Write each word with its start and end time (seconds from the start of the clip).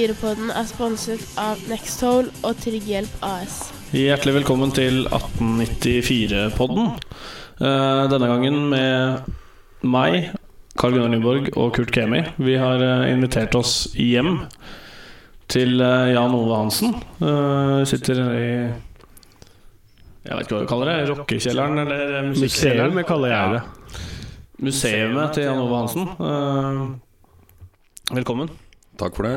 1894-podden 0.00 0.48
er 0.56 0.64
sponset 0.68 1.22
av 1.40 1.58
Nextole 1.68 2.30
og 2.46 2.56
Trygghjelp 2.62 3.12
AS. 3.26 3.56
Hjertelig 3.92 4.32
velkommen 4.38 4.70
til 4.72 5.02
1894-podden. 5.12 6.94
Eh, 7.60 8.04
Denne 8.08 8.28
gangen 8.30 8.56
med 8.70 9.28
meg, 9.84 10.30
Carl 10.80 10.94
Gunnar 10.96 11.12
Nyborg 11.12 11.50
og 11.60 11.74
Kurt 11.76 11.92
Kemi. 11.92 12.22
Vi 12.40 12.54
har 12.60 12.80
eh, 12.80 13.10
invitert 13.12 13.52
oss 13.58 13.90
hjem 13.98 14.38
til 15.52 15.76
eh, 15.84 16.14
Jan 16.14 16.32
Ove 16.38 16.56
Hansen. 16.62 16.96
Eh, 17.20 17.76
Vi 17.82 17.86
sitter 17.92 18.22
i 18.24 18.48
Jeg 20.24 20.32
vet 20.32 20.42
ikke 20.46 20.56
hva 20.56 20.64
du 20.64 20.70
kaller 20.70 20.88
det. 20.94 20.98
Rockekjelleren 21.12 21.76
eller 21.84 22.30
musikkjelleren 22.32 22.96
Museum 22.96 23.08
kaller 23.12 23.36
jeg 23.36 23.46
det. 23.58 23.62
Museumet 24.64 25.36
til 25.36 25.44
Jan 25.50 25.60
Ove 25.66 25.76
Hansen. 25.84 26.08
Eh, 26.16 28.16
Velkommen. 28.16 28.48
Takk 29.00 29.12
for 29.16 29.24
det. 29.28 29.36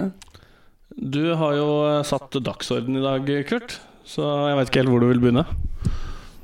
Du 0.97 1.33
har 1.33 1.55
jo 1.57 1.69
eh, 1.87 2.03
satt 2.05 2.35
dagsorden 2.43 2.99
i 2.99 3.03
dag, 3.03 3.29
Kurt. 3.49 3.79
Så 4.05 4.25
jeg 4.49 4.57
vet 4.59 4.69
ikke 4.69 4.83
helt 4.83 4.91
hvor 4.93 5.03
du 5.03 5.09
vil 5.09 5.23
begynne. 5.23 5.45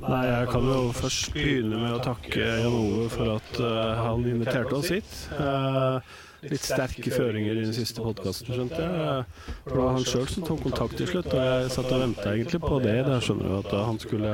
Nei, 0.00 0.24
Jeg 0.26 0.48
kan 0.48 0.64
jo 0.64 0.78
først 0.96 1.34
begynne 1.34 1.76
med 1.76 1.92
å 1.98 2.00
takke 2.02 2.40
Jan 2.40 2.72
Ove 2.72 3.08
for 3.12 3.34
at 3.34 3.58
uh, 3.60 3.98
han 4.00 4.24
inviterte 4.24 4.78
oss 4.78 4.88
hit. 4.94 5.10
Uh, 5.36 6.00
litt 6.48 6.64
sterke 6.64 7.12
føringer 7.12 7.58
i 7.58 7.66
den 7.66 7.76
siste 7.76 8.00
podkasten, 8.00 8.48
skjønte 8.48 8.80
jeg. 8.80 9.26
For 9.66 9.74
det 9.74 9.82
var 9.82 9.98
han 9.98 10.08
sjøl 10.08 10.24
som 10.32 10.46
tok 10.48 10.64
kontakt 10.64 10.96
til 10.96 11.10
slutt, 11.10 11.28
og 11.34 11.44
jeg 11.44 11.68
satt 11.76 11.92
og 11.92 12.00
venta 12.06 12.32
egentlig 12.32 12.62
på 12.64 12.80
det. 12.80 12.96
Der 13.10 13.26
skjønner 13.26 13.52
du 13.52 13.58
at 13.58 13.76
han 13.76 14.00
skulle 14.00 14.32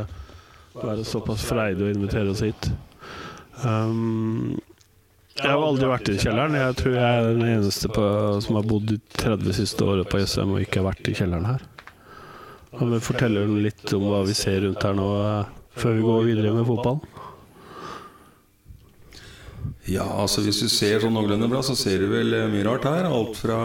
være 0.76 1.08
såpass 1.08 1.48
freidig 1.50 1.88
å 1.88 1.92
invitere 1.96 2.30
oss 2.30 2.44
hit. 2.46 2.70
Um, 3.64 4.54
jeg 5.36 5.52
har 5.52 5.62
aldri 5.62 5.88
vært 5.90 6.08
i 6.08 6.16
kjelleren. 6.16 6.56
Jeg 6.56 6.76
tror 6.78 6.94
jeg 6.96 7.04
er 7.04 7.26
den 7.28 7.48
eneste 7.50 7.90
på, 7.92 8.04
som 8.44 8.56
har 8.56 8.68
bodd 8.68 8.86
de 8.88 8.96
30 9.20 9.56
siste 9.58 9.84
året 9.84 10.08
på 10.08 10.20
SM 10.24 10.54
og 10.54 10.62
ikke 10.62 10.80
har 10.80 10.88
vært 10.88 11.10
i 11.12 11.16
kjelleren 11.18 11.48
her. 11.50 11.66
Kan 12.76 12.92
vi 12.92 13.02
fortelle 13.04 13.44
litt 13.60 13.92
om 13.96 14.08
hva 14.10 14.22
vi 14.28 14.36
ser 14.36 14.62
rundt 14.64 14.84
her 14.84 14.96
nå, 14.96 15.08
før 15.76 15.96
vi 15.96 16.06
går 16.06 16.26
videre 16.30 16.54
med 16.56 16.66
fotballen? 16.68 17.04
Ja, 19.86 20.06
altså 20.22 20.42
Hvis 20.42 20.58
du 20.64 20.70
ser 20.72 21.02
sånn 21.02 21.14
noenlunde 21.14 21.48
bra, 21.50 21.60
så 21.62 21.76
ser 21.78 22.02
du 22.02 22.08
vel 22.10 22.32
eh, 22.34 22.48
mye 22.50 22.64
rart 22.66 22.88
her. 22.88 23.06
Alt 23.06 23.38
fra 23.38 23.58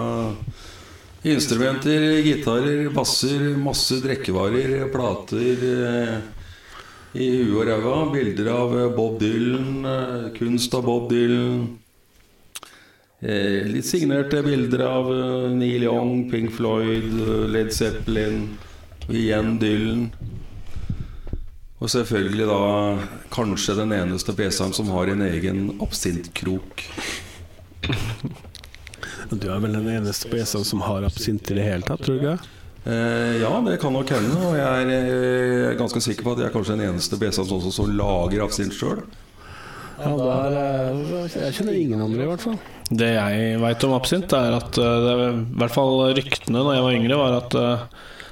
instrumenter, 1.25 2.21
gitarer, 2.25 2.89
basser, 2.93 3.47
masse 3.61 3.97
drikkevarer, 4.03 4.85
plater 4.93 5.65
eh, 5.71 6.15
i 7.13 7.27
huet 7.43 7.55
og 7.57 7.67
ræva. 7.67 7.95
Bilder 8.13 8.49
av 8.53 8.75
eh, 8.79 8.89
Bob 8.95 9.19
Dylan, 9.19 9.85
eh, 9.85 10.27
kunst 10.37 10.73
av 10.77 10.85
Bob 10.87 11.09
Dylan. 11.11 11.65
Eh, 13.21 13.67
litt 13.69 13.85
signerte 13.85 14.41
bilder 14.45 14.85
av 14.87 15.11
Neil 15.53 15.83
Young, 15.85 16.29
Pink 16.31 16.53
Floyd, 16.55 17.11
Led 17.53 17.73
Zeppelin, 17.75 18.47
igjen 19.09 19.57
Dylan. 19.61 20.07
Og 21.81 21.89
selvfølgelig 21.89 22.45
da 22.45 22.61
kanskje 23.33 23.79
den 23.79 23.93
eneste 23.95 24.33
PC-en 24.37 24.73
som 24.77 24.89
har 24.93 25.09
en 25.09 25.23
egen 25.25 25.63
absintkrok. 25.81 26.85
Du 29.31 29.47
er 29.49 29.61
vel 29.63 29.73
den 29.73 29.87
eneste 29.89 30.29
ESA 30.37 30.61
som 30.67 30.83
har 30.85 31.07
absint 31.07 31.49
i 31.49 31.57
det 31.57 31.63
hele 31.65 31.87
tatt, 31.87 32.03
tror 32.05 32.19
du 32.19 32.25
ikke? 32.25 32.60
Eh, 32.85 33.41
ja, 33.41 33.51
det 33.65 33.77
kan 33.81 33.93
nok 33.93 34.09
hende. 34.09 34.37
Og 34.41 34.55
jeg 34.57 34.85
er 34.85 35.09
eh, 35.13 35.73
ganske 35.79 36.01
sikker 36.01 36.25
på 36.25 36.33
at 36.35 36.41
jeg 36.41 36.49
er 36.49 36.55
kanskje 36.55 36.77
den 36.77 36.87
eneste 36.89 37.19
PC-en 37.21 37.67
som 37.71 37.91
lager 37.97 38.45
absint 38.45 38.73
sjøl. 38.73 39.03
Ja, 40.01 40.13
der, 40.17 40.55
eh, 40.57 41.35
jeg 41.35 41.57
kjenner 41.59 41.77
ingen 41.77 42.01
andre, 42.01 42.23
i 42.25 42.31
hvert 42.31 42.47
fall. 42.47 42.57
Det 42.89 43.11
jeg 43.13 43.59
veit 43.61 43.85
om 43.87 43.93
absint, 43.95 44.33
er 44.33 44.57
at 44.57 44.73
det 44.73 45.11
er, 45.13 45.27
i 45.29 45.61
hvert 45.61 45.75
fall 45.75 46.09
ryktene 46.17 46.65
da 46.65 46.73
jeg 46.75 46.87
var 46.87 46.97
yngre, 46.97 47.21
var 47.21 47.37
at 47.43 47.61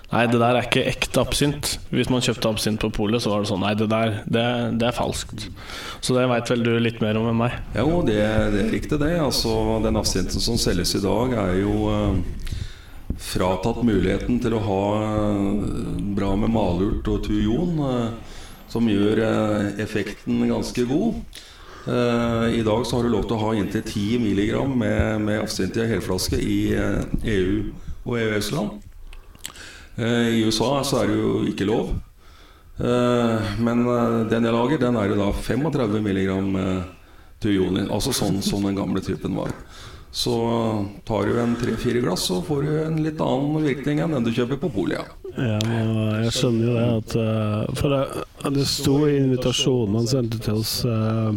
Nei, 0.10 0.24
det 0.26 0.40
der 0.42 0.58
er 0.58 0.66
ikke 0.66 0.88
ekte 0.90 1.22
absint. 1.22 1.76
Hvis 1.94 2.08
man 2.10 2.24
kjøpte 2.26 2.50
absint 2.50 2.82
på 2.82 2.90
polet, 2.90 3.22
så 3.22 3.30
var 3.30 3.44
det 3.44 3.50
sånn 3.52 3.62
Nei, 3.62 3.76
det 3.78 3.86
der, 3.92 4.16
det, 4.26 4.46
det 4.82 4.88
er 4.88 4.96
falskt. 4.98 5.46
Så 6.02 6.16
det 6.16 6.24
veit 6.32 6.50
vel 6.50 6.66
du 6.66 6.72
litt 6.82 6.98
mer 7.04 7.20
om 7.20 7.28
enn 7.30 7.38
meg. 7.38 7.54
Jo, 7.78 8.00
det, 8.08 8.18
det 8.56 8.64
er 8.64 8.74
riktig, 8.74 8.98
det. 9.04 9.12
Altså, 9.22 9.54
den 9.86 10.00
absinten 10.02 10.42
som 10.42 10.58
selges 10.58 10.96
i 10.98 11.04
dag, 11.06 11.38
er 11.44 11.60
jo 11.62 11.94
fratatt 13.20 13.84
muligheten 13.84 14.40
til 14.42 14.56
å 14.56 14.64
ha 14.64 14.82
eh, 15.04 15.44
bra 16.16 16.34
med 16.40 16.52
malurt 16.54 17.08
og 17.12 17.24
tujon, 17.28 17.80
eh, 17.86 18.36
som 18.72 18.88
gjør 18.90 19.22
eh, 19.26 19.70
effekten 19.84 20.46
ganske 20.50 20.88
god. 20.90 21.24
I 21.90 22.60
dag 22.62 22.84
så 22.86 22.98
har 22.98 23.06
du 23.08 23.10
lov 23.10 23.24
til 23.26 23.34
å 23.34 23.42
ha 23.42 23.52
inntil 23.58 23.82
10 23.82 24.20
mg 24.22 24.50
med, 24.78 25.22
med 25.24 25.40
absint 25.42 25.78
helflaske 25.80 26.38
i 26.38 26.76
EU 26.76 27.54
og 28.04 28.18
EØS-land. 28.20 28.84
I 29.98 30.44
USA 30.44 30.68
så 30.86 31.00
er 31.00 31.10
det 31.10 31.16
jo 31.18 31.32
ikke 31.50 31.66
lov. 31.66 31.96
Men 33.64 33.82
den 34.30 34.46
jeg 34.46 34.54
lager, 34.54 34.84
den 34.84 35.00
er 35.00 35.10
jo 35.10 35.18
da 35.24 35.32
35 35.40 35.98
mg 36.04 36.30
tujon 37.42 37.80
i. 37.80 37.88
Altså 37.88 38.14
sånn 38.14 38.38
som 38.46 38.68
den 38.68 38.78
gamle 38.78 39.02
typen 39.02 39.40
var. 39.40 39.56
Så 40.12 40.36
tar 41.06 41.26
du 41.26 41.40
en 41.42 41.56
tre-fire 41.56 42.02
glass, 42.02 42.22
så 42.22 42.42
får 42.42 42.62
du 42.62 42.70
en 42.82 42.98
litt 43.04 43.20
annen 43.22 43.62
virkning 43.64 44.02
enn 44.02 44.16
den 44.16 44.26
du 44.26 44.32
kjøper 44.34 44.58
på 44.58 44.72
polet. 44.74 45.12
Ja. 45.38 45.60
Jeg 46.24 46.34
skjønner 46.34 46.66
jo 46.66 46.74
det 46.74 46.86
at 46.98 47.14
eh, 47.22 47.76
For 47.78 47.94
det, 47.94 48.24
det 48.58 48.66
sto 48.68 48.96
i 49.06 49.20
invitasjonen 49.20 50.00
han 50.00 50.10
sendte 50.10 50.40
til 50.42 50.58
oss 50.60 50.80
uh, 50.90 51.30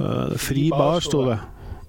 uh, 0.00 0.34
Fri 0.42 0.66
bar, 0.74 0.98
sto 1.06 1.22
det. 1.30 1.38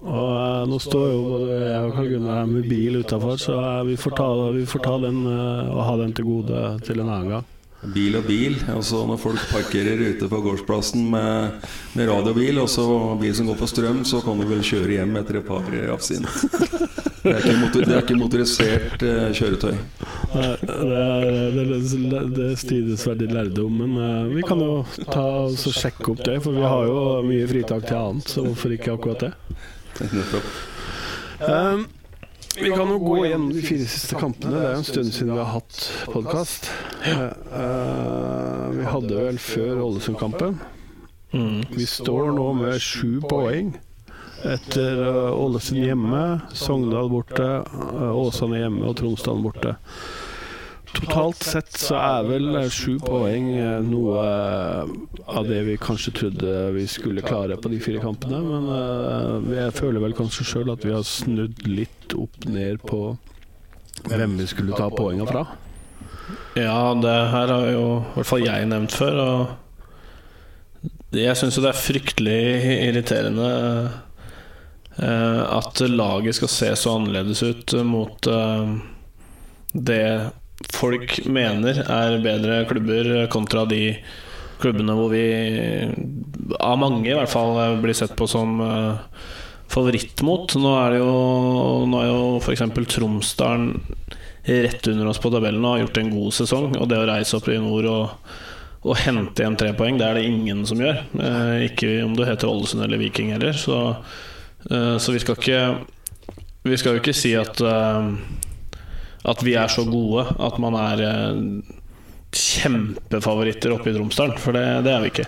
Og 0.06 0.30
uh, 0.30 0.62
nå 0.70 0.78
står 0.80 1.10
jo 1.10 1.20
både 1.26 1.58
jeg 1.58 1.82
og 1.82 1.98
Karl 1.98 2.14
Gunnar 2.14 2.48
med 2.54 2.70
bil 2.70 3.02
utafor, 3.02 3.42
så 3.42 3.60
vi 3.90 3.98
får 3.98 4.18
ta, 4.22 4.32
vi 4.54 4.66
får 4.70 4.86
ta 4.86 4.98
den 5.08 5.24
og 5.26 5.86
ha 5.90 6.00
den 6.06 6.14
til 6.16 6.30
gode 6.30 6.66
til 6.86 7.02
en 7.02 7.10
annen 7.10 7.38
gang. 7.40 7.54
Bil 7.86 8.18
og 8.18 8.26
bil. 8.26 8.56
Altså 8.74 9.04
Når 9.06 9.20
folk 9.22 9.44
parkerer 9.52 10.00
ute 10.02 10.30
på 10.30 10.40
gårdsplassen 10.42 11.04
med, 11.12 11.68
med 11.94 12.10
radiobil, 12.10 12.58
og 12.64 12.70
så 12.74 12.88
bil 13.22 13.36
som 13.38 13.50
går 13.52 13.60
på 13.60 13.70
strøm, 13.70 14.02
så 14.06 14.22
kan 14.26 14.40
du 14.42 14.48
vel 14.50 14.64
kjøre 14.66 14.98
hjem 14.98 15.20
etter 15.22 15.42
et 15.42 15.48
par 15.48 15.68
absint. 15.94 16.26
Det 17.28 17.34
er 17.34 17.44
ikke, 17.44 17.58
motor, 17.60 17.84
det 17.84 17.94
er 17.94 18.04
ikke 18.06 18.18
motorisert 18.18 19.04
eh, 19.04 19.24
kjøretøy. 19.36 19.74
Nei, 20.34 20.52
Det 20.62 21.00
er, 21.02 21.58
det, 21.58 22.22
det, 22.38 22.48
strides 22.62 23.04
veldig 23.08 23.68
men 23.74 23.98
eh, 24.00 24.36
vi 24.38 24.46
kan 24.48 24.62
jo 24.64 24.86
ta 25.12 25.26
og 25.48 25.58
sjekke 25.58 26.14
opp 26.14 26.24
det. 26.24 26.38
For 26.46 26.56
vi 26.56 26.64
har 26.64 26.88
jo 26.88 27.02
mye 27.28 27.50
fritak 27.50 27.86
til 27.90 28.00
annet, 28.00 28.32
så 28.32 28.46
hvorfor 28.46 28.74
ikke 28.78 28.96
akkurat 28.96 29.28
det? 29.28 29.34
Nettopp. 30.14 30.50
Um, 31.38 31.84
vi 32.58 32.72
kan 32.74 32.90
jo 32.90 33.00
gå 33.00 33.18
gjennom 33.26 33.52
de 33.54 33.62
fire 33.66 33.88
siste 33.90 34.20
kampene. 34.20 34.54
Det 34.56 34.64
er 34.66 34.74
jo 34.76 34.82
en 34.82 34.88
stund 34.92 35.14
siden 35.14 35.34
vi 35.34 35.42
har 35.42 35.52
hatt 35.58 35.82
podkast. 36.14 36.72
vi 38.78 38.88
hadde 38.94 39.26
vel 39.28 39.42
før 39.42 39.84
Ålesund-kampen. 39.88 40.58
Vi 41.76 41.86
står 41.86 42.32
nå 42.38 42.48
med 42.62 42.82
sju 42.82 43.20
poeng. 43.30 43.76
Etter 44.46 45.02
eh, 45.02 45.34
Ålesund 45.34 45.82
hjemme, 45.82 46.40
Sogndal 46.54 47.10
borte, 47.10 47.48
eh, 47.66 48.18
Åsane 48.22 48.62
hjemme 48.62 48.86
og 48.86 48.98
Tromsdalen 49.00 49.42
borte. 49.42 49.74
Totalt 50.98 51.44
sett 51.46 51.78
så 51.78 51.98
er 52.00 52.26
vel 52.26 52.56
sju 52.74 52.96
poeng 53.04 53.52
eh, 53.54 53.82
noe 53.86 54.22
eh, 54.24 54.94
av 55.30 55.46
det 55.50 55.60
vi 55.68 55.76
kanskje 55.82 56.14
trodde 56.18 56.54
vi 56.74 56.86
skulle 56.90 57.26
klare 57.26 57.58
på 57.62 57.70
de 57.70 57.80
fire 57.84 58.02
kampene. 58.02 58.40
Men 58.42 58.70
eh, 58.74 59.52
jeg 59.60 59.76
føler 59.78 60.02
vel 60.02 60.16
kanskje 60.18 60.48
sjøl 60.48 60.74
at 60.74 60.86
vi 60.88 60.96
har 60.96 61.06
snudd 61.06 61.62
litt 61.70 62.16
opp 62.18 62.48
ned 62.50 62.82
på 62.88 63.02
hvem 64.08 64.38
vi 64.40 64.48
skulle 64.50 64.78
ta 64.78 64.90
poenga 64.94 65.28
fra. 65.30 65.46
Ja, 66.58 66.94
det 66.98 67.16
her 67.34 67.54
har 67.54 67.70
jo 67.72 67.86
i 68.00 68.18
hvert 68.18 68.32
fall 68.32 68.48
jeg 68.48 68.72
nevnt 68.72 68.98
før. 68.98 69.22
Og 69.28 71.18
jeg 71.18 71.38
syns 71.38 71.58
jo 71.58 71.64
det 71.66 71.72
er 71.76 71.86
fryktelig 71.86 72.42
irriterende 72.90 73.52
at 74.98 75.82
laget 75.94 76.34
skal 76.40 76.50
se 76.50 76.72
så 76.82 76.96
annerledes 76.98 77.44
ut 77.46 77.74
mot 77.86 78.28
det 79.78 80.08
folk 80.74 81.20
mener 81.30 81.84
er 81.84 82.18
bedre 82.24 82.64
klubber, 82.70 83.12
kontra 83.34 83.66
de 83.70 83.98
klubbene 84.62 84.96
hvor 84.98 85.12
vi, 85.14 85.26
av 86.58 86.80
mange 86.82 87.12
i 87.12 87.16
hvert 87.16 87.32
fall, 87.32 87.60
blir 87.82 87.98
sett 87.98 88.16
på 88.18 88.28
som 88.30 88.58
eh, 88.64 89.22
favoritt 89.72 90.24
mot. 90.26 90.56
Nå 90.58 90.74
er 90.80 90.96
det 90.96 91.02
jo 91.04 91.14
Nå 91.90 92.02
er 92.02 92.10
jo 92.10 92.22
f.eks. 92.42 92.66
Tromsdalen 92.96 93.72
rett 94.48 94.88
under 94.88 95.10
oss 95.12 95.20
på 95.20 95.32
tabellen 95.32 95.66
og 95.66 95.76
har 95.76 95.82
gjort 95.86 95.98
en 96.02 96.14
god 96.14 96.36
sesong. 96.38 96.70
Og 96.80 96.88
det 96.90 97.02
å 97.02 97.08
reise 97.10 97.38
opp 97.38 97.50
i 97.52 97.60
nord 97.60 97.90
og, 97.92 98.34
og 98.88 99.02
hente 99.04 99.44
igjen 99.44 99.60
tre 99.60 99.74
poeng, 99.78 100.00
det 100.00 100.08
er 100.08 100.20
det 100.20 100.28
ingen 100.30 100.64
som 100.70 100.82
gjør. 100.82 101.04
Eh, 101.20 101.68
ikke 101.68 101.92
om 102.06 102.16
du 102.18 102.24
heter 102.28 102.50
Ålesund 102.50 102.86
eller 102.88 103.02
Viking 103.02 103.34
heller. 103.36 103.58
Så, 103.58 103.78
eh, 104.72 104.96
så 104.98 105.16
vi 105.16 105.24
skal 105.24 105.40
ikke 105.40 105.62
Vi 106.68 106.76
skal 106.76 106.98
jo 106.98 107.00
ikke 107.00 107.16
si 107.16 107.30
at 107.40 107.62
eh, 107.64 108.08
At 109.26 109.42
vi 109.46 109.56
er 109.58 109.72
så 109.72 109.86
gode 109.88 110.28
at 110.44 110.60
man 110.62 110.78
er 110.78 111.04
eh, 111.08 111.42
kjempefavoritter 112.38 113.74
oppe 113.74 113.92
i 113.92 113.96
Tromsdalen, 113.96 114.38
for 114.42 114.56
det, 114.56 114.66
det 114.86 114.94
er 114.94 115.04
vi 115.04 115.12
ikke. 115.14 115.28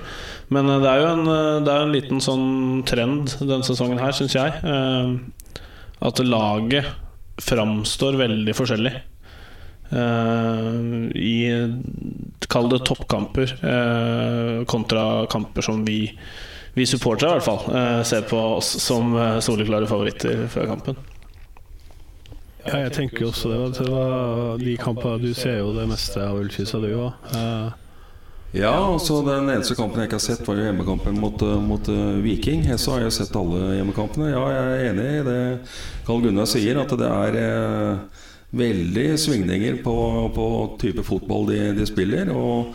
Men 0.53 0.69
eh, 0.69 0.81
det 0.83 0.91
er 0.91 1.03
jo 1.03 1.11
en, 1.15 1.27
eh, 1.33 1.59
er 1.63 1.83
en 1.83 1.95
liten 1.95 2.23
sånn 2.23 2.49
trend 2.89 3.37
denne 3.41 3.65
sesongen 3.67 4.01
her, 4.01 4.15
syns 4.15 4.37
jeg. 4.37 4.73
At 5.99 6.21
laget 6.23 6.87
framstår 7.43 8.19
veldig 8.19 8.55
forskjellig. 8.55 8.93
Uh, 9.89 11.09
I 11.17 11.49
Kall 12.49 12.67
det 12.69 12.83
toppkamper 12.85 13.55
uh, 13.63 14.65
kontra 14.69 15.25
kamper 15.25 15.65
som 15.65 15.81
vi, 15.85 16.03
vi 16.75 16.85
supportere 16.85 17.31
i 17.31 17.39
hvert 17.39 17.47
fall 17.47 17.63
uh, 17.73 18.01
ser 18.05 18.27
på 18.29 18.37
oss 18.59 18.69
som 18.83 19.15
soleklare 19.41 19.89
favoritter 19.89 20.45
fra 20.53 20.67
kampen. 20.69 20.97
Ja, 22.65 22.81
jeg 22.83 22.91
tenker 22.95 23.23
jo 23.23 23.29
også 23.31 23.51
det. 23.51 23.59
At 23.69 23.77
det 24.59 24.65
de 24.65 24.79
kampene 24.79 25.21
Du 25.21 25.33
ser 25.33 25.61
jo 25.61 25.71
det 25.77 25.87
meste 25.89 26.23
av 26.23 26.39
Ullkisa, 26.41 26.81
du 26.83 26.89
òg. 26.91 27.29
Ja, 28.49 28.73
altså 28.81 29.19
Den 29.21 29.49
eneste 29.51 29.75
kampen 29.77 30.01
jeg 30.01 30.09
ikke 30.09 30.17
har 30.17 30.25
sett, 30.25 30.47
var 30.47 30.57
jo 30.57 30.65
hjemmekampen 30.65 31.19
mot, 31.21 31.41
eh, 31.45 31.59
mot 31.61 31.89
uh, 31.93 32.17
Viking. 32.23 32.65
Så 32.81 32.95
har 32.95 33.05
jeg 33.05 33.13
sett 33.19 33.35
alle 33.37 33.75
hjemmekampene. 33.77 34.31
Ja, 34.33 34.41
jeg 34.49 34.71
er 34.71 34.87
enig 34.89 35.09
i 35.19 35.25
det 35.27 35.41
Carl 36.07 36.23
Gunnar 36.23 36.49
sier, 36.49 36.79
at 36.81 36.95
det 36.97 37.09
er 37.09 37.37
eh, 37.43 38.23
veldig 38.57 39.09
svingninger 39.21 39.83
på, 39.85 39.97
på 40.33 40.47
type 40.81 41.05
fotball 41.05 41.45
de, 41.51 41.59
de, 41.77 41.85
spiller. 41.85 42.33
Og 42.33 42.73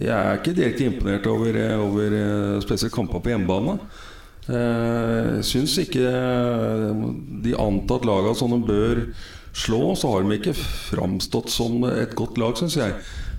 jeg 0.00 0.14
er 0.16 0.40
ikke 0.40 0.56
direkte 0.56 0.88
imponert 0.88 1.28
over, 1.28 1.60
over 1.84 2.16
eh, 2.22 2.56
spesielt 2.64 2.94
kamper 2.94 3.20
på 3.20 3.34
hjemmebane. 3.34 3.76
Jeg 4.50 5.46
syns 5.46 5.76
ikke 5.82 6.12
de 7.44 7.56
antatt 7.58 8.06
lagene 8.08 8.36
som 8.38 8.54
de 8.54 8.60
bør 8.66 9.02
slå, 9.56 9.94
så 9.98 10.12
har 10.12 10.26
de 10.26 10.38
ikke 10.38 10.56
framstått 10.58 11.50
som 11.52 11.84
et 11.90 12.14
godt 12.18 12.38
lag, 12.40 12.56
syns 12.58 12.78
jeg. 12.80 12.96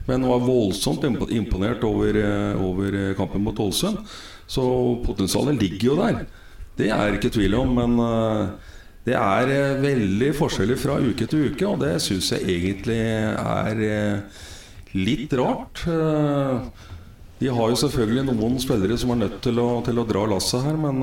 Men 0.08 0.25
var 0.28 0.44
voldsomt 0.44 1.06
imponert 1.30 1.84
over, 1.88 2.18
over 2.60 3.00
kampen 3.19 3.44
mot 3.46 3.60
Ålesund. 3.62 4.02
Så 4.50 4.63
potensialet 5.06 5.60
ligger 5.62 5.92
jo 5.92 5.98
der. 6.00 6.24
Det 6.80 6.90
er 6.92 7.16
ikke 7.16 7.31
tvil 7.31 7.60
om. 7.60 7.75
Men 7.78 8.00
det 9.08 9.18
er 9.18 9.50
eh, 9.50 9.80
veldig 9.81 10.30
forskjellig 10.38 10.78
fra 10.78 11.00
uke 11.02 11.25
til 11.30 11.50
uke, 11.50 11.66
og 11.66 11.81
det 11.81 11.96
syns 12.04 12.30
jeg 12.36 12.46
egentlig 12.54 13.00
er 13.02 13.84
eh, 13.88 14.44
litt 14.94 15.34
rart. 15.40 15.86
Eh, 17.41 17.47
de 17.47 17.49
har 17.49 17.69
jo 17.71 17.79
selvfølgelig 17.81 18.25
noen 18.29 18.59
spillere 18.61 18.97
som 18.97 19.13
er 19.13 19.23
nødt 19.23 19.41
til 19.41 19.59
å, 19.59 19.81
til 19.85 19.97
å 19.97 20.07
dra 20.07 20.27
lasset 20.29 20.65
her, 20.65 20.77
men 20.77 21.01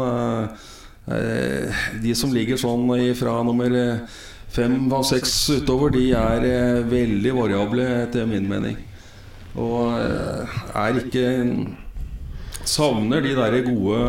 de 2.02 2.12
som 2.12 2.34
ligger 2.34 2.58
sånn 2.60 2.84
fra 3.16 3.38
nummer 3.40 3.72
fem 4.52 4.74
og 4.92 5.06
seks 5.08 5.32
utover, 5.56 5.90
de 5.94 6.10
er 6.12 6.84
veldig 6.84 7.32
variable, 7.32 7.86
etter 8.04 8.28
min 8.28 8.44
mening. 8.48 8.76
Og 9.56 9.96
er 9.96 11.00
ikke 11.00 11.24
Savner 12.68 13.24
de 13.24 13.32
der 13.32 13.62
gode 13.64 14.00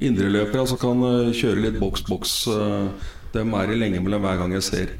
indreløpere 0.00 0.64
som 0.70 0.80
kan 0.80 1.04
kjøre 1.36 1.66
litt 1.66 1.76
boks-boks 1.82 2.38
dem 3.32 3.54
er 3.56 3.70
det 3.70 3.80
lenge 3.80 4.00
mellom 4.04 4.24
hver 4.24 4.40
gang 4.40 4.54
jeg 4.56 4.66
ser. 4.66 4.94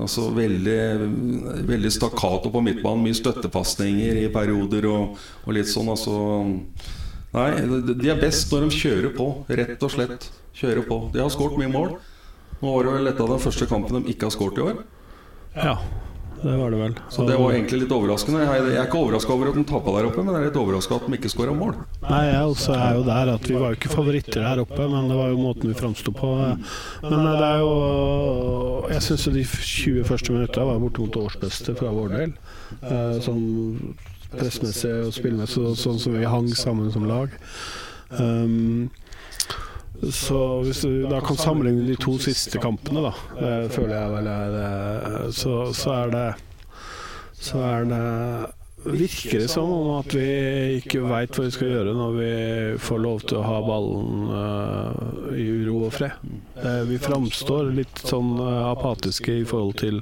Altså 0.00 0.30
Veldig, 0.34 0.78
veldig 1.68 1.92
stakkato 1.92 2.52
på 2.52 2.64
midtbanen. 2.64 3.04
Mye 3.04 3.18
støttepasninger 3.18 4.22
i 4.24 4.28
perioder 4.32 4.88
og, 4.90 5.16
og, 5.44 5.50
litt 5.56 5.70
sånn. 5.70 5.90
Altså 5.92 6.16
Nei, 7.30 7.48
de 7.94 8.10
er 8.10 8.18
best 8.18 8.50
når 8.50 8.66
de 8.66 8.78
kjører 8.80 9.12
på. 9.14 9.30
Rett 9.60 9.82
og 9.86 9.94
slett. 9.94 10.30
Kjører 10.56 10.86
på. 10.88 11.02
De 11.14 11.22
har 11.22 11.30
skåret 11.32 11.60
mye 11.60 11.70
mål. 11.70 11.98
Nå 12.60 12.72
var 12.74 12.86
det 12.86 12.94
vel 12.98 13.12
et 13.12 13.20
av 13.22 13.34
den 13.34 13.42
første 13.42 13.68
kampen 13.70 14.00
de 14.00 14.14
ikke 14.14 14.28
har 14.28 14.34
skåret 14.34 14.58
i 14.58 14.70
år. 14.70 14.80
Ja 15.56 15.76
det 16.42 16.56
var 16.56 16.70
det 16.72 16.78
vel. 16.80 16.94
Så 17.12 17.24
det 17.28 17.36
var 17.36 17.52
egentlig 17.52 17.82
litt 17.82 17.92
overraskende. 17.92 18.44
Jeg 18.46 18.68
er 18.72 18.86
ikke 18.86 19.00
overraska 19.00 19.34
over 19.34 19.50
at 19.50 19.58
de 19.58 19.64
tappa 19.68 19.94
der 19.96 20.08
oppe, 20.08 20.22
men 20.24 20.32
jeg 20.32 20.40
er 20.40 20.46
litt 20.48 20.60
overraska 20.60 20.96
at 20.96 21.08
de 21.08 21.18
ikke 21.18 21.32
skåra 21.32 21.56
mål. 21.56 21.74
Nei, 22.06 22.20
jeg 22.30 22.52
også 22.54 22.76
er 22.76 22.94
jo 22.96 23.02
der 23.08 23.32
at 23.34 23.48
vi 23.50 23.56
var 23.60 23.74
jo 23.74 23.80
ikke 23.80 23.92
favoritter 23.92 24.46
her 24.48 24.62
oppe, 24.64 24.86
men 24.92 25.10
det 25.10 25.18
var 25.18 25.34
jo 25.34 25.40
måten 25.40 25.72
vi 25.72 25.76
framsto 25.76 26.14
på. 26.16 26.30
Men 27.04 27.26
det 27.28 27.50
er 27.50 27.60
jo 27.64 27.74
Jeg 28.90 29.04
syns 29.06 29.26
jo 29.26 29.34
de 29.34 29.44
20 29.44 30.08
første 30.08 30.32
minutta 30.32 30.64
var 30.66 30.80
bortimot 30.82 31.20
årsbeste 31.20 31.76
fra 31.78 31.92
vår 31.94 32.16
del. 32.16 32.32
Eh, 32.80 33.20
sånn 33.22 33.44
pressmessig 34.30 34.94
og 35.04 35.14
spillmessig, 35.14 35.74
sånn 35.78 36.00
som 36.00 36.16
vi 36.16 36.26
hang 36.28 36.48
sammen 36.56 36.90
som 36.94 37.06
lag. 37.08 37.34
Um, 38.10 38.90
så 40.08 40.38
hvis 40.64 40.80
du 40.86 41.02
da 41.10 41.18
kan 41.24 41.36
sammenligne 41.36 41.84
de 41.88 41.96
to 42.00 42.14
siste 42.22 42.60
kampene, 42.62 43.02
da, 43.04 43.12
det 43.36 43.74
føler 43.74 43.96
jeg 43.98 44.14
vel 44.14 44.30
er 44.32 45.34
så, 45.36 45.58
så 45.76 45.92
er 45.98 46.14
det 46.14 46.28
Så 47.40 47.60
er 47.64 47.84
det 47.88 48.06
virker 48.84 49.38
det 49.38 49.48
som 49.48 49.70
om 49.72 49.88
at 49.98 50.14
vi 50.14 50.26
ikke 50.78 51.02
veit 51.04 51.36
hva 51.36 51.44
vi 51.44 51.52
skal 51.52 51.72
gjøre 51.74 51.94
når 51.96 52.14
vi 52.16 52.30
får 52.80 53.02
lov 53.04 53.24
til 53.26 53.40
å 53.40 53.44
ha 53.44 53.58
ballen 53.64 54.30
uh, 54.32 55.36
i 55.36 55.46
uro 55.60 55.86
og 55.88 55.94
fred. 55.98 56.16
Uh, 56.56 56.82
vi 56.88 57.00
framstår 57.02 57.72
litt 57.76 58.04
sånn 58.08 58.38
uh, 58.40 58.70
apatiske 58.70 59.40
i 59.42 59.46
forhold 59.48 59.76
til 59.82 60.00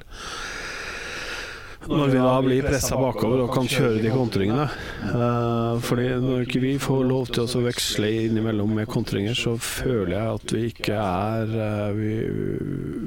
når 1.89 2.11
vi 2.11 2.19
da 2.21 2.33
blir 2.45 2.65
pressa 2.65 2.97
bakover 2.99 3.41
og 3.43 3.53
kan 3.53 3.67
kjøre 3.69 4.01
de 4.03 4.11
kontringene. 4.13 4.65
Uh, 5.09 5.79
fordi 5.81 6.07
når 6.21 6.45
ikke 6.45 6.61
vi 6.61 6.73
får 6.81 7.05
lov 7.09 7.31
til 7.33 7.45
å 7.45 7.63
veksle 7.65 8.09
innimellom 8.27 8.75
med 8.77 8.89
kontringer, 8.91 9.37
så 9.37 9.55
føler 9.57 10.13
jeg 10.13 10.35
at 10.35 10.53
vi 10.55 10.63
ikke 10.69 10.97
er 10.99 11.53
uh, 11.55 11.87
Vi, 11.97 12.11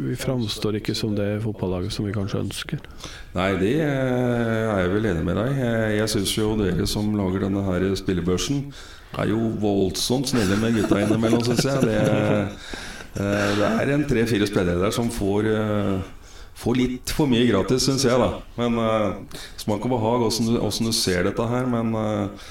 vi 0.08 0.16
framstår 0.18 0.80
ikke 0.80 0.96
som 0.98 1.14
det 1.16 1.28
fotballaget 1.44 1.94
som 1.94 2.08
vi 2.08 2.14
kanskje 2.16 2.42
ønsker. 2.42 2.82
Nei, 3.36 3.50
det 3.60 3.74
er 3.86 4.82
jeg 4.82 4.94
vel 4.96 5.10
enig 5.12 5.26
med 5.28 5.38
deg. 5.38 5.60
Jeg 5.98 6.12
syns 6.16 6.32
jo 6.36 6.54
dere 6.58 6.88
som 6.90 7.12
lager 7.18 7.46
denne 7.46 7.62
her 7.68 7.86
spillebørsen, 7.98 8.64
er 9.22 9.28
jo 9.28 9.52
voldsomt 9.62 10.32
snille 10.32 10.56
med 10.58 10.80
gutta 10.80 11.04
innimellom, 11.04 11.44
syns 11.46 11.68
jeg. 11.68 11.86
Det, 11.86 12.00
uh, 13.20 13.52
det 13.60 13.70
er 13.70 13.94
en 13.94 14.08
tre-fire 14.10 14.48
spillere 14.50 14.82
der 14.82 14.94
som 14.94 15.12
får 15.12 15.52
får 16.62 16.78
litt 16.78 17.12
for 17.16 17.30
mye 17.30 17.46
gratis, 17.48 17.86
syns 17.86 18.06
jeg, 18.06 18.18
da. 18.18 18.40
Men 18.58 18.78
uh, 18.78 19.40
smak 19.60 19.82
og 19.86 19.94
behag 19.96 20.26
åssen 20.28 20.50
du, 20.50 20.58
du, 20.60 20.92
ser 20.94 21.26
dette 21.26 21.46
her. 21.50 21.68
Men 21.70 21.92
uh, 21.96 22.48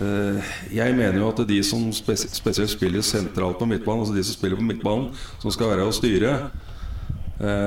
uh, 0.00 0.52
jeg 0.72 0.96
mener 0.96 1.20
jo 1.20 1.30
at 1.32 1.44
de 1.48 1.60
som 1.66 1.90
spes 1.94 2.26
spesielt 2.32 2.72
spiller 2.72 3.04
sentralt 3.06 3.60
på 3.60 3.68
midtbanen, 3.68 4.06
altså 4.06 4.16
de 4.16 4.24
som 4.26 4.38
spiller 4.38 4.60
på 4.60 4.68
midtbanen, 4.70 5.10
som 5.42 5.54
skal 5.54 5.74
være 5.74 5.88
å 5.88 5.96
styre, 5.96 6.36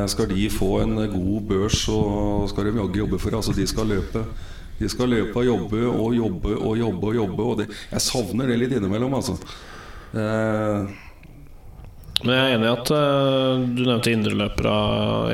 skal 0.07 0.29
de 0.29 0.45
få 0.47 0.69
en 0.85 0.93
god 1.11 1.47
børs, 1.49 1.81
og 1.91 2.45
skal 2.47 2.69
de 2.69 2.77
jaggu 2.77 3.01
jobbe 3.01 3.17
for. 3.19 3.35
Altså 3.35 3.51
de 3.51 3.65
skal 3.67 3.89
løpe. 3.91 4.21
De 4.79 4.87
skal 4.87 5.09
løpe 5.11 5.41
og 5.41 5.47
jobbe 5.49 5.81
og 5.89 6.13
jobbe 6.15 6.53
og 6.55 6.77
jobbe. 6.79 7.09
og 7.09 7.17
jobbe 7.17 7.43
Og 7.43 7.57
det, 7.59 7.65
jeg 7.91 8.05
savner 8.05 8.47
det 8.47 8.59
litt 8.61 8.75
innimellom, 8.77 9.17
altså. 9.19 9.35
Uh, 10.15 10.87
men 12.23 12.31
jeg 12.31 12.41
er 12.41 12.55
enig 12.55 12.67
i 12.67 12.73
at 12.73 12.91
uh, 12.95 13.63
du 13.75 13.81
nevnte 13.83 14.13
indreløpere 14.13 14.75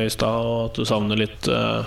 i 0.01 0.07
stad, 0.11 0.47
og 0.47 0.61
at 0.69 0.79
du 0.79 0.87
savner 0.87 1.19
litt 1.19 1.49
uh, 1.51 1.83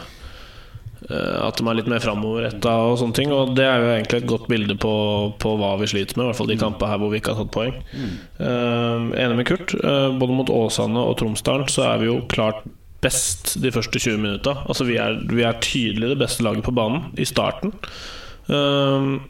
At 1.11 1.59
de 1.59 1.67
er 1.69 1.77
litt 1.77 1.91
mer 1.91 2.01
framoverretta 2.01 2.71
og 2.87 2.95
sånne 3.01 3.17
ting. 3.19 3.33
Og 3.35 3.51
det 3.59 3.67
er 3.67 3.83
jo 3.83 3.91
egentlig 3.93 4.23
et 4.23 4.31
godt 4.31 4.47
bilde 4.49 4.79
på, 4.81 4.95
på 5.43 5.57
hva 5.61 5.75
vi 5.83 5.91
sliter 5.91 6.17
med, 6.17 6.25
i 6.25 6.31
hvert 6.31 6.39
fall 6.39 6.49
de 6.49 6.61
kampene 6.63 6.93
her 6.93 7.03
hvor 7.03 7.13
vi 7.13 7.21
ikke 7.21 7.35
har 7.35 7.43
tatt 7.43 7.53
poeng. 7.53 7.77
Uh, 8.39 9.11
enig 9.19 9.37
med 9.41 9.51
Kurt. 9.51 9.77
både 10.21 10.39
mot 10.39 10.55
Åsane 10.55 11.03
og 11.11 11.19
Tromsdalen 11.21 11.69
så 11.69 11.91
er 11.91 12.01
vi 12.01 12.09
jo 12.09 12.23
klart 12.33 12.65
best 13.05 13.59
de 13.61 13.73
første 13.75 14.01
20 14.01 14.23
minutta. 14.23 14.57
Altså 14.65 14.87
vi 14.89 14.97
er, 15.03 15.19
vi 15.29 15.45
er 15.45 15.61
tydelig 15.61 16.15
det 16.15 16.21
beste 16.23 16.47
laget 16.47 16.65
på 16.65 16.73
banen 16.77 17.11
i 17.21 17.29
starten. 17.29 17.75
Uh, 18.49 19.21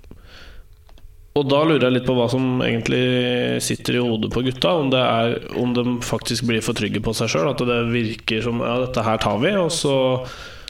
og 1.35 1.49
da 1.50 1.64
lurer 1.67 1.83
jeg 1.88 1.97
litt 1.97 2.07
på 2.07 2.14
hva 2.14 2.29
som 2.31 2.61
egentlig 2.62 3.59
sitter 3.64 3.97
i 3.99 4.03
hodet 4.05 4.31
på 4.31 4.45
gutta. 4.47 4.76
Om, 4.79 4.91
det 4.93 5.00
er, 5.03 5.33
om 5.59 5.73
de 5.75 5.97
faktisk 6.07 6.47
blir 6.47 6.62
for 6.62 6.79
trygge 6.79 7.03
på 7.03 7.14
seg 7.19 7.33
sjøl. 7.33 7.49
At 7.50 7.62
det 7.67 7.79
virker 7.91 8.45
som 8.45 8.62
ja, 8.62 8.76
dette 8.85 9.03
her 9.03 9.19
tar 9.23 9.41
vi. 9.43 9.50
Og 9.59 9.73
så 9.75 9.97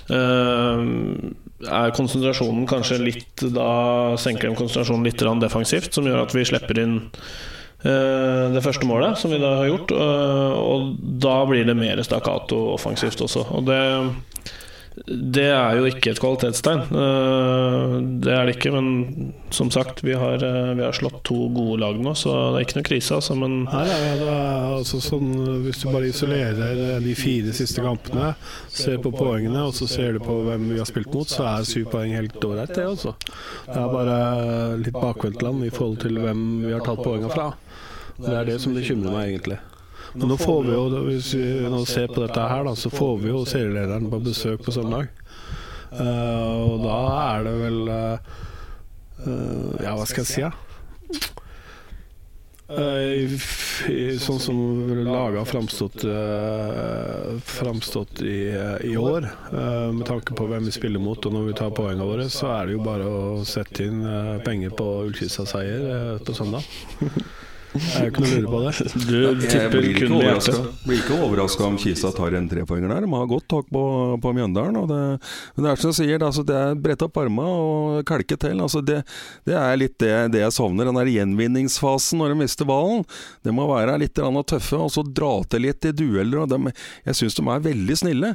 øh, 0.09 0.81
er 1.69 1.97
konsentrasjonen 1.97 2.65
kanskje 2.69 3.03
litt 3.03 3.45
Da 3.53 3.69
senker 4.21 4.49
de 4.49 4.57
konsentrasjonen 4.57 5.05
litt 5.05 5.27
defensivt, 5.45 5.93
som 5.93 6.09
gjør 6.09 6.25
at 6.25 6.33
vi 6.33 6.49
slipper 6.49 6.81
inn 6.81 6.97
øh, 7.05 8.57
det 8.57 8.65
første 8.65 8.89
målet, 8.89 9.21
som 9.21 9.37
vi 9.37 9.43
da 9.45 9.59
har 9.61 9.69
gjort. 9.69 9.93
Øh, 9.93 10.61
og 10.65 10.95
da 11.29 11.43
blir 11.51 11.69
det 11.69 11.77
mer 11.77 12.01
stakkato 12.09 12.71
offensivt 12.73 13.21
også. 13.21 13.51
Og 13.53 13.69
det 13.69 13.83
det 14.95 15.49
er 15.51 15.75
jo 15.75 15.89
ikke 15.91 16.13
et 16.13 16.21
kvalitetstegn. 16.23 16.85
Eh, 16.87 17.95
det 18.23 18.31
er 18.31 18.47
det 18.47 18.53
ikke, 18.55 18.71
men 18.77 19.33
som 19.55 19.73
sagt, 19.75 20.05
vi 20.07 20.15
har, 20.15 20.39
eh, 20.39 20.71
vi 20.79 20.85
har 20.85 20.95
slått 20.95 21.19
to 21.27 21.49
gode 21.51 21.81
lag 21.83 21.99
nå, 21.99 22.13
så 22.15 22.31
det 22.55 22.61
er 22.61 22.67
ikke 22.69 22.79
noe 22.79 22.87
krise. 22.87 23.19
Altså, 23.19 23.35
men 23.35 23.65
Nei, 23.67 23.83
det 23.91 24.29
er 24.29 24.69
altså 24.77 25.03
sånn, 25.03 25.33
Hvis 25.65 25.83
du 25.83 25.89
bare 25.91 26.13
isolerer 26.13 27.03
de 27.03 27.15
fire 27.19 27.53
siste 27.57 27.83
kampene, 27.83 28.35
ser 28.71 29.03
på 29.03 29.11
poengene 29.15 29.67
og 29.67 29.75
så 29.75 29.89
ser 29.91 30.15
du 30.15 30.23
på 30.23 30.39
hvem 30.47 30.71
vi 30.71 30.79
har 30.79 30.89
spilt 30.89 31.11
mot, 31.15 31.27
så 31.27 31.49
er 31.57 31.67
syv 31.67 31.91
poeng 31.91 32.15
helt 32.15 32.39
ålreit, 32.39 32.75
det. 32.75 32.87
også. 32.87 33.17
Det 33.67 33.79
er 33.81 33.95
bare 33.99 34.79
litt 34.79 34.95
bakvendtland 34.95 35.67
i 35.67 35.75
forhold 35.75 36.01
til 36.07 36.23
hvem 36.23 36.43
vi 36.69 36.73
har 36.73 36.87
tatt 36.87 37.03
poengene 37.03 37.35
fra. 37.35 37.51
Det 38.15 38.31
er 38.31 38.47
det 38.47 38.61
som 38.63 38.77
bekymrer 38.77 39.11
meg, 39.11 39.35
egentlig. 39.35 39.59
Men 40.15 40.29
nå 40.31 40.37
får 40.39 40.61
vi 40.69 40.75
jo, 40.77 40.83
hvis 41.09 41.33
vi 41.35 41.47
nå 41.71 41.81
ser 41.91 42.07
på 42.15 42.23
dette 42.23 42.41
her, 42.51 42.65
da, 42.69 42.75
så 42.79 42.91
får 42.93 43.17
vi 43.25 43.33
jo 43.33 43.45
serielederen 43.49 44.07
på 44.13 44.21
besøk 44.23 44.63
på 44.67 44.75
søndag. 44.75 45.09
Uh, 45.95 46.63
og 46.67 46.81
da 46.83 46.99
er 47.35 47.45
det 47.47 47.55
vel 47.61 47.81
uh, 47.87 48.19
Ja, 49.85 49.93
hva 49.95 50.07
skal 50.11 50.25
jeg 50.25 50.31
si, 50.33 50.43
da? 50.43 50.51
Ja? 50.51 50.55
I, 52.75 53.27
i- 53.93 54.17
sånn 54.19 54.39
som 54.41 54.57
laget 55.05 55.37
har 55.43 55.45
framstått, 55.47 56.01
uh, 56.09 57.37
framstått 57.45 58.23
i, 58.25 58.39
i 58.89 58.95
år, 58.97 59.27
uh, 59.53 59.93
med 59.93 60.07
tanke 60.09 60.35
på 60.35 60.47
hvem 60.49 60.65
vi 60.65 60.73
spiller 60.75 61.03
mot 61.05 61.21
og 61.29 61.37
når 61.37 61.45
vi 61.51 61.57
tar 61.61 61.75
poengene 61.77 62.09
våre, 62.09 62.27
så 62.33 62.49
er 62.57 62.67
det 62.71 62.79
jo 62.79 62.83
bare 62.87 63.05
å 63.07 63.45
sette 63.47 63.85
inn 63.85 64.01
uh, 64.09 64.39
penger 64.47 64.73
på 64.81 64.87
Ullkisa-seier 65.05 65.85
eh, 65.93 66.23
på 66.25 66.35
søndag. 66.41 66.65
Det 67.75 67.89
er 67.99 68.05
jo 68.07 68.11
ikke 68.13 68.23
noe 68.23 68.29
å 68.29 68.37
lure 68.39 68.51
på 68.53 68.59
det. 68.63 68.73
Du 69.09 69.15
Jeg 69.19 69.51
tipper 69.51 69.87
kun 69.99 70.13
med 70.15 70.25
hjertet. 70.29 70.59
Blir 70.85 71.01
ikke 71.01 71.17
overraska 71.27 71.65
om 71.67 71.79
Kisa 71.83 72.13
tar 72.15 72.37
en 72.39 72.47
trepoenger 72.51 72.93
der. 72.93 73.03
De 73.07 73.11
har 73.19 73.27
godt 73.33 73.49
tak 73.51 73.67
på, 73.75 73.83
på 74.23 74.33
Mjøndalen. 74.37 74.79
Og 74.79 74.87
det, 74.93 75.01
men 75.57 75.67
det 75.67 75.73
er 75.73 75.83
som 75.83 75.91
jeg 75.91 75.99
sier, 75.99 76.21
det, 76.23 76.29
altså, 76.29 76.45
det 76.47 76.55
er 76.61 76.79
brette 76.87 77.09
opp 77.09 77.19
armene 77.25 77.57
og 77.65 78.05
kalke 78.07 78.39
til. 78.39 78.63
Altså, 78.63 78.79
det, 78.87 79.01
det 79.49 79.59
er 79.59 79.81
litt 79.81 79.99
det, 79.99 80.13
det 80.37 80.45
jeg 80.45 80.55
savner. 80.55 80.87
Den 80.87 81.01
der 81.01 81.11
gjenvinningsfasen 81.17 82.23
når 82.23 82.35
de 82.37 82.39
mister 82.45 82.71
ballen. 82.71 83.03
Det 83.43 83.55
må 83.59 83.67
være 83.73 83.99
litt 84.05 84.15
tøffe 84.23 84.79
og 84.79 84.95
så 84.95 85.03
dra 85.03 85.35
til 85.51 85.67
litt 85.67 85.91
i 85.91 85.95
dueller. 85.99 86.45
Og 86.45 86.51
dem- 86.55 86.71
jeg 86.71 87.19
syns 87.19 87.35
de 87.41 87.49
er 87.51 87.67
veldig 87.71 87.99
snille. 88.05 88.35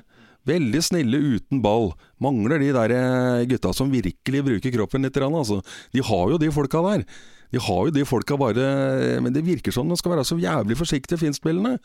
Veldig 0.49 0.83
snille 0.83 1.17
uten 1.39 1.63
ball. 1.63 1.93
Mangler 2.19 2.59
de 2.59 2.73
der 2.75 2.91
eh, 2.95 3.47
gutta 3.47 3.71
som 3.75 3.91
virkelig 3.91 4.43
bruker 4.45 4.75
kroppen 4.75 5.07
litt. 5.07 5.15
Altså. 5.23 5.61
De 5.95 6.03
har 6.03 6.31
jo 6.35 6.39
de 6.41 6.51
folka 6.51 6.83
der. 6.91 7.07
De 7.49 7.61
har 7.65 7.81
jo 7.87 7.93
de 7.93 8.05
folka 8.05 8.37
bare 8.37 9.19
Men 9.23 9.33
det 9.33 9.45
virker 9.47 9.73
som 9.73 9.89
de 9.89 9.97
skal 9.97 10.13
være 10.13 10.27
så 10.27 10.37
jævlig 10.39 10.77
forsiktige, 10.77 11.21
finspillene. 11.21 11.77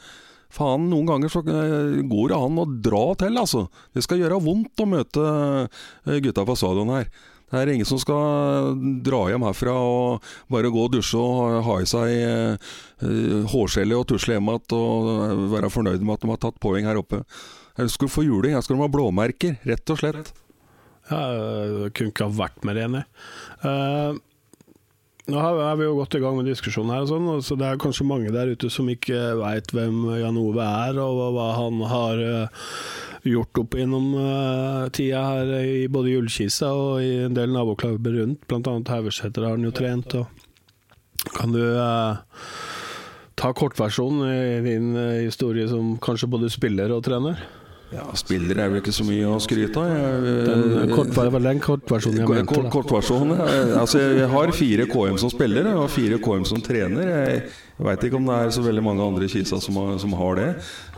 Faen, 0.55 0.89
noen 0.91 1.09
ganger 1.09 1.33
så 1.33 1.41
eh, 1.51 2.03
går 2.07 2.31
det 2.31 2.39
an 2.39 2.59
å 2.63 2.67
dra 2.69 3.05
til, 3.19 3.39
altså. 3.41 3.65
Det 3.95 4.05
skal 4.05 4.21
gjøre 4.23 4.43
vondt 4.45 4.83
å 4.85 4.87
møte 4.87 5.25
eh, 5.25 6.21
gutta 6.23 6.45
på 6.47 6.55
stadion 6.59 6.93
her. 6.95 7.09
Det 7.51 7.61
er 7.61 7.71
ingen 7.75 7.87
som 7.87 8.01
skal 8.03 8.79
dra 9.07 9.21
hjem 9.31 9.45
herfra 9.47 9.75
og 9.79 10.31
bare 10.51 10.71
gå 10.75 10.87
og 10.87 10.95
dusje 10.95 11.21
og 11.21 11.59
ha 11.67 11.77
i 11.83 11.89
seg 11.89 12.13
eh, 12.15 12.71
hårgelé 13.53 13.99
og 13.99 14.09
tusle 14.11 14.39
hjem 14.39 14.51
igjen 14.51 14.79
og 14.79 15.51
være 15.53 15.71
fornøyd 15.71 16.03
med 16.03 16.17
at 16.17 16.25
de 16.25 16.33
har 16.33 16.41
tatt 16.43 16.63
poeng 16.63 16.89
her 16.89 16.99
oppe. 16.99 17.23
Jeg 17.79 17.91
skulle 17.95 18.15
få 18.15 18.25
juling, 18.27 18.55
jeg 18.55 18.67
skulle 18.67 18.83
ha 18.83 18.91
blåmerker, 18.91 19.59
rett 19.67 19.95
og 19.95 20.01
slett. 20.01 20.33
Jeg 21.11 21.91
kunne 21.95 22.15
ikke 22.15 22.29
ha 22.31 22.39
vært 22.39 22.67
mer 22.67 22.81
enig. 22.87 23.03
Eh, 23.67 24.23
nå 25.31 25.41
har 25.41 25.77
vi 25.81 25.87
jo 25.87 25.95
godt 25.97 26.15
i 26.19 26.21
gang 26.21 26.37
med 26.37 26.49
diskusjonen 26.51 26.93
her, 26.93 27.05
og 27.07 27.09
sånn, 27.09 27.29
så 27.47 27.57
det 27.57 27.65
er 27.71 27.79
kanskje 27.81 28.05
mange 28.09 28.33
der 28.35 28.51
ute 28.53 28.69
som 28.73 28.91
ikke 28.93 29.21
veit 29.41 29.73
hvem 29.73 30.03
Jan 30.21 30.37
Ove 30.41 30.67
er, 30.67 30.99
og 31.01 31.33
hva- 31.37 31.55
han 31.57 31.81
har 31.89 32.21
eh, 32.21 32.69
gjort 33.33 33.63
opp 33.63 33.77
gjennom 33.79 34.11
eh, 34.21 34.83
tida 34.93 35.23
her 35.25 35.55
i 35.65 35.87
både 35.89 36.13
Julkisa 36.13 36.69
og 36.77 37.01
i 37.07 37.15
en 37.25 37.35
del 37.39 37.55
naboklubber 37.57 38.19
rundt. 38.21 38.45
Blant 38.51 38.69
annet 38.69 38.93
Haugeseter 38.93 39.47
har 39.49 39.57
han 39.57 39.65
jo 39.65 39.73
trent. 39.73 40.13
Og 40.21 41.33
kan 41.39 41.57
du 41.57 41.63
eh, 41.65 42.21
ta 43.41 43.53
kortversjonen 43.57 44.29
i 44.29 44.61
din 44.69 44.93
historie 45.25 45.65
som 45.73 45.95
kanskje 46.05 46.29
både 46.37 46.53
spiller 46.53 46.93
og 46.95 47.01
trener? 47.09 47.41
Ja, 47.95 48.05
Spillere 48.19 48.65
er 48.65 48.71
vel 48.73 48.81
ikke 48.81 48.93
så 48.95 49.05
mye 49.07 49.27
å 49.31 49.37
skryte 49.43 49.79
av. 49.79 49.91
Jeg- 49.95 50.49
Den, 50.49 50.89
kort, 50.91 51.13
kortversjonen 51.63 52.19
jeg 52.19 52.29
mente. 52.29 52.47
Kort, 52.51 52.65
da. 52.65 52.71
kortversjon, 52.75 53.29
ja. 53.39 53.45
Altså, 53.81 54.01
jeg 54.19 54.29
har 54.33 54.53
fire 54.53 54.87
KM 54.91 55.19
som 55.23 55.31
spiller 55.31 55.69
og 55.77 55.89
fire 55.95 56.19
KM 56.19 56.45
som 56.45 56.61
trener. 56.61 57.05
Jeg, 57.07 57.43
jeg 57.79 57.87
veit 57.87 58.07
ikke 58.09 58.19
om 58.19 58.27
det 58.27 58.35
er 58.41 58.51
så 58.57 58.65
veldig 58.67 58.83
mange 58.83 59.07
andre 59.07 59.25
i 59.29 59.29
Kisa 59.31 59.61
som 59.63 59.79
har, 59.79 59.95
som 60.03 60.13
har 60.19 60.35
det. 60.41 60.49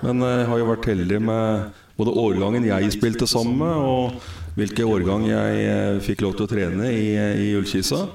Men 0.02 0.22
eh, 0.22 0.38
jeg 0.40 0.46
har 0.48 0.58
jo 0.62 0.70
vært 0.72 0.88
heldig 0.92 1.20
med 1.20 1.68
både 1.98 2.16
årgangen 2.24 2.64
jeg 2.68 2.92
spilte 2.96 3.28
sammen 3.28 3.58
med, 3.60 3.76
og 3.76 4.56
hvilke 4.56 4.84
årgang 4.88 5.28
jeg 5.28 5.68
eh, 5.68 6.00
fikk 6.00 6.24
lov 6.24 6.36
til 6.38 6.46
å 6.46 6.50
trene 6.50 6.88
i, 6.92 7.12
i 7.44 7.52
Ullkisa. 7.60 8.06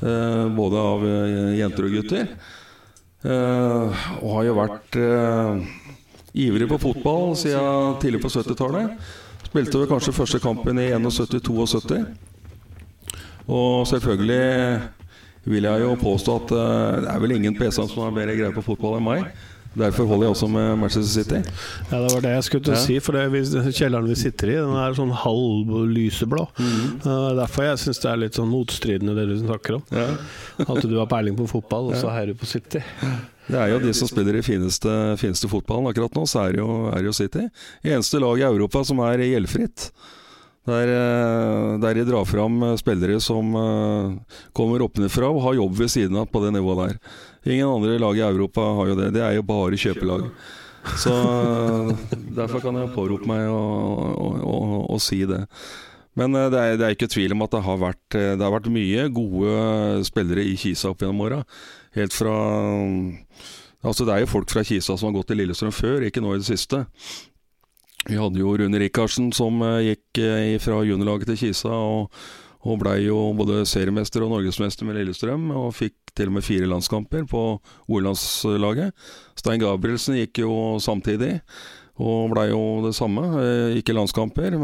Eh, 0.00 0.46
både 0.54 0.78
av 0.80 1.02
eh, 1.04 1.58
jenter 1.58 1.90
og 1.90 1.98
gutter. 1.98 2.30
Eh, 3.20 4.04
og 4.24 4.30
har 4.38 4.44
jo 4.46 4.54
vært 4.56 4.96
eh, 4.96 5.64
ivrig 6.34 6.68
på 6.70 6.78
fotball 6.78 7.34
siden 7.36 7.98
tidlig 8.02 8.22
på 8.22 8.28
70-tallet. 8.32 8.96
Spilte 9.50 9.78
vel 9.80 9.88
kanskje 9.90 10.14
første 10.14 10.38
kampen 10.42 10.78
i 10.78 10.90
71-72. 10.94 12.04
Og 13.50 13.86
selvfølgelig 13.90 14.80
vil 15.50 15.64
jeg 15.66 15.80
jo 15.82 15.94
påstå 15.98 16.34
at 16.44 16.52
eh, 16.54 16.98
det 17.04 17.08
er 17.14 17.22
vel 17.22 17.32
ingen 17.38 17.56
PC 17.58 17.80
som 17.80 18.04
har 18.04 18.12
bedre 18.14 18.36
greie 18.38 18.54
på 18.54 18.62
fotball 18.62 18.98
enn 19.00 19.06
meg. 19.08 19.30
Derfor 19.70 20.06
holder 20.10 20.26
jeg 20.26 20.34
også 20.34 20.46
med 20.50 20.76
Manchester 20.80 21.22
City. 21.22 21.40
Ja, 21.92 22.00
det 22.02 22.08
var 22.12 22.22
det 22.24 22.30
jeg 22.34 22.44
skulle 22.48 22.64
til 22.66 22.74
å 22.74 22.76
Ja. 22.76 22.82
si. 22.82 22.96
For 22.98 23.14
det, 23.14 23.74
kjelleren 23.78 24.08
vi 24.10 24.16
sitter 24.18 24.50
i, 24.50 24.56
den 24.58 24.74
er 24.82 24.96
sånn 24.98 25.12
halv 25.14 25.70
lyseblå. 25.94 26.48
-hmm. 26.58 27.06
Uh, 27.06 27.36
derfor 27.38 27.62
jeg 27.68 27.78
syns 27.78 28.00
det 28.02 28.10
er 28.10 28.16
litt 28.16 28.34
sånn 28.34 28.50
motstridende 28.50 29.14
det 29.14 29.28
du 29.30 29.38
snakker 29.38 29.74
om. 29.78 29.82
Ja. 29.90 30.08
At 30.58 30.82
du 30.82 30.98
har 30.98 31.06
peiling 31.06 31.36
på 31.36 31.46
fotball, 31.46 31.92
og 31.92 31.96
så 31.96 32.10
heier 32.10 32.26
du 32.26 32.34
på 32.34 32.46
City. 32.46 32.82
Det 33.50 33.58
er 33.58 33.72
jo 33.72 33.80
de 33.82 33.92
som 33.96 34.08
spiller 34.10 34.38
i 34.38 34.44
fineste, 34.46 34.92
fineste 35.18 35.50
fotballen 35.50 35.90
akkurat 35.90 36.14
nå, 36.14 36.22
så 36.28 36.44
er 36.44 36.54
det 36.54 36.62
jo, 36.62 36.70
er 36.92 37.04
jo 37.08 37.14
City. 37.16 37.48
Eneste 37.82 38.20
lag 38.22 38.38
i 38.38 38.46
Europa 38.46 38.84
som 38.86 39.02
er 39.02 39.24
gjeldfritt. 39.26 39.90
Der, 40.68 40.90
eh, 40.92 41.78
der 41.80 41.96
de 41.96 42.04
drar 42.04 42.26
fram 42.28 42.60
spillere 42.78 43.16
som 43.24 43.54
eh, 43.56 44.40
kommer 44.52 44.84
oppenfra 44.84 45.30
og 45.32 45.42
har 45.48 45.56
jobb 45.56 45.78
ved 45.80 45.90
siden 45.90 46.18
av 46.20 46.28
på 46.30 46.42
det 46.44 46.52
nivået 46.54 46.82
der. 46.82 46.98
Ingen 47.48 47.72
andre 47.72 47.98
lag 47.98 48.18
i 48.18 48.26
Europa 48.26 48.66
har 48.78 48.92
jo 48.92 48.98
det. 48.98 49.12
Det 49.16 49.24
er 49.24 49.38
jo 49.38 49.46
bare 49.48 49.80
kjøpelag. 49.80 50.28
Så 51.00 51.14
eh, 51.16 51.94
derfor 52.36 52.62
kan 52.62 52.76
jeg 52.76 52.92
pårope 52.94 53.28
meg 53.30 53.48
å, 53.48 53.62
å, 54.12 54.28
å, 54.44 54.58
å 54.94 55.00
si 55.02 55.24
det. 55.26 55.46
Men 56.18 56.34
det 56.36 56.58
er, 56.60 56.76
det 56.76 56.86
er 56.86 56.94
ikke 56.94 57.08
tvil 57.08 57.32
om 57.32 57.46
at 57.46 57.54
det 57.54 57.64
har 57.64 57.78
vært, 57.80 58.06
det 58.12 58.42
har 58.42 58.52
vært 58.52 58.72
mye 58.74 59.04
gode 59.14 60.04
spillere 60.04 60.42
i 60.44 60.56
Kisa 60.58 60.90
opp 60.90 61.00
gjennom 61.00 61.22
åra. 61.24 61.38
Helt 61.96 62.14
fra 62.14 62.34
Altså 63.80 64.04
Det 64.04 64.12
er 64.12 64.20
jo 64.24 64.28
folk 64.30 64.50
fra 64.52 64.62
Kisa 64.66 64.96
som 64.98 65.08
har 65.08 65.16
gått 65.16 65.30
til 65.32 65.38
Lillestrøm 65.40 65.72
før, 65.72 66.02
ikke 66.04 66.20
nå 66.20 66.34
i 66.36 66.40
det 66.42 66.48
siste. 66.50 66.82
Vi 68.04 68.18
hadde 68.20 68.40
jo 68.40 68.52
Rune 68.60 68.78
Rikardsen 68.80 69.30
som 69.32 69.60
eh, 69.64 69.90
gikk 69.90 70.20
eh, 70.20 70.58
fra 70.60 70.82
juniorlaget 70.84 71.30
til 71.30 71.38
Kisa, 71.40 71.72
og, 71.72 72.12
og 72.60 72.78
blei 72.82 72.98
jo 73.06 73.16
både 73.36 73.62
seriemester 73.68 74.24
og 74.26 74.34
norgesmester 74.34 74.84
med 74.88 74.98
Lillestrøm, 74.98 75.46
og 75.56 75.72
fikk 75.78 76.12
til 76.16 76.28
og 76.28 76.36
med 76.36 76.44
fire 76.44 76.68
landskamper 76.68 77.24
på 77.30 77.42
OL-landslaget. 77.88 78.92
Stein 79.40 79.62
Gabrielsen 79.62 80.18
gikk 80.20 80.42
jo 80.42 80.52
samtidig, 80.84 81.38
og 82.00 82.32
blei 82.34 82.50
jo 82.52 82.60
det 82.84 82.92
samme. 82.96 83.24
eh, 83.40 83.78
Ikke 83.80 83.96
landskamper. 83.96 84.58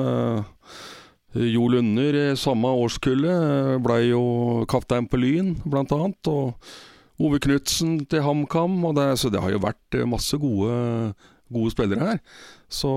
Jo 1.37 1.67
Lunder, 1.69 2.35
samme 2.41 2.69
årskullet, 2.85 3.81
blei 3.85 4.11
jo 4.11 4.65
kaptein 4.69 5.09
på 5.09 5.21
Lyn, 5.21 5.55
blant 5.65 5.93
annet. 5.93 6.33
Og 6.33 6.53
Ove 7.23 7.41
Knutsen 7.43 8.01
til 8.11 8.25
HamKam. 8.25 8.79
Og 8.85 8.97
det, 8.99 9.09
så 9.21 9.31
det 9.33 9.43
har 9.43 9.55
jo 9.55 9.63
vært 9.65 9.99
eh, 9.99 10.09
masse 10.09 10.37
gode, 10.41 11.13
gode 11.53 11.75
spillere 11.75 12.11
her. 12.13 12.21
Så 12.69 12.91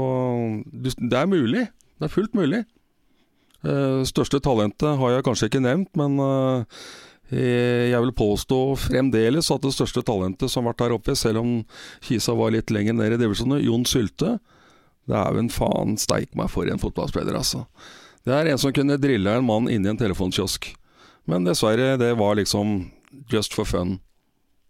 det 0.72 1.20
er 1.20 1.30
mulig. 1.30 1.68
Det 2.00 2.08
er 2.08 2.16
fullt 2.16 2.36
mulig. 2.38 2.64
Uh, 3.60 4.06
største 4.08 4.40
talentet 4.40 4.96
har 5.02 5.12
jeg 5.12 5.24
kanskje 5.28 5.50
ikke 5.50 5.60
nevnt, 5.60 5.90
men 6.00 6.14
uh, 6.24 6.84
jeg 7.30 8.00
vil 8.00 8.14
påstå 8.16 8.60
fremdeles 8.80 9.50
at 9.52 9.66
det 9.66 9.74
største 9.76 10.00
talentet 10.08 10.48
som 10.48 10.64
har 10.64 10.72
vært 10.72 10.86
her 10.86 10.96
oppe, 10.96 11.16
selv 11.20 11.44
om 11.44 11.52
Kisa 12.08 12.34
var 12.40 12.56
litt 12.56 12.72
lenger 12.72 12.96
ned 12.96 13.18
i 13.18 13.20
divisjonen, 13.20 13.60
Jon 13.62 13.84
Sylte. 13.84 14.38
en 15.12 15.52
faen 15.52 15.98
steik 15.98 16.34
meg 16.40 16.50
for 16.50 16.72
en 16.72 16.80
fotballspiller, 16.80 17.36
altså. 17.36 17.66
Det 18.26 18.34
er 18.34 18.48
en 18.48 18.58
som 18.58 18.74
kunne 18.74 18.98
drille 18.98 19.30
en 19.30 19.46
mann 19.46 19.70
inni 19.70 19.90
en 19.90 20.00
telefonkiosk. 20.00 20.74
Men 21.28 21.46
dessverre, 21.46 21.98
det 21.98 22.16
var 22.18 22.36
liksom 22.36 22.92
just 23.30 23.54
for 23.54 23.66
fun. 23.66 24.00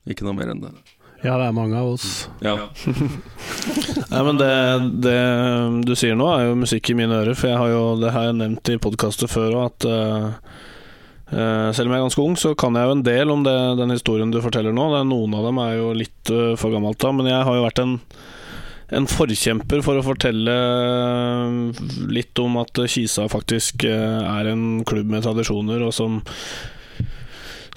Ikke 0.09 0.25
noe 0.25 0.37
mer 0.37 0.53
enn 0.53 0.63
det. 0.65 0.73
Ja, 1.19 1.35
det 1.35 1.49
er 1.49 1.55
mange 1.55 1.75
av 1.75 1.89
oss. 1.97 2.29
Ja. 2.39 2.55
Nei, 4.11 4.21
men 4.23 4.39
det, 4.39 4.51
det 5.03 5.17
du 5.83 5.91
sier 5.99 6.15
nå, 6.15 6.29
er 6.31 6.47
jo 6.47 6.59
musikk 6.61 6.91
i 6.93 6.95
mine 6.95 7.17
ører. 7.17 7.35
For 7.35 7.51
jeg 7.51 7.59
har 7.59 7.71
jo, 7.73 7.83
det 7.99 8.13
har 8.15 8.29
jeg 8.29 8.37
nevnt 8.39 8.71
i 8.71 8.79
podkaster 8.79 9.31
før 9.31 9.57
òg, 9.57 9.65
at 9.67 9.87
uh, 9.89 10.55
eh, 11.33 11.67
selv 11.75 11.89
om 11.89 11.95
jeg 11.95 11.99
er 11.99 12.07
ganske 12.07 12.23
ung, 12.23 12.39
så 12.39 12.53
kan 12.59 12.79
jeg 12.79 12.87
jo 12.87 12.95
en 12.95 13.05
del 13.05 13.35
om 13.35 13.43
det, 13.43 13.57
den 13.81 13.95
historien 13.97 14.31
du 14.31 14.39
forteller 14.45 14.75
nå. 14.75 14.87
Det, 14.95 15.05
noen 15.11 15.35
av 15.35 15.49
dem 15.49 15.61
er 15.65 15.75
jo 15.75 15.93
litt 15.97 16.31
uh, 16.31 16.53
for 16.59 16.71
gammelt 16.75 17.01
da, 17.03 17.11
men 17.15 17.31
jeg 17.31 17.47
har 17.49 17.59
jo 17.59 17.67
vært 17.67 17.85
en 17.85 17.97
en 18.89 19.05
forkjemper 19.05 19.83
for 19.85 19.99
å 19.99 20.01
fortelle 20.01 20.53
litt 22.09 22.39
om 22.41 22.55
at 22.57 22.79
Kisa 22.89 23.27
faktisk 23.29 23.83
er 23.85 24.49
en 24.49 24.79
klubb 24.81 25.11
med 25.13 25.21
tradisjoner, 25.21 25.83
og 25.85 25.93
som 25.93 26.15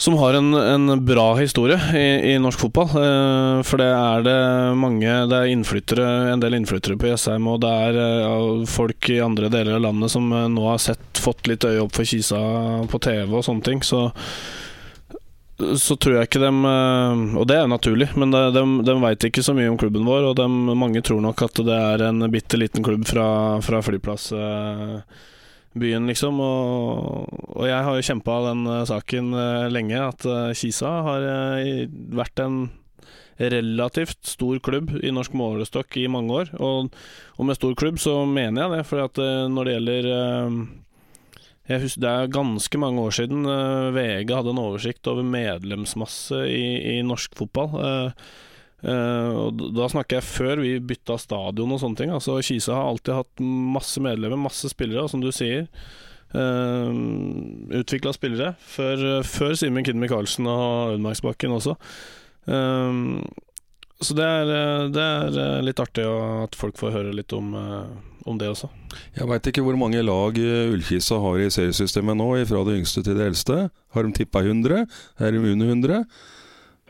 som 0.03 0.15
har 0.15 0.35
en, 0.35 0.55
en 0.55 1.05
bra 1.05 1.35
historie 1.35 1.79
i, 1.95 2.33
i 2.33 2.39
norsk 2.43 2.59
fotball. 2.59 2.89
Eh, 2.89 3.59
for 3.63 3.79
det 3.79 3.87
er 3.87 4.25
det 4.27 4.39
mange 4.75 5.13
Det 5.31 5.37
er 5.39 5.53
innflyttere, 5.53 6.07
en 6.33 6.43
del 6.43 6.57
innflyttere 6.59 6.99
på 6.99 7.13
Jessheim, 7.13 7.47
og 7.47 7.61
det 7.63 7.71
er 7.71 7.99
eh, 8.03 8.65
folk 8.67 9.13
i 9.15 9.21
andre 9.23 9.51
deler 9.53 9.79
av 9.79 9.85
landet 9.87 10.11
som 10.11 10.27
eh, 10.35 10.49
nå 10.51 10.67
har 10.67 10.83
sett, 10.83 11.23
fått 11.23 11.47
litt 11.47 11.63
øye 11.69 11.85
opp 11.85 11.95
for 11.95 12.09
Kisa 12.09 12.43
på 12.91 13.03
TV 13.07 13.31
og 13.31 13.47
sånne 13.47 13.67
ting. 13.69 13.87
Så 13.87 14.09
så 15.79 15.95
tror 15.95 16.17
jeg 16.17 16.27
ikke 16.27 16.41
dem 16.43 16.65
Og 16.67 17.45
det 17.47 17.55
er 17.55 17.69
naturlig, 17.71 18.09
men 18.19 18.33
de, 18.33 18.41
de, 18.51 18.63
de 18.83 18.95
veit 18.99 19.27
ikke 19.29 19.45
så 19.47 19.53
mye 19.55 19.69
om 19.71 19.77
klubben 19.79 20.09
vår. 20.09 20.25
Og 20.33 20.35
de, 20.41 20.47
mange 20.75 21.05
tror 21.07 21.21
nok 21.23 21.45
at 21.47 21.61
det 21.63 21.77
er 21.77 22.03
en 22.09 22.25
bitte 22.33 22.59
liten 22.59 22.83
klubb 22.83 23.05
fra, 23.07 23.29
fra 23.63 23.79
flyplassbyen, 25.73 26.07
liksom. 26.07 26.41
Og, 26.41 27.29
og 27.57 27.67
jeg 27.67 27.83
har 27.85 27.97
jo 27.97 28.07
kjempa 28.07 28.51
den 28.51 28.67
eh, 28.67 28.85
saken 28.87 29.33
eh, 29.35 29.71
lenge, 29.71 29.99
at 29.99 30.25
eh, 30.25 30.55
Kisa 30.55 31.03
har 31.03 31.23
vært 32.13 32.39
en 32.41 32.71
relativt 33.39 34.25
stor 34.27 34.59
klubb 34.61 34.93
i 35.03 35.11
norsk 35.11 35.33
målestokk 35.35 35.97
i 35.97 36.07
mange 36.07 36.33
år. 36.33 36.53
Og, 36.61 36.93
og 37.39 37.47
med 37.47 37.57
stor 37.57 37.75
klubb 37.75 37.99
så 37.99 38.25
mener 38.27 38.63
jeg 38.63 38.77
det, 38.77 38.87
for 38.87 39.03
at 39.03 39.19
når 39.51 39.65
det 39.65 39.73
gjelder 39.75 40.09
jeg 41.71 41.81
husker, 41.81 42.01
Det 42.03 42.11
er 42.11 42.35
ganske 42.35 42.79
mange 42.79 43.01
år 43.01 43.13
siden 43.15 43.47
VG 43.95 44.31
hadde 44.35 44.51
en 44.51 44.61
oversikt 44.61 45.07
over 45.09 45.23
medlemsmasse 45.25 46.43
i, 46.45 46.99
i 46.99 47.03
norsk 47.07 47.35
fotball. 47.39 48.13
Eh, 48.83 48.93
eh, 48.93 49.37
og 49.39 49.63
da 49.77 49.89
snakker 49.93 50.19
jeg 50.19 50.29
før 50.29 50.63
vi 50.65 50.77
bytta 50.93 51.19
stadion 51.21 51.75
og 51.75 51.83
sånne 51.83 52.01
ting. 52.01 52.15
Altså 52.15 52.39
Kisa 52.45 52.77
har 52.79 52.91
alltid 52.91 53.15
hatt 53.21 53.45
masse 53.77 54.03
medlemmer, 54.03 54.41
masse 54.49 54.73
spillere, 54.73 55.05
og 55.05 55.13
som 55.13 55.23
du 55.23 55.31
sier 55.35 55.69
uh, 56.35 56.91
Utvikla 57.83 58.15
spillere 58.17 58.55
før, 58.59 59.23
før 59.27 59.57
Simen 59.59 59.87
Kinn 59.87 60.01
Micaelsen 60.03 60.49
og 60.51 60.97
Ødemarksbakken 60.97 61.57
også. 61.59 61.77
Um, 62.51 63.23
så 64.03 64.17
det 64.19 64.27
er, 64.27 64.51
eh, 64.51 64.89
det 64.91 65.03
er 65.03 65.37
eh, 65.39 65.61
litt 65.63 65.81
artig 65.83 66.05
at 66.07 66.57
folk 66.59 66.79
får 66.81 66.95
høre 66.97 67.15
litt 67.15 67.33
om, 67.37 67.53
eh, 67.55 67.93
om 68.27 68.39
det 68.39 68.51
også. 68.51 68.69
Jeg 69.15 69.29
veit 69.31 69.49
ikke 69.49 69.65
hvor 69.65 69.79
mange 69.79 70.03
lag 70.03 70.39
eh, 70.43 70.73
Ullkisa 70.75 71.21
har 71.23 71.39
i 71.39 71.51
seriesystemet 71.55 72.19
nå, 72.19 72.29
fra 72.51 72.65
det 72.67 72.81
yngste 72.81 73.05
til 73.07 73.19
det 73.19 73.31
eldste. 73.31 73.59
Har 73.95 74.07
de 74.07 74.15
tippa 74.17 74.43
100? 74.43 74.87
Er 75.23 75.35
de 75.35 75.43
under 75.55 75.71
100? 75.71 76.03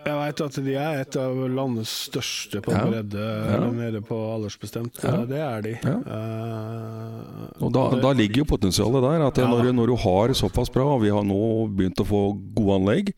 Jeg 0.02 0.16
veit 0.18 0.40
at 0.42 0.56
de 0.66 0.72
er 0.74 1.00
et 1.04 1.16
av 1.20 1.36
landets 1.48 1.90
største 2.08 2.60
på 2.64 2.72
Ja. 2.74 2.84
bredde, 2.90 3.22
Ja. 3.52 3.70
nede 3.70 4.00
på 4.02 4.16
aldersbestemt. 4.34 4.98
Ja. 5.02 5.24
Det 5.24 5.38
er 5.38 5.62
de. 5.62 5.74
Ja. 5.82 5.96
Uh, 6.02 7.62
Og 7.62 7.72
da, 7.72 7.90
det- 7.90 8.02
da 8.02 8.12
ligger 8.12 8.38
jo 8.42 8.44
potensialet 8.44 9.00
der. 9.02 9.22
At 9.26 9.36
Ja. 9.38 9.46
når, 9.46 9.72
når 9.72 9.86
du 9.86 9.96
har 9.96 10.28
såpass 10.34 10.72
bra 10.72 10.98
Vi 10.98 11.08
har 11.10 11.22
nå 11.22 11.68
begynt 11.76 12.00
å 12.00 12.06
få 12.06 12.54
gode 12.54 12.80
anlegg. 12.80 13.12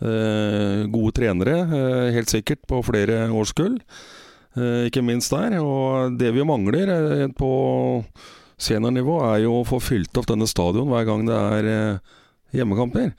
uh, 0.00 0.86
gode 0.86 1.12
trenere, 1.12 1.56
uh, 1.66 2.12
helt 2.14 2.28
sikkert, 2.28 2.60
på 2.68 2.84
flere 2.84 3.28
årskull. 3.34 3.80
Eh, 4.56 4.86
ikke 4.90 5.02
minst 5.04 5.30
der. 5.30 5.58
Og 5.60 6.16
det 6.18 6.32
vi 6.34 6.42
mangler 6.42 7.28
på 7.34 8.04
seniornivå, 8.58 9.20
er 9.34 9.42
jo 9.42 9.60
å 9.62 9.66
få 9.66 9.78
fylt 9.80 10.16
opp 10.18 10.26
denne 10.26 10.46
stadion 10.48 10.88
hver 10.88 11.04
gang 11.06 11.26
det 11.26 11.34
er 11.34 12.00
hjemmekamper. 12.54 13.12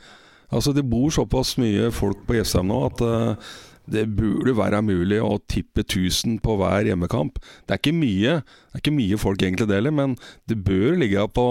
Altså 0.49 0.73
Det 0.73 0.85
bor 0.89 1.11
såpass 1.13 1.57
mye 1.61 1.91
folk 1.93 2.23
på 2.27 2.39
Jessheim 2.39 2.69
nå 2.71 2.79
at 2.87 3.03
uh, 3.05 3.51
det 3.89 4.05
burde 4.13 4.53
være 4.57 4.81
mulig 4.85 5.19
å 5.21 5.39
tippe 5.49 5.81
1000 5.81 6.39
på 6.45 6.55
hver 6.59 6.89
hjemmekamp. 6.89 7.39
Det 7.65 7.73
er 7.73 7.81
ikke 7.81 7.95
mye 7.97 8.35
Det 8.41 8.77
er 8.77 8.83
ikke 8.83 8.97
mye 8.97 9.17
folk 9.17 9.41
egentlig 9.41 9.69
det 9.69 9.79
heller, 9.79 9.95
men 9.95 10.17
det 10.49 10.59
bør 10.65 10.99
ligge 11.01 11.25
på 11.33 11.47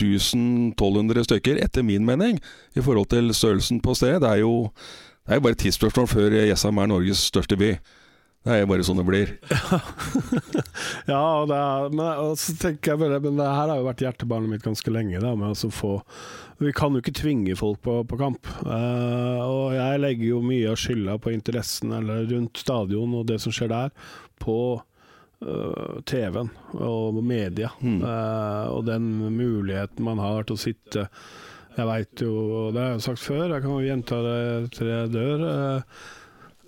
1000-1200 0.00 1.24
stykker, 1.28 1.60
etter 1.62 1.84
min 1.86 2.04
mening, 2.04 2.40
i 2.74 2.82
forhold 2.82 3.12
til 3.12 3.30
størrelsen 3.34 3.80
på 3.80 3.94
stedet. 3.94 4.22
Det 4.24 4.30
er 4.30 4.42
jo, 4.42 4.70
det 5.24 5.36
er 5.36 5.44
bare 5.44 5.54
et 5.54 5.62
tidsspørsmål 5.62 6.08
før 6.10 6.34
Jessheim 6.34 6.80
er 6.82 6.90
Norges 6.90 7.22
største 7.30 7.56
by. 7.56 7.76
Det 8.44 8.58
er 8.60 8.66
bare 8.68 8.84
sånn 8.84 9.00
det 9.00 9.06
blir. 9.08 9.34
Ja, 11.08 11.20
og, 11.42 11.50
det 11.50 11.56
er, 11.56 11.90
men, 11.92 12.06
og 12.24 12.38
så 12.40 12.54
tenker 12.56 12.94
jeg 12.94 13.00
bare 13.02 13.18
Men 13.20 13.36
det 13.36 13.44
her 13.44 13.68
har 13.68 13.76
jo 13.76 13.86
vært 13.86 14.02
hjertebarnet 14.04 14.52
mitt 14.52 14.64
ganske 14.64 14.92
lenge. 14.92 15.20
Da, 15.20 15.34
med 15.36 15.52
å 15.52 15.70
få 15.72 15.92
Vi 16.60 16.72
kan 16.76 16.96
jo 16.96 17.02
ikke 17.02 17.16
tvinge 17.16 17.56
folk 17.58 17.82
på, 17.84 17.98
på 18.08 18.18
kamp. 18.20 18.48
Uh, 18.64 19.40
og 19.44 19.76
jeg 19.76 20.00
legger 20.00 20.26
jo 20.30 20.42
mye 20.44 20.72
av 20.72 20.80
skylda 20.80 21.18
på 21.20 21.32
interessen 21.34 21.92
eller 21.96 22.24
rundt 22.30 22.60
stadion 22.60 23.16
og 23.18 23.28
det 23.28 23.40
som 23.42 23.52
skjer 23.54 23.72
der, 23.72 23.94
på 24.40 24.58
uh, 24.78 25.96
TV-en 26.08 26.52
og 26.84 27.20
media. 27.24 27.72
Mm. 27.80 28.00
Uh, 28.04 28.66
og 28.74 28.84
den 28.88 29.08
muligheten 29.36 30.04
man 30.04 30.22
har 30.22 30.44
til 30.48 30.56
å 30.56 30.64
sitte 30.64 31.08
Jeg 31.74 31.88
veit 31.88 32.22
jo, 32.22 32.34
og 32.34 32.76
det 32.76 32.84
har 32.84 32.92
jeg 32.94 33.06
sagt 33.08 33.24
før, 33.24 33.48
jeg 33.48 33.64
kan 33.64 33.72
jo 33.72 33.88
gjenta 33.88 34.20
det 34.24 34.42
til 34.76 34.92
jeg 34.92 35.10
dør. 35.16 35.48
eh, 35.48 36.12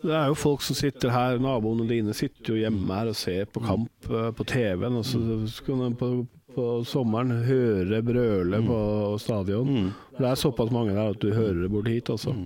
det 0.07 0.15
er 0.17 0.31
jo 0.31 0.39
folk 0.39 0.65
som 0.65 0.79
sitter 0.79 1.13
her, 1.15 1.41
naboene 1.43 1.87
dine 1.89 2.15
sitter 2.17 2.55
jo 2.55 2.61
hjemme 2.61 2.99
her 2.99 3.11
og 3.11 3.19
ser 3.19 3.49
på 3.51 3.63
kamp 3.65 4.11
eh, 4.11 4.31
på 4.37 4.47
TV-en. 4.49 5.01
Og 5.01 5.07
så 5.09 5.21
skal 5.53 5.83
de 5.85 5.91
på, 6.01 6.11
på 6.57 6.67
sommeren 6.89 7.45
høre 7.47 8.03
brøle 8.07 8.63
på 8.67 8.79
stadion. 9.23 9.73
Mm. 9.73 9.91
Det 10.19 10.29
er 10.31 10.39
såpass 10.41 10.73
mange 10.75 10.95
der 10.97 11.17
at 11.17 11.23
du 11.23 11.33
hører 11.35 11.65
det 11.65 11.73
bort 11.75 11.91
hit, 11.91 12.13
altså. 12.13 12.37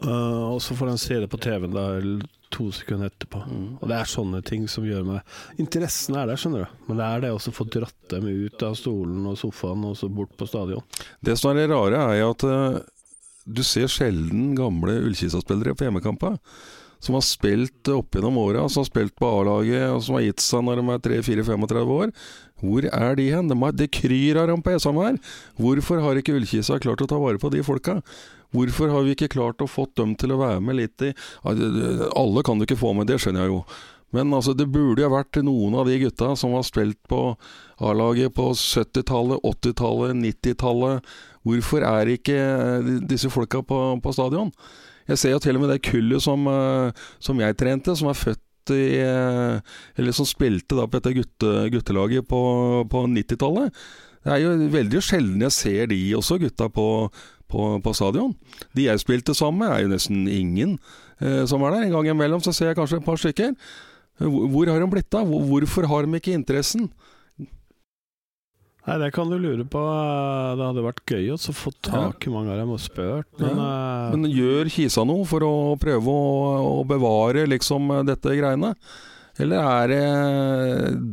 Uh, 0.00 0.54
og 0.54 0.62
så 0.64 0.72
får 0.72 0.88
de 0.88 1.00
se 1.00 1.16
det 1.20 1.28
på 1.28 1.40
TV-en 1.44 1.74
da 1.76 1.86
to 2.50 2.70
sekunder 2.74 3.10
etterpå. 3.10 3.40
Og 3.80 3.88
det 3.88 3.96
er 3.96 4.08
sånne 4.10 4.40
ting 4.46 4.66
som 4.70 4.86
gjør 4.86 5.04
meg 5.06 5.60
Interessen 5.62 6.16
er 6.18 6.30
der, 6.30 6.40
skjønner 6.40 6.64
du. 6.64 6.78
Men 6.88 7.00
det 7.00 7.08
er 7.08 7.24
det 7.24 7.32
å 7.34 7.54
få 7.54 7.66
dratt 7.70 7.98
dem 8.12 8.26
ut 8.26 8.64
av 8.66 8.76
stolen 8.78 9.28
og 9.30 9.38
sofaen 9.38 9.84
og 9.86 9.98
så 10.00 10.10
bort 10.12 10.32
på 10.38 10.48
stadion. 10.50 10.82
Det 11.20 11.36
som 11.38 11.52
er 11.52 11.60
det 11.60 11.68
rare, 11.70 12.00
er 12.10 12.20
jo 12.20 12.32
at 12.34 12.46
eh, 12.48 12.80
du 13.54 13.64
ser 13.66 13.90
sjelden 13.90 14.54
gamle 14.58 15.00
Ullkisa-spillere 15.06 15.74
på 15.76 15.86
hjemmekamper. 15.86 16.38
Som 17.00 17.16
har 17.16 17.24
spilt 17.24 17.88
opp 17.88 18.12
gjennom 18.12 18.36
åra, 18.36 18.66
som 18.68 18.82
har 18.82 18.90
spilt 18.90 19.14
på 19.16 19.28
A-laget, 19.28 19.86
og 19.88 20.02
som 20.04 20.18
har 20.18 20.26
gitt 20.26 20.42
seg 20.44 20.66
når 20.66 20.82
de 20.82 20.90
er 20.92 21.04
3-4-35 21.22 21.94
år. 21.94 22.10
Hvor 22.60 22.88
er 22.90 23.16
de 23.16 23.28
hen? 23.32 23.48
De 23.48 23.70
det 23.72 23.88
kryr 23.96 24.42
av 24.42 24.50
dem 24.50 24.60
på 24.60 24.74
Esam 24.74 25.00
her. 25.00 25.16
Hvorfor 25.56 26.02
har 26.04 26.20
ikke 26.20 26.34
Ullkisa 26.36 26.76
klart 26.82 27.00
å 27.00 27.08
ta 27.08 27.20
vare 27.22 27.40
på 27.40 27.48
de 27.54 27.64
folka? 27.64 28.02
Hvorfor 28.52 28.92
har 28.92 29.06
vi 29.06 29.14
ikke 29.14 29.30
klart 29.32 29.62
å 29.64 29.70
få 29.70 29.86
dem 29.96 30.12
til 30.18 30.34
å 30.34 30.40
være 30.42 30.60
med 30.60 30.76
litt 30.76 31.06
i 31.06 31.14
Alle 31.46 32.44
kan 32.44 32.58
du 32.58 32.66
ikke 32.66 32.80
få 32.80 32.92
med, 32.98 33.08
det 33.08 33.20
skjønner 33.22 33.46
jeg 33.46 33.54
jo. 33.54 33.62
Men 34.10 34.34
altså, 34.34 34.52
det 34.58 34.66
burde 34.74 35.04
jo 35.04 35.12
vært 35.12 35.38
noen 35.46 35.76
av 35.78 35.86
de 35.86 35.98
gutta 36.02 36.32
som 36.36 36.54
har 36.56 36.66
spilt 36.66 36.98
på 37.08 37.36
A-laget 37.80 38.34
på 38.34 38.50
70-tallet, 38.58 39.38
80-tallet, 39.46 40.18
90-tallet. 40.18 41.12
Hvorfor 41.46 41.84
er 41.86 42.12
ikke 42.12 42.36
eh, 42.36 42.92
disse 43.08 43.30
folka 43.32 43.62
på, 43.64 43.80
på 44.02 44.12
stadion? 44.12 44.52
Jeg 45.08 45.18
ser 45.18 45.34
jo 45.34 45.40
til 45.42 45.56
og 45.56 45.64
med 45.64 45.72
det 45.72 45.82
kullet 45.86 46.22
som, 46.22 46.46
eh, 46.46 46.92
som 47.22 47.40
jeg 47.40 47.56
trente, 47.58 47.96
som 47.96 48.10
er 48.10 48.18
født 48.18 48.74
i 48.76 49.00
eh, 49.02 49.58
Eller 49.98 50.14
som 50.14 50.28
spilte 50.28 50.76
da 50.78 50.86
på 50.86 51.00
dette 51.00 51.14
gutte, 51.16 51.52
guttelaget 51.72 52.28
på, 52.28 52.40
på 52.90 53.04
90-tallet. 53.08 53.74
Det 54.20 54.32
er 54.34 54.42
jo 54.44 54.70
veldig 54.70 55.00
sjelden 55.02 55.44
jeg 55.46 55.56
ser 55.56 55.86
de 55.90 56.00
også, 56.18 56.38
gutta 56.42 56.68
på, 56.68 56.86
på, 57.50 57.68
på 57.82 57.94
stadion. 57.96 58.34
De 58.76 58.86
jeg 58.86 59.02
spilte 59.02 59.34
sammen 59.34 59.64
med, 59.64 59.72
er 59.72 59.86
jo 59.86 59.94
nesten 59.94 60.26
ingen 60.28 60.76
eh, 61.18 61.46
som 61.48 61.64
er 61.64 61.74
der. 61.74 61.88
En 61.88 61.96
gang 61.96 62.12
imellom 62.12 62.44
så 62.44 62.52
ser 62.54 62.70
jeg 62.70 62.78
kanskje 62.78 63.00
et 63.00 63.08
par 63.08 63.20
stykker. 63.20 63.56
Hvor, 64.20 64.46
hvor 64.52 64.68
har 64.68 64.82
de 64.82 64.90
blitt 64.92 65.16
av? 65.16 65.26
Hvorfor 65.26 65.88
har 65.88 66.04
de 66.04 66.20
ikke 66.20 66.36
interessen? 66.36 66.90
Nei, 68.86 68.96
det 69.02 69.10
kan 69.12 69.28
du 69.28 69.36
lure 69.36 69.66
på. 69.68 69.82
Det 70.56 70.64
hadde 70.64 70.86
vært 70.86 71.12
gøy 71.12 71.28
å 71.34 71.38
få 71.52 71.72
tak 71.84 72.24
i 72.26 72.32
mange 72.32 72.54
av 72.54 72.62
dem 72.62 72.72
og 72.72 72.80
spurt, 72.80 73.28
men, 73.38 73.60
eh, 73.60 74.16
Men 74.16 74.30
gjør 74.32 74.72
Kisa 74.72 75.04
noe 75.04 75.26
for 75.28 75.44
å 75.44 75.76
prøve 75.80 76.08
å, 76.08 76.80
å 76.80 76.84
bevare 76.88 77.46
liksom 77.50 77.92
dette 78.08 78.36
greiene? 78.38 78.74
Eller 79.40 79.60
er 79.60 79.92
det 79.92 80.04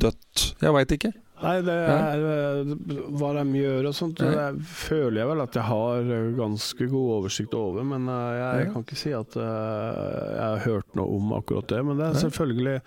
dødt? 0.04 0.54
Jeg 0.64 0.76
veit 0.76 0.96
ikke. 0.96 1.14
Nei, 1.38 1.60
det 1.62 1.74
er 1.86 2.24
ja. 2.24 2.78
hva 3.20 3.30
de 3.38 3.44
gjør 3.60 3.92
og 3.92 3.94
sånt. 3.94 4.24
Ja. 4.26 4.48
Det 4.56 4.66
føler 4.72 5.22
jeg 5.22 5.30
vel 5.30 5.44
at 5.44 5.60
jeg 5.60 5.68
har 5.68 6.12
eh, 6.16 6.32
ganske 6.40 6.90
god 6.90 7.14
oversikt 7.20 7.54
over. 7.54 7.86
Men 7.86 8.10
jeg, 8.10 8.42
jeg 8.64 8.74
kan 8.74 8.88
ikke 8.88 9.02
si 9.04 9.14
at 9.14 9.38
eh, 9.38 10.26
jeg 10.34 10.48
har 10.48 10.66
hørt 10.66 10.98
noe 10.98 11.20
om 11.20 11.36
akkurat 11.38 11.70
det. 11.70 11.84
Men 11.86 12.02
det 12.02 12.10
er 12.10 12.22
selvfølgelig 12.26 12.78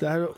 Det 0.00 0.08
er 0.08 0.24
jo 0.24 0.30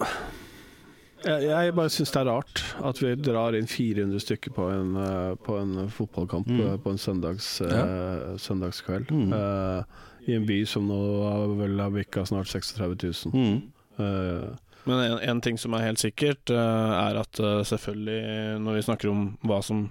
jeg, 1.25 1.43
jeg 1.51 1.75
bare 1.77 1.91
syns 1.93 2.13
det 2.15 2.21
er 2.23 2.29
rart 2.31 2.63
at 2.91 3.01
vi 3.03 3.11
drar 3.21 3.57
inn 3.59 3.69
400 3.71 4.23
stykker 4.25 4.55
på 4.57 4.69
en, 4.73 4.95
eh, 5.01 5.35
på 5.45 5.59
en 5.61 5.89
fotballkamp 5.93 6.49
Mm. 6.51 6.61
eh, 6.67 6.77
på 6.83 6.91
en 6.95 6.99
søndags, 6.99 7.61
eh, 7.61 8.37
søndagskveld. 8.41 9.11
Mm. 9.11 9.33
Uh, 9.33 9.83
I 10.29 10.35
en 10.37 10.47
by 10.47 10.59
som 10.69 10.89
nå 10.89 10.99
har 11.27 11.55
vel 11.59 11.79
har 11.81 11.91
bikka 11.95 12.25
snart 12.29 12.49
36 12.49 13.25
000. 13.27 13.33
Mm. 13.35 13.63
Uh, 14.01 14.57
Men 14.87 15.01
en, 15.05 15.19
en 15.29 15.41
ting 15.45 15.59
som 15.61 15.75
er 15.77 15.85
helt 15.91 16.01
sikkert, 16.01 16.49
er 16.51 17.19
at 17.21 17.37
selvfølgelig 17.69 18.61
når 18.65 18.79
vi 18.79 18.85
snakker 18.87 19.11
om 19.11 19.27
hva 19.45 19.59
som 19.63 19.91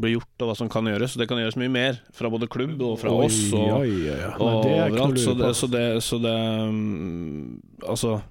blir 0.00 0.16
gjort 0.16 0.42
og 0.42 0.48
hva 0.48 0.54
som 0.58 0.68
kan 0.72 0.88
gjøres, 0.88 1.14
det 1.20 1.28
kan 1.30 1.38
gjøres 1.38 1.58
mye 1.60 1.70
mer 1.70 1.98
fra 2.16 2.30
både 2.32 2.48
klubb 2.50 2.80
og 2.82 2.96
fra 3.02 3.12
Oi, 3.14 3.26
oss 3.28 3.36
og, 3.52 3.84
oi, 3.84 3.90
oi, 3.92 4.08
oi. 4.10 4.16
Nei, 4.16 4.30
og 4.40 4.64
er 4.66 4.88
overalt. 4.88 5.20
Så 5.22 5.34
det, 5.38 5.50
så 5.60 5.68
det, 5.70 5.84
så 6.02 6.18
det 6.24 6.32
um, 6.66 7.60
Altså 7.86 8.14
eh, 8.16 8.24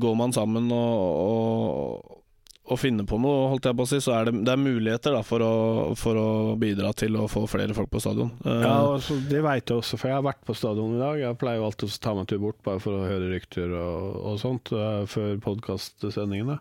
Går 0.00 0.14
man 0.18 0.32
sammen 0.36 0.68
og, 0.74 1.00
og, 1.22 2.12
og 2.66 2.78
finner 2.82 3.06
på 3.06 3.18
noe, 3.22 3.48
holdt 3.52 3.66
jeg 3.68 3.76
på 3.78 3.84
å 3.86 3.88
si, 3.90 3.98
så 4.02 4.14
er 4.16 4.28
det, 4.28 4.40
det 4.46 4.52
er 4.54 4.58
muligheter 4.62 5.14
da, 5.14 5.20
for, 5.26 5.42
å, 5.42 5.94
for 5.98 6.18
å 6.18 6.28
bidra 6.58 6.92
til 6.98 7.14
å 7.20 7.26
få 7.30 7.44
flere 7.50 7.74
folk 7.76 7.90
på 7.92 8.00
stadion. 8.02 8.32
Eh, 8.44 8.62
Ja, 8.64 8.72
altså, 8.96 9.18
Det 9.30 9.42
vet 9.44 9.70
jeg 9.70 9.78
også, 9.82 9.98
for 10.00 10.10
jeg 10.10 10.18
har 10.18 10.26
vært 10.26 10.42
på 10.46 10.56
stadion 10.58 10.96
i 10.96 11.02
dag. 11.02 11.20
Jeg 11.22 11.38
pleier 11.42 11.60
jo 11.60 11.68
alltid 11.68 11.90
å 11.92 11.98
ta 12.06 12.14
meg 12.16 12.24
en 12.26 12.30
tur 12.32 12.42
bort 12.46 12.58
bare 12.66 12.82
for 12.82 12.98
å 12.98 13.06
høre 13.06 13.28
rykter 13.34 13.74
og, 13.78 14.16
og 14.32 14.40
sånt 14.42 14.72
eh, 14.74 15.04
før 15.10 15.36
podkastsendingene. 15.46 16.58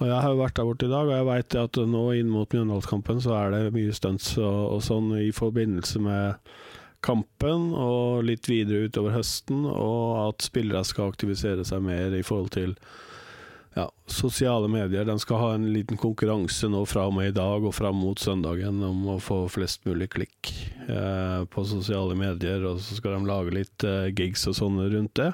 Og 0.00 0.06
Jeg 0.08 0.16
har 0.16 0.32
jo 0.32 0.38
vært 0.40 0.56
der 0.56 0.64
borte 0.64 0.86
i 0.88 0.90
dag, 0.94 1.10
og 1.10 1.12
jeg 1.12 1.26
vet 1.28 1.54
at 1.60 1.78
nå 1.92 2.02
inn 2.16 2.30
mot 2.32 2.54
Mjøndalskampen 2.56 3.18
så 3.20 3.34
er 3.36 3.50
det 3.52 3.74
mye 3.74 3.92
stunts 3.92 4.30
og, 4.40 4.60
og 4.78 4.80
sånn 4.86 5.10
i 5.20 5.26
forbindelse 5.36 6.00
med 6.00 6.54
kampen 7.04 7.70
og 7.74 8.24
litt 8.28 8.48
videre 8.50 8.88
utover 8.88 9.16
høsten, 9.16 9.64
og 9.68 10.28
at 10.28 10.44
spillere 10.44 10.84
skal 10.86 11.12
aktivisere 11.12 11.64
seg 11.66 11.84
mer 11.84 12.16
i 12.16 12.24
forhold 12.26 12.52
til 12.56 12.76
ja, 13.76 13.86
sosiale 14.10 14.68
medier. 14.68 15.04
De 15.06 15.16
skal 15.22 15.40
ha 15.40 15.50
en 15.54 15.68
liten 15.74 15.98
konkurranse 16.00 16.68
nå 16.70 16.82
fra 16.90 17.06
og 17.08 17.16
med 17.16 17.30
i 17.30 17.36
dag 17.36 17.64
og 17.64 17.74
fram 17.76 18.00
mot 18.02 18.18
søndagen 18.18 18.82
om 18.86 19.04
å 19.14 19.18
få 19.22 19.44
flest 19.52 19.86
mulig 19.88 20.10
klikk 20.16 20.52
eh, 20.88 21.42
på 21.50 21.66
sosiale 21.68 22.16
medier, 22.18 22.64
og 22.66 22.80
så 22.82 22.98
skal 22.98 23.16
de 23.16 23.30
lage 23.30 23.54
litt 23.56 23.86
eh, 23.86 24.10
gigs 24.10 24.46
og 24.50 24.58
sånne 24.58 24.88
rundt 24.94 25.14
det. 25.20 25.30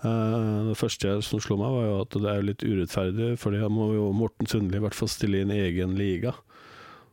Eh, 0.00 0.68
det 0.70 0.78
første 0.80 1.18
som 1.26 1.42
slo 1.42 1.58
meg, 1.60 1.74
var 1.74 1.88
jo 1.88 1.98
at 2.04 2.20
det 2.22 2.30
er 2.32 2.46
litt 2.46 2.64
urettferdig, 2.66 3.32
for 3.40 3.56
da 3.56 3.72
må 3.72 3.92
jo 3.96 4.12
Morten 4.16 4.48
Sundli 4.48 4.80
i 4.80 4.84
hvert 4.84 4.96
fall 4.96 5.10
stille 5.12 5.42
i 5.42 5.48
en 5.48 5.56
egen 5.56 5.98
liga. 5.98 6.36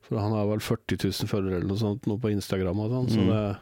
For 0.08 0.20
han 0.24 0.32
har 0.36 0.48
vel 0.50 0.64
40 0.64 0.98
000 1.04 1.28
følgere 1.30 1.60
eller 1.60 1.68
noe 1.72 1.80
sånt 1.82 2.08
nå 2.08 2.16
på 2.24 2.32
Instagram 2.32 2.80
og 2.86 2.94
sånn, 2.94 3.10
så 3.12 3.22
Mm. 3.24 3.32
det, 3.34 3.58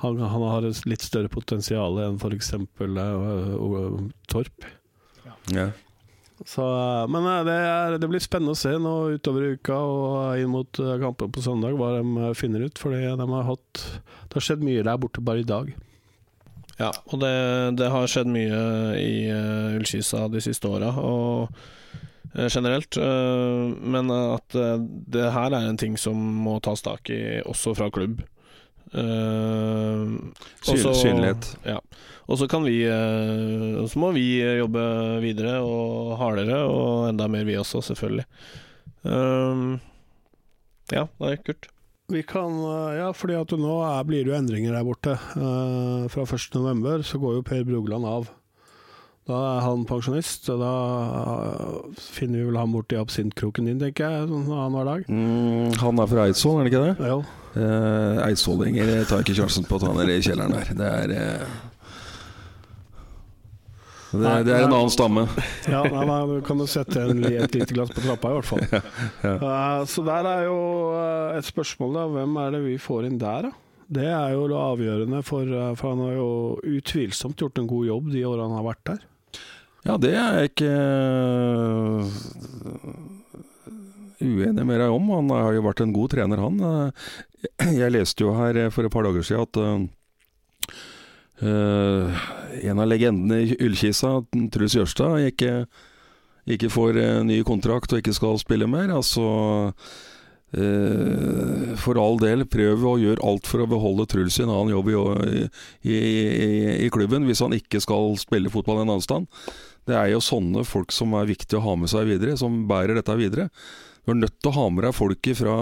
han, 0.00 0.18
han 0.32 0.44
har 0.48 0.64
et 0.64 0.86
litt 0.88 1.02
større 1.04 1.28
potensial 1.28 1.98
enn 2.00 2.16
f.eks. 2.16 2.52
Uh, 2.54 4.08
Torp. 4.30 4.64
Ja. 5.52 5.70
Så, 6.46 6.64
eh, 6.64 7.06
men 7.12 7.26
eh, 7.28 7.42
det, 7.44 7.52
er, 7.68 7.96
det 8.00 8.08
blir 8.08 8.22
spennende 8.24 8.54
å 8.54 8.58
se 8.58 8.72
nå 8.80 8.94
utover 9.18 9.50
uka 9.58 9.76
og 9.76 10.40
inn 10.40 10.48
mot 10.54 10.78
eh, 10.80 10.94
kampen 11.02 11.32
på 11.34 11.42
søndag 11.44 11.76
hva 11.76 11.90
de 11.98 12.14
eh, 12.30 12.32
finner 12.38 12.64
ut. 12.64 12.80
Fordi 12.80 13.02
de 13.04 13.26
har 13.34 13.44
hatt 13.50 13.82
Det 14.30 14.38
har 14.38 14.46
skjedd 14.46 14.64
mye 14.64 14.84
der 14.86 14.96
borte 15.02 15.20
bare 15.20 15.42
i 15.44 15.48
dag. 15.48 15.68
Ja, 16.80 16.94
og 17.12 17.20
det, 17.20 17.34
det 17.76 17.90
har 17.92 18.08
skjedd 18.08 18.30
mye 18.32 18.60
i 18.96 19.10
uh, 19.28 19.76
Ullkisa 19.76 20.22
de 20.32 20.40
siste 20.40 20.64
åra, 20.70 20.94
og 20.96 21.50
eh, 21.52 21.66
generelt. 22.34 22.96
eh, 22.96 23.74
men 23.82 24.10
at 24.10 24.54
eh, 24.54 24.76
det 25.10 25.32
her 25.34 25.50
er 25.56 25.68
en 25.68 25.76
ting 25.80 25.96
som 25.98 26.14
må 26.16 26.60
tas 26.62 26.82
tak 26.82 27.10
i 27.10 27.40
også 27.42 27.74
fra 27.76 27.90
klubb. 27.90 28.20
Eh, 28.92 30.06
også- 30.66 30.94
synlighet. 30.94 31.56
Ja. 31.66 31.78
Og 32.30 32.38
så 32.38 32.46
kan 32.48 32.62
vi 32.62 32.84
eh, 32.86 33.86
så 33.90 33.98
må 33.98 34.12
vi 34.14 34.40
jobbe 34.60 35.20
videre 35.22 35.58
og 35.62 36.16
hardere, 36.18 36.62
og 36.70 37.08
enda 37.10 37.26
mer 37.26 37.44
vi 37.44 37.56
også, 37.58 37.82
selvfølgelig. 37.82 38.24
Ja, 40.90 41.04
det 41.20 41.30
er 41.32 41.36
kult. 41.46 41.68
Vi 42.10 42.22
kan, 42.26 42.50
eh, 42.66 42.96
ja, 42.98 43.10
fordi 43.14 43.36
at 43.38 43.52
nå 43.54 43.76
er, 43.86 44.02
blir 44.04 44.24
det 44.24 44.32
jo 44.32 44.38
endringer 44.38 44.72
der 44.74 44.84
borte. 44.86 45.12
Eh, 45.38 46.08
fra 46.10 46.24
1.11. 46.26 47.04
så 47.06 47.18
går 47.22 47.34
jo 47.38 47.42
Per 47.46 47.64
Brugland 47.64 48.04
av. 48.06 48.30
Da 49.30 49.40
er 49.54 49.60
han 49.62 49.86
pensjonist, 49.86 50.48
og 50.50 50.62
da 50.62 50.74
eh, 51.46 51.98
finner 52.02 52.40
vi 52.40 52.48
vel 52.50 52.58
han 52.58 52.74
borti 52.74 52.98
absintkroken 52.98 53.68
din, 53.70 53.78
tenker 53.78 54.10
jeg, 54.10 54.28
sånn 54.30 54.48
annenhver 54.50 54.88
dag. 54.90 55.10
Mm, 55.10 55.76
han 55.78 56.02
er 56.02 56.10
fra 56.10 56.26
Eidsvoll, 56.26 56.60
er 56.60 56.66
det 56.66 56.72
ikke 56.72 56.86
det? 56.88 57.10
Ja. 57.12 57.18
Eh, 57.50 58.22
Eidsvollinger 58.28 58.94
tar 59.10 59.22
ikke 59.22 59.38
sjansen 59.38 59.66
på 59.66 59.78
at 59.78 59.86
han 59.88 60.02
er 60.02 60.12
i 60.16 60.22
kjelleren 60.22 60.54
der. 60.54 60.72
Det 60.80 60.90
er 60.90 61.14
eh, 61.16 61.58
det, 64.10 64.30
det 64.48 64.54
er 64.56 64.64
en 64.66 64.74
annen 64.74 64.90
stamme. 64.90 65.22
Ja, 65.70 65.84
nei, 65.86 66.02
nei, 66.08 66.18
du 66.26 66.40
kan 66.46 66.58
jo 66.58 66.66
sette 66.70 67.04
en, 67.06 67.22
et 67.28 67.54
lite 67.54 67.74
glass 67.76 67.92
på 67.94 68.02
trappa, 68.02 68.32
i 68.32 68.38
hvert 68.40 68.48
fall. 68.48 68.64
Eh, 69.30 69.82
så 69.88 70.02
der 70.04 70.26
er 70.26 70.46
jo 70.48 70.58
eh, 70.96 71.38
et 71.38 71.46
spørsmål, 71.46 71.94
da. 71.94 72.06
Hvem 72.16 72.38
er 72.42 72.54
det 72.56 72.60
vi 72.64 72.74
får 72.82 73.06
inn 73.06 73.20
der, 73.20 73.46
da? 73.46 73.52
Det 73.90 74.06
er 74.06 74.34
jo 74.34 74.48
avgjørende, 74.54 75.22
for, 75.26 75.46
eh, 75.46 75.70
for 75.78 75.94
han 75.94 76.02
har 76.06 76.16
jo 76.16 76.30
utvilsomt 76.78 77.38
gjort 77.42 77.58
en 77.62 77.70
god 77.70 77.86
jobb 77.88 78.10
de 78.14 78.26
årene 78.26 78.48
han 78.48 78.58
har 78.58 78.66
vært 78.66 78.84
der. 78.90 79.06
Ja, 79.86 79.96
det 79.96 80.10
er 80.12 80.34
jeg 80.36 80.50
ikke 80.50 80.70
øh, 80.70 82.04
uenig 84.20 84.66
med 84.68 84.76
deg 84.82 84.92
om. 84.92 85.06
Han 85.16 85.30
har 85.32 85.54
jo 85.56 85.62
vært 85.64 85.80
en 85.84 85.94
god 85.96 86.12
trener, 86.12 86.42
han. 86.44 86.60
Eh, 86.60 86.90
Jeg 87.80 87.94
leste 87.94 88.26
jo 88.26 88.34
her 88.36 88.66
for 88.74 88.84
et 88.84 88.92
par 88.92 89.06
dager 89.08 89.24
siden 89.24 89.46
at 89.46 89.56
øh, 91.40 92.20
en 92.68 92.82
av 92.82 92.90
legendene 92.90 93.38
i 93.46 93.56
Ullkisa, 93.64 94.18
Truls 94.52 94.76
Jørstad, 94.76 95.24
ikke, 95.30 95.64
ikke 96.44 96.68
får 96.72 97.00
ny 97.24 97.40
kontrakt 97.48 97.92
og 97.94 98.02
ikke 98.02 98.12
skal 98.16 98.36
spille 98.42 98.68
mer. 98.68 98.92
Altså 98.92 99.24
øh, 100.58 101.74
For 101.80 102.00
all 102.00 102.18
del, 102.22 102.46
prøv 102.50 102.86
å 102.86 102.96
gjøre 103.00 103.24
alt 103.26 103.50
for 103.50 103.64
å 103.64 103.68
beholde 103.70 104.08
Truls 104.10 104.38
i 104.40 104.44
en 104.46 104.52
annen 104.52 104.74
jobb 104.74 104.90
i, 104.90 104.96
i, 105.86 105.96
i, 105.96 106.48
i 106.86 106.90
klubben, 106.92 107.26
hvis 107.28 107.42
han 107.44 107.56
ikke 107.56 107.82
skal 107.82 108.16
spille 108.20 108.52
fotball 108.52 108.82
en 108.82 108.88
annen 108.88 109.04
sted. 109.04 109.28
Det 109.88 109.96
er 109.96 110.12
jo 110.12 110.22
sånne 110.24 110.64
folk 110.68 110.92
som 110.94 111.14
er 111.18 111.30
viktig 111.30 111.58
å 111.58 111.64
ha 111.64 111.76
med 111.78 111.90
seg 111.92 112.10
videre, 112.10 112.36
som 112.38 112.64
bærer 112.70 112.98
dette 112.98 113.16
videre. 113.18 113.48
Du 114.04 114.14
er 114.14 114.22
nødt 114.22 114.38
til 114.40 114.52
å 114.52 114.56
ha 114.58 114.68
med 114.72 114.86
deg 114.86 114.96
folk 114.96 115.32
fra 115.38 115.56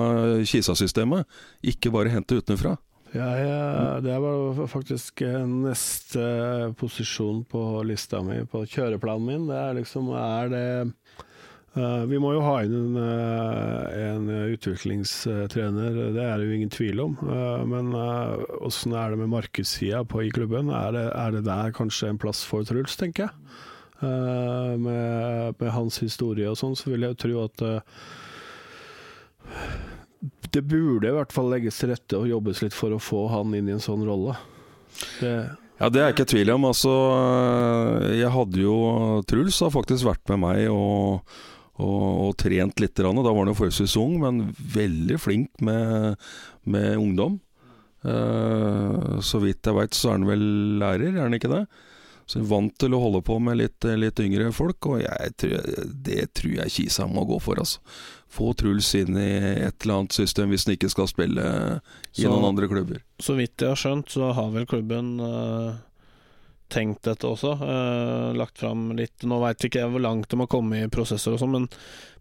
Kisa-systemet, 0.47 1.27
ikke 1.73 1.93
bare 1.95 2.13
hente 2.13 2.39
utenfra. 2.39 2.77
Ja, 3.15 3.29
ja, 3.41 4.01
det 4.05 4.19
var 4.21 4.67
faktisk 4.69 5.23
neste 5.49 6.75
posisjon 6.77 7.41
på 7.49 7.63
lista 7.89 8.21
mi, 8.25 8.43
på 8.45 8.67
kjøreplanen 8.69 9.25
min. 9.25 9.47
Det 9.49 9.57
er 9.57 9.79
liksom 9.79 10.11
Er 10.13 10.53
det 10.53 10.67
Vi 12.11 12.19
må 12.23 12.33
jo 12.35 12.43
ha 12.43 12.59
inn 12.65 12.75
en, 12.75 12.99
eh, 13.03 13.97
en 14.11 14.29
utviklingstrener, 14.55 15.99
det 16.17 16.25
er 16.25 16.37
det 16.39 16.49
jo 16.49 16.57
ingen 16.57 16.73
tvil 16.75 17.03
om. 17.05 17.17
Eh, 17.23 17.65
men 17.71 17.93
åssen 18.59 18.97
er 18.99 19.15
det 19.15 19.23
med 19.23 19.33
markedssida 19.33 20.03
i 20.03 20.31
klubben? 20.35 20.71
Er 20.75 20.93
det, 20.97 21.07
er 21.15 21.35
det 21.37 21.45
der 21.47 21.75
kanskje 21.77 22.11
en 22.11 22.21
plass 22.21 22.45
for 22.45 22.67
Truls, 22.67 22.97
tenker 22.97 23.29
jeg? 23.29 23.35
Eh, 24.03 24.79
med, 24.79 25.55
med 25.59 25.71
hans 25.75 25.99
historie 25.99 26.47
og 26.47 26.59
sånn, 26.61 26.77
så 26.79 26.93
vil 26.93 27.03
jeg 27.03 27.19
tro 27.19 27.41
at 27.43 27.63
eh, 27.67 27.81
det 30.55 30.63
burde 30.71 31.11
i 31.11 31.17
hvert 31.17 31.35
fall 31.35 31.51
legges 31.51 31.81
til 31.81 31.91
rette 31.91 32.21
og 32.21 32.29
jobbes 32.31 32.63
litt 32.63 32.77
for 32.77 32.95
å 32.95 33.01
få 33.03 33.25
han 33.33 33.57
inn 33.59 33.71
i 33.71 33.75
en 33.75 33.83
sånn 33.83 34.07
rolle. 34.07 34.37
Det, 35.19 35.33
Ja, 35.79 35.89
Det 35.91 36.01
er 36.01 36.09
jeg 36.09 36.17
ikke 36.17 36.29
i 36.29 36.33
tvil 36.35 36.55
om. 36.55 36.69
Altså, 36.71 36.95
jeg 38.15 38.31
hadde 38.35 38.63
jo 38.63 38.79
Truls 39.31 39.59
har 39.63 39.75
faktisk 39.75 40.07
vært 40.09 40.25
med 40.31 40.43
meg 40.47 40.65
og, 40.71 41.27
og, 41.79 42.07
og 42.29 42.37
trent 42.41 42.81
litt. 42.83 42.95
Da 42.99 43.11
var 43.13 43.39
han 43.43 43.53
jo 43.53 43.59
forholdsvis 43.59 43.97
ung, 44.03 44.19
men 44.23 44.49
veldig 44.75 45.19
flink 45.23 45.51
med, 45.65 46.17
med 46.67 46.97
ungdom. 46.99 47.39
Uh, 48.07 49.19
så 49.25 49.41
vidt 49.43 49.67
jeg 49.67 49.75
veit, 49.75 49.95
så 49.97 50.13
er 50.13 50.19
han 50.21 50.29
vel 50.29 50.45
lærer, 50.81 51.15
er 51.17 51.25
han 51.27 51.35
ikke 51.39 51.51
det? 51.51 51.65
Så 52.29 52.43
Vant 52.45 52.75
til 52.77 52.93
å 52.93 53.01
holde 53.01 53.23
på 53.25 53.39
med 53.41 53.57
litt, 53.57 53.87
litt 53.97 54.21
yngre 54.21 54.51
folk, 54.53 54.85
og 54.91 54.99
jeg 55.01 55.31
tror, 55.41 55.69
det 56.05 56.27
tror 56.37 56.59
jeg 56.59 56.75
Kisa 56.75 57.07
må 57.09 57.23
gå 57.25 57.39
for. 57.41 57.57
altså. 57.63 57.81
Få 58.29 58.51
Truls 58.53 58.91
inn 58.99 59.17
i 59.17 59.31
et 59.65 59.79
eller 59.81 60.03
annet 60.03 60.13
system 60.19 60.53
hvis 60.53 60.67
han 60.69 60.75
ikke 60.77 60.91
skal 60.93 61.09
spille 61.09 61.47
i 62.13 62.21
Så- 62.21 62.29
noen 62.29 62.51
andre 62.51 62.69
klubber. 62.69 63.01
Så 63.19 63.33
vidt 63.39 63.57
jeg 63.65 63.73
har 63.73 63.81
skjønt, 63.81 64.13
så 64.13 64.29
har 64.37 64.51
vel 64.53 64.67
klubben 64.69 65.15
eh, 65.25 65.79
tenkt 66.73 67.05
dette 67.09 67.29
også. 67.29 67.55
Uh, 67.61 68.35
lagt 68.37 68.61
fram 68.61 68.91
litt 68.99 69.25
Nå 69.29 69.41
veit 69.43 69.65
ikke 69.65 69.83
jeg 69.83 69.93
hvor 69.93 70.05
langt 70.05 70.29
de 70.31 70.41
har 70.41 70.51
kommet 70.51 70.85
i 70.85 70.91
prosesser 70.93 71.35
og 71.35 71.41
sånn, 71.43 71.55
men, 71.55 71.69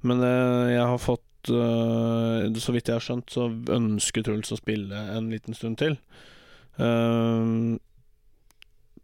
men 0.07 0.23
uh, 0.23 0.67
jeg 0.71 0.85
har 0.93 1.01
fått 1.01 1.51
eh, 1.51 2.47
Så 2.59 2.73
vidt 2.75 2.89
jeg 2.89 2.97
har 2.97 3.03
skjønt, 3.03 3.29
så 3.31 3.47
ønsker 3.75 4.25
Truls 4.25 4.51
å 4.51 4.59
spille 4.59 5.03
en 5.15 5.29
liten 5.31 5.55
stund 5.55 5.79
til. 5.79 5.95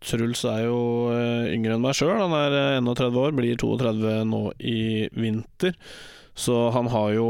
Truls 0.04 0.42
er 0.50 0.66
jo 0.66 0.80
yngre 1.54 1.78
enn 1.78 1.86
meg 1.86 1.96
sjøl. 1.96 2.18
Han 2.20 2.36
er 2.36 2.58
eh, 2.58 2.82
31 2.82 3.22
år, 3.22 3.38
blir 3.38 3.56
32 3.62 4.18
nå 4.28 4.42
i 4.60 5.08
vinter. 5.16 5.78
Så 6.36 6.58
han 6.74 6.90
har 6.90 7.14
jo 7.16 7.30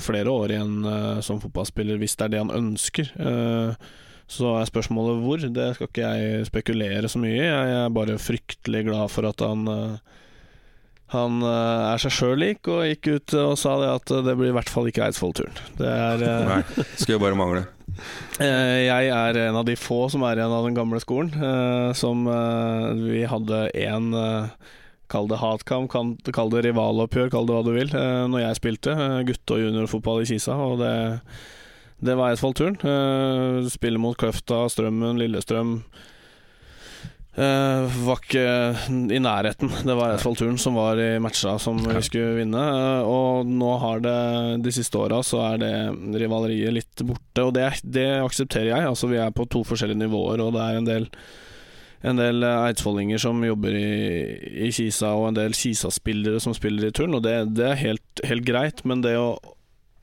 flere 0.00 0.30
år 0.30 0.54
igjen 0.54 0.88
som 1.26 1.40
fotballspiller, 1.42 1.98
hvis 1.98 2.14
det 2.16 2.28
er 2.28 2.32
det 2.36 2.42
han 2.44 2.54
ønsker. 2.54 3.10
Eh, 3.18 3.88
så 4.30 4.54
er 4.58 4.68
spørsmålet 4.68 5.22
hvor. 5.24 5.46
Det 5.54 5.70
skal 5.76 5.90
ikke 5.90 6.10
jeg 6.16 6.48
spekulere 6.48 7.10
så 7.10 7.20
mye 7.20 7.36
i. 7.36 7.44
Jeg 7.44 7.78
er 7.78 7.94
bare 7.94 8.20
fryktelig 8.20 8.86
glad 8.88 9.12
for 9.12 9.28
at 9.28 9.44
han 9.44 9.68
eh, 9.70 10.12
han 11.14 11.42
eh, 11.44 11.82
er 11.92 12.00
seg 12.02 12.14
sjøl 12.16 12.38
lik, 12.40 12.66
og 12.72 12.86
gikk 12.88 13.10
ut 13.12 13.34
og 13.38 13.54
sa 13.60 13.76
det 13.82 13.90
at 13.92 14.14
det 14.26 14.36
blir 14.38 14.50
i 14.50 14.56
hvert 14.56 14.72
fall 14.72 14.88
ikke 14.90 15.04
Eidsvoll-turen. 15.06 15.58
Det 15.78 15.90
er 15.90 16.24
eh, 16.24 16.46
Nei, 16.48 16.86
skal 16.96 17.16
jo 17.16 17.22
bare 17.22 17.38
mangle. 17.38 17.66
Jeg 18.40 19.10
er 19.12 19.38
en 19.44 19.60
av 19.60 19.66
de 19.68 19.76
få 19.78 20.06
som 20.10 20.24
er 20.26 20.40
igjen 20.40 20.54
av 20.56 20.64
den 20.66 20.74
gamle 20.74 20.98
skolen. 21.02 21.30
Som 21.94 22.24
vi 23.04 23.20
hadde 23.28 23.68
én 23.76 24.08
Kall 25.12 25.28
det 25.30 25.36
hatkamp, 25.38 25.92
kall 25.92 26.50
det 26.50 26.62
rivaloppgjør, 26.64 27.28
kall 27.30 27.46
det 27.46 27.54
hva 27.54 27.62
du 27.62 27.74
vil. 27.76 27.92
Når 27.92 28.40
jeg 28.40 28.58
spilte 28.58 28.94
gutte- 29.28 29.54
og 29.54 29.60
juniorfotball 29.60 30.24
i 30.24 30.26
Kisa, 30.32 30.56
og 30.56 30.80
det, 30.80 30.94
det 32.02 32.16
var 32.18 32.32
Eidsvoll-turen. 32.32 32.78
Uh, 32.82 33.68
Spille 33.70 34.00
mot 34.02 34.16
Kløfta, 34.18 34.64
Strømmen, 34.72 35.20
Lillestrøm. 35.20 35.78
Uh, 37.34 37.90
var 38.06 38.20
ikke 38.22 38.42
i 39.10 39.20
nærheten. 39.22 39.72
Det 39.86 39.96
var 39.98 40.14
Eidsvoll-turen 40.14 40.58
som 40.60 40.76
var 40.78 41.00
i 41.02 41.16
matcha 41.22 41.56
som 41.62 41.80
vi 41.82 42.02
skulle 42.06 42.36
vinne. 42.40 42.60
Uh, 42.60 43.08
og 43.08 43.50
nå 43.50 43.70
har 43.82 44.04
det 44.04 44.18
de 44.66 44.74
siste 44.74 45.00
åra 45.00 45.22
så 45.26 45.42
er 45.52 45.62
det 45.62 45.72
rivaleriet 46.22 46.76
litt 46.76 47.06
borte, 47.06 47.46
og 47.46 47.56
det, 47.56 47.70
det 47.82 48.10
aksepterer 48.22 48.72
jeg. 48.72 48.90
Altså 48.90 49.10
Vi 49.10 49.18
er 49.22 49.34
på 49.34 49.48
to 49.50 49.64
forskjellige 49.66 50.04
nivåer, 50.04 50.44
og 50.44 50.54
det 50.54 50.66
er 50.66 50.82
en 50.82 50.92
del 50.92 51.10
en 52.04 52.20
del 52.20 52.44
eh, 52.44 52.62
eidsvollinger 52.68 53.20
som 53.22 53.38
jobber 53.44 53.76
i, 53.78 54.66
i 54.66 54.70
Kisa, 54.76 55.14
og 55.16 55.30
en 55.30 55.38
del 55.38 55.54
Kisa-spillere 55.56 56.40
som 56.42 56.52
spiller 56.56 56.90
i 56.90 56.92
turn, 56.92 57.16
og 57.16 57.24
det, 57.24 57.36
det 57.56 57.70
er 57.70 57.80
helt, 57.80 58.24
helt 58.28 58.44
greit. 58.44 58.82
Men 58.84 59.00
det 59.04 59.14
å 59.16 59.38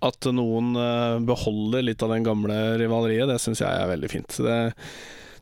at 0.02 0.28
noen 0.34 0.72
eh, 0.76 1.20
beholder 1.28 1.84
litt 1.86 2.02
av 2.06 2.10
den 2.16 2.26
gamle 2.26 2.56
rivaleriet, 2.82 3.28
det 3.30 3.40
syns 3.44 3.62
jeg 3.62 3.70
er 3.70 3.90
veldig 3.92 4.10
fint. 4.12 4.38
Det, 4.42 4.58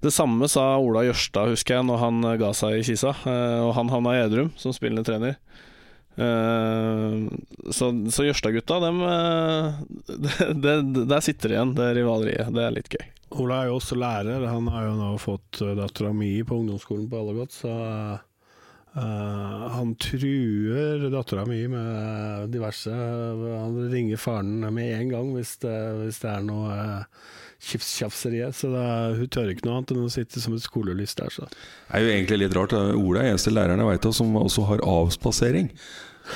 det 0.03 0.11
samme 0.15 0.47
sa 0.51 0.65
Ola 0.79 1.05
Jørstad, 1.07 1.53
husker 1.53 1.77
jeg, 1.77 1.87
når 1.87 2.01
han 2.03 2.19
eh, 2.27 2.37
ga 2.41 2.51
seg 2.57 2.79
i 2.79 2.85
Kisa. 2.87 3.13
eh, 3.23 3.59
Og 3.63 3.73
han 3.77 3.91
havna 3.93 4.17
i 4.17 4.23
Edrum 4.25 4.51
som 4.59 4.75
spillende 4.75 5.05
trener. 5.07 5.39
Så 6.19 7.85
så 8.11 8.25
Jørstad-gutta, 8.27 8.79
dem 8.83 8.97
det, 10.25 10.33
det, 10.59 11.05
Der 11.07 11.21
sitter 11.23 11.47
det 11.47 11.55
igjen, 11.55 11.71
det 11.77 11.85
rivaleriet. 11.95 12.49
Det 12.51 12.65
er 12.65 12.73
litt 12.75 12.89
gøy. 12.91 13.05
Ola 13.39 13.61
er 13.61 13.69
jo 13.69 13.77
også 13.77 13.95
lærer. 13.95 14.43
Han 14.49 14.67
har 14.73 14.89
jo 14.89 14.97
nå 14.97 15.13
fått 15.21 15.61
dattera 15.77 16.11
mi 16.11 16.33
på 16.43 16.57
ungdomsskolen 16.59 17.05
på 17.11 17.21
Allagot, 17.21 17.55
så 17.55 17.71
uh, 18.95 19.67
han 19.75 19.93
truer 20.01 21.09
dattera 21.13 21.45
mi 21.49 21.61
med 21.71 22.49
diverse 22.53 22.93
Han 22.93 23.77
ringer 23.91 24.21
faren 24.21 24.65
med 24.73 24.95
en 24.95 25.13
gang 25.13 25.29
hvis 25.35 25.57
det, 25.63 25.77
hvis 25.99 26.21
det 26.23 26.31
er 26.31 26.47
noe 26.47 26.73
uh, 26.73 27.29
tjafseriet. 27.59 28.55
Så 28.55 28.71
det, 28.73 28.85
hun 29.19 29.31
tør 29.31 29.51
ikke 29.51 29.67
noe 29.67 29.79
annet 29.79 29.95
enn 29.95 30.05
å 30.07 30.13
sitte 30.13 30.41
som 30.41 30.55
et 30.55 30.63
skolelys 30.65 31.15
der. 31.19 31.31
Så. 31.33 31.47
Det 31.49 31.97
er 31.99 32.05
jo 32.05 32.13
egentlig 32.13 32.41
litt 32.43 32.55
rart. 32.57 32.73
Ola 32.73 33.23
er 33.23 33.33
eneste 33.33 33.53
læreren 33.53 33.83
jeg 33.83 33.91
veit 33.91 34.09
av 34.09 34.15
som 34.15 34.37
også 34.39 34.67
har 34.71 34.85
avspasering. 34.87 35.73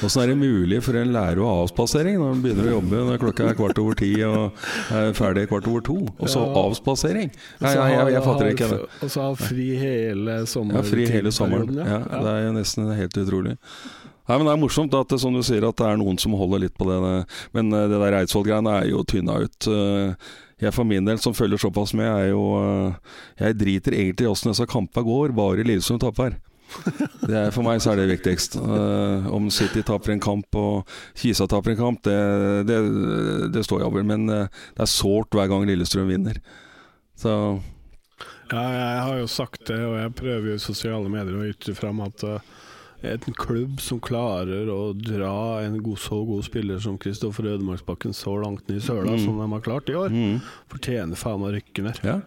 Åssen 0.01 0.23
er 0.23 0.27
det 0.31 0.37
mulig 0.39 0.79
for 0.83 0.97
en 0.97 1.11
lærer 1.13 1.37
å 1.43 1.45
ha 1.49 1.63
avspasering 1.63 2.15
når 2.17 2.29
man 2.33 2.41
begynner 2.43 2.69
å 2.69 2.75
jobbe 2.77 3.01
når 3.09 3.19
klokka 3.21 3.49
er 3.51 3.57
kvart 3.59 3.79
over 3.83 3.97
ti 3.99 4.11
og 4.25 4.63
er 4.91 5.13
ferdig 5.17 5.47
kvart 5.51 5.67
over 5.69 5.81
to? 5.85 5.97
Og 6.17 6.27
så 6.31 6.41
Ja. 6.41 6.53
avspasering? 6.63 7.29
Nei, 7.61 7.73
Nei, 7.75 7.89
jeg, 7.93 8.13
jeg, 8.15 8.23
fatter 8.25 8.49
ikke 8.53 8.69
det. 8.73 8.79
Og 9.03 9.09
så 9.13 9.21
ha 9.27 9.33
fri 9.37 9.67
hele 9.77 10.37
sommeren. 10.49 10.79
Ja, 10.81 10.87
fri 10.89 11.05
hele 11.13 11.31
sommeren. 11.35 11.75
Ja. 11.77 11.99
Det 11.99 12.31
er 12.33 12.47
jo 12.47 12.55
nesten 12.57 12.89
helt 12.97 13.13
utrolig. 13.21 13.57
Nei, 14.23 14.37
men 14.37 14.45
Det 14.47 14.53
er 14.53 14.61
morsomt 14.63 14.93
at 14.95 15.09
det, 15.11 15.19
som 15.19 15.33
du 15.35 15.41
sier, 15.43 15.65
at 15.67 15.75
det 15.75 15.85
er 15.85 15.97
noen 15.99 16.17
som 16.17 16.31
holder 16.39 16.59
litt 16.63 16.77
på 16.79 16.87
det. 16.87 17.25
Men 17.53 17.73
eh, 17.75 17.87
det 17.91 17.99
der 17.99 18.15
Eidsvoll-greiene 18.21 18.71
er 18.81 18.87
jo 18.89 19.03
tynna 19.03 19.41
ut. 19.43 19.67
Eh, 19.67 20.15
Jeg 20.63 20.71
for 20.71 20.85
min 20.87 21.03
del, 21.03 21.17
som 21.19 21.33
følger 21.35 21.59
såpass 21.59 21.91
med, 21.93 22.07
er 22.07 22.29
jo 22.31 22.43
eh, 22.55 22.93
Jeg 23.41 23.57
driter 23.59 23.91
egentlig 23.91 24.23
i 24.23 24.31
åssen 24.31 24.51
disse 24.53 24.65
kampene 24.65 25.03
går, 25.03 25.33
bare 25.35 25.65
Lillestrøm 25.67 25.99
taper. 25.99 26.37
Det 27.29 27.35
er, 27.39 27.51
for 27.55 27.63
meg 27.63 27.79
så 27.83 27.93
er 27.93 28.01
det 28.01 28.09
viktigst. 28.17 28.57
Uh, 28.59 29.29
om 29.31 29.45
City 29.53 29.83
taper 29.85 30.11
en 30.15 30.23
kamp 30.23 30.57
og 30.59 30.89
Kisa 31.15 31.47
taper 31.47 31.71
en 31.73 31.79
kamp, 31.79 32.01
det, 32.03 32.17
det, 32.67 32.79
det 33.55 33.63
står 33.63 33.79
jeg 33.83 33.91
over. 33.91 34.03
Men 34.07 34.27
uh, 34.27 34.47
det 34.75 34.83
er 34.83 34.91
sårt 34.91 35.31
hver 35.37 35.47
gang 35.51 35.63
Lillestrøm 35.69 36.11
vinner. 36.11 36.41
Så 37.19 37.31
Ja, 38.51 38.59
jeg 38.59 38.99
har 39.07 39.15
jo 39.21 39.29
sagt 39.31 39.63
det, 39.69 39.79
og 39.87 39.95
jeg 39.97 40.15
prøver 40.19 40.51
jo 40.51 40.57
i 40.59 40.61
sosiale 40.61 41.09
medier 41.09 41.39
å 41.39 41.47
ytre 41.47 41.73
fram 41.77 42.03
at 42.03 42.25
uh, 42.27 42.43
en 43.07 43.35
klubb 43.39 43.79
som 43.83 43.99
klarer 44.03 44.67
å 44.71 44.91
dra 44.95 45.63
en 45.63 45.79
god, 45.83 45.99
så 45.99 46.19
god 46.27 46.43
spiller 46.45 46.79
som 46.83 46.99
Kristoffer 47.01 47.47
Ødemarksbakken 47.55 48.13
så 48.15 48.35
langt 48.39 48.67
ned 48.67 48.79
i 48.79 48.85
søla 48.85 49.15
Mm. 49.15 49.23
som 49.25 49.39
de 49.39 49.47
har 49.51 49.63
klart 49.65 49.89
i 49.91 49.95
år, 49.99 50.11
mm, 50.11 50.37
fortjener 50.71 51.19
faen 51.19 51.39
meg 51.41 51.49
å 51.49 51.55
rykke 51.57 51.83
ned. 51.87 51.99
ja. 52.03 52.19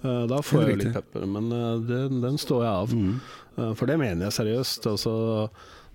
Uh, 0.00 0.24
da 0.24 0.38
får 0.40 0.62
jeg 0.64 0.76
litt 0.80 0.94
pepper, 0.96 1.26
men 1.28 1.50
uh, 1.52 1.76
den, 1.84 2.22
den 2.22 2.38
står 2.40 2.62
jeg 2.64 2.72
av. 2.72 2.92
Mm. 2.96 3.16
Uh, 3.60 3.72
for 3.76 3.90
det 3.90 3.98
mener 4.00 4.26
jeg 4.26 4.38
seriøst. 4.40 4.88
Altså, 4.90 5.12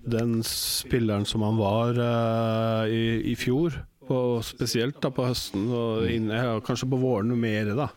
den 0.06 0.38
spilleren 0.46 1.26
som 1.26 1.42
han 1.42 1.58
var 1.58 1.98
uh, 1.98 2.86
i, 2.86 3.32
i 3.32 3.36
fjor, 3.38 3.80
og 4.06 4.44
spesielt 4.46 5.00
da 5.02 5.10
på 5.10 5.26
høsten, 5.26 5.66
og 5.74 6.06
inn, 6.10 6.30
ja, 6.30 6.60
kanskje 6.64 6.88
på 6.92 7.00
våren 7.02 7.34
mer, 7.40 7.72
da, 7.74 7.88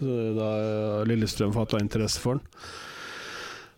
da 0.00 0.52
uh, 0.56 1.02
Lillestrøm 1.08 1.52
fatta 1.56 1.82
interesse 1.82 2.22
for 2.22 2.38
han. 2.38 2.46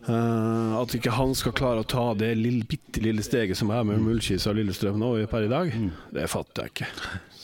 Uh, 0.03 0.81
at 0.81 0.95
ikke 0.97 1.13
han 1.15 1.31
skal 1.31 1.55
klare 1.55 1.83
å 1.83 1.87
ta 1.87 2.09
det 2.19 2.33
lille, 2.35 2.65
bitte 2.67 3.03
lille 3.03 3.23
steget 3.23 3.55
som 3.55 3.71
er 3.71 3.85
mellom 3.87 4.09
Ullkisa 4.11 4.51
og 4.51 4.57
Lillestrøm 4.59 4.99
nå 4.99 5.13
per 5.31 5.45
i 5.47 5.51
dag, 5.51 5.71
det 6.15 6.27
fatter 6.31 6.67
jeg 6.67 6.73
ikke. 6.73 6.89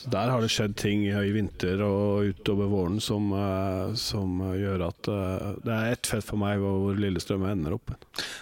Der 0.08 0.32
har 0.32 0.44
det 0.44 0.52
skjedd 0.54 0.78
ting 0.80 1.08
i 1.10 1.32
vinter 1.36 1.82
og 1.86 2.30
utover 2.32 2.70
våren 2.72 3.00
som, 3.04 3.34
uh, 3.36 3.96
som 4.00 4.40
gjør 4.56 4.86
at 4.88 5.10
uh, 5.12 5.50
det 5.66 5.74
er 5.76 5.96
ett 5.96 6.12
fett 6.12 6.26
for 6.26 6.40
meg 6.40 6.62
hvor 6.64 6.96
Lillestrøm 6.96 7.44
ender 7.50 7.76
opp. 7.76 7.92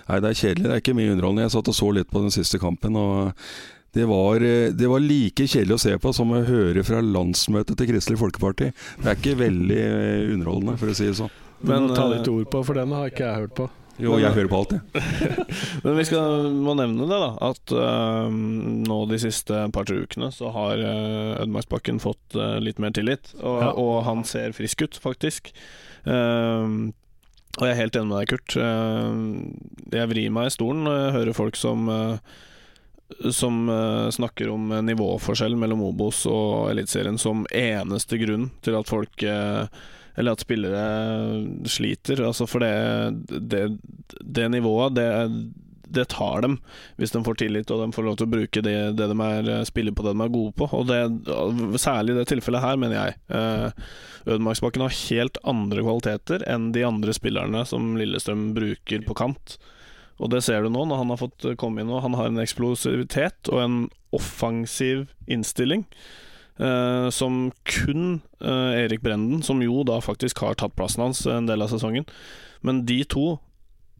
Nei, 0.07 0.19
det 0.21 0.29
er 0.29 0.41
kjedelig. 0.43 0.67
Det 0.67 0.75
er 0.75 0.83
ikke 0.85 0.97
mye 0.99 1.15
underholdende. 1.15 1.47
Jeg 1.47 1.55
satt 1.57 1.73
og 1.73 1.79
så 1.79 1.89
litt 1.97 2.13
på 2.13 2.21
den 2.23 2.35
siste 2.35 2.61
kampen, 2.61 2.99
og 2.99 3.33
det 3.97 4.05
var, 4.05 4.35
eh, 4.35 4.69
det 4.71 4.87
var 4.87 5.01
like 5.01 5.47
kjedelig 5.47 5.73
å 5.73 5.81
se 5.81 5.95
på 5.97 6.11
som 6.13 6.29
å 6.29 6.43
høre 6.45 6.83
fra 6.85 6.99
landsmøtet 7.01 7.79
til 7.79 7.87
Kristelig 7.89 8.19
Folkeparti. 8.21 8.69
Det 9.01 9.09
er 9.09 9.17
ikke 9.17 9.39
veldig 9.39 9.79
eh, 9.81 10.33
underholdende, 10.35 10.75
for 10.77 10.91
å 10.91 10.97
si 10.97 11.07
det 11.07 11.15
sånn. 11.17 11.31
Men 11.63 11.87
Men, 11.87 11.95
ta 11.95 12.03
eh, 12.05 12.11
litt 12.17 12.29
ord 12.29 12.49
på, 12.53 12.61
for 12.67 12.77
den 12.77 12.93
har 12.93 13.09
ikke 13.09 13.25
jeg 13.25 13.41
hørt 13.41 13.55
på. 13.57 13.69
Jo, 13.97 14.17
jeg 14.21 14.29
hører 14.35 14.49
på 14.51 14.59
alt, 14.61 14.73
jeg. 14.77 15.03
Men 15.85 15.95
vi 15.97 16.03
skal, 16.05 16.47
må 16.53 16.75
nevne 16.77 17.07
det, 17.09 17.17
da. 17.17 17.29
At 17.49 17.73
uh, 17.73 18.27
nå 18.29 18.97
de 19.09 19.17
siste 19.23 19.63
par-tre 19.73 20.03
ukene 20.05 20.29
så 20.35 20.51
har 20.53 20.77
uh, 20.83 21.41
Ødmarksbakken 21.41 21.97
fått 22.03 22.37
uh, 22.37 22.59
litt 22.61 22.77
mer 22.83 22.93
tillit. 22.93 23.33
Og, 23.41 23.57
Ja. 23.63 23.71
og 23.73 24.03
han 24.05 24.21
ser 24.27 24.53
frisk 24.57 24.85
ut, 24.85 24.99
faktisk. 25.01 25.49
Uh, 26.05 26.93
og 27.57 27.63
jeg 27.65 27.73
er 27.73 27.79
helt 27.79 27.95
enig 27.97 28.11
med 28.11 28.19
deg, 28.21 28.29
Kurt. 28.35 28.53
Eh, 28.61 29.95
jeg 29.97 30.09
vrir 30.11 30.33
meg 30.35 30.45
i 30.45 30.53
stolen 30.53 30.83
når 30.85 30.97
jeg 30.99 31.13
hører 31.15 31.33
folk 31.33 31.55
som 31.57 31.87
eh, 31.89 32.35
som 33.33 33.63
snakker 34.13 34.51
om 34.53 34.67
nivåforskjell 34.85 35.55
mellom 35.57 35.81
Obos 35.87 36.19
og 36.29 36.67
Eliteserien 36.69 37.17
som 37.17 37.47
eneste 37.55 38.19
grunn 38.21 38.49
til 38.61 38.75
at 38.77 38.89
folk 38.91 39.23
Eller 40.17 40.33
at 40.33 40.43
spillere 40.43 41.69
sliter. 41.69 42.23
Altså 42.25 42.47
for 42.49 42.65
det, 42.65 43.39
det, 43.53 43.63
det 44.21 44.49
nivået, 44.51 44.95
det, 44.97 45.07
det 45.93 46.07
tar 46.09 46.41
dem 46.41 46.57
hvis 46.97 47.13
de 47.13 47.23
får 47.23 47.39
tillit 47.41 47.71
og 47.71 47.83
de 47.83 47.95
får 47.95 48.07
lov 48.07 48.17
til 48.17 48.27
å 48.27 48.33
bruke 48.33 48.63
det, 48.65 48.75
de 48.97 49.07
er 49.07 49.51
spiller 49.69 49.95
på 49.95 50.05
det 50.05 50.15
de 50.15 50.25
er 50.25 50.33
gode 50.33 50.55
på. 50.57 50.69
Og 50.73 51.79
Særlig 51.79 52.15
i 52.15 52.19
det 52.19 52.27
tilfellet 52.31 52.63
her, 52.63 52.79
mener 52.81 52.97
jeg. 52.99 53.17
Eh, 53.29 53.87
Ødemarksbakken 54.27 54.83
har 54.83 54.99
helt 55.05 55.41
andre 55.47 55.85
kvaliteter 55.85 56.45
enn 56.49 56.71
de 56.75 56.85
andre 56.87 57.15
spillerne 57.15 57.63
som 57.69 57.95
Lillestrøm 57.99 58.51
bruker 58.57 59.05
på 59.07 59.17
kant. 59.17 59.57
Og 60.17 60.31
det 60.33 60.41
ser 60.45 60.65
du 60.65 60.71
nå 60.73 60.87
når 60.89 61.03
han 61.03 61.13
har 61.13 61.21
fått 61.21 61.45
komme 61.61 61.83
inn 61.83 61.93
og 61.93 62.01
han 62.03 62.17
har 62.17 62.31
en 62.31 62.41
eksplosivitet 62.41 63.51
og 63.53 63.61
en 63.61 63.77
offensiv 64.15 65.05
innstilling. 65.29 65.85
Eh, 66.59 67.09
som 67.09 67.51
kun 67.69 68.21
uh, 68.41 68.73
Erik 68.73 69.01
Brenden, 69.01 69.43
som 69.43 69.61
jo 69.61 69.83
da 69.85 69.99
faktisk 70.01 70.39
har 70.41 70.57
tatt 70.57 70.73
plassen 70.77 71.03
hans 71.05 71.21
en 71.29 71.45
del 71.49 71.61
av 71.61 71.69
sesongen. 71.69 72.07
Men 72.65 72.81
de 72.89 73.03
to 73.05 73.35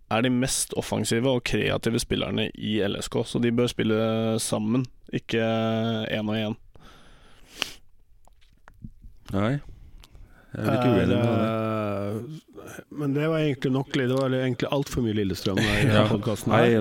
er 0.10 0.24
de 0.26 0.32
mest 0.34 0.74
offensive 0.80 1.30
og 1.30 1.44
kreative 1.46 2.00
spillerne 2.02 2.48
i 2.56 2.80
LSK, 2.82 3.20
så 3.28 3.42
de 3.44 3.52
bør 3.54 3.70
spille 3.70 3.98
sammen, 4.42 4.88
ikke 5.14 5.44
én 6.16 6.32
og 6.32 6.40
én. 6.40 6.56
Nei. 9.36 9.58
Er 10.58 11.06
deg. 11.06 11.12
Eh, 11.14 12.14
Men 12.98 13.14
det 13.14 13.28
var 13.30 13.38
egentlig 13.40 13.72
nok 13.72 13.92
Det 13.94 14.08
var 14.10 14.30
egentlig 14.34 14.68
altfor 14.74 15.04
mye 15.06 15.14
Lillestrøm 15.16 15.60
i 15.62 15.68
Ja. 15.88 16.08
podkasten 16.10 16.52
Nei, 16.52 16.74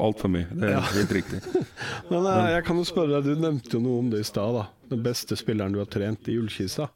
altfor 0.00 0.28
mye. 0.32 0.46
Det 0.50 0.68
er 0.70 0.72
Ja. 0.72 0.80
helt 0.80 1.12
riktig. 1.12 1.40
Men 2.10 2.26
eh, 2.26 2.50
jeg 2.56 2.64
kan 2.64 2.76
jo 2.80 2.84
spørre 2.88 3.20
deg, 3.20 3.24
du 3.24 3.40
nevnte 3.40 3.72
jo 3.76 3.80
noe 3.84 3.98
om 4.00 4.10
det 4.10 4.20
i 4.24 4.28
stad. 4.28 4.66
Den 4.90 5.02
beste 5.04 5.36
spilleren 5.36 5.72
du 5.72 5.78
har 5.78 5.86
trent 5.92 6.28
i 6.28 6.38
Ullkisa. 6.40 6.88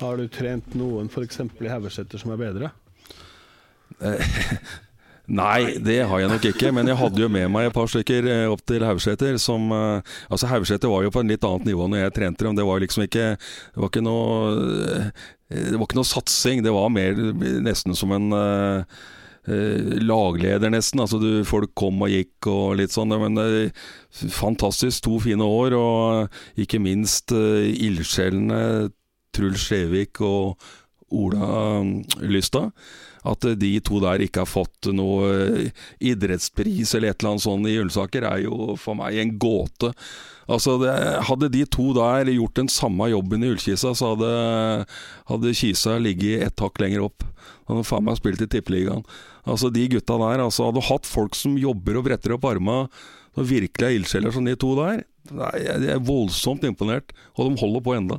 Har 0.00 0.16
du 0.16 0.26
trent 0.28 0.74
noen 0.74 1.08
f.eks. 1.12 1.40
i 1.60 1.68
Haugeseter 1.68 2.18
som 2.18 2.32
er 2.32 2.40
bedre? 2.40 2.72
Nei, 5.32 5.76
det 5.78 6.00
har 6.10 6.18
jeg 6.18 6.28
nok 6.32 6.44
ikke. 6.50 6.72
Men 6.74 6.88
jeg 6.90 6.98
hadde 6.98 7.20
jo 7.22 7.28
med 7.30 7.46
meg 7.54 7.68
et 7.68 7.74
par 7.76 7.86
stykker 7.88 8.26
eh, 8.28 8.46
opp 8.50 8.64
til 8.66 8.82
Haugeseter 8.84 9.38
som 9.40 9.68
Altså, 9.72 10.48
Haugeseter 10.50 10.90
var 10.90 11.04
jo 11.06 11.12
på 11.14 11.20
en 11.22 11.30
litt 11.30 11.44
annet 11.46 11.68
nivå 11.70 11.86
når 11.88 12.02
jeg 12.08 12.14
trente 12.18 12.44
dem. 12.48 12.56
Det 12.58 12.66
var 12.66 12.82
liksom 12.82 13.04
ikke 13.06 13.28
Det 13.38 13.78
var 13.84 13.88
ikke 13.92 14.02
noe 14.02 15.12
Det 15.52 15.78
var 15.78 15.86
ikke 15.86 16.00
noe 16.00 16.08
satsing. 16.08 16.62
Det 16.64 16.72
var 16.74 16.92
mer 16.92 17.18
nesten 17.64 17.96
som 17.98 18.14
en 18.16 18.32
uh, 18.34 18.84
eh, 19.46 19.92
lagleder, 20.02 20.72
nesten. 20.72 21.02
Altså 21.04 21.20
du, 21.22 21.30
Folk 21.48 21.74
kom 21.78 22.02
og 22.04 22.12
gikk 22.12 22.50
og 22.50 22.76
litt 22.80 22.94
sånn. 22.94 23.14
Men 23.22 23.38
uh, 23.38 23.86
fantastisk. 24.10 25.04
To 25.06 25.20
fine 25.22 25.46
år. 25.46 25.76
Og 25.78 26.60
ikke 26.64 26.82
minst 26.82 27.32
ildsjelene 27.32 28.90
Truls 29.32 29.64
Skjevik 29.64 30.20
og 30.24 30.60
Ola 31.12 31.82
Lysta. 32.20 32.68
At 33.28 33.44
eh, 33.46 33.56
de 33.58 33.76
to 33.84 34.00
der 34.02 34.24
ikke 34.24 34.44
har 34.44 34.50
fått 34.50 34.90
noe 34.94 35.30
eh, 35.30 35.86
idrettspris 36.12 36.96
eller 36.96 37.12
et 37.12 37.20
eller 37.20 37.34
annet 37.34 37.46
sånt 37.46 37.70
i 37.70 37.78
Ullensaker, 37.78 38.26
er 38.26 38.44
jo 38.46 38.76
for 38.80 38.98
meg 38.98 39.20
en 39.22 39.36
gåte. 39.42 39.92
Altså, 40.50 40.76
det, 40.82 40.92
Hadde 41.28 41.50
de 41.52 41.64
to 41.70 41.92
der 41.96 42.30
gjort 42.32 42.58
den 42.58 42.70
samme 42.72 43.10
jobben 43.12 43.44
i 43.44 43.52
Ullkisa, 43.52 43.94
så 43.94 44.14
hadde, 44.14 44.32
hadde 45.30 45.54
Kisa 45.54 45.98
ligget 46.02 46.48
ett 46.48 46.64
hakk 46.64 46.82
lenger 46.82 47.06
opp. 47.06 47.26
Han 47.68 47.78
hadde 47.78 47.88
faen 47.88 48.06
meg 48.06 48.18
spilt 48.18 48.42
i 48.42 48.50
Tippeligaen. 48.50 49.04
Altså, 49.46 49.70
de 49.74 49.88
gutta 49.90 50.18
der 50.22 50.42
altså, 50.42 50.68
hadde 50.70 50.86
hatt 50.88 51.08
folk 51.08 51.38
som 51.38 51.58
jobber 51.58 51.98
og 51.98 52.06
bretter 52.08 52.36
opp 52.36 52.46
arma 52.50 52.84
og 53.32 53.48
virkelig 53.48 53.86
er 53.86 53.96
ildsjeler 53.96 54.34
som 54.34 54.44
de 54.46 54.54
to 54.60 54.74
der. 54.76 55.06
Jeg 55.56 55.88
er 55.94 56.04
voldsomt 56.04 56.64
imponert, 56.68 57.14
og 57.38 57.48
de 57.48 57.60
holder 57.62 57.84
på 57.84 57.94
enda. 57.96 58.18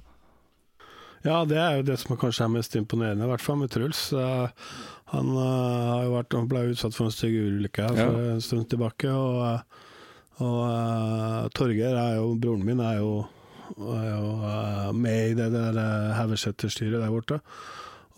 Ja, 1.23 1.43
det 1.47 1.59
er 1.59 1.77
jo 1.77 1.85
det 1.87 1.99
som 2.01 2.17
kanskje 2.19 2.47
er 2.47 2.51
mest 2.51 2.75
imponerende, 2.75 3.27
i 3.27 3.31
hvert 3.31 3.43
fall 3.43 3.59
med 3.61 3.71
Truls. 3.71 4.09
Eh, 4.11 4.65
han 5.13 5.29
eh, 5.39 6.09
vært, 6.11 6.35
han 6.35 6.49
ble 6.51 6.65
utsatt 6.73 6.95
for 6.97 7.07
en 7.07 7.15
stygg 7.15 7.37
ulykke 7.37 7.87
for 7.93 8.17
en 8.33 8.43
stund 8.43 8.67
tilbake. 8.73 9.11
Og, 9.13 9.37
eh, 9.47 9.91
og 10.41 10.59
uh, 10.65 11.49
Torgeir, 11.53 11.93
er 11.93 12.15
jo, 12.17 12.33
broren 12.41 12.63
min, 12.65 12.81
er 12.81 12.97
jo, 13.01 13.25
er 13.77 14.07
jo 14.09 14.31
uh, 14.41 14.89
med 14.97 15.33
i 15.33 15.35
det 15.37 15.51
der 15.53 15.77
uh, 15.77 16.15
Haugeseter-styret 16.17 17.03
der 17.03 17.13
borte. 17.13 17.37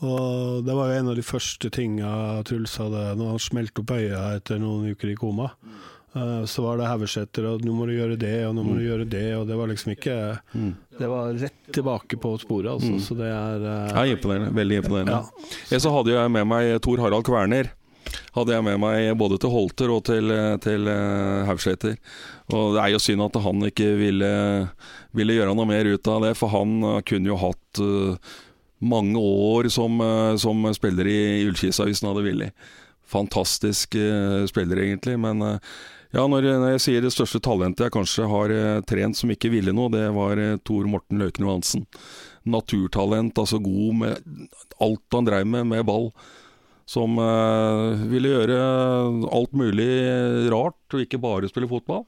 Og 0.05 0.63
det 0.67 0.75
var 0.75 0.91
jo 0.91 0.99
en 0.99 1.09
av 1.11 1.17
de 1.17 1.23
første 1.23 1.69
tinga 1.71 2.41
Truls 2.47 2.73
hadde 2.79 3.13
når 3.15 3.35
han 3.35 3.43
smelte 3.43 3.83
opp 3.83 3.93
øya 3.95 4.23
etter 4.35 4.59
noen 4.59 4.91
uker 4.91 5.13
i 5.13 5.15
koma. 5.15 5.53
Så 6.47 6.63
var 6.63 6.77
det 6.79 6.87
Haugeseter 6.87 7.47
og 7.47 7.63
nå 7.63 7.73
må 7.75 7.87
du 7.87 7.93
gjøre 7.95 8.15
det, 8.19 8.33
og 8.47 8.53
nå 8.55 8.63
må 8.63 8.75
du 8.75 8.83
gjøre 8.85 9.07
det. 9.07 9.23
Og 9.39 9.47
det 9.47 9.55
var 9.59 9.71
liksom 9.71 9.93
ikke 9.95 10.17
Mm. 10.51 10.73
Det 10.99 11.07
var 11.11 11.33
rett 11.39 11.71
tilbake 11.75 12.19
på 12.19 12.33
sporet, 12.39 12.69
altså. 12.71 12.91
Mm. 12.91 12.99
Så 13.03 13.17
det 13.19 13.31
er 13.31 13.63
uh, 13.63 13.95
Ja, 13.95 14.05
imponerende. 14.15 14.51
Veldig 14.55 14.77
imponerende. 14.83 15.17
Ja. 15.17 15.49
Ja, 15.71 15.79
så 15.83 15.91
hadde 15.95 16.13
jeg 16.15 16.31
med 16.31 16.47
meg 16.47 16.75
Tor 16.83 17.03
Harald 17.03 17.27
Kverner. 17.27 17.71
Hadde 18.35 18.55
jeg 18.55 18.65
med 18.65 18.79
meg 18.81 19.11
både 19.19 19.39
til 19.41 19.53
Holter 19.53 19.91
og 19.93 20.03
til, 20.07 20.31
til 20.63 20.89
uh, 20.89 21.51
Og 22.53 22.75
det 22.75 22.81
er 22.81 22.89
jo 22.93 23.01
synd 23.01 23.25
at 23.25 23.39
han 23.41 23.67
ikke 23.69 23.91
ville, 23.99 24.31
ville 25.15 25.37
gjøre 25.37 25.55
noe 25.55 25.69
mer 25.69 25.87
ut 25.89 26.11
av 26.11 26.27
det, 26.27 26.35
for 26.37 26.53
han 26.53 26.77
eh, 26.83 27.01
kunne 27.07 27.31
jo 27.31 27.39
hatt 27.41 27.81
eh, 27.81 28.33
mange 28.85 29.19
år 29.19 29.69
som, 29.73 29.99
eh, 30.01 30.35
som 30.41 30.65
spiller 30.75 31.07
i 31.09 31.19
Ullkisa 31.47 31.87
hvis 31.87 32.03
han 32.03 32.11
hadde 32.13 32.25
villet. 32.27 32.71
Fantastisk 33.05 33.95
eh, 33.95 34.45
spiller, 34.49 34.81
egentlig. 34.83 35.17
Men 35.21 35.41
eh, 35.41 35.73
ja, 36.15 36.25
når, 36.31 36.47
når 36.61 36.75
jeg 36.75 36.83
sier 36.85 37.03
det 37.05 37.13
største 37.13 37.41
talentet 37.43 37.87
jeg 37.87 37.95
kanskje 37.95 38.29
har 38.31 38.53
eh, 38.53 38.79
trent 38.87 39.19
som 39.19 39.31
ikke 39.33 39.51
ville 39.53 39.73
noe, 39.75 39.91
det 39.93 40.07
var 40.15 40.41
eh, 40.41 40.57
Tor 40.65 40.87
Morten 40.89 41.21
Løken 41.21 41.47
Johansen. 41.47 41.85
Naturtalent, 42.45 43.37
altså 43.41 43.59
god 43.63 44.01
med 44.01 44.49
alt 44.83 45.17
han 45.17 45.27
dreiv 45.27 45.49
med, 45.49 45.65
med 45.71 45.85
ball. 45.87 46.11
Som 46.85 47.17
eh, 47.17 48.03
ville 48.11 48.29
gjøre 48.35 48.57
alt 49.33 49.55
mulig 49.57 49.89
rart, 50.53 50.77
og 50.93 51.01
ikke 51.01 51.21
bare 51.21 51.49
spille 51.49 51.69
fotball. 51.71 52.03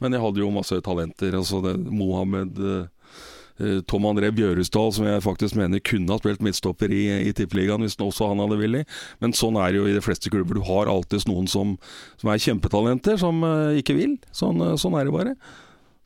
Men 0.00 0.16
jeg 0.16 0.22
hadde 0.24 0.40
jo 0.42 0.48
masse 0.54 0.78
talenter. 0.82 1.36
Altså 1.36 1.60
det, 1.62 1.74
Mohammed 1.92 2.56
eh, 2.58 3.18
eh, 3.60 3.76
Tom 3.86 4.08
André 4.08 4.32
Bjørusdal, 4.34 4.88
som 4.96 5.06
jeg 5.06 5.22
faktisk 5.22 5.58
mener 5.60 5.84
kunne 5.84 6.10
ha 6.10 6.18
spilt 6.18 6.42
midtstopper 6.42 6.90
i, 6.96 7.04
i 7.28 7.34
Tippeligaen 7.36 7.84
hvis 7.84 7.98
også 8.00 8.32
han 8.32 8.42
hadde 8.42 8.58
villet. 8.62 8.96
Men 9.22 9.36
sånn 9.36 9.60
er 9.60 9.70
det 9.70 9.82
jo 9.82 9.86
i 9.90 9.94
de 9.98 10.02
fleste 10.04 10.32
klubber. 10.32 10.58
Du 10.58 10.66
har 10.66 10.90
alltid 10.90 11.28
noen 11.30 11.46
som, 11.52 11.76
som 12.18 12.32
er 12.32 12.42
kjempetalenter, 12.42 13.20
som 13.20 13.44
eh, 13.46 13.78
ikke 13.84 13.98
vil. 14.00 14.16
Sånn, 14.34 14.64
sånn 14.80 14.96
er 14.98 15.06
det 15.06 15.14
bare. 15.14 15.36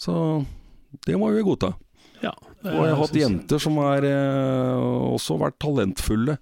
Så 0.02 0.12
det 1.06 1.16
må 1.16 1.30
vi 1.32 1.46
godta. 1.46 1.72
ja. 2.24 2.34
Og 2.66 2.82
jeg 2.82 2.90
har 2.90 2.98
hatt 2.98 3.16
jenter 3.20 3.60
som 3.62 3.76
har 3.78 4.02
eh, 4.02 4.86
også 5.14 5.36
vært 5.38 5.60
talentfulle. 5.62 6.34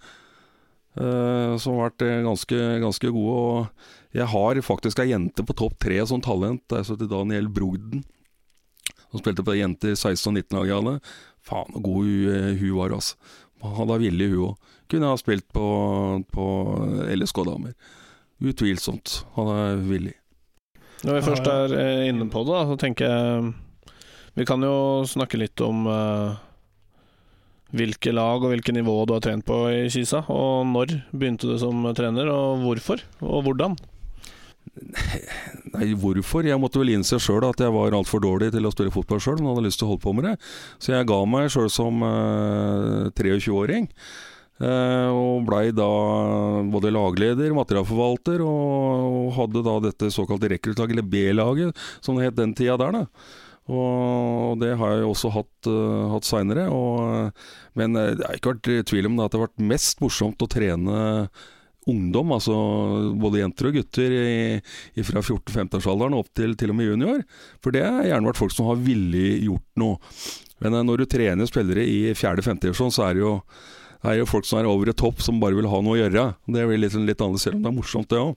Eh, 1.00 1.54
som 1.60 1.78
har 1.78 1.90
vært 1.90 2.04
eh, 2.06 2.22
ganske, 2.24 2.58
ganske 2.82 3.12
gode. 3.14 3.36
Og 3.36 4.18
jeg 4.18 4.30
har 4.30 4.60
faktisk 4.66 5.02
ei 5.02 5.10
jente 5.12 5.44
på 5.46 5.56
topp 5.58 5.78
tre 5.82 6.00
som 6.06 6.22
talent. 6.24 6.62
Det 6.70 6.80
er 6.80 6.88
så 6.88 6.98
til 6.98 7.10
Daniel 7.10 7.48
Brogden. 7.52 8.04
Som 9.10 9.22
spilte 9.22 9.46
på 9.46 9.56
jenter 9.58 9.94
16- 9.94 10.32
og 10.32 10.38
19-laget 10.40 10.74
av. 10.78 11.14
Faen 11.44 11.74
så 11.74 11.82
god 11.84 12.06
hun, 12.08 12.54
eh, 12.54 12.70
var, 12.74 12.94
altså. 12.96 13.16
Var 13.64 13.98
villig, 14.02 14.30
hun 14.32 14.50
òg. 14.50 14.72
Kunne 14.90 15.08
ha 15.08 15.16
spilt 15.16 15.46
på, 15.54 15.66
på 16.34 16.46
LSK 17.14 17.44
Damer. 17.48 17.74
Utvilsomt. 18.44 19.22
Han 19.38 19.50
er 19.54 19.84
villig. 19.86 20.16
Når 21.04 21.18
vi 21.18 21.26
først 21.26 21.48
er 21.48 21.74
inne 22.08 22.26
på 22.32 22.42
det, 22.48 22.60
så 22.68 22.76
tenker 22.80 23.10
jeg 23.10 23.52
Vi 24.34 24.44
kan 24.48 24.62
jo 24.64 25.04
snakke 25.06 25.38
litt 25.38 25.60
om 25.62 25.84
eh, 25.86 26.36
hvilke 27.74 28.12
lag 28.14 28.42
og 28.42 28.52
hvilke 28.52 28.74
nivå 28.74 28.94
du 29.08 29.16
har 29.16 29.24
trent 29.24 29.46
på 29.46 29.64
i 29.72 29.88
Kisa. 29.92 30.22
Og 30.32 30.66
når 30.70 30.98
begynte 31.12 31.50
du 31.50 31.56
som 31.60 31.82
trener, 31.96 32.30
og 32.30 32.62
hvorfor? 32.64 33.02
Og 33.24 33.44
hvordan? 33.46 33.76
Nei, 35.74 35.90
hvorfor? 35.98 36.46
Jeg 36.46 36.58
måtte 36.60 36.80
vel 36.80 36.94
innse 36.94 37.18
sjøl 37.22 37.46
at 37.46 37.60
jeg 37.62 37.74
var 37.74 37.94
altfor 37.94 38.22
dårlig 38.24 38.50
til 38.54 38.66
å 38.66 38.72
spille 38.74 38.94
fotball 38.94 39.22
sjøl, 39.22 39.40
men 39.40 39.52
hadde 39.52 39.66
lyst 39.66 39.80
til 39.82 39.88
å 39.88 39.94
holde 39.94 40.04
på 40.04 40.14
med 40.16 40.28
det. 40.30 40.36
Så 40.82 40.94
jeg 40.94 41.08
ga 41.10 41.18
meg 41.28 41.50
sjøl 41.52 41.70
som 41.72 42.02
uh, 42.02 43.10
23-åring. 43.14 43.88
Uh, 44.62 45.10
og 45.10 45.46
blei 45.48 45.64
da 45.74 45.88
både 46.70 46.92
lagleder, 46.94 47.54
materialforvalter, 47.58 48.42
og, 48.46 49.08
og 49.22 49.32
hadde 49.38 49.64
da 49.66 49.78
dette 49.88 50.12
såkalte 50.14 50.50
rekruttlaget, 50.54 50.94
eller 50.96 51.10
B-laget, 51.10 51.86
som 52.04 52.18
det 52.18 52.30
het 52.30 52.38
den 52.38 52.54
tida 52.56 52.78
der. 52.80 53.02
da. 53.02 53.42
Og 53.72 54.60
det 54.60 54.74
har 54.76 54.98
jeg 54.98 55.08
også 55.08 55.30
hatt, 55.32 55.68
uh, 55.70 56.12
hatt 56.12 56.28
seinere. 56.28 56.66
Men 57.78 57.96
eh, 57.96 58.12
det 58.18 58.26
har 58.26 58.36
ikke 58.36 58.54
vært 58.54 58.88
tvil 58.90 59.08
om 59.08 59.16
det 59.16 59.24
at 59.24 59.32
det 59.32 59.40
har 59.40 59.46
vært 59.46 59.68
mest 59.72 60.02
morsomt 60.04 60.44
å 60.44 60.50
trene 60.50 60.96
ungdom, 61.90 62.32
altså 62.32 62.54
både 63.20 63.42
jenter 63.42 63.68
og 63.68 63.78
gutter 63.78 64.14
i, 64.16 65.04
fra 65.04 65.20
14-15-årsalderen 65.20 66.16
opp 66.16 66.30
til 66.36 66.54
til 66.56 66.72
og 66.72 66.78
med 66.78 66.88
junior. 66.88 67.24
For 67.64 67.76
det 67.76 67.84
har 67.84 68.08
gjerne 68.08 68.30
vært 68.30 68.40
folk 68.40 68.54
som 68.54 68.70
har 68.70 68.80
villig 68.84 69.44
gjort 69.44 69.80
noe. 69.80 70.14
Men 70.64 70.78
eh, 70.78 70.86
når 70.88 71.02
du 71.02 71.08
trener 71.16 71.50
spillere 71.50 71.84
i 71.84 71.98
4.-5. 72.12 72.62
divisjon, 72.66 72.94
så 72.94 73.08
er 73.08 73.18
det 73.18 73.24
jo 73.24 73.34
det 74.04 74.10
er 74.12 74.18
jo 74.18 74.28
folk 74.28 74.44
som 74.44 74.58
er 74.58 74.66
over 74.68 74.90
et 74.92 74.98
topp, 75.00 75.22
som 75.24 75.38
bare 75.40 75.56
vil 75.56 75.68
ha 75.72 75.78
noe 75.80 75.96
å 75.96 76.02
gjøre. 76.02 76.26
Det 76.52 76.64
blir 76.68 76.80
litt, 76.82 76.96
litt 77.08 77.22
annerledes, 77.24 77.46
selv 77.46 77.56
om 77.56 77.62
det 77.64 77.70
er 77.70 77.76
morsomt, 77.78 78.10
det 78.10 78.18
òg. 78.20 78.34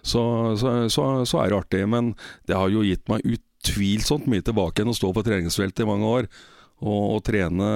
Så, 0.00 0.22
så, 0.56 0.70
så, 0.88 1.04
så 1.28 1.42
er 1.42 1.52
det 1.52 1.58
artig. 1.58 1.82
Men 1.92 2.14
det 2.48 2.56
har 2.56 2.72
jo 2.72 2.84
gitt 2.86 3.04
meg 3.12 3.26
utvilsomt 3.66 4.28
mye 4.30 4.44
tilbake 4.44 4.82
enn 4.82 4.92
å 4.92 4.96
stå 4.96 5.12
på 5.14 5.24
treningsfeltet 5.26 5.84
i 5.84 5.88
mange 5.88 6.06
år. 6.06 6.28
Og, 6.76 7.16
og 7.16 7.20
trene 7.24 7.66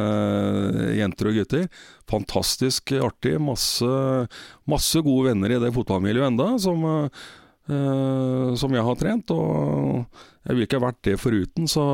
jenter 0.98 1.30
og 1.30 1.38
gutter. 1.40 1.68
Fantastisk 2.10 2.92
artig. 3.00 3.38
Masse, 3.40 3.90
masse 4.68 5.00
gode 5.04 5.30
venner 5.30 5.54
i 5.54 5.60
det 5.62 5.72
fotballmiljøet 5.72 6.28
enda, 6.28 6.50
som, 6.60 6.84
eh, 6.84 8.50
som 8.60 8.76
jeg 8.76 8.84
har 8.84 8.98
trent. 9.00 9.32
Og 9.32 10.04
jeg 10.44 10.52
ville 10.52 10.68
ikke 10.68 10.82
vært 10.84 11.00
det 11.08 11.16
foruten, 11.22 11.70
så 11.70 11.86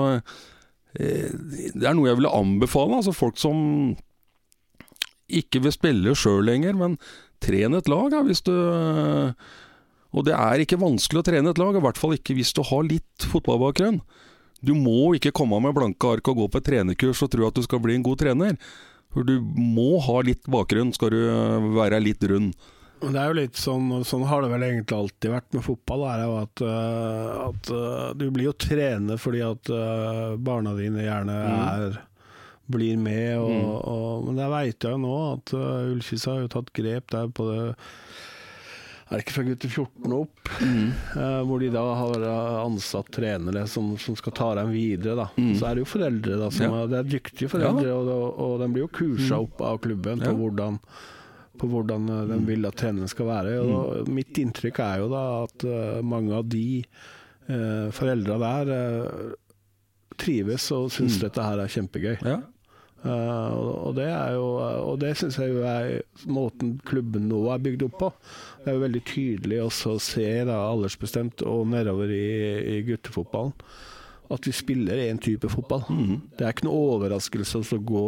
eh, 0.98 1.30
det 1.30 1.86
er 1.86 1.94
noe 1.94 2.10
jeg 2.10 2.18
ville 2.18 2.34
anbefale. 2.34 2.98
Altså 2.98 3.14
folk 3.14 3.38
som 3.38 3.94
ikke 5.26 5.62
vil 5.62 5.74
spille 5.74 6.18
sjøl 6.18 6.42
lenger, 6.46 6.74
men 6.78 6.98
tren 7.42 7.74
et 7.76 7.88
lag 7.90 8.14
ja, 8.14 8.22
hvis 8.26 8.42
du 8.46 8.54
Og 10.16 10.24
det 10.24 10.32
er 10.36 10.62
ikke 10.64 10.78
vanskelig 10.80 11.20
å 11.20 11.26
trene 11.28 11.52
et 11.52 11.58
lag, 11.60 11.76
i 11.76 11.82
hvert 11.84 12.00
fall 12.00 12.16
ikke 12.16 12.36
hvis 12.38 12.54
du 12.56 12.62
har 12.64 12.86
litt 12.88 13.26
fotballbakgrunn. 13.32 14.00
Du 14.64 14.72
må 14.74 15.12
ikke 15.18 15.34
komme 15.36 15.58
med 15.60 15.74
blanke 15.76 16.14
ark 16.16 16.30
og 16.32 16.38
gå 16.40 16.46
på 16.54 16.62
et 16.62 16.68
trenerkurs 16.70 17.20
og 17.26 17.30
tro 17.34 17.44
at 17.50 17.58
du 17.58 17.62
skal 17.66 17.82
bli 17.84 17.98
en 17.98 18.06
god 18.06 18.22
trener. 18.24 18.56
For 19.12 19.26
du 19.28 19.36
må 19.56 19.98
ha 20.04 20.16
litt 20.24 20.48
bakgrunn, 20.50 20.94
skal 20.96 21.12
du 21.12 21.20
være 21.76 22.00
litt 22.02 22.24
rund. 22.32 22.56
Det 22.96 23.12
er 23.20 23.28
jo 23.28 23.36
litt 23.36 23.58
sånn, 23.60 23.90
sånn 24.08 24.24
har 24.24 24.40
det 24.40 24.48
vel 24.54 24.64
egentlig 24.64 24.96
alltid 24.96 25.32
vært 25.34 25.52
med 25.52 25.64
fotball. 25.66 26.06
Er 26.08 26.22
jo 26.24 26.36
at, 26.40 26.62
øh, 26.64 27.32
at 27.50 27.70
øh, 27.76 28.14
Du 28.16 28.24
blir 28.32 28.48
jo 28.48 28.54
trener 28.56 29.20
fordi 29.20 29.42
at 29.44 29.68
øh, 29.68 30.38
barna 30.40 30.72
dine 30.78 31.04
gjerne 31.04 31.36
er 31.36 31.98
blir 32.72 32.96
med. 32.98 33.36
Og, 33.38 33.52
Mm. 33.52 33.68
og, 33.92 34.24
men 34.26 34.40
jeg 34.42 34.50
veit 34.50 34.88
jo 34.88 34.96
nå 34.98 35.12
at 35.34 35.52
Ullkisa 35.54 36.32
har 36.32 36.40
jo 36.46 36.48
tatt 36.56 36.72
grep 36.74 37.12
der 37.12 37.28
på 37.28 37.44
det 37.52 37.60
Er 39.06 39.20
det 39.20 39.22
ikke 39.22 39.34
fra 39.36 39.42
gutter 39.46 39.70
14 39.70 40.12
og 40.12 40.20
opp? 40.24 40.48
eh, 40.60 41.42
hvor 41.46 41.60
de 41.62 41.68
da 41.70 41.82
har 41.94 42.24
uh, 42.26 42.64
ansatt 42.64 43.10
trenere 43.14 43.66
som, 43.70 43.92
som 44.02 44.16
skal 44.18 44.32
ta 44.34 44.48
dem 44.58 44.72
videre. 44.74 45.14
da 45.14 45.26
Mm. 45.38 45.52
Så 45.60 45.68
er 45.68 45.74
det 45.78 45.84
jo 45.84 45.90
foreldre 45.92 46.38
da 46.40 46.48
som 46.50 46.66
Ja. 46.66 46.80
er, 46.82 46.86
Det 46.90 46.98
er 46.98 47.10
dyktige 47.20 47.48
foreldre, 47.52 47.92
og, 47.94 48.08
og, 48.08 48.40
og 48.46 48.56
de 48.64 48.68
blir 48.74 48.82
jo 48.86 48.88
kursa 48.98 49.38
opp 49.44 49.60
av 49.62 49.78
klubben 49.84 50.18
Ja. 50.24 50.32
på 50.32 50.36
hvordan 50.40 50.80
på 51.56 51.68
hvordan 51.72 52.10
uh, 52.10 52.26
de 52.28 52.36
vil 52.44 52.66
at 52.68 52.74
treneren 52.76 53.08
skal 53.08 53.26
være. 53.30 53.54
Og 53.64 54.08
Mitt 54.12 54.36
inntrykk 54.36 54.78
er 54.84 54.98
jo 55.00 55.08
da 55.08 55.22
at 55.46 55.64
uh, 55.64 56.02
mange 56.04 56.34
av 56.36 56.44
de 56.52 56.82
uh, 57.48 57.88
foreldra 57.96 58.36
der 58.42 58.74
uh, 58.74 59.32
trives 60.20 60.66
og 60.74 60.90
syns 60.92 61.16
dette 61.22 61.40
her 61.46 61.62
er 61.62 61.70
kjempegøy. 61.72 62.18
Ja. 62.26 62.40
Uh, 63.06 63.52
og- 63.54 63.86
og 63.86 63.94
det 63.94 64.06
er 64.10 64.32
jo 64.34 64.46
Og 64.90 64.98
det 64.98 65.12
syns 65.16 65.36
jeg 65.38 65.52
jo 65.52 65.62
er 65.62 66.02
måten 66.26 66.80
klubben 66.84 67.28
nå 67.28 67.40
er 67.54 67.58
bygd 67.62 67.82
opp 67.86 67.98
på. 68.00 68.12
Det 68.66 68.72
er 68.72 68.80
jo 68.80 68.82
veldig 68.82 69.00
tydelig 69.06 69.58
også 69.62 69.92
å 69.94 69.98
se 70.02 70.30
da 70.48 70.56
aldersbestemt 70.66 71.44
og 71.46 71.68
nedover 71.70 72.10
i, 72.10 72.24
i 72.74 72.80
guttefotballen 72.88 73.54
at 74.34 74.46
vi 74.46 74.50
spiller 74.50 74.98
én 74.98 75.20
type 75.22 75.46
fotball. 75.46 75.84
Det 76.34 76.42
er 76.42 76.50
ikke 76.50 76.66
noe 76.66 76.96
overraskelse 76.96 77.60
å 77.62 77.78
gå 77.86 78.02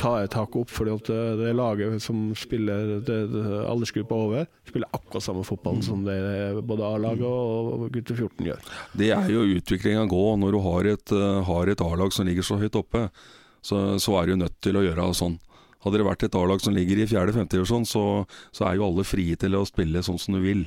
ta 0.00 0.16
et 0.24 0.34
hakk 0.34 0.56
opp, 0.58 0.72
fordi 0.74 0.94
at 0.96 1.10
det, 1.12 1.20
det 1.38 1.52
laget 1.54 2.02
som 2.02 2.24
spiller 2.34 2.96
det, 3.06 3.18
det, 3.30 3.44
aldersgruppa 3.70 4.18
over, 4.18 4.48
spiller 4.66 4.90
akkurat 4.90 5.26
samme 5.28 5.44
fotball 5.46 5.78
som 5.86 6.02
det 6.06 6.18
både 6.66 6.88
A-laget 6.88 7.28
og 7.28 7.86
gutter 7.94 8.18
14 8.18 8.50
gjør. 8.50 8.68
Det 8.98 9.12
er 9.14 9.30
jo 9.30 9.46
utviklinga 9.54 10.08
gå 10.10 10.26
når 10.42 10.58
du 10.58 10.62
har 10.66 10.92
et, 10.96 11.14
eh, 11.14 11.40
har 11.46 11.70
et 11.70 11.86
A-lag 11.86 12.14
som 12.18 12.26
ligger 12.26 12.46
så 12.46 12.58
høyt 12.58 12.82
oppe. 12.82 13.06
Så, 13.64 13.78
så 14.02 14.18
er 14.18 14.28
du 14.28 14.42
nødt 14.42 14.58
til 14.58 14.76
å 14.76 14.82
gjøre 14.84 15.12
sånn. 15.16 15.38
Hadde 15.84 16.00
det 16.00 16.08
vært 16.08 16.26
et 16.26 16.36
A-lag 16.38 16.62
som 16.64 16.74
ligger 16.74 17.02
i 17.02 17.06
4.-5. 17.10 17.48
divisjon, 17.52 17.86
så, 17.88 18.04
så 18.56 18.68
er 18.68 18.78
jo 18.78 18.88
alle 18.88 19.04
frie 19.06 19.36
til 19.40 19.56
å 19.58 19.66
spille 19.68 20.02
sånn 20.04 20.20
som 20.20 20.36
du 20.36 20.40
vil. 20.44 20.64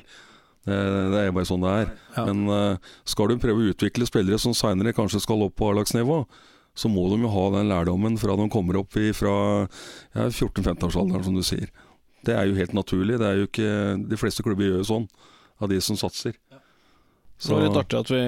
Det, 0.68 0.76
det 1.12 1.22
er 1.22 1.34
bare 1.34 1.48
sånn 1.48 1.64
det 1.64 1.72
er. 1.82 1.90
Ja. 2.16 2.26
Men 2.28 2.44
eh, 2.52 2.92
skal 3.08 3.32
du 3.32 3.40
prøve 3.42 3.64
å 3.64 3.72
utvikle 3.72 4.06
spillere 4.08 4.38
som 4.42 4.54
seinere 4.56 4.94
kanskje 4.96 5.22
skal 5.24 5.42
opp 5.46 5.56
på 5.58 5.72
A-lagsnivå, 5.72 6.22
så 6.78 6.90
må 6.92 7.08
de 7.10 7.22
jo 7.24 7.32
ha 7.32 7.44
den 7.56 7.70
lærdommen 7.72 8.18
fra 8.20 8.36
de 8.38 8.46
kommer 8.52 8.78
opp 8.78 8.94
i, 9.00 9.10
fra 9.16 9.34
ja, 9.64 10.28
14-15-årsalderen, 10.28 11.24
som 11.26 11.38
du 11.38 11.42
sier. 11.46 11.72
Det 12.26 12.34
er 12.36 12.46
jo 12.46 12.58
helt 12.58 12.74
naturlig. 12.76 13.18
Det 13.18 13.26
er 13.26 13.40
jo 13.40 13.48
ikke, 13.48 13.72
de 14.10 14.18
fleste 14.20 14.44
klubber 14.46 14.68
gjør 14.68 14.82
jo 14.82 14.90
sånn, 14.92 15.08
av 15.58 15.72
de 15.72 15.80
som 15.82 15.98
satser. 15.98 16.36
Det 17.38 17.52
var 17.54 17.62
litt 17.62 17.76
artig 17.78 17.98
at 18.00 18.10
vi 18.10 18.20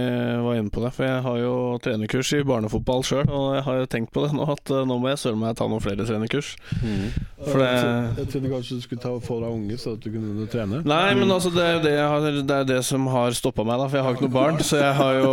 var 0.47 0.55
inne 0.61 0.71
på 0.71 0.83
det, 0.85 0.93
for 0.95 1.05
jeg 1.09 1.23
har 1.25 1.39
jo 1.41 1.55
trenerkurs 1.83 2.29
i 2.39 2.43
barnefotball 2.47 3.03
sjøl, 3.03 3.25
og 3.27 3.47
jeg 3.57 3.65
har 3.67 3.79
jo 3.81 3.89
tenkt 3.91 4.13
på 4.15 4.23
det 4.23 4.31
nå, 4.37 4.45
at 4.55 4.71
uh, 4.71 4.85
nå 4.87 4.99
må 5.03 5.11
jeg 5.11 5.19
søren 5.25 5.41
meg 5.43 5.57
ta 5.59 5.67
noen 5.67 5.83
flere 5.83 6.07
trenerkurs. 6.07 6.53
For 7.41 7.59
det 7.59 7.71
Jeg 8.21 8.29
trodde 8.35 8.53
kanskje 8.53 8.77
du 8.79 8.85
skulle 8.85 9.03
ta 9.03 9.13
få 9.25 9.41
deg 9.43 9.51
unge, 9.57 9.79
så 9.81 9.95
at 9.97 10.05
du 10.05 10.11
kunne 10.15 10.47
trene. 10.53 10.83
Nei, 10.87 11.15
men 11.19 11.33
altså, 11.35 11.51
det 11.55 11.65
er 11.65 11.73
jo 11.75 11.83
det, 11.89 11.95
jeg 11.97 12.07
har, 12.13 12.29
det, 12.39 12.57
er 12.61 12.69
det 12.71 12.79
som 12.87 13.09
har 13.11 13.35
stoppa 13.37 13.65
meg, 13.67 13.81
da, 13.83 13.89
for 13.91 13.99
jeg 13.99 14.07
har 14.07 14.15
ikke 14.19 14.27
noe 14.29 14.37
barn. 14.37 14.61
Så 14.71 14.79
jeg 14.79 14.95
har 15.01 15.19
jo, 15.19 15.33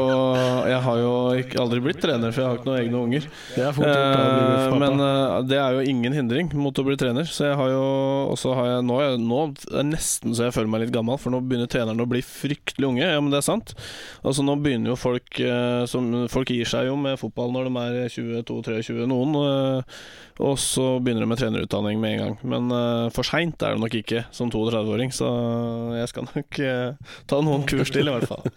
jeg 0.72 0.82
har 0.88 1.02
jo 1.04 1.14
ikke, 1.44 1.60
aldri 1.62 1.82
blitt 1.86 2.02
trener, 2.02 2.34
for 2.34 2.42
jeg 2.44 2.50
har 2.50 2.58
ikke 2.62 2.70
noen 2.72 2.82
egne 2.82 3.02
unger. 3.04 3.30
Det 3.56 3.66
er 3.68 3.78
fort 3.78 3.86
Eh, 3.88 4.74
men 4.78 5.00
eh, 5.04 5.38
det 5.48 5.58
er 5.62 5.78
jo 5.78 5.84
ingen 5.90 6.14
hindring 6.16 6.50
mot 6.60 6.76
å 6.80 6.84
bli 6.86 6.96
trener. 7.00 7.28
Så 7.30 7.48
jeg 7.48 7.56
har 7.60 7.70
jo 7.72 7.84
Og 8.32 8.38
så 8.40 8.54
har 8.58 8.68
jeg 8.72 8.86
nå, 8.88 8.98
er- 9.04 9.18
nå 9.22 9.40
er 9.46 9.54
det 9.58 9.86
nesten 9.92 10.36
så 10.36 10.48
jeg 10.48 10.56
føler 10.58 10.72
meg 10.74 10.82
litt 10.86 10.94
gammel, 10.96 11.18
for 11.22 11.34
nå 11.34 11.40
begynner 11.44 11.70
trenerne 11.72 12.04
å 12.04 12.10
bli 12.10 12.22
fryktelig 12.26 12.88
unge. 12.90 13.06
Ja, 13.06 13.20
men 13.22 13.32
det 13.34 13.40
er 13.42 13.48
sant. 13.48 13.67
Altså 14.24 14.44
Nå 14.46 14.58
begynner 14.64 14.94
jo 14.94 15.00
folk 15.00 15.40
eh, 15.44 15.84
som, 15.90 16.10
Folk 16.32 16.52
gir 16.54 16.68
seg 16.70 16.90
jo 16.90 16.96
med 17.00 17.20
fotball 17.22 17.54
når 17.56 17.70
de 17.70 17.84
er 18.06 18.14
22-23, 18.14 19.04
noen. 19.10 19.36
eh, 19.44 20.00
og 20.38 20.54
så 20.62 21.00
begynner 21.02 21.24
de 21.26 21.30
med 21.32 21.40
trenerutdanning 21.42 21.98
med 22.02 22.12
en 22.14 22.20
gang. 22.22 22.36
Men 22.46 22.74
eh, 22.76 23.08
for 23.16 23.26
seint 23.26 23.64
er 23.66 23.74
det 23.74 23.82
nok 23.82 23.96
ikke 23.98 24.26
som 24.36 24.52
32-åring, 24.54 25.14
så 25.16 25.30
jeg 25.98 26.12
skal 26.12 26.28
nok 26.30 26.60
ta 27.32 27.40
noen 27.42 27.66
kurs 27.70 27.94
til, 27.94 28.10
i 28.10 28.14
hvert 28.18 28.30
fall. 28.30 28.46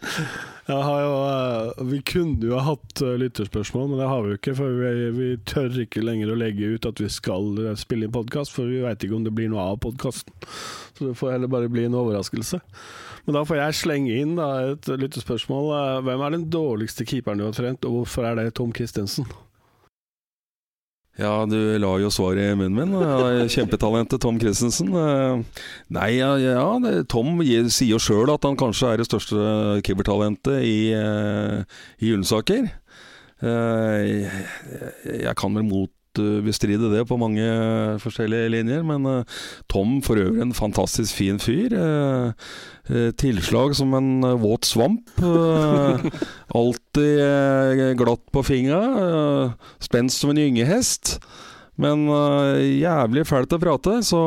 Jo, 0.70 1.86
vi 1.88 1.98
kunne 2.06 2.46
jo 2.46 2.54
ha 2.54 2.60
hatt 2.62 3.00
lytterspørsmål, 3.02 3.88
men 3.90 3.98
det 3.98 4.06
har 4.06 4.20
vi 4.22 4.30
jo 4.30 4.38
ikke. 4.38 4.52
For 4.54 4.76
vi, 4.78 5.08
vi 5.16 5.30
tør 5.48 5.80
ikke 5.82 6.04
lenger 6.04 6.30
å 6.30 6.36
legge 6.38 6.68
ut 6.76 6.86
at 6.86 7.00
vi 7.02 7.08
skal 7.10 7.58
spille 7.80 8.06
inn 8.06 8.14
podkast, 8.14 8.54
for 8.54 8.70
vi 8.70 8.78
veit 8.84 9.02
ikke 9.02 9.16
om 9.18 9.24
det 9.26 9.34
blir 9.34 9.50
noe 9.50 9.64
av 9.72 9.80
podkasten. 9.82 10.30
Så 10.94 11.08
det 11.08 11.16
får 11.18 11.34
heller 11.34 11.50
bare 11.50 11.72
bli 11.72 11.88
en 11.88 11.98
overraskelse. 11.98 12.60
Men 13.26 13.36
da 13.36 13.42
får 13.48 13.58
jeg 13.60 13.78
slenge 13.80 14.20
inn 14.22 14.36
da, 14.38 14.46
et 14.72 14.88
lyttespørsmål. 15.02 15.70
Eh, 15.76 16.00
Hvem 16.06 16.24
er 16.26 16.34
den 16.36 16.48
dårligste 16.52 17.06
keeperen 17.08 17.40
du 17.40 17.46
har 17.48 17.56
trent, 17.56 17.84
og 17.88 18.00
hvorfor 18.00 18.28
er 18.28 18.34
det 18.38 18.54
Tom 18.58 18.72
Christensen? 18.76 19.26
Ja, 21.20 21.44
du 21.44 21.56
la 21.82 21.90
jo 22.00 22.08
svaret 22.12 22.52
i 22.52 22.56
munnen 22.56 22.78
min. 22.78 23.48
Kjempetalentet 23.50 24.22
Tom 24.22 24.38
Christensen. 24.40 24.88
Eh, 24.96 25.64
Nei, 25.92 26.10
ja, 26.16 26.30
ja 26.40 27.02
Tom 27.10 27.42
sier 27.44 27.90
jo 27.90 27.98
sjøl 28.00 28.32
at 28.32 28.46
han 28.46 28.56
kanskje 28.60 28.92
er 28.92 28.96
det 29.02 29.08
største 29.10 29.82
keepertalentet 29.84 30.64
i, 30.64 30.92
eh, 30.96 31.64
i 32.00 32.12
Ullensaker. 32.14 32.70
Jeg 33.40 35.32
kan 35.40 35.54
vel 35.56 35.64
motbestride 35.64 36.90
det 36.92 37.06
på 37.08 37.16
mange 37.16 37.46
forskjellige 38.02 38.50
linjer, 38.52 38.82
men 38.84 39.24
Tom 39.72 40.02
for 40.04 40.20
øvrig 40.20 40.44
en 40.44 40.52
fantastisk 40.56 41.16
fin 41.16 41.40
fyr. 41.40 41.72
Eh, 42.90 43.10
Tilslag 43.14 43.76
som 43.76 43.94
en 43.94 44.24
eh, 44.24 44.34
våt 44.34 44.64
svamp. 44.64 45.10
Eh, 45.18 46.00
Alltid 46.54 47.96
glatt 47.96 48.32
på 48.32 48.42
fingra. 48.42 48.80
Spent 49.78 49.84
Spenst 49.84 50.20
som 50.20 50.30
en 50.30 50.36
gyngehest. 50.42 51.20
Men 51.80 52.02
jævlig 52.60 53.22
fælt 53.24 53.54
å 53.56 53.58
prate, 53.62 54.02
så 54.04 54.18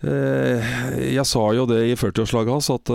Jeg 0.00 1.24
sa 1.28 1.42
jo 1.52 1.66
det 1.68 1.80
i 1.90 1.96
40-årslaget 1.98 2.52
hans, 2.54 2.68
at 2.72 2.92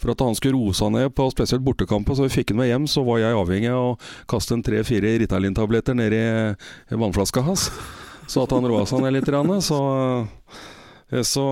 for 0.00 0.12
at 0.12 0.22
han 0.22 0.36
skulle 0.38 0.56
roe 0.56 0.72
seg 0.76 0.94
ned 0.94 1.12
på 1.16 1.26
spesielt 1.32 1.64
bortekamper, 1.66 2.16
så 2.16 2.24
vi 2.24 2.32
fikk 2.32 2.54
han 2.54 2.60
med 2.62 2.70
hjem, 2.70 2.86
så 2.88 3.04
var 3.04 3.20
jeg 3.20 3.36
avhengig 3.36 3.72
av 3.74 3.90
å 3.90 3.98
kaste 4.30 4.56
en 4.56 4.64
tre-fire 4.64 5.12
Ritalin-tabletter 5.20 5.98
ned 5.98 6.16
i, 6.16 6.24
vannflaska 6.94 7.44
hans. 7.44 7.66
Så 8.30 8.46
at 8.46 8.54
han 8.54 8.70
roa 8.70 8.86
seg 8.88 9.02
ned 9.04 9.18
litt. 9.18 9.28
Så 9.66 9.82
så 11.20 11.44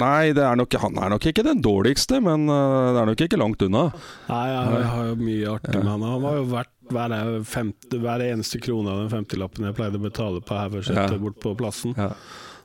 Nei, 0.00 0.32
det 0.32 0.44
er 0.46 0.56
nok, 0.56 0.72
han 0.80 0.96
er 0.96 1.12
nok 1.12 1.26
ikke 1.28 1.44
den 1.44 1.60
dårligste, 1.64 2.22
men 2.24 2.46
eh, 2.48 2.88
det 2.94 3.02
er 3.02 3.10
nok 3.10 3.22
ikke 3.26 3.40
langt 3.40 3.64
unna. 3.66 3.88
Nei, 4.30 4.44
jeg, 4.48 4.84
har 4.94 5.08
jo 5.10 5.16
mye 5.20 5.50
artig 5.52 5.74
med 5.82 5.90
han. 5.92 6.06
Han 6.08 6.24
var 6.24 6.38
jo 6.38 6.44
verdt 6.54 6.74
hver, 6.94 7.14
femte, 7.44 8.00
hver 8.00 8.24
eneste 8.24 8.60
krone 8.64 8.94
av 8.94 9.02
den 9.02 9.12
femtilappen 9.12 9.66
jeg 9.68 9.76
pleide 9.76 10.00
å 10.00 10.06
betale 10.06 10.40
på 10.40 10.56
Haugeseter 10.56 11.18
Ja. 11.18 11.20
bort 11.20 11.36
på 11.42 11.52
plassen. 11.58 11.92
Ja. 11.98 12.14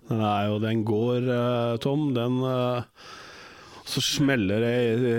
Den 0.08 0.24
er 0.24 0.48
jo 0.48 0.60
Den 0.64 0.86
går, 0.88 1.28
eh, 1.34 1.78
Tom. 1.84 2.14
Den 2.16 2.40
eh, 2.48 2.84
Så 3.86 4.00
smeller 4.00 4.64
det 4.64 4.76
i, 4.80 5.16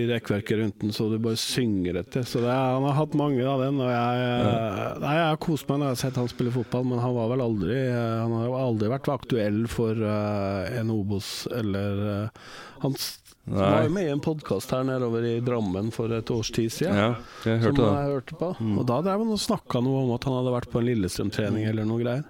rekkverket 0.10 0.58
rundt 0.58 0.80
den 0.82 0.94
så 0.94 1.06
du 1.12 1.18
bare 1.22 1.38
synger 1.38 2.00
etter. 2.00 2.24
Så 2.26 2.42
det 2.42 2.50
er, 2.50 2.72
Han 2.74 2.86
har 2.88 2.96
hatt 2.98 3.14
mange 3.18 3.44
av 3.46 3.62
den. 3.62 3.78
Og 3.78 3.92
jeg, 3.92 4.24
ja. 4.24 4.88
nei, 5.04 5.14
jeg 5.20 5.28
har 5.30 5.40
kost 5.44 5.68
meg 5.70 5.78
når 5.78 5.92
jeg 5.92 5.96
har 5.96 6.02
sett 6.02 6.18
han 6.18 6.32
spille 6.32 6.54
fotball, 6.54 6.88
men 6.90 7.02
han 7.02 7.14
var 7.14 7.30
vel 7.34 7.44
aldri 7.44 7.78
Han 7.94 8.34
har 8.40 8.58
aldri 8.58 8.90
vært 8.90 9.12
aktuell 9.14 9.62
for 9.70 10.02
uh, 10.02 10.66
en 10.74 10.90
Obos 10.94 11.30
eller 11.54 12.02
uh, 12.02 12.50
Han 12.82 12.98
s- 13.48 13.58
Som 13.58 13.72
var 13.72 13.82
jo 13.84 13.90
med 13.94 14.06
i 14.06 14.12
en 14.12 14.20
podkast 14.20 14.70
her 14.70 14.84
nedover 14.84 15.24
i 15.24 15.40
Drammen 15.40 15.90
for 15.92 16.12
et 16.12 16.30
års 16.30 16.50
tid 16.52 16.70
siden. 16.70 16.94
Ja, 16.94 17.08
jeg 17.44 17.62
Som 17.62 17.72
hørte 17.72 17.82
det. 17.82 17.92
jeg 17.98 18.14
hørte 18.14 18.38
på. 18.38 18.78
Og 18.78 18.86
da 18.86 19.00
drev 19.02 19.18
han 19.24 19.32
og 19.32 19.38
snakka 19.42 19.82
noe 19.82 20.04
om 20.04 20.12
at 20.14 20.24
han 20.24 20.34
hadde 20.38 20.54
vært 20.60 20.70
på 20.72 20.78
en 20.82 20.86
Lillestrøm-trening 20.90 21.68
eller 21.68 21.84
noe 21.84 22.02
greier. 22.02 22.24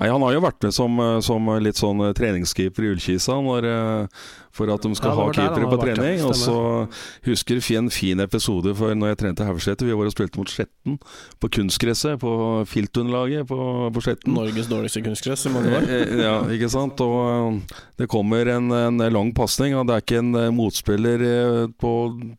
Nei, 0.00 0.08
Han 0.10 0.22
har 0.22 0.32
jo 0.32 0.40
vært 0.40 0.62
med 0.62 0.74
som, 0.74 0.98
eh, 1.00 1.20
som 1.20 1.46
litt 1.62 1.76
sånn 1.76 2.00
eh, 2.08 2.12
treningskeeper 2.12 2.82
i 2.82 2.94
Ullkisa 2.96 3.36
når, 3.40 3.64
eh, 3.64 4.06
for 4.54 4.70
at 4.70 4.82
de 4.82 4.94
skal 4.94 5.10
Ja, 5.10 5.14
ha 5.16 5.32
keepere 5.32 5.66
på 5.70 5.78
trening. 5.82 6.24
Og 6.24 6.34
så 6.34 6.88
husker 7.26 7.58
jeg 7.60 7.76
en 7.78 7.90
fin 7.90 8.18
episode 8.20 8.74
for 8.76 8.94
når 8.94 9.14
jeg 9.14 9.18
trente 9.18 9.44
Haugeseter. 9.46 9.86
Vi 9.86 9.92
var 9.94 10.06
og 10.06 10.12
spilte 10.14 10.36
mot 10.38 10.46
Skjetten 10.50 10.98
på 11.40 11.50
kunstgresset, 11.50 12.18
på 12.20 12.64
filtunderlaget 12.66 13.46
på, 13.48 13.90
på 13.92 14.02
Skjetten. 14.02 14.34
Norges 14.34 14.66
dårligste 14.70 15.02
kunstgress 15.02 15.46
i 15.46 15.50
mange 15.54 15.74
år. 15.74 15.88
Ja, 16.22 16.36
ikke 16.54 16.70
sant. 16.70 17.00
Og 17.00 17.62
det 17.98 18.08
kommer 18.08 18.46
en, 18.48 18.70
en 18.70 18.98
lang 19.12 19.32
pasning, 19.34 19.74
og 19.74 19.86
det 19.88 19.94
er 19.96 20.02
ikke 20.06 20.18
en 20.22 20.53
motspiller 20.56 21.24
eh, 21.28 21.62
på 21.80 21.92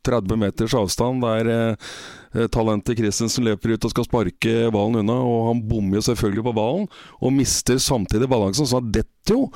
30 0.05 0.39
meters 0.41 0.75
avstand 0.77 1.23
der 1.25 1.49
eh, 1.51 1.89
eh, 2.35 2.47
talentet 2.53 2.99
Christensen 2.99 3.45
løper 3.47 3.75
ut 3.75 3.87
og 3.87 3.93
skal 3.93 4.07
sparke 4.07 4.55
ballen 4.73 5.01
unna, 5.01 5.17
og 5.21 5.49
han 5.51 5.63
bommer 5.69 5.99
jo 5.99 6.05
selvfølgelig 6.09 6.45
på 6.47 6.55
ballen, 6.57 6.89
og 7.21 7.35
mister 7.35 7.79
samtidig 7.81 8.29
balansen, 8.31 8.67
så 8.67 8.81
han 8.81 8.91
detter 8.95 9.37
jo. 9.37 9.47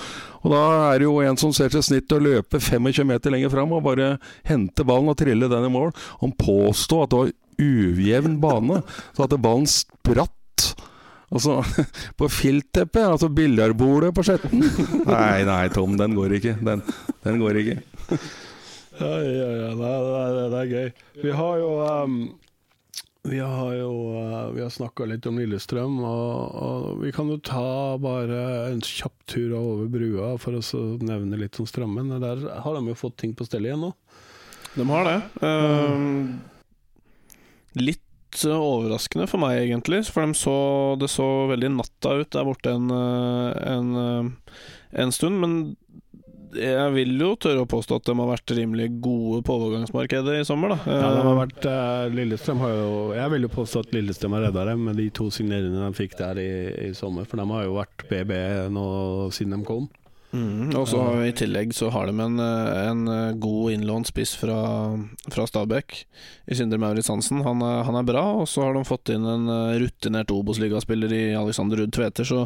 Og 0.43 0.53
da 0.53 0.63
er 0.89 1.01
det 1.01 1.09
jo 1.09 1.19
en 1.23 1.39
som 1.39 1.53
ser 1.55 1.73
til 1.73 1.85
snitt 1.85 2.15
å 2.15 2.21
løpe 2.23 2.61
25 2.61 3.07
meter 3.07 3.35
lenger 3.35 3.53
fram 3.53 3.75
og 3.75 3.85
bare 3.87 4.15
hente 4.47 4.87
ballen 4.87 5.11
og 5.11 5.19
trille 5.19 5.51
den 5.51 5.67
i 5.67 5.73
mål. 5.73 5.93
Han 6.23 6.35
påstod 6.39 7.05
at 7.05 7.13
det 7.13 7.23
var 7.23 7.37
ujevn 7.59 8.39
bane, 8.41 8.83
så 9.13 9.25
at 9.27 9.39
ballen 9.41 9.67
spratt. 9.69 10.35
Altså, 11.29 11.59
på 12.19 12.29
filtteppet, 12.33 13.05
altså 13.05 13.29
biljardbordet 13.29 14.13
på 14.17 14.25
Skjetten. 14.25 14.63
Nei, 15.05 15.45
nei, 15.45 15.63
Tom, 15.73 15.97
den 15.99 16.17
går 16.17 16.39
ikke. 16.39 16.55
Den, 16.65 16.81
den 17.25 17.41
går 17.43 17.61
ikke. 17.63 17.81
Ja, 18.99 19.09
ja, 19.23 19.49
ja. 19.63 19.71
Det, 19.79 19.89
det, 20.35 20.45
det 20.51 20.59
er 20.59 20.71
gøy. 20.75 20.93
Vi 21.23 21.33
har 21.39 21.59
jo 21.61 21.69
um, 21.79 22.19
Vi 23.29 23.39
har 23.39 23.73
jo 23.77 23.91
uh, 24.15 24.57
har 24.57 24.73
snakka 24.73 25.07
litt 25.07 25.27
om 25.29 25.39
Lillestrøm, 25.39 25.99
og, 26.03 26.59
og 26.65 27.03
vi 27.03 27.13
kan 27.15 27.31
jo 27.31 27.39
ta 27.43 27.95
bare 28.01 28.43
en 28.73 28.83
kjapp 28.83 29.15
tur 29.29 29.55
over 29.59 29.89
brua 29.91 30.33
for 30.41 30.59
å 30.59 30.83
nevne 31.03 31.39
litt 31.39 31.59
om 31.61 31.67
Strømmen. 31.69 32.15
Der 32.23 32.45
har 32.63 32.79
de 32.79 32.91
jo 32.91 32.99
fått 32.99 33.19
ting 33.23 33.35
på 33.37 33.47
stell 33.47 33.69
igjen 33.69 33.87
nå. 33.87 33.93
De 34.75 34.85
har 34.85 35.07
det. 35.07 35.19
Um, 35.41 36.39
litt 37.77 38.45
eh, 38.45 38.55
overraskende 38.55 39.27
for 39.29 39.41
meg, 39.41 39.63
egentlig. 39.63 40.03
For 40.09 40.25
de 40.25 40.37
så, 40.37 40.57
det 41.01 41.09
så 41.11 41.27
veldig 41.51 41.73
natta 41.77 42.15
ut 42.21 42.31
der 42.35 42.47
borte 42.47 42.73
en, 42.75 42.89
eh, 42.93 43.49
en, 43.73 43.89
eh, 44.03 44.53
en 45.03 45.13
stund. 45.15 45.39
Men 45.41 45.59
jeg 46.55 46.93
vil 46.95 47.13
jo 47.21 47.33
tørre 47.37 47.61
å 47.65 47.69
påstå 47.69 47.99
at 47.99 48.07
de 48.09 48.15
har 48.17 48.29
vært 48.31 48.53
rimelig 48.57 48.87
gode 49.03 49.43
på 49.45 49.55
overgangsmarkedet 49.59 50.39
i 50.41 50.45
sommer. 50.47 50.73
Da. 50.73 50.79
Ja, 50.89 51.11
de 51.17 51.23
har 51.27 51.37
vært, 51.43 51.67
uh, 51.69 52.07
Lillestrøm 52.15 52.63
har 52.63 52.73
jo 52.73 52.89
Jeg 53.17 53.33
vil 53.35 53.45
jo 53.47 53.51
påstå 53.53 53.83
at 53.85 53.93
Lillestrøm 53.95 54.35
har 54.37 54.47
redda 54.47 54.65
dem 54.71 54.83
med 54.89 54.97
de 55.01 55.09
to 55.13 55.29
signeringene 55.33 55.85
de 55.85 55.93
fikk 55.99 56.17
der 56.19 56.41
i, 56.41 56.49
i 56.89 56.91
sommer. 56.97 57.25
For 57.29 57.37
de 57.41 57.47
har 57.51 57.63
jo 57.67 57.77
vært 57.77 58.05
BB 58.09 58.35
nå 58.73 58.85
siden 59.35 59.57
de 59.59 59.65
kom. 59.67 59.87
Mm, 60.29 60.75
og 60.77 60.83
så 60.85 60.99
i 61.25 61.31
tillegg 61.33 61.71
så 61.73 61.87
har 61.89 62.05
de 62.05 62.13
en, 62.21 62.35
eh, 62.37 62.67
en 62.91 62.99
eh, 63.09 63.31
god 63.41 63.71
innlånt 63.73 64.11
spiss 64.11 64.35
fra, 64.37 64.59
fra 65.33 65.45
Stabæk, 65.49 65.95
i 66.53 66.57
Sindre 66.59 66.77
Maurits 66.77 67.09
Hansen. 67.09 67.41
Han, 67.41 67.63
er- 67.65 67.81
han 67.87 67.97
er 67.97 68.05
bra, 68.05 68.21
og 68.37 68.45
så 68.47 68.67
har 68.67 68.77
de 68.77 68.83
fått 68.85 69.09
inn 69.15 69.25
en 69.25 69.49
eh, 69.49 69.79
rutinert 69.81 70.29
Obos-ligaspiller 70.29 71.15
i 71.17 71.23
Alexander 71.33 71.81
Ruud 71.81 71.95
Tveter, 71.97 72.29
så, 72.29 72.43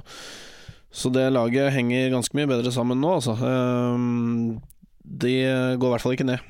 så 0.93 1.09
det 1.09 1.25
laget 1.33 1.73
henger 1.73 2.11
ganske 2.13 2.37
mye 2.37 2.49
bedre 2.49 2.71
sammen 2.73 2.99
nå, 3.01 3.15
altså. 3.17 3.33
Ehm, 3.41 4.59
de 5.03 5.33
går 5.81 5.87
i 5.89 5.93
hvert 5.95 6.03
fall 6.05 6.13
ikke 6.15 6.27
ned. 6.29 6.43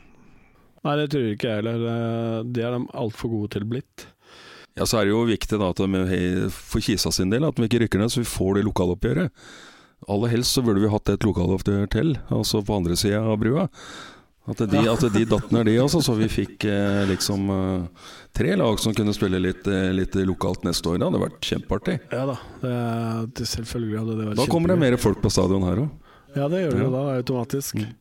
Nei, 0.83 0.97
det 0.99 1.05
tror 1.13 1.23
jeg 1.23 1.37
ikke 1.37 1.47
jeg 1.47 1.61
heller. 1.61 2.43
Det 2.51 2.65
er 2.65 2.75
de 2.75 2.81
altfor 2.99 3.31
gode 3.31 3.53
til 3.55 3.63
blitt. 3.69 4.07
Ja, 4.75 4.85
Så 4.89 4.99
er 4.99 5.05
det 5.05 5.13
jo 5.13 5.23
viktig 5.29 5.59
da 5.61 5.69
at 5.71 5.79
de, 5.79 6.49
for 6.51 6.83
Kisa 6.83 7.11
sin 7.13 7.31
del 7.31 7.45
at 7.47 7.55
de 7.55 7.69
ikke 7.69 7.85
rykker 7.85 8.01
ned, 8.01 8.11
så 8.11 8.23
vi 8.23 8.27
får 8.27 8.57
det 8.57 8.65
lokaloppgjøret. 8.67 9.45
Aller 10.11 10.33
helst 10.33 10.57
så 10.57 10.63
burde 10.65 10.81
vi 10.83 10.91
hatt 10.91 11.11
et 11.13 11.23
lokaloppgjør 11.23 11.87
til, 11.93 12.15
altså 12.33 12.59
på 12.65 12.75
andre 12.75 12.97
sida 12.99 13.21
av 13.23 13.39
brua. 13.39 13.69
At 14.43 14.59
de, 14.59 14.79
at 14.91 15.03
de 15.13 15.23
datt 15.23 15.51
ned, 15.55 15.69
de 15.69 15.77
også, 15.79 16.01
så 16.03 16.13
vi 16.17 16.27
fikk 16.27 16.65
eh, 16.67 17.05
liksom 17.07 17.45
eh, 17.53 18.07
tre 18.35 18.57
lag 18.59 18.79
som 18.83 18.91
kunne 18.95 19.13
spille 19.15 19.39
litt, 19.39 19.63
eh, 19.71 19.87
litt 19.95 20.17
lokalt 20.27 20.65
neste 20.67 20.91
år. 20.91 20.97
Det 20.99 21.07
hadde 21.07 21.21
vært 21.21 21.47
kjempeartig. 21.47 21.95
Ja 22.11 22.25
da, 22.27 22.35
det, 22.59 22.73
det 23.39 23.47
selvfølgelig 23.47 24.01
hadde 24.01 24.17
det 24.19 24.27
vært 24.27 24.41
Da 24.41 24.47
kommer 24.51 24.73
det 24.73 24.79
mer 24.81 24.97
folk 24.99 25.21
på 25.23 25.31
stadion 25.31 25.63
her 25.63 25.85
òg. 25.85 26.11
Ja, 26.35 26.49
det 26.51 26.65
gjør 26.65 26.75
det 26.75 26.83
Ja. 26.83 26.91
da, 26.91 27.03
automatisk. 27.21 27.79
Mm. 27.79 27.93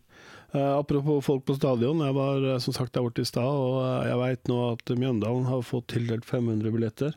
Uh, 0.53 0.73
apropos 0.81 1.23
folk 1.25 1.47
på 1.47 1.55
stadion. 1.57 2.03
Jeg 2.03 2.17
var 2.19 2.49
som 2.65 2.75
sagt 2.75 2.93
der 2.97 3.07
borte 3.07 3.23
i 3.23 3.29
stad, 3.29 3.47
og 3.47 3.79
jeg 4.09 4.19
veit 4.25 4.51
nå 4.51 4.59
at 4.73 4.97
Mjøndalen 4.99 5.47
har 5.47 5.63
fått 5.65 5.93
tildelt 5.95 6.27
500 6.27 6.75
billetter. 6.75 7.15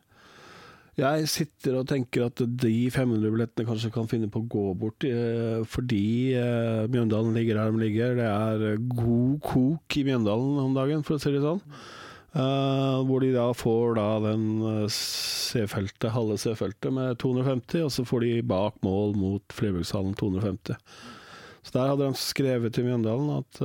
Jeg 0.95 1.27
sitter 1.27 1.75
og 1.75 1.89
tenker 1.89 2.29
at 2.29 2.39
de 2.39 2.71
500 2.87 3.27
billettene 3.33 3.67
kanskje 3.67 3.91
kan 3.91 4.07
finne 4.07 4.29
på 4.31 4.39
å 4.39 4.47
gå 4.47 4.63
bort, 4.79 5.03
eh, 5.03 5.59
fordi 5.67 6.31
eh, 6.39 6.85
Mjøndalen 6.87 7.35
ligger 7.35 7.59
der 7.59 7.73
de 7.73 7.81
ligger. 7.81 8.15
Det 8.15 8.29
er 8.29 8.85
god 8.93 9.41
kok 9.43 9.97
i 9.99 10.05
Mjøndalen 10.07 10.61
om 10.63 10.77
dagen, 10.77 11.03
for 11.03 11.17
å 11.17 11.19
si 11.19 11.33
det 11.35 11.43
sånn. 11.43 11.59
Eh, 12.31 12.95
hvor 13.09 13.19
de 13.19 13.33
da 13.35 13.49
får 13.51 13.99
da 13.99 14.07
den 14.29 14.47
C-feltet, 14.87 16.13
halve 16.15 16.39
C-feltet 16.39 16.95
med 16.95 17.19
250, 17.19 17.83
og 17.83 17.91
så 17.91 18.07
får 18.07 18.23
de 18.23 18.33
bak 18.55 18.79
mål 18.87 19.19
mot 19.19 19.59
Flerbrukshallen 19.59 20.15
250. 20.15 20.79
Så 21.65 21.75
der 21.75 21.91
hadde 21.91 22.07
de 22.07 22.23
skrevet 22.23 22.77
til 22.77 22.87
Mjøndalen 22.87 23.41
at 23.41 23.63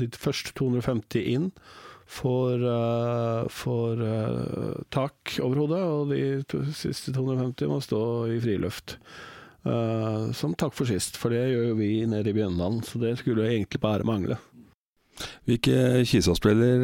de 0.00 0.10
første 0.18 0.56
250 0.56 1.30
inn 1.36 1.50
får, 2.06 2.62
uh, 2.62 3.46
får 3.50 4.02
uh, 4.02 4.82
tak 4.94 5.36
over 5.42 5.62
hodet, 5.62 5.80
og 5.82 6.12
de 6.12 6.20
to- 6.48 6.62
siste 6.76 7.14
250 7.14 7.70
må 7.70 7.80
stå 7.82 8.00
i 8.34 8.40
friluft. 8.42 8.96
Uh, 9.66 10.30
som 10.36 10.54
takk 10.54 10.74
for 10.76 10.86
sist, 10.86 11.18
for 11.18 11.34
det 11.34 11.42
gjør 11.50 11.70
jo 11.72 11.78
vi 11.80 11.90
nede 12.06 12.30
i 12.30 12.36
Bjønland, 12.36 12.84
så 12.86 13.00
det 13.02 13.16
skulle 13.18 13.42
jo 13.42 13.50
egentlig 13.50 13.82
bare 13.82 14.06
mangle. 14.06 14.38
Hvilke 15.48 16.04
Kisa-spiller 16.04 16.82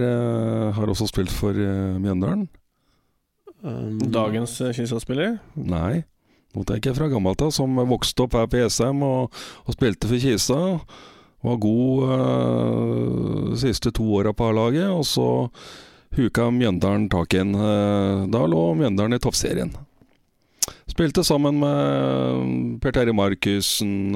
har 0.73 0.89
også 0.89 1.05
spilt 1.11 1.31
for 1.31 1.53
Mjøndalen? 1.53 2.47
Um, 3.63 3.99
Dagens 4.11 4.57
Kisa-spiller? 4.73 5.37
Nei. 5.55 6.01
Nå 6.57 6.65
tenker 6.69 6.91
jeg 6.91 6.99
fra 6.99 7.11
gammelt 7.13 7.45
av, 7.45 7.53
som 7.55 7.77
vokste 7.89 8.25
opp 8.25 8.35
her 8.37 8.49
på 8.51 8.61
Jessheim 8.61 9.05
og, 9.05 9.37
og 9.65 9.77
spilte 9.77 10.09
for 10.09 10.21
Kisa. 10.21 10.59
Var 11.43 11.57
god 11.59 12.03
uh, 12.07 13.55
siste 13.59 13.91
to 13.95 14.05
åra 14.19 14.33
på 14.37 14.51
A-laget, 14.51 14.87
og 14.95 15.03
så 15.09 15.27
huka 16.15 16.51
Mjøndalen 16.55 17.09
tak 17.11 17.35
i 17.35 17.41
eh, 17.41 18.27
da 18.31 18.43
lå 18.47 18.63
Mjøndalen 18.79 19.17
i 19.17 19.23
toppserien. 19.23 19.73
Spilte 20.87 21.25
sammen 21.25 21.57
med 21.59 22.79
Per 22.85 22.93
Terje 22.93 23.15
Markussen, 23.17 24.13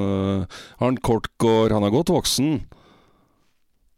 Arnt 0.78 1.00
Kortgård 1.02 1.72
Han 1.72 1.86
er 1.88 1.94
godt 1.94 2.12
voksen. 2.12 2.58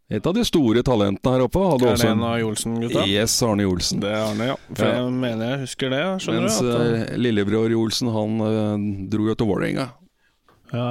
Et 0.09 0.25
av 0.25 0.33
de 0.33 0.41
store 0.47 0.81
talentene 0.81 1.35
her 1.35 1.43
oppe. 1.45 1.61
Hadde 1.61 1.85
Er 1.85 1.93
også 1.93 2.07
det 2.07 2.13
en 2.15 2.23
av 2.25 2.37
Jolsen-gutta? 2.41 3.03
Yes, 3.05 3.35
Arne 3.45 3.67
Jolsen. 3.67 3.99
Det 4.01 4.09
er 4.09 4.23
Arne, 4.25 4.47
ja. 4.49 4.55
For 4.73 4.85
Ja. 4.87 4.93
jeg 5.03 5.11
mener 5.13 5.51
jeg 5.51 5.59
husker 5.67 5.89
det. 5.93 6.01
Skjønner 6.23 6.41
Mens 6.47 6.57
du? 6.59 6.71
Eh, 6.71 7.17
lillebror 7.21 7.69
Jolsen, 7.69 8.09
han 8.15 8.39
eh, 8.41 9.07
dro 9.11 9.27
jo 9.29 9.35
til 9.37 9.45
Vålerenga. 9.51 9.85
Ja, 10.71 10.85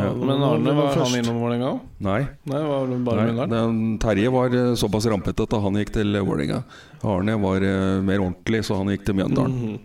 Ja. 0.00 0.12
men 0.16 0.42
Arne, 0.42 0.72
var 0.78 0.94
han 0.96 1.18
innom 1.18 1.40
Vålerenga 1.42 1.68
òg? 1.74 1.80
Nei, 2.00 2.20
Nei, 2.48 2.62
var 2.64 2.86
det 2.88 2.98
bare 3.04 3.26
nei 3.32 3.46
den, 3.52 3.98
Terje 4.00 4.30
var 4.32 4.54
eh, 4.54 4.74
såpass 4.80 5.06
rampete 5.12 5.44
at 5.44 5.52
han 5.60 5.74
gikk 5.80 5.92
til 5.98 6.12
Vålerenga. 6.24 6.62
Arne 7.04 7.36
var 7.42 7.62
eh, 7.66 8.00
mer 8.00 8.18
ordentlig, 8.24 8.62
så 8.64 8.76
han 8.80 8.88
gikk 8.94 9.04
til 9.06 9.14
Mjøndalen. 9.20 9.56
Mhm. 9.60 9.78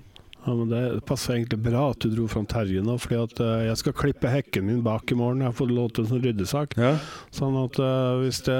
Ja, 0.46 0.54
men 0.54 0.70
Det 0.70 1.02
passer 1.10 1.34
egentlig 1.40 1.58
bra 1.66 1.88
at 1.90 2.04
du 2.06 2.12
dro 2.14 2.28
fram 2.30 2.46
Terje 2.46 2.78
nå, 2.86 3.00
fordi 3.02 3.18
at 3.18 3.40
uh, 3.42 3.64
jeg 3.66 3.78
skal 3.82 3.94
klippe 3.98 4.30
hekken 4.30 4.68
min 4.68 4.84
bak 4.86 5.10
i 5.10 5.16
morgen. 5.18 5.40
Jeg 5.42 5.50
har 5.50 5.56
fått 5.58 5.72
lov 5.74 5.88
til 5.90 6.04
en 6.06 6.12
sånn 6.12 6.22
ryddesak. 6.22 6.76
Ja. 6.78 6.92
Sånn 7.34 7.58
at 7.64 7.80
uh, 7.82 8.20
hvis 8.22 8.44
det, 8.46 8.58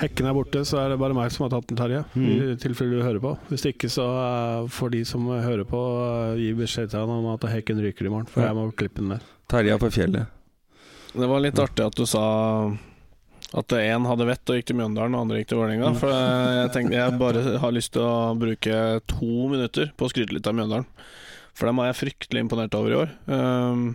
hekken 0.00 0.30
er 0.30 0.32
borte, 0.38 0.62
så 0.64 0.78
er 0.80 0.94
det 0.94 0.96
bare 1.02 1.12
meg 1.12 1.28
som 1.34 1.44
har 1.44 1.52
tatt 1.52 1.68
den, 1.68 1.76
Terje. 1.76 2.00
Mm. 2.16 2.30
I 2.32 2.56
tilfelle 2.64 2.96
du 2.96 3.04
hører 3.04 3.20
på. 3.20 3.34
Hvis 3.50 3.66
ikke, 3.68 3.90
så 3.92 4.06
uh, 4.08 4.70
får 4.72 4.94
de 4.96 5.02
som 5.04 5.28
hører 5.28 5.68
på, 5.68 5.82
gi 6.40 6.48
beskjed 6.56 6.94
til 6.94 7.04
han 7.04 7.12
om 7.12 7.28
at 7.34 7.44
hekken 7.52 7.84
ryker 7.84 8.08
i 8.08 8.14
morgen. 8.16 8.32
For 8.32 8.40
Ja. 8.40 8.48
jeg 8.48 8.56
må 8.62 8.70
klippe 8.72 9.02
den 9.04 9.12
der. 9.18 9.28
Terje 9.50 9.74
er 9.74 9.82
på 9.82 9.90
fjellet. 9.92 10.38
Det 11.10 11.26
var 11.26 11.42
litt 11.42 11.58
artig 11.58 11.88
at 11.88 11.98
du 11.98 12.06
sa 12.06 12.24
at 13.50 13.72
én 13.74 14.06
hadde 14.06 14.28
vett 14.28 14.52
og 14.52 14.58
gikk 14.58 14.68
til 14.70 14.78
Mjøndalen, 14.78 15.16
og 15.16 15.24
andre 15.24 15.40
gikk 15.40 15.50
til 15.50 15.58
Vålerenga. 15.58 15.90
For 15.98 16.14
jeg 16.14 16.70
tenkte 16.76 17.00
jeg 17.00 17.18
bare 17.18 17.42
har 17.64 17.74
lyst 17.74 17.92
til 17.96 18.06
å 18.06 18.36
bruke 18.38 18.76
to 19.10 19.48
minutter 19.50 19.90
på 19.98 20.06
å 20.06 20.12
skryte 20.12 20.36
litt 20.36 20.46
av 20.46 20.54
Mjøndalen. 20.54 20.86
For 21.58 21.66
dem 21.66 21.80
er 21.82 21.90
jeg 21.90 21.98
fryktelig 22.04 22.44
imponert 22.44 22.76
over 22.78 22.94
i 22.94 23.00
år. 23.00 23.14
Um, 23.26 23.88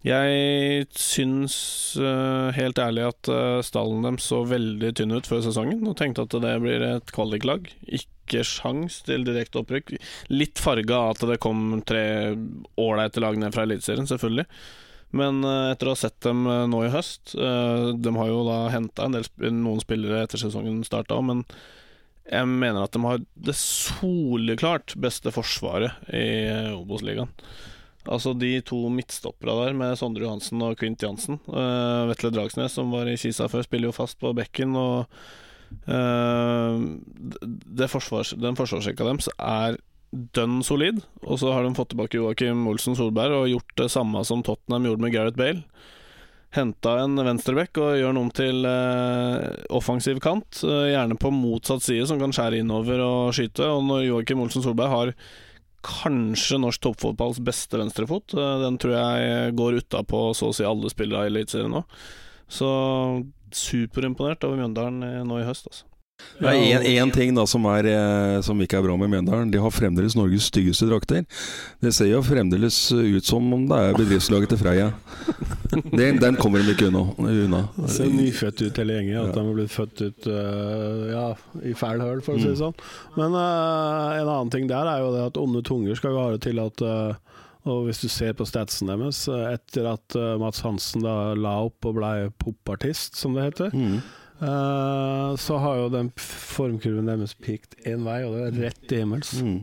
jeg 0.00 0.86
syns 0.96 1.58
uh, 2.00 2.48
helt 2.56 2.80
ærlig 2.80 3.04
at 3.10 3.28
uh, 3.28 3.60
stallen 3.66 4.06
dem 4.06 4.16
så 4.22 4.40
veldig 4.48 4.94
tynn 4.96 5.12
ut 5.12 5.28
før 5.28 5.44
sesongen, 5.44 5.84
og 5.84 5.98
tenkte 6.00 6.24
at 6.24 6.38
det 6.40 6.54
blir 6.64 6.86
et 6.86 7.12
kvaliklag. 7.12 7.68
Ikke 7.84 8.08
sjans 8.46 9.00
til 9.06 9.24
direkte 9.26 9.62
opprykk. 9.62 9.96
Litt 10.32 10.60
farga 10.62 11.00
av 11.00 11.14
at 11.14 11.24
det 11.32 11.40
kom 11.42 11.80
tre 11.86 12.04
ålreite 12.80 13.22
lag 13.22 13.38
ned 13.40 13.54
fra 13.54 13.66
Eliteserien, 13.66 14.08
selvfølgelig. 14.10 14.46
Men 15.16 15.42
eh, 15.42 15.72
etter 15.72 15.90
å 15.90 15.96
ha 15.96 15.98
sett 15.98 16.20
dem 16.22 16.44
eh, 16.46 16.68
nå 16.70 16.84
i 16.86 16.92
høst 16.92 17.34
eh, 17.34 17.88
De 17.98 18.12
har 18.14 18.28
jo 18.30 18.44
da 18.46 18.60
henta 18.70 19.08
noen 19.10 19.82
spillere 19.82 20.22
etter 20.22 20.38
sesongen 20.38 20.84
starta, 20.86 21.18
men 21.24 21.42
jeg 22.30 22.46
mener 22.46 22.84
at 22.84 22.94
de 22.94 23.02
har 23.02 23.18
det 23.42 23.56
soleklart 23.58 24.94
beste 25.02 25.32
forsvaret 25.34 26.12
i 26.14 26.46
Obos-ligaen. 26.76 27.32
Altså 28.06 28.32
de 28.38 28.52
to 28.62 28.78
midtstoppera 28.92 29.56
der 29.64 29.74
med 29.76 29.96
Sondre 29.98 30.28
Johansen 30.28 30.62
og 30.62 30.78
Quint 30.78 31.02
Jansen. 31.02 31.40
Uh, 31.50 32.06
Vetle 32.08 32.30
Dragsnes, 32.32 32.76
som 32.78 32.92
var 32.94 33.10
i 33.10 33.16
Kisa 33.20 33.48
før, 33.50 33.66
spiller 33.66 33.90
jo 33.90 33.96
fast 33.96 34.20
på 34.22 34.30
bekken. 34.36 34.76
Og 34.78 35.10
forsvars, 37.90 38.34
den 38.38 38.58
forsvarsrekka 38.58 39.06
deres 39.06 39.30
er 39.36 39.78
dønn 40.10 40.60
solid. 40.66 41.00
Og 41.22 41.38
så 41.40 41.52
har 41.54 41.64
de 41.64 41.74
fått 41.76 41.92
tilbake 41.94 42.18
Joakim 42.18 42.66
Olsen 42.70 42.98
Solberg 42.98 43.36
og 43.36 43.50
gjort 43.52 43.76
det 43.78 43.90
samme 43.94 44.22
som 44.26 44.44
Tottenham 44.46 44.88
gjorde 44.88 45.06
med 45.06 45.14
Gareth 45.14 45.38
Bale. 45.38 45.62
Henta 46.50 46.96
en 47.04 47.14
venstreback 47.22 47.78
og 47.78 47.92
gjør 47.94 48.10
den 48.10 48.24
om 48.24 48.30
til 48.34 48.64
eh, 48.66 49.44
offensiv 49.70 50.18
kant. 50.22 50.64
eh, 50.66 50.90
gjerne 50.90 51.18
på 51.20 51.30
motsatt 51.30 51.84
side, 51.86 52.08
som 52.10 52.18
kan 52.18 52.34
skjære 52.34 52.64
innover 52.64 53.04
og 53.04 53.36
skyte. 53.36 53.68
Og 53.70 53.84
når 53.86 54.08
Joakim 54.08 54.42
Olsen 54.42 54.64
Solberg 54.64 54.90
har 54.90 55.12
kanskje 55.86 56.58
norsk 56.60 56.82
toppfotballs 56.84 57.38
beste 57.46 57.78
venstrefot, 57.78 58.34
eh, 58.34 58.56
den 58.64 58.80
tror 58.82 58.96
jeg 58.98 59.54
går 59.60 59.78
utapå 59.84 60.24
så 60.34 60.50
å 60.50 60.56
si 60.56 60.66
alle 60.66 60.90
spillere 60.90 61.28
i 61.28 61.30
Eliteserien 61.30 61.70
nå. 61.78 61.84
Så 62.50 62.66
superimponert 63.56 64.44
over 64.46 64.60
Mjøndalen 64.60 65.02
eh, 65.06 65.22
nå 65.26 65.40
i 65.40 65.46
høst, 65.46 65.70
altså. 65.70 65.86
Det 66.40 66.52
er 66.72 66.84
én 66.96 67.10
ting 67.12 67.34
da 67.36 67.44
som, 67.48 67.66
er, 67.68 67.86
eh, 67.90 68.38
som 68.44 68.60
ikke 68.64 68.78
er 68.78 68.84
bra 68.86 68.94
med 68.96 69.10
Mjøndalen. 69.12 69.50
De 69.52 69.60
har 69.60 69.72
fremdeles 69.74 70.16
Norges 70.16 70.46
styggeste 70.48 70.88
drakter. 70.88 71.26
Det 71.84 71.92
ser 71.92 72.08
jo 72.08 72.22
fremdeles 72.24 72.78
ut 72.92 73.26
som 73.26 73.44
om 73.52 73.66
det 73.68 73.80
er 73.80 73.98
bedriftslaget 73.98 74.54
til 74.54 74.60
Freia. 74.62 74.90
Den, 75.70 76.16
den 76.18 76.34
kommer 76.34 76.58
de 76.58 76.72
ikke 76.72 76.88
unna. 76.88 77.04
unna. 77.18 77.60
Det 77.76 77.92
ser 77.94 78.08
nyfødt 78.10 78.62
ut 78.64 78.78
hele 78.80 78.96
gjengen. 78.96 79.18
At 79.20 79.36
de 79.36 79.42
har 79.44 79.54
blitt 79.54 79.70
født 79.70 80.00
ut 80.02 80.26
eh, 80.32 81.04
ja, 81.12 81.26
i 81.62 81.74
fæl 81.78 82.02
høl, 82.02 82.22
for 82.26 82.34
å 82.34 82.42
si 82.42 82.48
det 82.48 82.58
sånn. 82.58 82.74
Men 83.14 83.36
uh, 83.36 84.16
en 84.16 84.26
annen 84.26 84.50
ting 84.50 84.66
der 84.70 84.90
er 84.90 85.04
jo 85.04 85.12
det 85.14 85.28
at 85.28 85.38
onde 85.38 85.62
tunger 85.66 85.98
skal 85.98 86.16
jo 86.16 86.24
ha 86.24 86.32
det 86.34 86.40
til 86.48 86.58
at 86.62 86.82
eh, 86.82 87.29
og 87.68 87.84
hvis 87.88 88.00
du 88.00 88.08
ser 88.08 88.32
på 88.38 88.46
statsen 88.48 88.88
deres, 88.88 89.24
eh, 89.28 89.54
etter 89.56 89.90
at 89.92 90.16
eh, 90.16 90.36
Mats 90.40 90.62
Hansen 90.64 91.04
da 91.04 91.34
la 91.36 91.58
opp 91.66 91.84
og 91.90 91.98
blei 91.98 92.14
popartist, 92.40 93.16
som 93.20 93.36
det 93.36 93.50
heter, 93.50 93.74
Mm. 93.76 93.98
uh, 94.40 95.36
så 95.36 95.58
har 95.60 95.76
jo 95.82 95.90
den 95.92 96.08
formkurven 96.16 97.10
deres 97.10 97.34
pikt 97.36 97.76
én 97.84 98.06
vei, 98.06 98.22
og 98.24 98.32
det 98.38 98.46
er 98.46 98.62
rett 98.68 98.88
til 98.88 99.02
himmels. 99.04 99.34
Mm. 99.44 99.60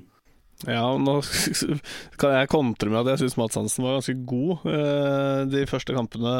Ja, 0.66 0.82
nå 0.98 1.20
kan 2.22 2.32
jeg 2.34 2.50
kontre 2.50 2.90
med 2.90 3.04
at 3.04 3.12
jeg 3.12 3.20
syns 3.28 3.36
Mats 3.38 3.58
Hansen 3.60 3.84
var 3.86 4.00
ganske 4.00 4.16
god 4.26 4.64
eh, 4.72 5.42
de 5.54 5.60
første 5.70 5.94
kampene 5.94 6.32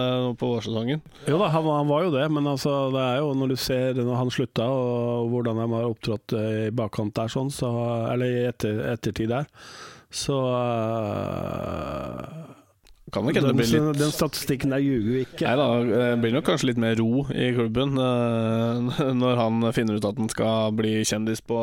på 0.42 0.50
vårsesongen. 0.56 1.04
Jo 1.30 1.38
da, 1.38 1.52
han, 1.54 1.68
han 1.70 1.90
var 1.92 2.08
jo 2.08 2.14
det, 2.16 2.24
men 2.34 2.50
altså, 2.50 2.72
det 2.96 3.04
er 3.04 3.20
jo 3.22 3.36
når 3.38 3.54
du 3.54 3.58
ser 3.62 3.94
når 4.00 4.18
han 4.18 4.34
slutta, 4.34 4.66
og 4.74 5.30
hvordan 5.34 5.62
de 5.62 5.68
har 5.76 5.86
opptrådt 5.92 6.34
i 6.34 6.72
bakkant 6.74 7.14
der, 7.20 7.30
sånn, 7.30 7.54
så, 7.54 7.70
eller 8.10 8.34
i 8.40 8.48
etter, 8.50 8.82
ettertid 8.96 9.30
der, 9.36 9.46
så 10.18 10.38
det 13.08 13.54
blir 13.56 13.70
litt 13.72 14.00
Den 14.00 14.12
statistikken 14.12 14.74
der 14.74 14.82
ljuger 14.84 15.14
jo 15.14 15.22
ikke. 15.24 15.46
Nei 15.46 15.54
da, 15.60 15.68
det 15.88 16.08
blir 16.24 16.34
nok 16.36 16.48
kanskje 16.50 16.72
litt 16.72 16.82
mer 16.82 16.98
ro 17.00 17.24
i 17.32 17.52
klubben 17.56 17.96
uh, 17.96 19.14
når 19.22 19.40
han 19.40 19.70
finner 19.76 20.00
ut 20.00 20.08
at 20.10 20.20
han 20.20 20.32
skal 20.34 20.76
bli 20.76 20.98
kjendis 21.08 21.44
på 21.46 21.62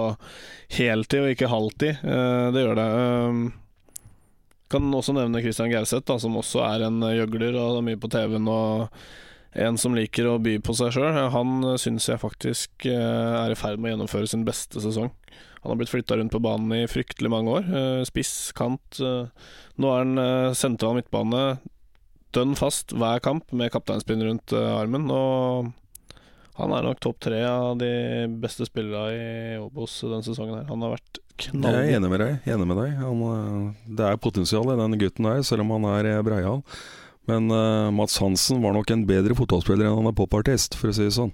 heltid 0.79 1.27
og 1.27 1.35
ikke 1.35 1.51
halvtid. 1.53 2.01
Uh, 2.01 2.49
Det 2.55 2.65
gjør 2.65 2.81
det. 2.81 2.89
Uh, 2.95 3.61
Kan 4.73 4.89
også 4.97 5.13
nevne 5.15 5.43
Christian 5.45 5.71
Gauseth, 5.71 6.07
da, 6.09 6.17
som 6.19 6.41
også 6.41 6.65
er 6.65 6.87
en 6.87 7.05
gjøgler 7.05 7.59
og 7.61 7.83
er 7.83 7.87
mye 7.91 8.01
på 8.01 8.09
TV-en 8.11 8.49
og 8.51 8.97
en 9.55 9.77
som 9.79 9.95
liker 9.95 10.27
å 10.27 10.39
by 10.43 10.57
på 10.65 10.75
seg 10.75 10.97
sjøl. 10.97 11.19
Han 11.31 11.77
syns 11.79 12.09
jeg 12.11 12.19
faktisk 12.19 12.89
eh, 12.91 13.35
er 13.39 13.53
i 13.53 13.59
ferd 13.59 13.79
med 13.79 13.93
å 13.93 13.95
gjennomføre 13.95 14.31
sin 14.31 14.43
beste 14.47 14.83
sesong. 14.83 15.13
Han 15.65 15.73
har 15.73 15.79
blitt 15.81 15.89
flytta 15.89 16.17
rundt 16.21 16.33
på 16.35 16.43
banen 16.45 16.73
i 16.77 16.87
fryktelig 16.93 17.31
mange 17.33 17.53
år. 17.57 17.69
Eh, 17.73 18.03
Spiss, 18.05 18.53
kant. 18.53 18.99
eh, 19.01 19.31
Nå 19.81 19.89
er 19.89 20.03
han 20.03 20.19
eh, 20.21 20.53
sentral 20.53 20.99
midtbane 20.99 21.45
dønn 22.37 22.53
fast 22.59 22.93
hver 22.93 23.23
kamp 23.25 23.49
med 23.57 23.73
kapteinspinn 23.73 24.21
rundt 24.27 24.53
armen. 24.53 25.07
Og 25.09 25.71
han 26.59 26.75
er 26.77 26.85
nok 26.85 27.01
topp 27.01 27.23
tre 27.25 27.39
av 27.49 27.79
de 27.81 27.89
beste 28.43 28.67
spillerne 28.69 29.15
i 29.15 29.57
Obos 29.63 29.95
denne 30.03 30.21
sesongen. 30.27 30.59
her 30.59 30.69
Han 30.69 30.85
har 30.85 30.99
vært 30.99 31.23
Jeg 31.49 31.63
er 31.65 31.95
enig 31.97 32.11
med 32.13 32.21
deg. 32.21 32.37
Enig 32.45 32.69
med 32.69 32.83
deg. 32.83 32.99
Han, 33.01 33.73
det 33.89 34.11
er 34.11 34.21
potensial 34.21 34.69
i 34.75 34.77
den 34.83 34.99
gutten 35.01 35.31
der, 35.31 35.41
selv 35.47 35.65
om 35.65 35.73
han 35.79 35.89
er 35.95 36.21
breial. 36.27 36.61
Men 37.31 37.49
uh, 37.49 37.89
Mats 37.95 38.19
Hansen 38.21 38.61
var 38.61 38.77
nok 38.77 38.91
en 38.93 39.07
bedre 39.09 39.39
fotballspiller 39.39 39.89
enn 39.89 39.97
han 40.03 40.11
er 40.11 40.19
popartist, 40.19 40.77
for 40.77 40.93
å 40.93 40.97
si 40.99 41.07
det 41.07 41.17
sånn. 41.17 41.33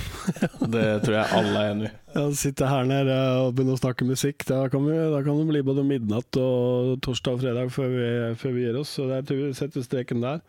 Det 0.74 0.86
tror 1.04 1.16
jeg 1.16 1.38
alle 1.38 1.62
er 1.62 1.72
enig 1.72 1.88
i. 1.88 1.92
Ja, 2.12 2.24
Sitte 2.36 2.68
her 2.68 2.86
nede 2.88 3.16
og 3.42 3.54
begynne 3.56 3.76
å 3.76 3.80
snakke 3.80 4.06
musikk, 4.08 4.44
da 4.48 4.64
kan, 4.72 4.84
vi, 4.86 4.96
da 5.12 5.22
kan 5.24 5.40
det 5.40 5.48
bli 5.50 5.64
både 5.66 5.84
midnatt 5.86 6.38
og 6.40 6.96
torsdag 7.04 7.38
og 7.38 7.44
fredag 7.44 7.72
før 7.74 7.92
vi, 7.92 8.08
før 8.40 8.56
vi 8.56 8.64
gir 8.66 8.78
oss. 8.80 8.94
Så 8.98 9.08
jeg 9.10 9.26
tror 9.28 9.42
vi 9.42 9.52
setter 9.58 9.86
streken 9.86 10.24
der. 10.24 10.42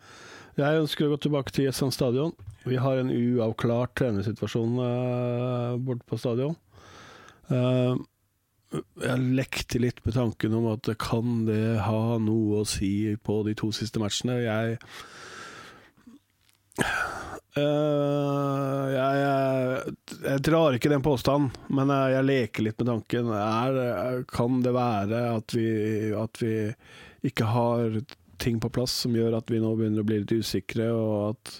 Jeg 0.54 0.84
ønsker 0.84 1.06
å 1.06 1.14
gå 1.14 1.22
tilbake 1.24 1.54
til 1.54 1.66
Jessheim 1.66 1.90
stadion. 1.94 2.34
Vi 2.64 2.78
har 2.80 3.00
en 3.00 3.10
uavklart 3.10 3.96
trenersituasjon 3.98 4.76
uh, 4.78 5.74
borte 5.82 6.06
på 6.08 6.18
stadion. 6.20 6.54
Uh, 7.50 7.98
jeg 9.02 9.34
lekte 9.38 9.80
litt 9.82 10.00
med 10.06 10.16
tanken 10.16 10.54
om 10.56 10.68
at 10.72 10.88
kan 11.02 11.44
det 11.48 11.80
ha 11.84 12.16
noe 12.22 12.62
å 12.62 12.68
si 12.68 13.14
på 13.22 13.42
de 13.46 13.54
to 13.58 13.70
siste 13.74 14.00
matchene. 14.02 14.40
Jeg 14.44 14.78
Uh, 17.54 18.90
jeg, 18.90 19.18
jeg, 19.20 19.92
jeg, 20.24 20.40
drar 20.48 20.74
ikke 20.74 20.90
den 20.90 21.04
påstanden, 21.04 21.52
men 21.70 21.92
jeg, 21.92 22.14
jeg 22.16 22.28
leker 22.30 22.66
litt 22.66 22.80
med 22.82 22.90
tanken. 22.90 23.30
Er, 23.38 24.24
kan 24.30 24.58
det 24.64 24.74
være 24.74 25.20
at 25.36 25.54
vi, 25.54 25.68
at 26.18 26.42
vi, 26.42 26.54
ikke 27.30 27.46
har 27.48 28.00
ting 28.42 28.58
på 28.60 28.72
plass 28.74 28.96
som 29.04 29.14
gjør 29.14 29.38
at 29.38 29.52
vi 29.52 29.62
nå 29.62 29.70
begynner 29.78 30.02
å 30.02 30.08
bli 30.08 30.20
litt 30.24 30.34
usikre, 30.34 30.90
og 30.92 31.14
at 31.30 31.54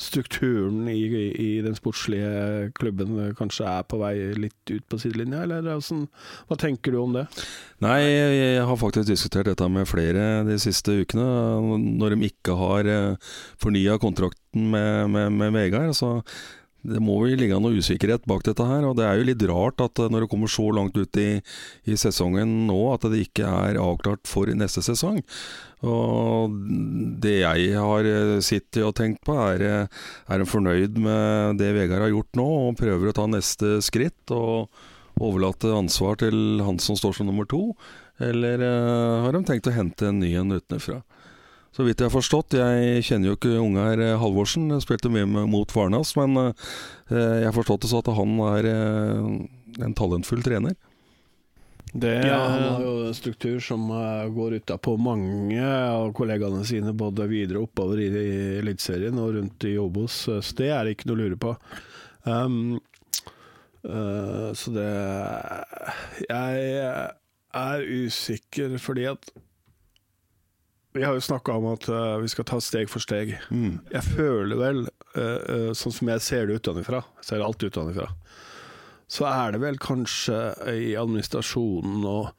strukturen 0.00 0.86
i, 0.90 1.00
i, 1.30 1.50
den 1.64 1.76
sportslige 1.76 2.70
klubben 2.78 3.34
kanskje 3.38 3.66
er 3.68 3.84
på 3.88 4.00
vei 4.00 4.14
litt 4.38 4.72
ut 4.72 4.86
på 4.88 4.98
sidelinja, 5.00 5.42
eller 5.44 5.64
hvordan, 5.66 6.06
hva 6.48 6.58
tenker 6.60 6.94
du 6.94 7.00
om 7.02 7.16
det? 7.16 7.26
Nei, 7.84 7.98
jeg 8.06 8.64
har 8.68 8.80
faktisk 8.80 9.10
diskutert 9.10 9.50
dette 9.50 9.68
med 9.72 9.88
flere 9.90 10.42
de 10.48 10.58
siste 10.62 10.96
ukene. 11.02 11.26
Når 12.00 12.14
de 12.14 12.30
ikke 12.30 12.56
har 12.58 12.88
eh, 12.88 13.30
fornya 13.62 13.98
kontrakten 14.02 14.70
med, 14.72 15.10
med, 15.12 15.32
med 15.38 15.56
Vegard. 15.56 15.94
Så 15.98 16.20
det 16.82 16.98
må 17.02 17.20
jo 17.28 17.38
ligge 17.38 17.58
noe 17.62 17.78
usikkerhet 17.78 18.24
bak 18.28 18.42
dette 18.46 18.64
her. 18.66 18.86
Og 18.88 18.96
det 18.98 19.06
er 19.06 19.18
jo 19.18 19.26
litt 19.28 19.44
rart 19.50 19.82
at 19.84 20.00
når 20.02 20.24
det 20.24 20.30
kommer 20.32 20.50
så 20.50 20.66
langt 20.74 20.98
ut 20.98 21.20
i, 21.20 21.28
i 21.86 21.98
sesongen 21.98 22.66
nå, 22.68 22.78
at 22.94 23.06
det 23.12 23.22
ikke 23.28 23.46
er 23.46 23.80
avklart 23.80 24.26
for 24.28 24.50
neste 24.58 24.82
sesong. 24.84 25.22
Og 25.86 26.54
det 27.22 27.38
jeg 27.40 27.72
har 27.78 28.06
eh, 28.06 28.36
sittet 28.44 28.82
og 28.86 28.94
tenkt 28.98 29.22
på, 29.26 29.34
er 29.34 29.64
er 29.72 29.88
han 30.30 30.48
fornøyd 30.48 30.98
med 31.02 31.58
det 31.62 31.72
Vegard 31.76 32.06
har 32.06 32.12
gjort 32.12 32.38
nå, 32.38 32.48
og 32.68 32.78
prøver 32.78 33.10
å 33.10 33.16
ta 33.16 33.26
neste 33.30 33.78
skritt 33.84 34.34
og 34.34 34.70
overlate 35.22 35.70
ansvar 35.74 36.18
til 36.22 36.62
han 36.64 36.78
som 36.82 36.98
står 36.98 37.18
som 37.18 37.28
nummer 37.30 37.46
to? 37.50 37.72
Eller 38.22 38.62
har 38.62 39.34
de 39.34 39.42
tenkt 39.46 39.66
å 39.66 39.74
hente 39.74 40.06
en 40.08 40.20
ny 40.22 40.34
en 40.38 40.54
utenfra? 40.54 41.00
Så 41.72 41.86
vidt 41.86 42.02
jeg 42.02 42.10
har 42.10 42.12
forstått, 42.12 42.58
jeg 42.58 43.04
kjenner 43.06 43.30
jo 43.30 43.36
ikke 43.38 43.56
unge 43.56 43.84
her, 43.86 44.02
Halvorsen, 44.20 44.68
jeg 44.74 44.84
spilte 44.84 45.08
mye 45.12 45.24
mot 45.48 45.70
Varnas, 45.72 46.12
men 46.20 46.36
uh, 46.36 46.72
jeg 47.08 47.46
har 47.46 47.54
forstått 47.56 47.86
det 47.86 47.92
så 47.92 48.02
at 48.02 48.10
han 48.12 48.34
er 48.50 48.68
en 48.68 49.94
talentfull 49.96 50.44
trener. 50.44 50.76
Det, 51.92 52.12
ja, 52.24 52.38
han 52.48 52.62
har 52.62 52.84
jo 52.84 52.92
en 53.06 53.16
struktur 53.16 53.58
som 53.60 53.88
går 54.32 54.58
utapå 54.62 54.94
mange 55.00 55.60
av 55.60 56.12
kollegaene 56.16 56.62
sine, 56.64 56.94
både 56.96 57.26
videre 57.28 57.60
oppover 57.60 58.00
i, 58.00 58.06
i 58.08 58.36
Eliteserien 58.62 59.18
og 59.20 59.34
rundt 59.36 59.66
i 59.68 59.74
Obos, 59.80 60.22
så 60.28 60.56
det 60.56 60.70
er 60.72 60.84
det 60.84 60.94
ikke 60.96 61.10
noe 61.10 61.18
å 61.18 61.20
lure 61.20 61.40
på. 61.40 61.52
Um, 62.24 62.78
uh, 63.84 64.52
så 64.56 64.72
det 64.76 64.88
Jeg 66.28 66.92
er 67.62 67.88
usikker 68.06 68.78
fordi 68.80 69.08
at 69.10 69.32
Vi 70.92 71.04
har 71.04 71.16
jo 71.16 71.24
snakka 71.24 71.56
om 71.56 71.70
at 71.72 71.88
uh, 71.88 72.18
vi 72.20 72.28
skal 72.28 72.46
ta 72.48 72.60
steg 72.60 72.90
for 72.92 73.00
steg. 73.00 73.34
Mm. 73.48 73.80
Jeg 73.94 74.04
føler 74.12 74.60
vel, 74.60 74.82
sånn 75.76 75.92
som 75.92 76.08
jeg 76.08 76.24
ser 76.24 76.46
det 76.48 76.60
utenfra, 76.62 77.02
ser 77.24 77.44
alt 77.44 77.60
utenfra 77.60 78.06
så 79.12 79.28
er 79.28 79.52
det 79.52 79.60
vel 79.60 79.78
kanskje 79.80 80.38
i 80.72 80.92
administrasjonen 80.96 82.04
og 82.08 82.32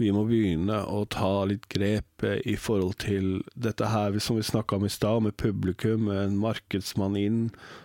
vi 0.00 0.08
må 0.14 0.22
begynne 0.26 0.78
å 0.88 1.02
ta 1.10 1.44
litt 1.46 1.66
grep 1.70 2.24
i 2.48 2.54
forhold 2.58 2.96
til 3.02 3.42
dette 3.54 3.90
her 3.92 4.16
som 4.22 4.38
vi 4.38 4.46
snakka 4.46 4.78
om 4.78 4.86
i 4.86 4.90
stad, 4.90 5.22
med 5.22 5.36
publikum, 5.38 6.08
med 6.08 6.22
en 6.24 6.38
markedsmann 6.42 7.18
inn 7.18 7.40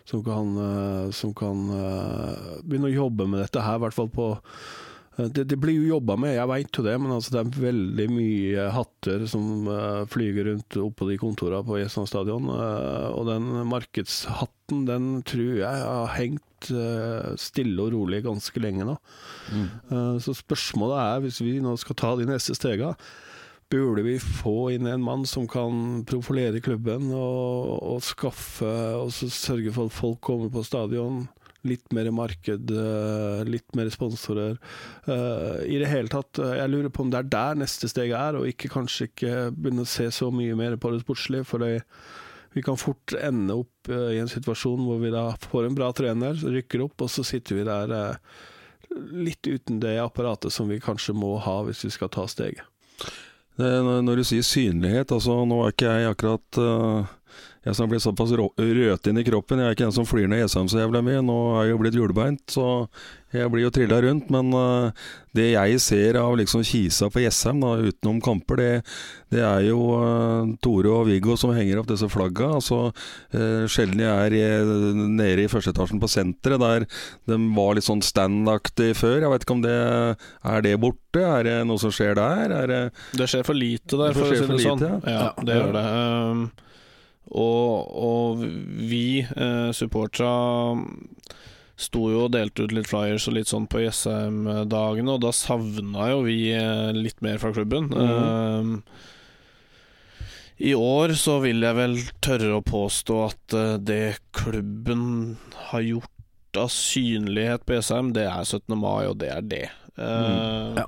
som 0.08 0.24
kan, 0.26 0.56
som 1.14 1.34
kan 1.38 1.68
begynne 2.64 2.90
å 2.90 2.96
jobbe 2.96 3.28
med 3.30 3.44
dette 3.44 3.62
her, 3.62 3.78
i 3.78 3.84
hvert 3.86 3.98
fall 3.98 4.10
på 4.14 4.32
det, 5.18 5.48
det, 5.50 5.58
blir 5.58 5.80
jo 5.80 5.96
jobba 5.96 6.14
med, 6.22 6.36
jeg 6.36 6.50
veit 6.52 6.78
jo 6.78 6.84
det, 6.86 6.94
men 7.02 7.14
altså 7.16 7.34
det 7.34 7.40
er 7.42 7.62
veldig 7.64 8.06
mye 8.14 8.66
hatter 8.76 9.24
som 9.30 9.66
uh, 9.66 10.06
flyger 10.10 10.52
rundt 10.52 10.78
oppå 10.82 11.08
de 11.10 11.18
kontorene 11.22 11.66
på 11.66 11.80
Jessheim 11.80 12.06
stadion. 12.10 12.52
Uh, 12.52 13.10
og 13.16 13.26
den 13.32 13.48
markedshatten, 13.66 14.86
den 14.86 15.08
tror 15.26 15.56
jeg 15.64 15.86
har 15.88 16.12
hengt 16.14 16.70
uh, 16.70 17.34
stille 17.42 17.82
og 17.82 17.96
rolig 17.96 18.22
ganske 18.28 18.62
lenge 18.62 18.86
nå. 18.86 18.98
Mm. 19.48 20.20
Så 20.22 20.36
spørsmålet 20.38 21.00
er, 21.02 21.24
hvis 21.24 21.42
vi 21.42 21.58
nå 21.64 21.74
skal 21.82 21.98
ta 21.98 22.14
de 22.20 22.28
neste 22.30 22.54
stega, 22.58 22.94
burde 23.72 24.04
vi 24.06 24.18
få 24.22 24.70
inn 24.76 24.88
en 24.88 25.04
mann 25.04 25.26
som 25.28 25.48
kan 25.50 26.04
profilere 26.08 26.62
klubben 26.64 27.10
og, 27.10 27.74
og 27.96 28.06
skaffe 28.06 28.70
og 29.00 29.12
sørge 29.16 29.74
for 29.74 29.90
at 29.90 29.98
folk 29.98 30.22
kommer 30.30 30.54
på 30.54 30.64
stadion? 30.68 31.26
Litt 31.68 31.94
mer 31.96 32.12
marked, 32.14 32.70
uh, 32.72 33.42
litt 33.48 33.76
mer 33.76 33.90
sponsorer. 33.94 34.60
I 35.08 35.80
det 35.82 35.90
hele 35.90 36.12
tatt, 36.12 36.38
jeg 36.38 36.70
lurer 36.70 36.92
på 36.94 37.06
om 37.06 37.10
det 37.12 37.24
er 37.24 37.32
der 37.34 37.58
neste 37.64 37.90
steg 37.90 38.14
er, 38.14 38.38
og 38.38 38.48
ikke 38.50 38.72
kanskje 38.72 39.10
ikke 39.10 39.34
begynne 39.56 39.88
å 39.88 39.90
se 39.90 40.10
så 40.14 40.30
mye 40.34 40.56
mer 40.60 40.78
på 40.78 40.92
det 40.94 41.02
sportslige. 41.06 41.48
for 41.48 41.66
vi 42.54 42.64
kan 42.64 42.78
fort 42.78 43.14
ende 43.14 43.54
opp 43.54 43.90
i 43.90 44.18
en 44.18 44.30
situasjon 44.32 44.86
hvor 44.86 45.02
vi 45.02 45.12
da 45.14 45.30
får 45.50 45.68
en 45.68 45.76
bra 45.78 45.92
trener, 45.94 46.34
rykker 46.34 46.86
opp, 46.86 47.02
og 47.06 47.12
så 47.12 47.26
sitter 47.26 47.60
vi 47.60 47.68
der 47.68 48.18
litt 49.12 49.48
uten 49.48 49.80
det 49.80 49.98
apparatet 50.02 50.54
som 50.54 50.70
vi 50.70 50.80
kanskje 50.82 51.16
må 51.18 51.36
ha 51.44 51.60
hvis 51.68 51.86
vi 51.86 51.94
skal 51.94 52.12
ta 52.14 52.28
steget. 52.30 52.66
Når 53.58 54.20
du 54.20 54.24
sier 54.28 54.46
synlighet, 54.46 55.12
altså 55.12 55.40
nå 55.50 55.64
er 55.66 55.74
ikke 55.74 55.94
jeg 55.94 56.12
akkurat 56.12 56.60
uh, 56.62 57.14
jeg 57.68 57.76
som 57.76 57.84
har 57.86 57.92
blitt 57.92 58.06
såpass 58.06 58.34
rødt 58.34 59.08
inn 59.10 59.20
i 59.20 59.28
kroppen. 59.28 59.60
Jeg 59.60 59.68
er 59.68 59.76
ikke 59.76 59.88
en 59.90 59.96
som 59.96 60.08
flyr 60.08 60.30
ned 60.32 60.46
Jessheim 60.46 60.70
så 60.72 60.80
jævla 60.80 61.04
mye. 61.04 61.24
Nå 61.26 61.38
er 61.58 61.66
jeg 61.66 61.74
jo 61.74 61.80
blitt 61.82 61.98
hjulbeint, 61.98 62.44
så 62.54 62.68
jeg 63.36 63.52
blir 63.52 63.66
jo 63.66 63.72
trilla 63.76 64.00
rundt. 64.06 64.30
Men 64.32 64.54
uh, 64.56 65.08
det 65.36 65.50
jeg 65.52 65.82
ser 65.84 66.20
av 66.22 66.38
liksom 66.40 66.64
Kisa 66.68 67.10
på 67.12 67.26
Jessheim, 67.26 67.60
utenom 67.60 68.22
kamper, 68.24 68.62
det, 68.62 68.70
det 69.34 69.44
er 69.44 69.66
jo 69.68 69.82
uh, 70.00 70.48
Tore 70.64 70.94
og 70.96 71.10
Viggo 71.10 71.36
som 71.40 71.52
henger 71.56 71.82
opp 71.82 71.90
disse 71.92 72.08
flagga. 72.12 72.54
Altså, 72.60 72.80
uh, 73.36 73.66
sjelden 73.72 74.06
jeg 74.06 74.44
er 74.46 75.02
nede 75.18 75.44
i 75.44 75.50
første 75.52 75.76
etasjen 75.76 76.00
på 76.04 76.12
senteret, 76.12 76.64
der 76.64 76.88
de 77.28 77.40
var 77.58 77.76
litt 77.76 77.88
sånn 77.88 78.06
standaktig 78.06 78.94
før. 79.00 79.20
Jeg 79.26 79.34
vet 79.34 79.48
ikke 79.48 79.58
om 79.58 79.66
det 79.66 79.76
er 79.78 80.64
det 80.64 80.78
borte? 80.80 81.26
Er 81.26 81.44
det 81.44 81.58
noe 81.68 81.82
som 81.82 81.92
skjer 81.92 82.16
der? 82.16 82.56
Det, 82.70 82.80
det 83.20 83.28
skjer 83.28 83.44
for 83.48 83.58
lite 83.58 84.00
der, 84.00 84.16
for, 84.16 84.24
å 84.24 84.32
si 84.32 84.48
det 84.48 84.64
sånn. 84.64 84.88
Ja, 84.88 85.02
ja 85.12 85.28
det 85.44 85.60
gjør 85.60 85.76
det. 85.76 85.86
Um, 85.92 86.48
og, 87.32 87.92
og 87.98 88.44
vi 88.88 89.22
eh, 89.24 89.70
supporterne 89.76 90.86
sto 91.78 92.08
jo 92.10 92.24
og 92.26 92.34
delte 92.34 92.66
ut 92.66 92.74
litt 92.74 92.90
flyers 92.90 93.28
og 93.30 93.36
litt 93.38 93.52
sånn 93.52 93.68
på 93.70 93.84
Jessheim-dagene, 93.84 95.14
og 95.14 95.22
da 95.22 95.32
savna 95.36 96.10
jo 96.10 96.24
vi 96.26 96.40
eh, 96.58 96.90
litt 96.96 97.22
mer 97.26 97.38
fra 97.42 97.52
klubben. 97.54 97.92
Mm. 97.94 98.72
Eh, 98.82 99.04
I 100.72 100.74
år 100.74 101.14
så 101.20 101.38
vil 101.44 101.62
jeg 101.62 101.78
vel 101.78 102.00
tørre 102.26 102.58
å 102.58 102.66
påstå 102.66 103.20
at 103.28 103.58
eh, 103.58 103.76
det 103.78 104.18
klubben 104.36 105.38
har 105.70 105.86
gjort 105.86 106.58
av 106.58 106.72
synlighet 106.74 107.68
på 107.68 107.78
Jessheim, 107.78 108.10
det 108.16 108.26
er 108.26 108.42
17. 108.42 108.74
mai, 108.74 109.06
og 109.06 109.20
det 109.22 109.30
er 109.36 109.46
det. 109.46 109.68
Mm. 109.98 110.82
Ja. 110.82 110.88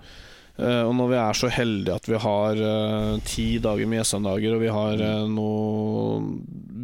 Uh, 0.59 0.89
og 0.89 0.95
når 0.97 1.07
vi 1.07 1.17
er 1.21 1.37
så 1.39 1.49
heldige 1.55 1.95
at 1.95 2.07
vi 2.09 2.17
har 2.19 2.59
uh, 2.59 3.13
ti 3.23 3.45
dager 3.63 3.87
med 3.87 4.01
Jessheim-dager, 4.01 4.55
og 4.57 4.63
vi 4.65 4.73
har 4.75 5.03
uh, 5.05 5.29
noe 5.31 6.19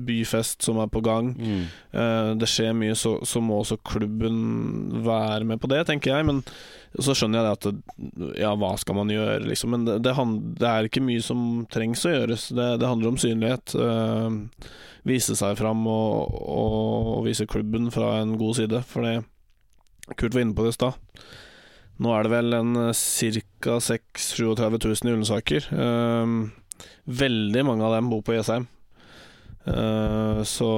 byfest 0.05 0.63
som 0.63 0.79
er 0.79 0.87
på 0.93 1.01
gang, 1.01 1.31
mm. 1.33 1.61
det 2.37 2.45
skjer 2.45 2.75
mye, 2.77 2.93
så, 2.93 3.15
så, 3.25 3.39
må 3.41 3.57
også 3.57 3.79
klubben 3.81 4.35
være 5.01 5.47
med 5.49 5.57
på 5.57 5.69
det, 5.71 5.79
tenker 5.87 6.13
jeg. 6.13 6.27
Men 6.27 6.43
så 6.93 7.15
skjønner 7.17 7.39
jeg 7.39 7.47
det 7.47 7.53
at 7.55 7.65
det, 7.65 8.27
Ja, 8.37 8.51
hva 8.53 8.75
skal 8.77 8.99
man 8.99 9.09
gjøre, 9.09 9.39
liksom? 9.49 9.73
Men 9.73 9.87
det, 9.87 9.95
det, 10.05 10.13
det, 10.61 10.67
er 10.69 10.85
ikke 10.85 11.01
mye 11.01 11.23
som 11.25 11.65
trengs 11.73 12.05
å 12.05 12.13
gjøres. 12.13 12.51
Det, 12.53 12.67
handler 12.85 13.15
om 13.15 13.17
synlighet. 13.17 13.73
vise 15.09 15.39
seg 15.41 15.57
fram 15.57 15.81
og, 15.89 16.37
og, 16.37 17.09
og 17.15 17.25
vise 17.25 17.49
klubben 17.49 17.89
fra 17.95 18.19
en 18.19 18.37
god 18.37 18.61
side, 18.61 18.83
for 18.85 19.09
det 19.09 19.15
Kurt 20.13 20.37
var 20.37 20.45
inne 20.45 20.53
på 20.53 20.67
det 20.67 20.75
i 20.75 20.77
stad. 20.77 21.01
Nå 22.03 22.11
er 22.11 22.25
det 22.25 22.33
vel 22.33 22.57
en 22.57 22.79
eh, 22.89 23.03
ca. 23.63 23.79
36 23.79 24.39
000 24.41 25.09
i 25.09 25.13
Ullensaker. 25.13 25.67
Uh, 25.71 26.87
veldig 27.05 27.63
mange 27.67 27.85
av 27.87 27.95
dem 27.95 28.09
bor 28.11 28.23
på 28.25 28.35
Jessheim. 28.35 28.67
Uh, 29.65 30.43
så 30.45 30.71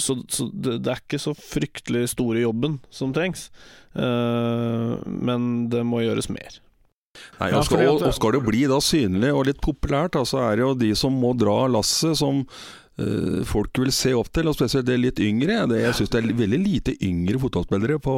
så, 0.00 0.16
så 0.28 0.46
det, 0.48 0.78
det, 0.80 0.90
er 0.90 1.02
ikke 1.02 1.20
så 1.20 1.34
fryktelig 1.36 2.06
store 2.14 2.40
jobben 2.40 2.78
som 2.94 3.12
trengs. 3.12 3.50
Uh, 3.92 4.96
men 5.04 5.68
det 5.72 5.84
må 5.86 6.02
gjøres 6.04 6.30
mer. 6.32 6.60
Nei, 7.40 7.50
og, 7.56 7.64
skal, 7.66 7.82
og, 7.88 8.04
og 8.06 8.14
skal 8.14 8.36
det 8.36 8.42
bli 8.46 8.64
da 8.70 8.78
synlig 8.84 9.32
og 9.34 9.46
litt 9.48 9.60
populært, 9.64 10.14
så 10.14 10.28
så 10.30 10.44
er 10.46 10.56
det 10.56 10.64
jo 10.64 10.74
de 10.78 10.90
som 10.96 11.16
må 11.20 11.32
dra 11.36 11.64
lasset, 11.72 12.14
som 12.20 12.44
eh, 12.44 12.79
folk 13.48 13.80
vil 13.82 13.92
se 13.94 14.12
opp 14.16 14.30
til, 14.34 14.48
og 14.50 14.56
spesielt 14.56 14.88
det 14.88 14.98
litt 15.00 15.22
yngre. 15.22 15.62
Det, 15.70 15.80
jeg 15.84 15.98
syns 15.98 16.12
det 16.12 16.20
er 16.20 16.30
veldig 16.40 16.60
lite 16.62 16.96
yngre 17.06 17.40
fotballspillere 17.42 17.98
på, 18.02 18.16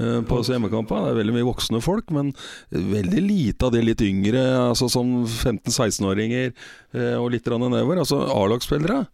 uh, 0.00 0.20
på 0.26 0.42
hjemmekamper. 0.46 1.06
Det 1.06 1.14
er 1.14 1.20
veldig 1.20 1.36
mye 1.36 1.48
voksne 1.48 1.82
folk, 1.84 2.12
men 2.14 2.32
veldig 2.70 3.22
lite 3.24 3.68
av 3.68 3.74
det 3.74 3.84
litt 3.86 4.04
yngre, 4.04 4.44
altså 4.66 4.88
som 4.92 5.18
15-16-åringer 5.24 6.52
eh, 6.52 7.16
og 7.16 7.30
litt 7.34 7.48
nedover. 7.50 8.02
Altså 8.02 8.20
A-lagsspillere. 8.32 9.04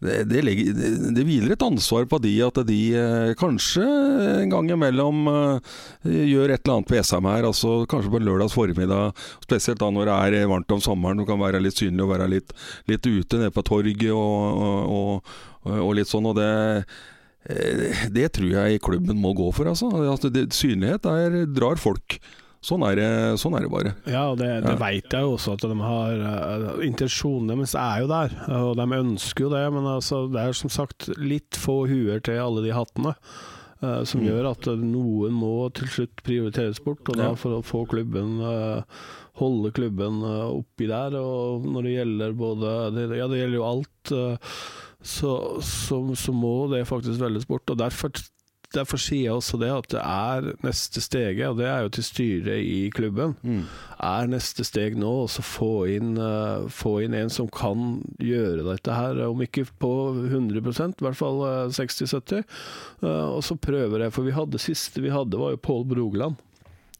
Det, 0.00 0.24
det, 0.30 0.40
legger, 0.46 0.72
det, 0.72 0.90
det 1.12 1.24
hviler 1.28 1.52
et 1.52 1.64
ansvar 1.64 2.06
på 2.08 2.16
de 2.24 2.32
at 2.46 2.56
de 2.64 2.78
eh, 2.96 3.32
kanskje 3.36 3.84
en 3.84 4.52
gang 4.52 4.70
imellom 4.72 5.28
eh, 5.28 5.74
gjør 6.08 6.54
et 6.54 6.62
eller 6.64 6.78
annet 6.78 6.88
på 6.88 6.96
SM 7.02 7.28
her. 7.28 7.48
Altså 7.50 7.74
kanskje 7.90 8.12
på 8.14 8.20
en 8.20 8.24
lørdags 8.30 8.56
formiddag, 8.56 9.12
spesielt 9.44 9.82
da 9.82 9.90
når 9.92 10.08
det 10.08 10.40
er 10.40 10.48
varmt 10.48 10.72
om 10.72 10.80
sommeren. 10.80 11.20
Du 11.20 11.28
kan 11.28 11.40
være 11.42 11.60
litt 11.60 11.76
synlig 11.76 12.06
og 12.06 12.14
være 12.14 12.30
litt, 12.32 12.56
litt 12.88 13.04
ute 13.04 13.42
nede 13.42 13.52
på 13.52 13.64
torget 13.68 14.06
og, 14.14 14.64
og, 14.64 15.32
og, 15.68 15.76
og 15.76 15.94
litt 16.00 16.08
sånn. 16.08 16.30
Og 16.32 16.38
det 16.40 16.50
eh, 17.44 18.06
det 18.16 18.30
tror 18.38 18.56
jeg 18.56 18.80
klubben 18.84 19.20
må 19.20 19.34
gå 19.36 19.52
for. 19.52 19.68
Altså. 19.68 19.92
Altså, 20.00 20.32
det, 20.32 20.48
synlighet 20.56 21.04
der 21.04 21.42
drar 21.52 21.80
folk. 21.80 22.22
Sånn 22.62 22.82
er 22.84 22.94
det, 22.98 23.08
sånn 23.40 23.54
er 23.56 23.64
det 23.64 23.70
bare. 23.72 23.94
Ja, 24.04 24.26
og 24.32 24.36
det, 24.38 24.48
det 24.66 24.74
Ja. 24.74 24.80
vet 24.82 25.14
jeg 25.16 25.22
jo 25.24 25.30
også 25.38 25.54
at 25.56 25.62
de 25.64 25.76
har 25.80 26.18
uh, 26.20 26.82
Intensjonen 26.84 27.48
deres 27.54 27.72
er 27.74 28.02
jo 28.02 28.08
der, 28.10 28.34
og 28.52 28.74
de 28.76 28.84
ønsker 28.98 29.46
jo 29.46 29.52
det. 29.54 29.62
Men 29.72 29.86
altså, 29.88 30.26
det 30.30 30.42
er 30.42 30.52
som 30.52 30.68
sagt 30.68 31.08
litt 31.16 31.56
få 31.56 31.86
huer 31.88 32.20
til 32.20 32.36
alle 32.42 32.60
de 32.66 32.74
hattene. 32.76 33.14
Uh, 33.80 34.04
som 34.04 34.20
Mm. 34.20 34.26
gjør 34.28 34.50
at 34.50 34.66
noen 34.76 35.32
må 35.32 35.72
til 35.72 35.88
slutt 35.88 36.20
prioriteres 36.22 36.82
bort. 36.84 37.00
Og 37.08 37.16
da 37.16 37.30
Ja. 37.30 37.34
for 37.34 37.56
å 37.56 37.64
få 37.64 37.86
klubben 37.88 38.36
uh, 38.44 38.82
Holde 39.40 39.70
klubben 39.72 40.20
oppi 40.20 40.84
der. 40.86 41.14
Og 41.16 41.64
når 41.64 41.82
det 41.86 41.92
gjelder 41.96 42.32
både 42.36 42.72
det, 42.92 43.16
Ja, 43.16 43.26
det 43.26 43.38
gjelder 43.40 43.56
jo 43.56 43.64
alt. 43.64 44.12
så, 45.00 45.32
så, 45.64 45.98
så 46.14 46.32
må 46.36 46.68
det 46.68 46.82
faktisk 46.86 47.18
velges 47.22 47.46
bort. 47.48 47.70
Og 47.72 47.78
derfor 47.80 48.10
Derfor 48.74 49.00
sier 49.02 49.24
jeg 49.24 49.34
også 49.34 49.58
det 49.58 49.70
at 49.74 49.88
det 49.90 50.00
er 50.00 50.48
neste 50.62 51.02
steget, 51.02 51.46
og 51.48 51.56
det 51.58 51.66
er 51.66 51.80
jo 51.82 51.92
til 51.96 52.06
styret 52.06 52.60
i 52.62 52.90
klubben 52.94 53.34
er 54.00 54.28
neste 54.30 54.64
steg 54.64 54.94
nå 55.00 55.10
å 55.24 55.26
få, 55.28 55.70
inn, 55.90 56.12
eh, 56.16 56.68
få 56.70 57.00
inn 57.04 57.16
en 57.18 57.32
som 57.32 57.48
kan 57.50 57.98
gjøre 58.22 58.62
dette 58.68 58.94
her, 58.94 59.18
om 59.26 59.42
ikke 59.42 59.66
på 59.82 59.90
100% 60.30 61.02
i 61.02 61.06
hvert 61.08 61.18
fall 61.18 61.42
eh, 61.48 61.72
60-70. 61.74 62.44
Uh, 63.02 63.36
og 63.36 63.42
så 63.44 63.56
prøver 63.60 64.06
jeg, 64.06 64.14
for 64.14 64.28
vi 64.28 64.36
hadde 64.36 64.60
siste 64.62 65.02
vi 65.02 65.12
hadde, 65.12 65.38
var 65.40 65.54
jo 65.56 65.60
Pål 65.60 65.84
Brogland. 65.90 66.38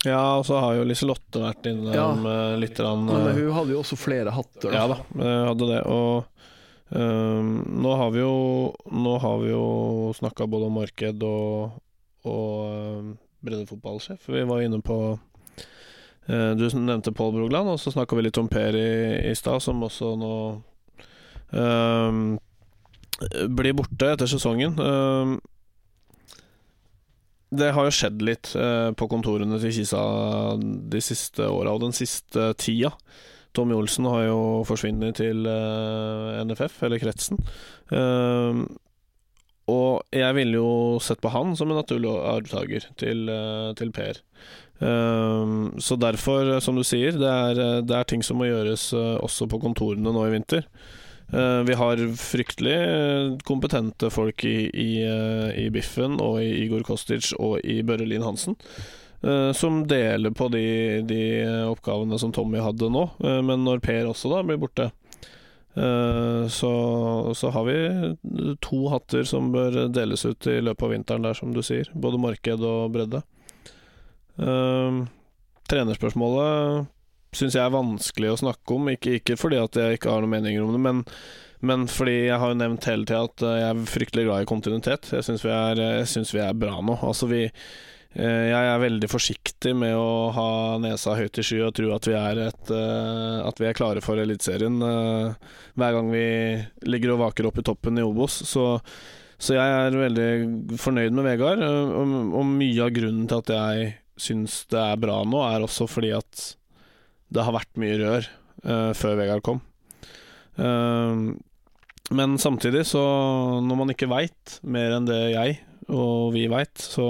Ja, 0.05 0.39
og 0.39 0.47
så 0.49 0.57
har 0.63 0.79
jo 0.79 0.85
Liselotte 0.89 1.43
vært 1.43 1.67
innom 1.69 1.93
Ja. 1.93 2.07
eh, 2.17 2.59
litt 2.61 2.79
eh, 2.81 2.87
hun 2.89 3.53
hadde 3.53 3.75
jo 3.75 3.83
også 3.83 3.99
flere 4.01 4.33
hatter. 4.33 4.73
Ja 4.73 4.87
da, 4.89 4.97
hun 5.13 5.49
hadde 5.51 5.69
det. 5.69 5.81
Og 5.85 6.25
ehm, 6.97 7.51
nå 7.83 7.95
har 7.97 8.11
vi 8.15 8.23
jo 8.23 8.35
Nå 8.91 9.17
har 9.23 9.39
vi 9.43 9.51
jo 9.53 9.65
snakka 10.17 10.47
både 10.51 10.69
om 10.69 10.79
marked 10.81 11.23
og, 11.27 11.81
og 12.27 12.55
ehm, 12.71 13.11
breddefotballsjef. 13.41 14.29
Vi 14.29 14.45
var 14.45 14.63
inne 14.63 14.81
på 14.85 14.99
uh, 16.29 16.53
Du 16.57 16.67
nevnte 16.77 17.13
Pål 17.13 17.33
Brogland, 17.39 17.73
og 17.73 17.81
så 17.81 17.93
snakka 17.95 18.17
vi 18.17 18.27
litt 18.27 18.41
om 18.41 18.51
Per 18.51 18.77
i, 18.77 19.31
i 19.31 19.35
stad, 19.39 19.63
som 19.65 19.83
også 19.83 20.13
nå 20.21 20.35
um, 21.57 22.37
blir 23.57 23.77
borte 23.77 24.13
etter 24.13 24.29
sesongen. 24.31 24.77
Um, 24.77 25.39
det 27.51 27.73
har 27.75 27.89
jo 27.89 27.95
skjedd 27.95 28.23
litt 28.23 28.53
uh, 28.55 28.93
på 28.95 29.09
kontorene 29.11 29.59
til 29.63 29.75
Kisa 29.81 30.03
de 30.61 31.03
siste 31.03 31.49
åra 31.51 31.75
og 31.75 31.83
den 31.85 31.97
siste 31.97 32.53
tida. 32.61 32.93
Tommy 33.57 33.75
Olsen 33.75 34.07
har 34.11 34.29
jo 34.29 34.41
forsvunnet 34.69 35.19
til 35.21 35.49
eh, 35.49 36.41
NFF, 36.47 36.79
eller 36.87 37.03
kretsen. 37.03 37.41
Ehm, 37.95 38.65
og 39.71 40.03
jeg 40.15 40.35
ville 40.39 40.59
jo 40.59 40.71
sett 41.03 41.23
på 41.23 41.31
han 41.35 41.55
som 41.59 41.71
en 41.71 41.79
naturlig 41.79 42.11
arvtaker 42.11 42.89
til, 43.01 43.29
eh, 43.31 43.71
til 43.79 43.95
Per. 43.95 44.25
Så 44.81 45.97
derfor, 46.01 46.55
som 46.65 46.79
du 46.79 46.81
sier, 46.89 47.13
det 47.21 47.29
er, 47.29 47.83
det 47.85 47.97
er 47.99 48.07
ting 48.09 48.23
som 48.25 48.39
må 48.41 48.47
gjøres 48.49 48.87
eh, 48.97 49.19
også 49.21 49.45
på 49.53 49.61
kontorene 49.61 50.15
nå 50.15 50.23
i 50.25 50.33
vinter. 50.33 50.65
Eh, 51.33 51.63
vi 51.63 51.75
har 51.79 52.01
fryktelig 52.19 52.75
eh, 52.75 53.37
kompetente 53.47 54.11
folk 54.11 54.45
i, 54.45 54.67
i, 54.67 54.91
eh, 55.07 55.51
i 55.63 55.69
Biffen 55.71 56.19
og 56.19 56.41
i 56.43 56.65
Igor 56.65 56.83
Kostic 56.87 57.31
og 57.39 57.61
i 57.63 57.81
Børre 57.87 58.09
Lien 58.09 58.25
Hansen. 58.27 58.59
Eh, 59.23 59.53
som 59.53 59.87
deler 59.89 60.31
på 60.31 60.49
de, 60.53 60.65
de 61.07 61.23
oppgavene 61.71 62.19
som 62.19 62.33
Tommy 62.33 62.59
hadde 62.63 62.91
nå. 62.93 63.07
Eh, 63.25 63.41
men 63.47 63.65
når 63.67 63.83
Per 63.85 64.11
også 64.11 64.33
da 64.33 64.43
blir 64.47 64.61
borte, 64.61 64.91
eh, 65.75 66.47
så, 66.49 66.73
så 67.37 67.53
har 67.55 67.67
vi 67.69 67.79
to 68.65 68.81
hatter 68.93 69.27
som 69.29 69.53
bør 69.55 69.87
deles 69.93 70.25
ut 70.27 70.47
i 70.51 70.61
løpet 70.61 70.87
av 70.87 70.95
vinteren 70.97 71.29
der, 71.29 71.37
som 71.39 71.55
du 71.55 71.63
sier. 71.67 71.91
Både 71.95 72.21
marked 72.21 72.65
og 72.67 72.91
bredde. 72.97 73.25
Trenerspørsmålet 75.71 76.89
syns 77.37 77.55
jeg 77.55 77.63
er 77.63 77.75
vanskelig 77.75 78.33
å 78.33 78.41
snakke 78.41 78.75
om. 78.75 78.89
Ikke, 78.95 79.19
ikke 79.21 79.37
fordi 79.39 79.61
at 79.61 79.77
jeg 79.79 79.99
ikke 79.99 80.11
har 80.11 80.25
noen 80.25 80.33
meninger 80.39 80.65
om 80.65 80.73
det, 80.75 80.81
men, 80.83 81.05
men 81.61 81.85
fordi 81.91 82.17
jeg 82.31 82.41
har 82.43 82.53
jo 82.53 82.59
nevnt 82.59 82.89
hele 82.89 83.07
tida 83.07 83.23
at 83.29 83.45
jeg 83.45 83.69
er 83.69 83.85
fryktelig 83.93 84.27
glad 84.27 84.43
i 84.43 84.51
kontinuitet. 84.51 85.13
Jeg 85.15 85.27
syns 85.29 85.45
vi, 85.45 86.39
vi 86.39 86.43
er 86.43 86.59
bra 86.59 86.81
nå. 86.81 86.97
Altså 87.07 87.29
vi 87.31 87.45
jeg 88.11 88.67
er 88.67 88.81
veldig 88.83 89.07
forsiktig 89.07 89.71
med 89.79 89.95
å 89.95 90.31
ha 90.35 90.51
nesa 90.83 91.15
høyt 91.15 91.39
i 91.39 91.45
sky 91.47 91.61
og 91.63 91.77
tro 91.79 91.93
at 91.95 92.09
vi 92.11 92.17
er, 92.19 92.41
et, 92.49 92.73
eh, 92.75 93.37
at 93.47 93.61
vi 93.63 93.69
er 93.69 93.77
klare 93.79 94.03
for 94.03 94.19
Eliteserien 94.19 94.81
eh, 94.83 95.51
hver 95.79 95.95
gang 95.95 96.11
vi 96.11 96.25
ligger 96.91 97.15
og 97.15 97.21
vaker 97.23 97.47
opp 97.47 97.61
i 97.63 97.65
toppen 97.69 98.01
i 98.01 98.07
Obos. 98.07 98.41
Så, 98.51 98.65
så 99.39 99.55
jeg 99.55 99.77
er 99.77 100.01
veldig 100.01 100.79
fornøyd 100.83 101.15
med 101.15 101.29
Vegard, 101.29 101.63
eh, 101.63 101.93
og, 102.01 102.17
og 102.35 102.51
mye 102.51 102.89
av 102.89 102.91
grunnen 102.99 103.31
til 103.31 103.45
at 103.45 103.55
jeg 103.55 103.93
syns 104.21 104.65
det 104.75 104.83
er 104.83 104.99
bra 105.07 105.21
nå, 105.23 105.45
er 105.47 105.69
også 105.69 105.87
fordi 105.91 106.11
at 106.19 106.49
det 107.31 107.47
har 107.47 107.55
vært 107.55 107.79
mye 107.79 107.95
rør 108.01 108.27
uh, 108.67 108.91
før 108.99 109.15
Vegard 109.21 109.45
kom. 109.47 109.61
Uh, 110.59 111.31
men 112.11 112.35
samtidig, 112.43 112.83
så 112.91 113.01
når 113.63 113.79
man 113.79 113.95
ikke 113.95 114.11
veit 114.11 114.59
mer 114.67 114.97
enn 114.97 115.07
det 115.07 115.21
jeg 115.31 115.61
og 115.95 116.35
vi 116.35 116.49
veit, 116.51 116.75
så 116.83 117.07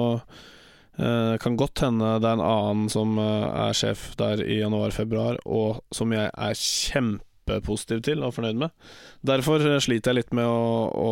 eh, 1.01 1.38
kan 1.42 1.57
godt 1.59 1.82
hende 1.84 2.18
det 2.22 2.28
er 2.28 2.38
en 2.38 2.44
annen 2.44 2.92
som 2.92 3.18
eh, 3.20 3.48
er 3.66 3.76
sjef 3.76 4.11
der 4.20 4.42
i 4.44 4.61
januar-februar, 4.61 5.40
og 5.48 5.80
som 5.94 6.12
jeg 6.14 6.30
er 6.30 6.61
kjempepositiv 6.61 8.05
til 8.07 8.24
og 8.26 8.36
fornøyd 8.36 8.61
med. 8.61 8.76
Derfor 9.26 9.64
eh, 9.64 9.80
sliter 9.82 10.12
jeg 10.12 10.20
litt 10.20 10.36
med 10.36 10.46
å, 10.46 10.62
å 10.92 11.11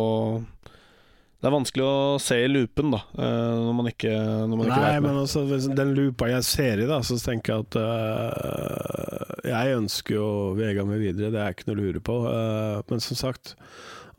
Det 1.39 1.49
er 1.49 1.55
vanskelig 1.55 1.85
å 1.87 2.17
se 2.21 2.39
i 2.43 2.47
loopen, 2.51 2.91
da, 2.95 3.03
når 3.15 3.75
man 3.77 3.91
ikke, 3.93 4.15
når 4.43 4.55
man 4.55 4.65
ikke 4.67 4.79
Nei, 4.81 4.95
vet 4.95 5.05
men 5.07 5.19
altså, 5.21 5.45
den 5.81 5.93
loopa 5.95 6.31
jeg 6.33 6.47
ser 6.47 6.83
i, 6.83 6.89
da, 6.89 6.99
så 7.03 7.15
tenker 7.23 7.53
jeg 7.53 7.67
at 7.67 7.77
uh, 7.79 9.37
Jeg 9.47 9.77
ønsker 9.77 10.17
jo 10.17 10.27
Vega 10.59 10.83
med 10.83 10.99
videre, 10.99 11.31
det 11.31 11.39
er 11.39 11.55
ikke 11.55 11.69
noe 11.69 11.77
å 11.77 11.83
lure 11.85 12.03
på. 12.03 12.17
Uh, 12.27 12.81
men 12.91 12.99
som 13.05 13.15
sagt, 13.19 13.55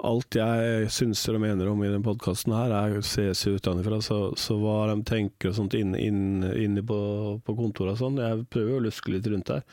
alt 0.06 0.36
jeg 0.38 0.90
synser 0.92 1.36
og 1.36 1.42
mener 1.44 1.70
om 1.70 1.80
i 1.84 1.90
den 1.92 2.04
podkasten 2.04 2.54
her, 2.56 2.72
er 2.74 3.00
ses 3.06 3.42
utenfra. 3.46 4.00
Så, 4.04 4.20
så 4.40 4.58
hva 4.60 4.82
de 4.92 5.00
tenker 5.08 5.50
og 5.50 5.58
sånt 5.58 5.76
inne 5.78 6.00
inn, 6.00 6.44
inn 6.56 6.78
på, 6.86 7.00
på 7.44 7.56
kontoret 7.58 7.96
og 7.96 8.02
sånn, 8.02 8.22
jeg 8.22 8.46
prøver 8.52 8.74
jo 8.74 8.78
å 8.80 8.86
luske 8.88 9.14
litt 9.14 9.28
rundt 9.30 9.52
der. 9.52 9.66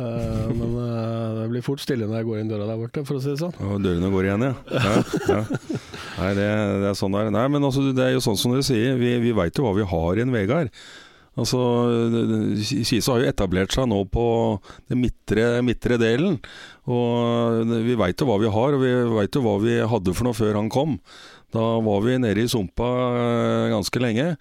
Uh, 0.00 0.48
men 0.56 0.70
uh, 0.80 1.42
det 1.42 1.48
blir 1.50 1.64
fort 1.64 1.82
stille 1.82 2.06
når 2.08 2.22
jeg 2.22 2.28
går 2.30 2.38
inn 2.40 2.48
døra 2.48 2.68
der 2.70 2.78
borte, 2.80 3.02
for 3.04 3.18
å 3.18 3.20
si 3.20 3.34
det 3.34 3.42
sånn. 3.42 3.52
Og 3.68 3.82
dørene 3.84 4.08
går 4.14 4.30
igjen, 4.30 4.46
ja. 4.46 4.54
ja, 4.72 4.94
ja. 5.28 5.42
Nei, 6.16 6.30
det, 6.38 6.48
det 6.80 6.88
er 6.88 6.96
sånn 6.96 7.12
det 7.12 7.26
er. 7.26 7.34
Nei, 7.36 7.44
men 7.52 7.68
altså, 7.68 7.84
det 7.92 8.06
er 8.06 8.14
jo 8.14 8.24
sånn 8.24 8.40
som 8.40 8.54
dere 8.54 8.64
sier, 8.64 8.96
vi, 9.00 9.12
vi 9.20 9.34
veit 9.36 9.60
jo 9.60 9.66
hva 9.66 9.74
vi 9.76 9.84
har 9.90 10.16
i 10.16 10.24
en 10.24 10.32
Vegard. 10.32 10.72
Altså, 11.38 11.60
Kisa 12.58 13.14
har 13.14 13.22
jo 13.22 13.30
etablert 13.30 13.72
seg 13.74 13.86
nå 13.88 14.00
på 14.12 14.24
den 14.90 15.02
midtre, 15.04 15.60
midtre 15.64 16.00
delen. 16.00 16.40
Og 16.90 17.74
vi 17.86 17.98
veit 17.98 18.20
jo 18.20 18.26
hva 18.28 18.38
vi 18.42 18.50
har, 18.50 18.76
og 18.76 18.82
vi 18.82 18.94
veit 19.14 19.36
jo 19.36 19.44
hva 19.44 19.58
vi 19.62 19.76
hadde 19.92 20.16
for 20.16 20.26
noe 20.26 20.38
før 20.38 20.58
han 20.58 20.72
kom. 20.72 20.98
Da 21.54 21.62
var 21.82 22.02
vi 22.04 22.18
nede 22.22 22.42
i 22.44 22.50
sumpa 22.50 22.88
eh, 23.18 23.68
ganske 23.72 24.02
lenge. 24.02 24.32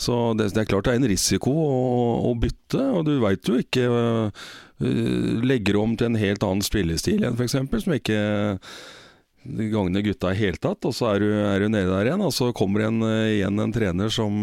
Så 0.00 0.34
det, 0.38 0.50
det 0.54 0.64
er 0.64 0.70
klart 0.72 0.88
det 0.88 0.94
er 0.94 1.02
en 1.02 1.10
risiko 1.12 1.52
å, 1.52 1.72
å 2.30 2.34
bytte, 2.40 2.82
og 2.98 3.04
du 3.06 3.14
veit 3.22 3.46
jo 3.46 3.60
ikke 3.60 3.86
uh, 3.86 4.44
Legger 5.46 5.76
om 5.78 5.92
til 5.94 6.08
en 6.08 6.18
helt 6.18 6.42
annen 6.42 6.64
spillestil 6.66 7.22
igjen, 7.22 7.36
f.eks., 7.38 7.54
som 7.84 7.94
ikke 7.94 8.16
gagner 9.44 10.02
gutta 10.02 10.32
i 10.32 10.40
hele 10.40 10.58
tatt, 10.58 10.82
og 10.88 10.96
så 10.96 11.12
er 11.12 11.22
du, 11.22 11.28
er 11.30 11.62
du 11.62 11.68
nede 11.70 11.92
der 11.92 12.10
igjen. 12.10 12.24
Og 12.26 12.32
så 12.34 12.48
kommer 12.56 12.88
en, 12.88 12.98
igjen 13.30 13.60
en 13.62 13.72
trener 13.72 14.10
som, 14.12 14.42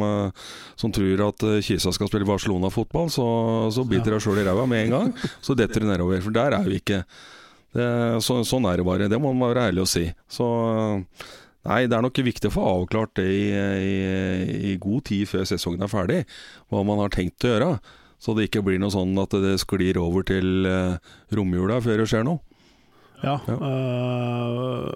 som 0.79 0.93
tror 0.95 1.25
at 1.27 1.45
Kisa 1.67 1.91
skal 1.91 2.09
spille 2.09 2.29
Barcelona-fotball, 2.29 3.11
så, 3.11 3.27
så 3.75 3.85
biter 3.89 4.15
deg 4.15 4.23
sjøl 4.23 4.39
i 4.39 4.47
ræva 4.47 4.63
med 4.71 4.85
en 4.85 4.95
gang. 4.95 5.13
Så 5.43 5.57
detter 5.57 5.83
du 5.83 5.89
nedover. 5.91 6.23
For 6.23 6.37
der 6.37 6.55
er 6.61 6.69
vi 6.69 6.79
ikke. 6.79 7.01
Det, 7.71 7.85
så, 8.25 8.41
sånn 8.47 8.67
er 8.67 8.81
det 8.81 8.87
bare. 8.87 9.07
Det 9.11 9.19
må 9.21 9.31
man 9.31 9.51
være 9.51 9.69
ærlig 9.71 9.85
å 9.85 9.89
si. 9.89 10.07
Så 10.31 10.47
Nei, 11.61 11.83
det 11.85 11.93
er 11.93 12.01
nok 12.01 12.17
viktig 12.25 12.49
å 12.49 12.53
få 12.55 12.61
avklart 12.65 13.19
det 13.19 13.27
i, 13.29 13.41
i, 13.53 13.97
i 14.71 14.77
god 14.81 15.03
tid 15.11 15.29
før 15.29 15.43
sesongen 15.45 15.83
er 15.85 15.91
ferdig, 15.91 16.21
hva 16.73 16.81
man 16.87 16.97
har 17.03 17.13
tenkt 17.13 17.45
å 17.45 17.51
gjøre. 17.51 17.67
Så 18.21 18.33
det 18.37 18.47
ikke 18.47 18.63
blir 18.65 18.81
noe 18.81 18.93
sånn 18.93 19.13
at 19.21 19.33
det 19.43 19.59
sklir 19.61 19.99
over 20.01 20.25
til 20.25 20.65
eh, 20.69 20.97
romjula 21.33 21.77
før 21.85 22.01
det 22.01 22.07
skjer 22.09 22.25
noe. 22.25 22.41
Ja. 23.21 23.37
Ja. 23.45 23.57
øh, 23.61 24.89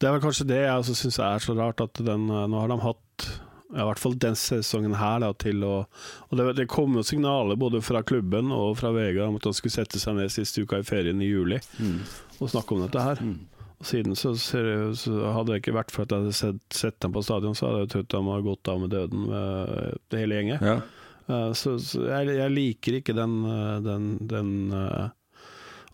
det 0.00 0.08
er 0.08 0.16
vel 0.16 0.24
kanskje 0.24 0.48
det 0.48 0.62
jeg 0.62 0.80
også 0.80 0.96
syns 0.96 1.20
er 1.20 1.44
så 1.44 1.56
rart, 1.56 1.80
at 1.84 2.00
den, 2.04 2.28
øh, 2.32 2.46
nå 2.48 2.60
har 2.62 2.72
de 2.72 2.80
hatt 2.80 3.26
ja, 3.70 3.82
i 3.82 3.86
hvert 3.88 4.02
fall 4.02 4.16
den 4.18 4.36
sesongen 4.38 4.94
her 4.98 5.20
da, 5.22 5.32
til 5.38 5.62
å 5.66 5.74
Og 6.30 6.36
det, 6.38 6.46
det 6.58 6.66
kom 6.70 6.96
jo 6.98 7.04
signaler 7.06 7.56
både 7.60 7.80
fra 7.82 8.02
klubben 8.02 8.50
og 8.52 8.76
fra 8.80 8.90
Vegard 8.94 9.28
om 9.30 9.38
at 9.38 9.46
han 9.46 9.54
skulle 9.54 9.76
sette 9.76 9.98
seg 10.02 10.16
ned 10.18 10.32
siste 10.34 10.64
uka 10.64 10.80
i 10.82 10.86
ferien 10.86 11.22
i 11.22 11.28
juli 11.30 11.60
og 12.40 12.50
snakke 12.50 12.74
om 12.74 12.82
dette 12.86 13.02
her. 13.04 13.22
Og 13.80 13.86
siden 13.86 14.16
så, 14.18 14.34
så 14.36 14.60
hadde 15.32 15.52
det 15.54 15.60
ikke 15.62 15.76
vært 15.78 15.92
for 15.94 16.04
at 16.04 16.12
jeg 16.12 16.24
hadde 16.24 16.36
sett, 16.36 16.62
sett 16.74 16.98
dem 17.00 17.12
på 17.14 17.22
stadion, 17.24 17.54
så 17.56 17.70
hadde 17.70 17.84
jeg 17.84 17.92
trodd 17.94 18.10
de 18.12 18.24
hadde 18.26 18.48
gått 18.48 18.68
av 18.68 18.80
med 18.82 18.90
døden 18.92 19.22
med 19.30 20.00
det 20.12 20.24
hele 20.24 20.40
gjenget. 20.40 20.60
Ja. 20.60 20.80
Uh, 21.30 21.52
Så, 21.54 21.78
så 21.78 22.02
jeg, 22.08 22.34
jeg 22.40 22.50
liker 22.56 22.98
ikke 22.98 23.14
den, 23.14 23.36
eh, 23.46 23.76
den, 23.84 24.06
den 24.26 24.48
eh, 24.74 25.12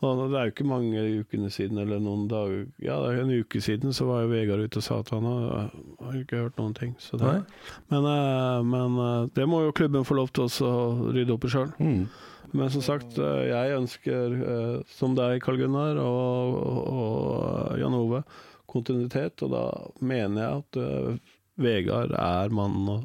og 0.06 0.30
Det 0.32 0.38
er 0.38 0.48
jo 0.48 0.52
ikke 0.54 0.68
mange 0.68 1.02
ukene 1.20 1.50
siden, 1.52 1.78
eller 1.82 2.00
noen 2.02 2.26
dager 2.30 2.64
Ja, 2.82 2.98
det 3.02 3.22
en 3.22 3.32
uke 3.34 3.60
siden 3.62 3.94
så 3.96 4.06
var 4.08 4.22
jo 4.24 4.30
Vegard 4.32 4.62
ute 4.64 4.80
og 4.80 4.86
sa 4.86 5.00
at 5.02 5.12
han 5.14 5.26
har, 5.26 5.74
har 6.02 6.16
ikke 6.20 6.44
hørt 6.44 6.60
noen 6.60 6.74
ting. 6.76 6.94
Så 7.02 7.18
det, 7.20 7.34
men, 7.92 8.08
eh, 8.10 8.62
men 8.66 8.98
eh, 9.02 9.28
det 9.36 9.48
må 9.50 9.62
jo 9.64 9.74
klubben 9.76 10.06
få 10.06 10.18
lov 10.18 10.32
til 10.34 10.48
å 10.66 10.72
rydde 11.14 11.36
opp 11.36 11.46
i 11.46 11.52
sjøl. 11.52 11.70
Mm. 11.78 12.02
Men 12.56 12.72
som 12.72 12.84
sagt, 12.84 13.18
eh, 13.18 13.42
jeg 13.50 13.76
ønsker, 13.76 14.36
som 14.96 15.16
deg, 15.18 15.40
Karl 15.44 15.60
Gunnar, 15.60 16.00
og, 16.02 16.58
og, 16.62 16.80
og 16.94 17.80
Jan 17.80 17.98
Ove, 17.98 18.22
kontinuitet. 18.70 19.42
Og 19.46 19.54
da 19.54 19.66
mener 20.00 20.42
jeg 20.42 20.64
at 20.64 20.82
Vegard 21.66 22.16
er 22.16 22.54
mannen 22.54 22.92
å, 22.92 22.98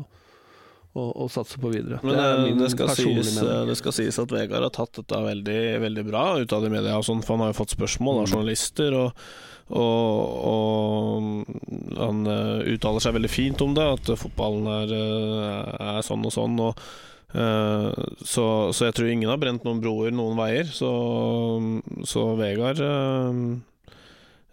å, 0.93 1.05
å 1.23 1.29
satse 1.31 1.59
på 1.61 1.71
videre. 1.71 2.01
Men 2.03 2.17
det, 2.17 2.55
det, 2.59 2.71
skal 2.73 2.91
sies, 2.97 3.37
det 3.39 3.77
skal 3.79 3.95
sies 3.95 4.19
at 4.19 4.33
Vegard 4.33 4.65
har 4.67 4.73
tatt 4.75 4.99
dette 4.99 5.21
veldig, 5.23 5.61
veldig 5.85 6.03
bra 6.09 6.25
ut 6.41 6.51
av 6.55 6.65
det 6.65 6.71
i 6.71 6.75
media, 6.75 6.97
og 6.99 7.07
sånn, 7.07 7.23
for 7.23 7.37
han 7.37 7.45
har 7.47 7.53
jo 7.53 7.61
fått 7.61 7.77
spørsmål 7.77 8.23
av 8.23 8.27
Mm. 8.27 8.33
journalister. 8.35 8.93
og 9.05 9.23
og, 9.71 10.31
og 10.51 11.95
han 11.95 12.25
eh, 12.27 12.73
uttaler 12.73 13.03
seg 13.03 13.15
veldig 13.15 13.31
fint 13.31 13.61
om 13.63 13.75
det, 13.77 13.85
at 13.95 14.11
fotballen 14.19 14.67
er, 14.67 14.91
eh, 14.97 15.95
er 15.95 16.03
sånn 16.03 16.25
og 16.27 16.33
sånn. 16.35 16.57
Og, 16.59 16.81
uh, 17.31 17.91
så, 18.19 18.45
så 18.75 18.89
jeg 18.89 18.97
tror 18.97 19.11
ingen 19.11 19.31
har 19.31 19.39
brent 19.39 19.63
noen 19.63 19.79
broer 19.83 20.11
noen 20.11 20.35
veier. 20.35 20.67
Så, 20.67 20.91
så 22.03 22.25
Vegard 22.39 22.83
uh, 22.83 23.31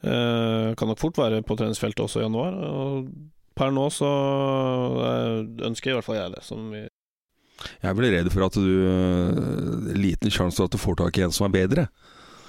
uh, 0.06 0.68
kan 0.78 0.92
nok 0.92 1.02
fort 1.02 1.18
være 1.18 1.42
på 1.42 1.58
treningsfeltet 1.58 2.04
også 2.06 2.22
i 2.22 2.26
januar. 2.28 2.54
Og 2.68 3.10
per 3.58 3.72
nå 3.74 3.88
så 3.94 4.08
eh, 5.08 5.66
ønsker 5.68 5.90
i 5.92 5.96
hvert 5.98 6.06
fall 6.06 6.20
jeg 6.20 6.34
det. 6.36 6.44
Som 6.46 6.70
vi 6.74 6.84
Jeg 7.82 7.98
blir 7.98 8.14
redd 8.14 8.30
for 8.32 8.46
at 8.46 8.54
du 8.54 8.68
øh, 8.86 9.90
Liten 9.98 10.30
sjanse 10.30 10.60
for 10.60 10.68
at 10.70 10.76
du 10.76 10.78
får 10.80 11.00
tak 11.02 11.18
i 11.18 11.26
en 11.26 11.34
som 11.34 11.48
er 11.48 11.54
bedre. 11.58 11.88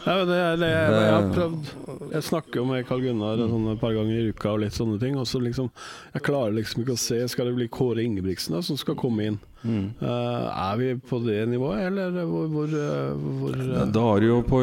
Ja, 0.06 0.14
det, 0.24 0.36
er- 0.40 0.56
det, 0.62 0.68
jeg, 0.72 0.92
jeg 0.96 1.12
har 1.12 1.26
prøvd 1.36 2.14
Jeg 2.14 2.24
snakker 2.24 2.62
jo 2.62 2.68
med 2.70 2.86
Karl 2.88 3.02
Gunnar 3.04 3.42
sånn 3.42 3.66
et 3.74 3.82
par 3.82 3.92
ganger 3.98 4.16
i 4.16 4.30
uka 4.32 4.54
og 4.54 4.62
litt 4.64 4.78
sånne 4.78 4.96
ting. 5.02 5.18
Og 5.20 5.28
så 5.28 5.42
liksom 5.44 5.68
Jeg 6.14 6.24
klarer 6.30 6.56
liksom 6.56 6.86
ikke 6.86 6.96
å 6.96 7.02
se 7.04 7.18
Skal 7.34 7.50
det 7.52 7.58
bli 7.58 7.68
Kåre 7.74 8.06
Ingebrigtsen 8.08 8.56
da 8.56 8.62
som 8.64 8.80
skal 8.80 8.96
komme 9.00 9.26
inn? 9.28 9.40
Eh, 9.60 10.46
er 10.48 10.78
vi 10.80 10.94
på 10.96 11.20
det 11.20 11.42
nivået, 11.52 11.82
eller 11.90 12.14
hvor, 12.24 12.46
hvor, 12.48 12.68
eh, 12.72 13.24
hvor 13.40 13.58
eh, 13.60 13.98
har 14.06 14.22
du 14.22 14.28
jo 14.28 14.38
på, 14.48 14.62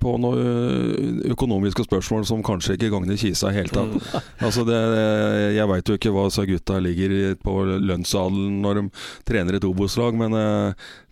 på 0.00 0.12
noen 0.20 1.22
økonomiske 1.32 1.86
spørsmål 1.86 2.26
som 2.28 2.44
kanskje 2.44 2.76
ikke 2.76 2.90
gagner 2.92 3.16
Kisa 3.20 3.48
i 3.48 3.56
hele 3.56 3.72
tatt. 3.72 4.20
Altså 4.44 4.66
det, 4.68 4.76
jeg 5.56 5.70
veit 5.70 5.88
jo 5.88 5.96
ikke 5.96 6.12
hva 6.12 6.26
så 6.32 6.44
gutta 6.48 6.76
ligger 6.82 7.34
på 7.40 7.56
lønnsadelen 7.64 8.60
når 8.64 8.82
de 8.82 8.84
trener 9.24 9.56
et 9.56 9.64
Obos-lag, 9.64 10.16
men 10.18 10.36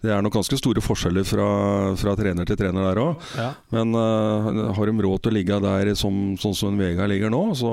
det 0.03 0.13
er 0.13 0.23
nok 0.25 0.37
ganske 0.37 0.59
store 0.59 0.83
forskjeller 0.85 1.25
fra, 1.25 1.49
fra 1.97 2.17
trener 2.19 2.49
til 2.49 2.59
trener 2.61 2.91
der 2.91 3.01
òg. 3.01 3.29
ja. 3.39 3.53
Men 3.73 3.97
har 3.97 4.89
de 4.89 5.07
råd 5.07 5.25
til 5.25 5.33
å 5.33 5.37
ligge 5.39 5.61
der 5.65 5.95
som, 5.97 6.35
sånn 6.41 6.57
som 6.59 6.73
en 6.75 6.83
vega 6.83 7.09
ligger 7.09 7.33
nå, 7.33 7.47
så, 7.57 7.73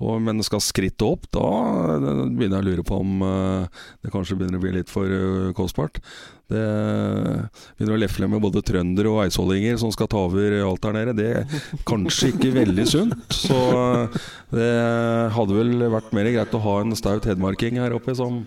og, 0.00 0.16
men 0.24 0.40
skal 0.44 0.62
skrittet 0.64 1.04
opp, 1.04 1.26
da 1.34 1.44
eh, 1.44 2.26
begynner 2.32 2.58
jeg 2.58 2.64
å 2.64 2.68
lure 2.70 2.84
på 2.88 3.00
om 3.02 3.24
uh, 3.24 3.80
det 4.00 4.12
kanskje 4.14 4.38
begynner 4.38 4.56
å 4.56 4.62
bli 4.62 4.72
litt 4.78 4.92
for 4.92 5.04
uh, 5.04 5.50
kostbart. 5.56 6.00
Det 6.50 6.62
begynner 7.76 7.94
å 7.94 8.00
lefle 8.00 8.26
med 8.32 8.42
både 8.42 8.62
trøndere 8.66 9.12
og 9.12 9.20
eidsvollinger 9.26 9.76
som 9.78 9.92
skal 9.94 10.08
ta 10.10 10.24
over 10.26 10.56
alt 10.64 10.82
der 10.82 10.96
nede. 10.96 11.14
Det 11.20 11.28
er 11.42 11.66
kanskje 11.86 12.32
ikke 12.32 12.54
veldig 12.56 12.86
sunt. 12.90 13.20
Så 13.30 13.58
det 14.50 14.72
hadde 15.36 15.58
vel 15.60 15.86
vært 15.92 16.10
mer 16.16 16.32
greit 16.32 16.56
å 16.56 16.62
ha 16.64 16.80
en 16.82 16.96
staut 16.98 17.28
hedmarking 17.28 17.78
her 17.78 17.94
oppe 17.94 18.16
som 18.18 18.42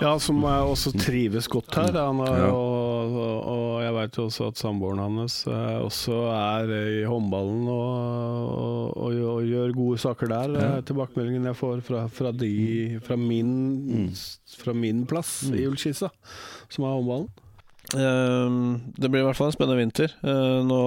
Ja, 0.00 0.14
som 0.20 0.40
også 0.44 0.94
trives 0.96 1.50
godt 1.52 1.76
her. 1.76 1.92
Han 2.00 2.24
er, 2.24 2.46
Ja. 2.46 2.54
Jeg 3.96 4.10
veit 4.10 4.18
jo 4.20 4.26
også 4.28 4.48
at 4.52 4.60
samboeren 4.60 5.00
hans 5.00 5.38
eh, 5.48 5.78
også 5.80 6.18
er 6.36 6.72
i 7.00 7.04
håndballen 7.08 7.64
og, 7.72 8.92
og, 8.92 9.16
og, 9.16 9.40
gjør- 9.48 9.72
gode 9.76 9.98
saker 10.04 10.30
der. 10.34 10.52
Ja. 10.60 10.66
eh, 10.76 10.84
Tilbakemeldingen 10.88 11.48
jeg 11.48 11.56
får 11.58 11.80
fra, 11.86 12.04
fra, 12.12 12.32
de, 12.36 13.00
fra, 13.06 13.16
min, 13.16 14.12
fra 14.60 14.76
min 14.76 15.02
plass 15.08 15.38
i 15.48 15.64
Ullskissa, 15.66 16.12
som 16.68 16.84
er 16.86 16.94
håndballen. 16.98 17.28
Uh, 17.94 18.80
Det 18.98 19.08
blir 19.12 19.22
i 19.22 19.26
hvert 19.28 19.38
fall 19.38 19.48
en 19.52 19.54
spennende 19.56 19.78
vinter. 19.78 20.12
Uh, 20.26 20.60
Nå 20.66 20.80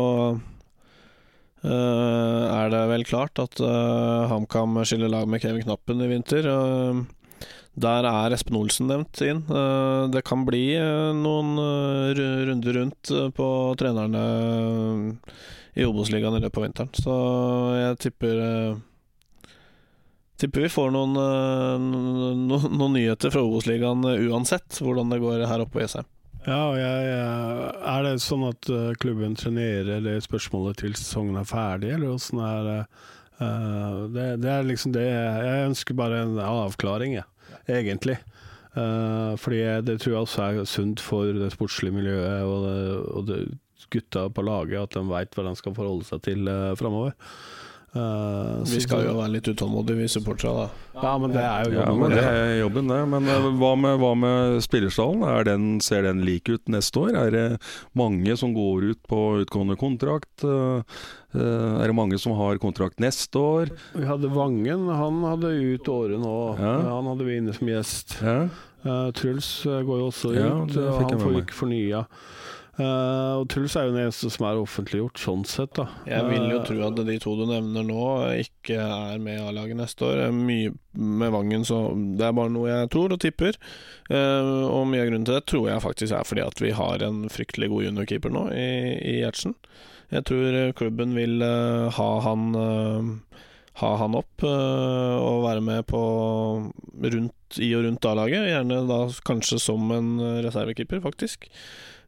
uh, 1.63 2.43
er 2.55 2.69
det 2.73 2.81
vel 2.91 3.05
klart 3.07 3.39
at 3.41 3.59
eh, 3.63 4.27
HamKam 4.31 4.77
skiller 4.87 5.11
lag 5.11 5.27
med 5.31 5.41
Kevin 5.43 5.63
Knappen 5.65 6.01
i 6.03 6.09
vinter. 6.11 6.45
Eh, 6.47 7.01
Der 7.79 8.03
er 8.09 8.33
Espen 8.35 8.57
Olsen 8.59 8.89
nevnt 8.91 9.21
inn. 9.23 9.43
Eh, 9.47 10.07
Det 10.11 10.23
kan 10.27 10.43
bli 10.47 10.73
eh, 10.75 11.13
noen 11.15 11.53
eh, 11.63 12.19
runder 12.49 12.75
rundt 12.81 13.11
på 13.37 13.47
trenerne 13.79 14.23
i 15.79 15.85
Obos-ligaen 15.87 16.35
i 16.35 16.43
løpet 16.43 16.59
av 16.59 16.65
vinteren. 16.67 16.93
Så 16.97 17.15
jeg 17.79 17.99
tipper 18.05 18.39
Tipper 20.39 20.63
vi 20.63 20.69
får 20.71 20.93
noen, 20.95 21.17
noen, 21.19 22.67
noen 22.79 22.93
nyheter 22.95 23.31
fra 23.33 23.41
Obos-ligaen 23.43 24.05
uansett 24.29 24.77
hvordan 24.79 25.11
det 25.11 25.17
går 25.19 25.43
her 25.49 25.63
oppe 25.65 25.75
på 25.75 25.81
Jessheim. 25.83 26.07
Ja, 26.45 26.61
jeg, 26.79 27.09
Er 27.91 28.05
det 28.05 28.13
sånn 28.23 28.45
at 28.47 28.69
klubben 29.03 29.35
trenerer 29.35 29.99
det 30.05 30.13
spørsmålet 30.23 30.79
til 30.79 30.95
sesongen 30.95 31.35
er 31.41 31.47
ferdig, 31.49 31.91
eller 31.97 32.13
åssen 32.15 32.39
er 32.39 32.61
det? 32.69 32.77
Det? 34.15 34.29
Det 34.43 34.49
er 34.51 34.63
liksom 34.67 34.95
det 34.95 35.03
Jeg 35.09 35.67
ønsker 35.67 35.99
bare 35.99 36.23
en 36.23 36.39
avklaring, 36.43 37.17
jeg, 37.19 37.27
egentlig. 37.77 38.17
Uh, 38.77 39.33
fordi 39.41 39.63
det 39.85 39.97
tror 40.01 40.13
jeg 40.13 40.21
også 40.21 40.43
er 40.45 40.67
sunt 40.69 41.01
for 41.01 41.33
det 41.33 41.49
sportslige 41.55 41.95
miljøet 41.95 42.43
og, 42.45 42.65
det, 42.67 42.81
og 43.17 43.27
det 43.27 43.39
gutta 43.89 44.27
på 44.29 44.45
laget, 44.45 44.83
at 44.83 44.93
de 44.93 45.05
veit 45.09 45.33
hva 45.35 45.47
de 45.47 45.55
skal 45.57 45.75
forholde 45.77 46.05
seg 46.07 46.21
til 46.27 46.49
uh, 46.49 46.75
framover. 46.79 47.15
Eh, 47.89 48.63
Vi 48.69 48.79
skal 48.83 49.07
jo 49.07 49.15
være 49.17 49.31
litt 49.33 49.47
utålmodige, 49.49 49.97
vi 49.97 50.07
supportere. 50.11 50.67
da 50.93 51.01
Ja, 51.01 51.13
men 51.17 51.31
det 51.33 51.41
er 51.41 51.63
jo 51.65 51.71
Ja, 51.73 51.85
jobben 51.87 51.99
men 51.99 52.11
det 52.11 52.23
er 52.23 52.59
jobben, 52.59 52.87
det. 52.91 52.99
Men 53.09 53.23
uh, 53.25 53.47
hva 53.57 53.71
med, 53.79 53.99
hva 53.99 54.11
med 54.19 54.61
spillerstallen? 54.61 55.23
Er 55.25 55.43
den, 55.47 55.79
ser 55.81 56.03
den 56.05 56.21
lik 56.21 56.49
ut 56.49 56.61
neste 56.69 57.01
år? 57.01 57.15
Er 57.17 57.31
det 57.33 57.61
mange 57.97 58.37
som 58.37 58.53
går 58.53 58.91
ut 58.91 59.01
på 59.09 59.21
utgående 59.41 59.77
kontrakt? 59.79 60.43
Eh, 60.43 60.83
eh, 61.33 61.81
Er 61.81 61.87
det 61.87 61.95
mange 61.97 62.19
som 62.21 62.33
har 62.37 62.61
kontrakt 62.61 62.99
neste 63.01 63.41
år? 63.41 63.73
Vi 63.95 64.05
hadde 64.05 64.29
Vangen, 64.29 64.85
han 64.93 65.23
hadde 65.25 65.49
ut 65.57 65.89
året 65.89 66.19
nå. 66.21 66.37
Ja. 66.59 66.75
Han 66.93 67.09
hadde 67.09 67.25
vi 67.25 67.37
inne 67.41 67.53
som 67.57 67.67
gjest. 67.67 68.19
Ja. 68.21 68.49
Eh, 68.85 69.09
Truls 69.17 69.63
går 69.65 69.97
jo 69.97 70.11
også 70.11 70.35
ut, 70.37 70.77
han 70.77 71.19
får 71.19 71.41
ikke 71.41 71.57
fornya. 71.57 72.05
Eh, 72.79 73.33
og 73.35 73.47
Truls 73.51 73.75
er 73.75 73.87
jo 73.87 73.93
den 73.93 74.05
eneste 74.05 74.29
som 74.31 74.45
er 74.47 74.59
offentliggjort, 74.61 75.19
sånn 75.19 75.45
sett. 75.47 75.73
da 75.75 75.87
Jeg 76.07 76.25
vil 76.29 76.45
jo 76.49 76.59
Eh, 76.59 76.65
tro 76.65 76.77
at 76.87 76.95
de 76.95 77.17
to 77.19 77.35
du 77.35 77.45
nevner 77.45 77.83
nå, 77.83 78.03
ikke 78.39 78.79
er 78.79 79.19
med 79.19 79.39
i 79.39 79.43
A-laget 79.43 79.77
neste 79.77 80.05
år. 80.07 80.27
Er 80.27 80.31
Mye 80.31 80.73
med 80.93 81.31
Vangen, 81.31 81.65
så 81.65 81.93
det 82.17 82.25
er 82.25 82.33
bare 82.33 82.49
noe 82.49 82.69
jeg 82.69 82.89
tror 82.89 83.11
og 83.11 83.19
tipper. 83.19 83.55
Uh, 84.09 84.65
og 84.71 84.87
mye 84.89 85.03
av 85.03 85.09
grunnen 85.11 85.25
til 85.25 85.37
det 85.37 85.45
tror 85.45 85.69
jeg 85.69 85.83
faktisk 85.83 86.13
er 86.13 86.25
fordi 86.25 86.41
at 86.41 86.59
vi 86.59 86.71
har 86.71 87.03
en 87.05 87.29
fryktelig 87.29 87.69
god 87.69 87.83
juniorkeeper 87.83 88.33
nå 88.33 88.49
i, 88.51 88.69
i 88.97 89.13
Gjertsen. 89.21 89.53
Jeg 90.09 90.25
tror 90.25 90.55
eh, 90.57 90.73
klubben 90.73 91.13
vil 91.13 91.43
uh, 91.45 91.93
ha 91.93 92.09
han 92.25 92.55
eh, 92.57 93.39
ha 93.79 93.91
han 94.01 94.17
opp 94.19 94.43
eh, 94.43 95.15
og 95.19 95.45
være 95.45 95.63
med 95.63 95.85
på 95.89 96.01
rundt, 97.13 97.59
i 97.61 97.69
og 97.77 97.85
rundt 97.85 98.07
A-laget. 98.09 98.49
Gjerne 98.51 98.81
da 98.89 98.99
kanskje 99.27 99.59
som 99.61 99.91
en 99.95 100.11
eh, 100.19 100.41
reservekeeper, 100.45 101.01
faktisk. 101.05 101.47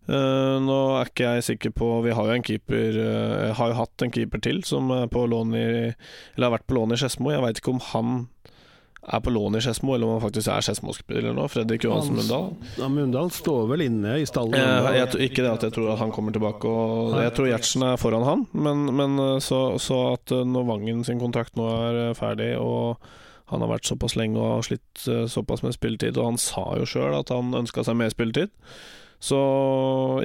Eh, 0.09 0.57
nå 0.65 0.77
er 0.97 1.09
ikke 1.11 1.35
jeg 1.35 1.45
sikker 1.45 1.73
på 1.77 1.87
Vi 2.01 2.13
har 2.17 2.25
jo 2.25 2.33
en 2.33 2.43
keeper 2.43 2.95
uh, 2.97 3.51
har 3.53 3.69
jo 3.69 3.77
hatt 3.77 4.01
en 4.01 4.09
keeper 4.11 4.41
til 4.41 4.63
som 4.65 4.89
er 4.95 5.05
på 5.13 5.27
lån 5.29 5.53
i 5.53 5.65
Eller 5.93 6.47
har 6.47 6.55
vært 6.55 6.65
på 6.65 6.79
lån 6.79 6.95
i 6.95 6.97
Skedsmo. 6.97 7.29
Jeg 7.29 7.43
veit 7.43 7.61
ikke 7.61 7.75
om 7.75 7.83
han 7.91 8.15
er 9.01 9.21
på 9.25 9.31
lån 9.33 9.57
i 9.57 9.61
Skedsmo, 9.65 9.95
eller 9.95 10.05
om 10.05 10.17
han 10.17 10.21
faktisk 10.21 10.49
er 10.53 10.65
Skedsmo-spiller 10.65 11.33
nå. 11.33 11.47
Fredrik 11.49 11.85
Johansen 11.87 12.19
Mundal. 12.19 12.51
Ja, 12.77 12.89
Mundal 12.93 13.31
står 13.33 13.63
vel 13.71 13.85
inne 13.87 14.19
i 14.21 14.27
stallen. 14.29 14.53
Jeg, 14.53 14.91
jeg, 14.99 15.23
ikke 15.25 15.41
det 15.41 15.53
at 15.55 15.65
jeg 15.65 15.73
tror 15.73 15.89
at 15.95 16.01
han 16.03 16.13
kommer 16.13 16.35
tilbake, 16.35 16.69
og 16.69 17.15
jeg 17.17 17.33
tror 17.33 17.49
Gjertsen 17.49 17.87
er 17.87 17.97
foran 17.97 18.27
han. 18.27 18.45
Men, 18.53 18.85
men 18.93 19.17
så, 19.41 19.63
så 19.81 19.97
at 20.11 20.29
når 20.29 20.69
Vangen 20.69 21.01
sin 21.07 21.21
kontrakt 21.21 21.57
nå 21.57 21.65
er 21.65 22.01
ferdig, 22.17 22.53
og 22.61 23.01
Han 23.51 23.65
har 23.65 23.73
vært 23.73 23.89
såpass 23.89 24.13
lenge 24.15 24.37
og 24.39 24.53
har 24.53 24.61
slitt 24.63 25.01
såpass 25.27 25.65
med 25.65 25.73
spilletid, 25.75 26.15
og 26.15 26.29
han 26.29 26.37
sa 26.39 26.69
jo 26.79 26.85
sjøl 26.87 27.17
at 27.17 27.33
han 27.33 27.57
ønska 27.57 27.83
seg 27.83 27.97
mer 27.99 28.13
spilletid. 28.13 28.53
Så 29.21 29.39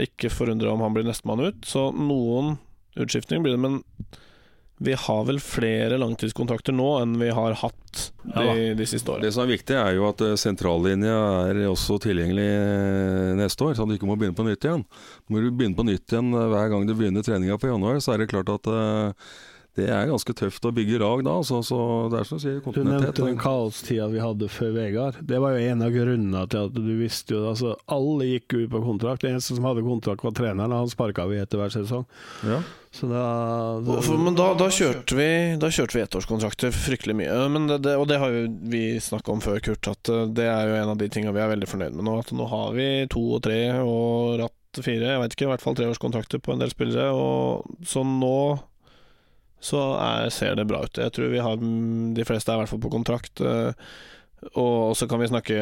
ikke 0.00 0.32
forundre 0.32 0.72
om 0.72 0.80
han 0.84 0.94
blir 0.96 1.04
nestemann 1.04 1.44
ut. 1.50 1.66
Så 1.68 1.90
noen 1.92 2.56
utskiftninger 2.96 3.44
blir 3.44 3.58
det, 3.58 3.60
men 3.60 3.82
vi 4.78 4.92
har 4.92 5.24
vel 5.24 5.38
flere 5.40 5.96
langtidskontrakter 5.96 6.74
nå 6.76 6.88
enn 7.00 7.14
vi 7.20 7.30
har 7.32 7.54
hatt 7.62 8.00
de, 8.22 8.44
Ja 8.44 8.74
de 8.76 8.86
siste 8.88 9.08
årene. 9.08 9.24
Det 9.24 9.32
som 9.32 9.46
er 9.46 9.54
viktig, 9.54 9.76
er 9.80 9.94
jo 9.96 10.04
at 10.10 10.20
eh, 10.24 10.34
sentrallinja 10.40 11.16
er 11.48 11.62
også 11.70 11.96
tilgjengelig 12.04 12.44
eh, 12.44 13.32
neste 13.40 13.64
år, 13.64 13.76
så 13.76 13.86
du 13.88 13.94
ikke 13.96 14.08
må 14.08 14.18
begynne 14.20 14.36
på 14.36 14.44
nytt 14.44 14.68
igjen. 14.68 14.84
Når 15.32 15.46
du 15.46 15.50
begynner 15.56 15.80
på 15.80 15.86
nytt 15.88 16.12
igjen 16.12 16.28
eh, 16.28 16.48
hver 16.52 16.72
gang 16.72 16.88
du 16.88 16.92
begynner 16.92 17.24
treninga 17.24 17.56
på 17.60 17.72
januar, 17.72 18.02
så 18.04 18.12
er 18.12 18.20
det 18.20 18.28
klart 18.32 18.52
at 18.52 18.68
eh, 18.72 19.32
det 19.76 19.86
er 19.92 20.06
ganske 20.08 20.32
tøft 20.36 20.64
å 20.64 20.72
bygge 20.72 20.98
lag 21.02 21.20
da. 21.26 21.34
Så, 21.44 21.58
så 21.68 21.78
det 22.12 22.22
er 22.22 22.28
som 22.28 22.38
du 22.40 22.44
sier, 22.46 22.60
Du 22.64 22.80
nevnte 22.86 23.12
den 23.26 23.36
kaostida 23.40 24.06
vi 24.08 24.22
hadde 24.24 24.48
før 24.48 24.72
Vegard. 24.76 25.18
Det 25.20 25.36
var 25.42 25.52
jo 25.56 25.66
en 25.68 25.84
av 25.84 25.92
grunnene 25.92 26.46
til 26.48 26.70
at 26.70 26.78
du 26.80 26.92
visste 26.96 27.36
jo 27.36 27.42
altså 27.50 27.74
Alle 27.92 28.30
gikk 28.30 28.56
ut 28.56 28.70
på 28.72 28.80
kontrakt. 28.86 29.20
Den 29.26 29.36
eneste 29.36 29.56
som 29.58 29.68
hadde 29.68 29.84
kontrakt, 29.84 30.24
var 30.24 30.32
treneren, 30.36 30.72
og 30.72 30.86
han 30.86 30.92
sparka 30.92 31.26
vi 31.28 31.38
etter 31.42 31.60
hver 31.60 31.74
sesong. 31.76 32.06
Ja. 32.48 32.62
Så 32.96 33.10
da, 33.10 33.22
for- 34.00 34.16
Men 34.24 34.38
da, 34.38 34.46
da 34.56 34.70
kjørte 34.72 35.12
vi 35.18 35.26
Da 35.60 35.68
kjørte 35.68 35.98
vi 35.98 36.00
ettårskontrakter 36.06 36.72
fryktelig 36.72 37.16
mye. 37.18 37.34
Men 37.52 37.66
det, 37.68 37.82
det, 37.84 37.96
og 38.00 38.06
det 38.08 38.16
har 38.22 38.32
jo 38.32 38.46
vi 38.72 38.84
snakka 39.04 39.34
om 39.34 39.42
før, 39.44 39.60
Kurt, 39.60 39.90
at 39.92 40.08
eh, 40.08 40.22
det 40.32 40.46
er 40.48 40.70
jo 40.70 40.78
en 40.80 40.92
av 40.94 40.96
de 41.02 41.10
tinga 41.12 41.34
vi 41.36 41.42
er 41.44 41.50
veldig 41.52 41.68
fornøyd 41.68 41.98
med 41.98 42.08
nå. 42.08 42.14
At 42.24 42.32
nå 42.32 42.46
har 42.48 42.72
vi 42.78 42.88
to 43.12 43.20
og 43.36 43.42
tre 43.44 43.58
og 43.82 44.38
ratt 44.40 44.80
fire, 44.80 45.12
jeg 45.12 45.20
vet 45.22 45.36
ikke, 45.36 45.44
i 45.46 45.50
hvert 45.52 45.62
fall 45.64 45.76
treårskontrakter 45.76 46.40
på 46.44 46.52
en 46.56 46.64
del 46.64 46.72
spillere. 46.72 47.12
Og 47.12 47.84
så 47.88 48.00
nå 48.08 48.32
så 49.60 49.80
er, 49.98 50.28
ser 50.30 50.54
det 50.58 50.66
bra 50.68 50.82
ut. 50.84 50.98
Jeg 51.00 51.12
tror 51.16 51.30
vi 51.32 51.38
har 51.42 51.56
de 51.56 52.24
fleste 52.28 52.52
er 52.52 52.58
i 52.58 52.60
hvert 52.64 52.68
fall 52.74 52.82
på 52.84 52.90
kontrakt. 52.92 53.40
eh, 53.40 53.72
Og 54.54 54.92
så 54.94 55.08
kan 55.08 55.18
vi 55.18 55.26
snakke 55.30 55.56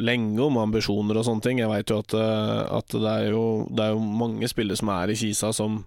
lenge 0.00 0.40
om 0.42 0.56
ambisjoner 0.58 1.16
og 1.20 1.26
sånne 1.28 1.42
ting. 1.44 1.58
Jeg 1.60 1.68
veit 1.70 1.90
jo 1.92 1.98
at, 2.00 2.14
eh, 2.14 2.62
at 2.78 2.88
det, 2.88 3.04
er 3.10 3.30
jo, 3.30 3.66
det 3.70 3.84
er 3.84 3.92
jo 3.94 4.00
mange 4.00 4.48
spillere 4.48 4.76
som 4.80 4.88
er 4.88 5.12
i 5.12 5.18
Kisa 5.20 5.52
som 5.52 5.84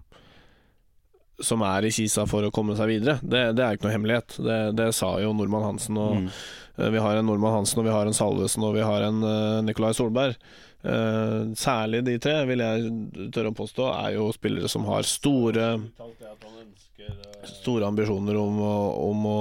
som 1.40 1.60
er 1.62 1.84
i 1.86 1.90
Kisa 1.94 2.24
for 2.26 2.42
å 2.42 2.50
komme 2.50 2.74
seg 2.74 2.88
videre. 2.90 3.20
Det, 3.22 3.52
det 3.54 3.62
er 3.62 3.76
ikke 3.76 3.86
noe 3.86 3.92
hemmelighet. 3.94 4.38
Det, 4.42 4.56
det 4.74 4.88
sa 4.96 5.12
jo 5.22 5.30
Normann 5.38 5.62
Hansen. 5.68 5.96
Og, 6.02 6.16
Mm. 6.16 6.30
eh, 6.78 6.88
Vi 6.90 6.98
har 6.98 7.16
en 7.20 7.26
Normann 7.26 7.52
Hansen, 7.60 7.78
og 7.78 7.84
vi 7.86 7.92
har 7.94 8.06
en 8.10 8.16
Salvesen, 8.16 8.64
og 8.66 8.74
vi 8.74 8.82
har 8.82 9.02
en 9.06 9.20
Nicolai 9.66 9.92
Solberg. 9.94 10.34
Særlig 11.58 12.04
de 12.06 12.18
tre, 12.22 12.44
vil 12.46 12.58
jeg 12.62 13.30
tørre 13.34 13.50
å 13.52 13.56
påstå, 13.58 13.86
er 14.06 14.14
jo 14.16 14.28
spillere 14.34 14.68
som 14.70 14.84
har 14.90 15.02
store 15.06 15.68
Store 17.48 17.86
ambisjoner 17.86 18.36
om 18.40 18.58
å, 18.60 18.74
om 19.08 19.26
å, 19.30 19.40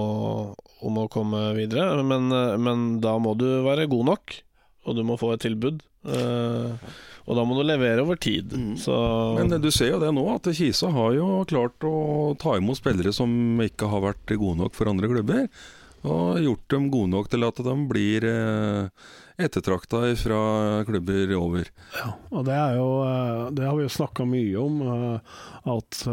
om 0.86 1.00
å 1.02 1.08
komme 1.12 1.42
videre. 1.58 2.04
Men, 2.06 2.30
men 2.62 2.88
da 3.04 3.18
må 3.22 3.34
du 3.40 3.48
være 3.66 3.90
god 3.92 4.12
nok, 4.14 4.38
og 4.88 4.98
du 4.98 5.04
må 5.08 5.18
få 5.20 5.34
et 5.34 5.46
tilbud. 5.48 5.82
Eh, 6.08 6.92
og 7.28 7.36
da 7.36 7.44
må 7.44 7.58
du 7.58 7.66
levere 7.68 8.04
over 8.06 8.20
tid. 8.20 8.54
Mm. 8.56 8.76
Så 8.80 8.96
Men 9.38 9.52
eh, 9.52 9.62
du 9.62 9.70
ser 9.74 9.92
jo 9.92 10.02
det 10.02 10.14
nå, 10.16 10.24
at 10.32 10.48
Kisa 10.56 10.92
har 10.96 11.12
jo 11.18 11.44
klart 11.50 11.84
å 11.88 12.34
ta 12.40 12.56
imot 12.60 12.80
spillere 12.80 13.12
som 13.16 13.30
ikke 13.64 13.90
har 13.92 14.06
vært 14.06 14.36
gode 14.38 14.62
nok 14.64 14.78
for 14.78 14.92
andre 14.92 15.12
klubber. 15.12 15.48
Og 16.08 16.40
gjort 16.40 16.68
dem 16.72 16.90
gode 16.94 17.12
nok 17.12 17.28
til 17.34 17.44
at 17.44 17.60
de 17.68 17.76
blir 17.90 18.28
eh, 18.30 19.08
ettertrakta 19.44 20.06
fra 20.22 20.42
klubber 20.88 21.36
over. 21.36 21.68
Ja, 21.98 22.14
og 22.32 22.48
det 22.48 22.56
er 22.56 22.78
jo 22.80 22.90
eh, 23.04 23.44
Det 23.58 23.68
har 23.68 23.76
vi 23.76 23.88
jo 23.90 23.96
snakka 23.98 24.28
mye 24.30 24.64
om. 24.64 24.82
At 25.68 26.04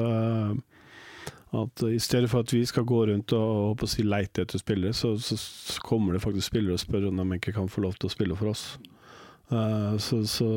at 1.54 1.84
i 1.86 2.00
stedet 2.02 2.30
for 2.30 2.44
at 2.44 2.52
vi 2.52 2.64
skal 2.66 2.86
gå 2.88 3.04
rundt 3.10 3.32
og 3.36 3.82
og 3.82 3.90
si, 3.90 4.02
leite 4.06 4.44
etter 4.44 4.60
spillere, 4.60 4.94
så, 4.96 5.14
så, 5.20 5.36
kommer 5.84 6.14
det 6.14 6.22
faktisk 6.24 6.50
spillere 6.50 6.78
og 6.78 6.82
spør 6.82 7.08
om 7.10 7.22
de 7.22 7.38
ikke 7.38 7.54
kan 7.54 7.70
få 7.70 7.84
lov 7.84 7.96
til 7.98 8.10
å 8.10 8.14
spille 8.14 8.38
for 8.38 8.52
oss. 8.54 8.66
Uh, 9.52 9.94
så 10.00 10.22
så, 10.24 10.50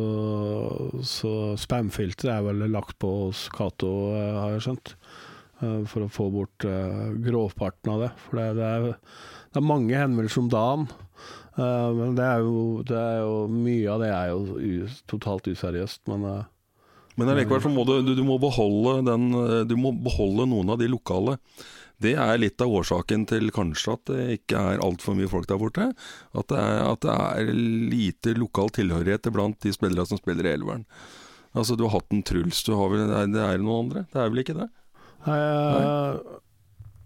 så 1.03 1.31
spamfilteret 1.59 2.37
er 2.37 2.45
vel 2.45 2.69
lagt 2.71 2.95
på 3.01 3.09
hos 3.25 3.47
Cato, 3.53 3.89
uh, 4.15 4.37
har 4.41 4.55
jeg 4.55 4.67
skjønt. 4.67 4.93
Uh, 5.57 5.81
for 5.89 6.05
å 6.05 6.11
få 6.13 6.29
bort 6.31 6.67
grovparten 7.25 7.93
av 7.95 8.05
det. 8.05 8.11
For 8.27 8.39
det, 8.39 8.47
det, 8.59 8.69
er, 8.77 9.27
det 9.51 9.61
er 9.61 9.71
mange 9.73 9.97
henvendelser 9.97 10.45
om 10.45 10.53
dagen. 10.53 10.87
Men 11.57 12.13
det 12.13 12.21
er, 12.21 12.43
jo, 12.45 12.83
det 12.85 12.97
er 13.01 13.23
jo 13.25 13.37
Mye 13.49 13.87
av 13.89 14.03
det 14.03 14.09
er 14.13 14.27
jo 14.29 14.57
u, 14.61 14.89
totalt 15.09 15.47
useriøst, 15.49 16.03
men 16.11 16.27
Men 17.17 17.31
allikevel 17.33 17.63
så 17.63 17.71
må 17.73 17.83
du, 17.87 17.95
du, 18.05 18.13
du, 18.17 18.23
må 18.25 18.37
beholde 18.41 18.99
den, 19.07 19.31
du 19.69 19.75
må 19.79 19.91
beholde 20.05 20.45
noen 20.49 20.69
av 20.73 20.77
de 20.81 20.89
lokale. 20.91 21.37
Det 21.97 22.13
er 22.13 22.37
litt 22.37 22.61
av 22.61 22.69
årsaken 22.77 23.23
til 23.29 23.49
kanskje 23.53 23.95
at 23.95 24.09
det 24.11 24.25
ikke 24.35 24.59
er 24.73 24.83
altfor 24.85 25.17
mye 25.17 25.29
folk 25.31 25.47
der 25.49 25.57
borte. 25.57 25.87
At 26.37 26.51
det 26.51 26.59
er, 26.61 26.81
at 26.91 27.05
det 27.05 27.15
er 27.15 27.53
lite 27.89 28.35
lokal 28.37 28.69
tilhørighet 28.75 29.31
blant 29.33 29.57
de 29.65 29.73
spillere 29.73 30.05
som 30.05 30.21
spiller 30.21 30.45
i 30.45 30.53
Elveren. 30.53 30.85
Altså 31.57 31.77
Du 31.77 31.87
har 31.87 31.95
hatt 31.95 32.13
en 32.13 32.21
Truls, 32.27 32.61
du 32.67 32.75
har 32.77 32.91
vel, 32.93 33.07
nei, 33.09 33.23
det 33.33 33.41
er 33.41 33.63
noen 33.63 33.87
andre? 33.87 34.05
Det 34.13 34.21
er 34.21 34.29
vel 34.29 34.43
ikke 34.43 34.59
det? 34.59 34.67
eh, 35.33 36.35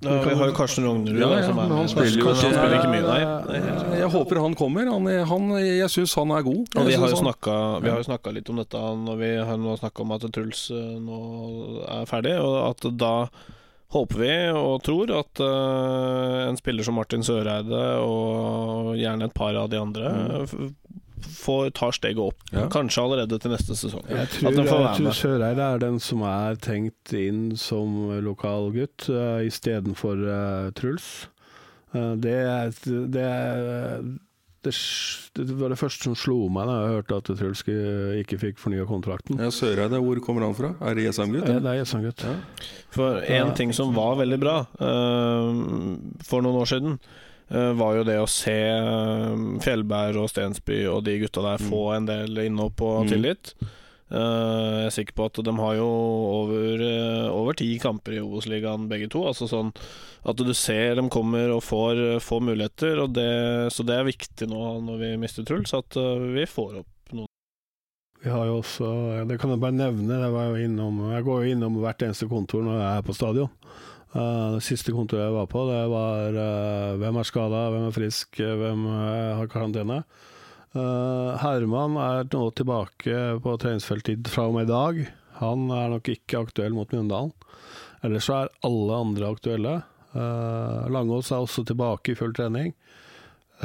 ja, 0.02 0.18
Vi 0.26 0.36
har 0.40 0.50
jo 0.50 0.56
Karsten 0.58 0.86
Rognerud, 0.88 1.20
Ja, 1.22 1.30
ja, 1.38 1.44
som 1.46 1.60
er 1.62 1.70
men 1.70 1.78
han 1.78 1.90
spiller 1.92 2.24
jo 2.24 2.34
spiller 2.40 2.76
ikke 2.80 2.92
mye, 2.92 3.06
nei. 3.06 3.60
nei 3.92 4.00
Jeg 4.00 4.10
håper 4.16 4.42
han 4.42 4.56
kommer. 4.58 4.90
Han, 4.90 5.08
han, 5.30 5.48
jeg 5.62 5.90
syns 5.94 6.16
han 6.18 6.34
er 6.34 6.46
god. 6.48 6.66
Vi 6.74 6.92
Jeg 6.96 7.02
har 7.04 7.14
jo 7.14 7.22
snakka, 7.22 7.56
vi 7.84 7.94
har 7.94 8.02
jo 8.02 8.10
snakka 8.10 8.34
litt 8.34 8.50
om 8.50 8.62
dette 8.64 8.82
når 9.06 9.22
vi 9.22 9.32
har 9.38 9.62
nå 9.62 9.78
snakka 9.78 10.06
om 10.06 10.14
at 10.18 10.28
Truls 10.34 10.68
eh, 10.74 10.94
nå 11.02 11.22
er 11.86 12.10
ferdig, 12.10 12.36
og 12.42 12.58
at 12.72 12.90
da 12.98 13.14
håper 13.92 14.22
vi 14.24 14.36
og 14.56 14.78
tror 14.88 15.12
at 15.20 15.42
eh, 15.44 16.38
en 16.48 16.58
spiller 16.60 16.88
som 16.88 16.96
Martin 16.98 17.26
Søreide 17.28 17.82
og 18.06 18.94
gjerne 18.98 19.28
et 19.28 19.36
par 19.38 19.56
av 19.60 19.70
de 19.72 19.82
andre 19.82 20.12
Mm. 20.12 20.76
Får, 21.26 21.70
tar 21.78 21.96
steget 21.96 22.22
opp. 22.22 22.40
Ja. 22.52 22.68
Kanskje 22.72 23.04
allerede 23.04 23.40
til 23.42 23.54
neste 23.54 23.76
sesong. 23.78 24.04
Jeg 24.10 24.30
tror, 24.36 24.58
jeg 24.58 24.68
tror. 24.68 25.12
Søreide 25.18 25.68
er 25.76 25.84
den 25.84 26.00
som 26.04 26.24
er 26.28 26.58
tenkt 26.62 27.14
inn 27.18 27.52
som 27.60 28.12
lokal 28.26 28.72
gutt 28.76 29.08
uh, 29.12 29.40
istedenfor 29.46 30.26
uh, 30.26 30.72
Truls. 30.78 31.08
Uh, 31.96 32.14
det, 32.22 32.38
det, 32.86 33.30
det, 34.64 34.76
det 35.38 35.48
var 35.60 35.74
det 35.74 35.80
første 35.82 36.08
som 36.08 36.18
slo 36.18 36.38
meg 36.54 36.70
da 36.70 36.78
jeg 36.80 36.94
hørte 36.98 37.18
at 37.22 37.32
Truls 37.40 37.66
ikke, 37.66 38.40
fikk 38.42 38.62
fornya 38.62 38.86
kontrakten. 38.90 39.42
Ja, 39.42 39.50
Søreide, 39.54 40.00
hvor 40.04 40.22
kommer 40.24 40.48
han 40.48 40.56
fra? 40.58 40.76
Er 40.86 40.96
det 40.96 41.10
Jessheim-gutt? 41.10 41.50
Ja, 41.50 41.58
det 41.60 41.74
er 41.74 41.82
Jessheim-gutt. 41.82 42.28
Ja. 42.28 42.38
For 42.94 43.20
en 43.40 43.52
ting 43.58 43.74
som 43.76 43.96
var 43.98 44.20
veldig 44.22 44.40
bra 44.42 44.62
uh, 44.80 45.52
for 46.28 46.46
noen 46.46 46.62
år 46.62 46.72
siden, 46.76 47.02
var 47.52 47.98
jo 47.98 48.04
det 48.08 48.18
å 48.22 48.28
se 48.32 48.54
eh, 48.72 49.44
Fjellberg 49.64 50.16
og 50.24 50.30
Stensby 50.32 50.86
og 50.88 51.04
de 51.04 51.18
gutta 51.26 51.44
der 51.44 51.62
få 51.68 51.86
en 51.98 52.06
del 52.08 52.38
innhopp 52.48 52.82
og 52.88 53.06
Mm. 53.06 53.10
tillit. 53.12 53.54
Eh, 54.12 54.18
jeg 54.18 54.86
er 54.90 54.92
sikker 54.92 55.16
på 55.16 55.26
at 55.30 55.40
de 55.44 55.52
har 55.56 55.76
jo 55.78 55.88
over, 55.88 56.82
eh, 56.84 57.28
over 57.32 57.54
ti 57.56 57.78
kamper 57.80 58.18
i 58.18 58.20
Obos-ligaen 58.20 58.90
begge 58.92 59.10
to. 59.10 59.22
Altså 59.28 59.48
sånn 59.48 59.70
at 60.26 60.36
du 60.36 60.54
ser 60.54 60.96
de 60.96 61.06
kommer 61.10 61.50
og 61.56 61.64
får, 61.64 62.20
får 62.20 62.42
muligheter, 62.44 63.00
og 63.04 63.14
det, 63.16 63.72
så 63.72 63.86
det 63.88 63.96
er 64.00 64.04
viktig 64.12 64.50
nå 64.52 64.82
når 64.84 65.00
vi 65.00 65.12
mister 65.18 65.44
Truls, 65.48 65.74
at 65.74 65.96
eh, 65.96 66.26
vi 66.36 66.44
får 66.46 66.82
opp 66.84 67.14
noen. 67.16 67.28
Vi 68.22 68.30
har 68.30 68.46
jo 68.52 68.60
også, 68.62 69.28
det 69.28 69.40
kan 69.42 69.50
jeg 69.50 69.60
bare 69.64 69.80
nevne, 69.80 70.20
jeg, 70.22 70.32
var 70.36 70.52
jo 70.52 70.60
innom, 70.68 71.00
jeg 71.16 71.24
går 71.26 71.46
jo 71.48 71.56
innom 71.56 71.80
hvert 71.82 72.04
eneste 72.06 72.28
kontor 72.30 72.62
når 72.68 72.78
jeg 72.84 72.98
er 73.00 73.08
på 73.08 73.16
stadion. 73.18 73.50
Eh, 74.12 74.48
det 74.58 74.64
siste 74.66 74.92
kontoret 74.92 75.24
jeg 75.24 75.36
var 75.38 75.48
på, 75.48 75.64
det 75.70 75.84
var 75.92 76.36
uh, 76.36 77.00
hvem 77.00 77.20
er 77.22 77.28
skada, 77.28 77.62
hvem 77.72 77.86
er 77.88 77.96
frisk, 77.96 78.42
eh, 78.44 78.58
hvem 78.60 78.84
har 79.40 79.52
karantene. 79.52 80.04
Herman 80.72 81.98
er 82.00 82.30
nå 82.32 82.46
tilbake 82.56 83.16
på 83.44 83.56
treningsfeltet 83.60 84.30
fra 84.32 84.46
og 84.48 84.54
med 84.56 84.70
i 84.70 84.72
dag. 84.72 85.02
Han 85.42 85.66
er 85.76 85.90
nok 85.92 86.08
ikke 86.14 86.46
aktuell 86.46 86.72
mot 86.78 86.94
Mjøndalen. 86.96 87.34
Ellers 88.08 88.30
så 88.30 88.38
er 88.38 88.54
alle 88.64 89.00
andre 89.04 89.34
aktuelle. 89.34 89.74
Langås 90.96 91.34
er 91.34 91.44
også 91.44 91.66
tilbake 91.68 92.14
i 92.14 92.16
full 92.16 92.32
trening. 92.32 92.72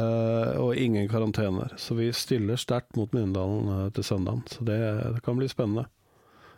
Og 0.02 0.74
ingen 0.74 1.06
karantener. 1.06 1.76
Så 1.78 1.94
vi 1.94 2.10
stiller 2.10 2.58
sterkt 2.58 2.98
mot 2.98 3.14
Mjøndalen 3.14 3.94
til 3.94 4.08
søndag. 4.10 4.42
Så 4.50 4.66
det, 4.66 4.80
det 5.14 5.22
kan 5.22 5.38
bli 5.38 5.46
spennende. 5.46 5.86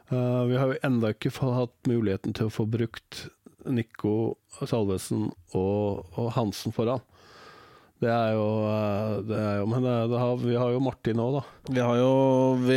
Vi 0.08 0.56
har 0.56 0.72
jo 0.72 0.80
enda 0.80 1.12
ikke 1.12 1.34
hatt 1.44 1.92
muligheten 1.92 2.32
til 2.32 2.48
å 2.48 2.56
få 2.56 2.64
brukt 2.64 3.26
Nico 3.66 4.38
Salvesen 4.60 5.28
og, 5.56 6.04
og 6.16 6.32
Hansen 6.36 6.74
foran. 6.74 7.02
Det 7.98 8.10
er 8.14 8.36
jo, 8.36 8.44
eh, 8.70 9.14
det 9.26 9.38
er 9.42 9.56
jo 9.58 9.64
Men 9.66 9.82
det, 9.82 9.94
det 10.12 10.18
har, 10.22 10.36
vi 10.38 10.54
har 10.54 10.70
jo 10.70 10.82
Martin 10.82 11.18
òg, 11.18 11.40
da. 11.40 11.72
Vi 11.74 11.82
har 11.82 11.96
jo 11.98 12.12
vi, 12.62 12.76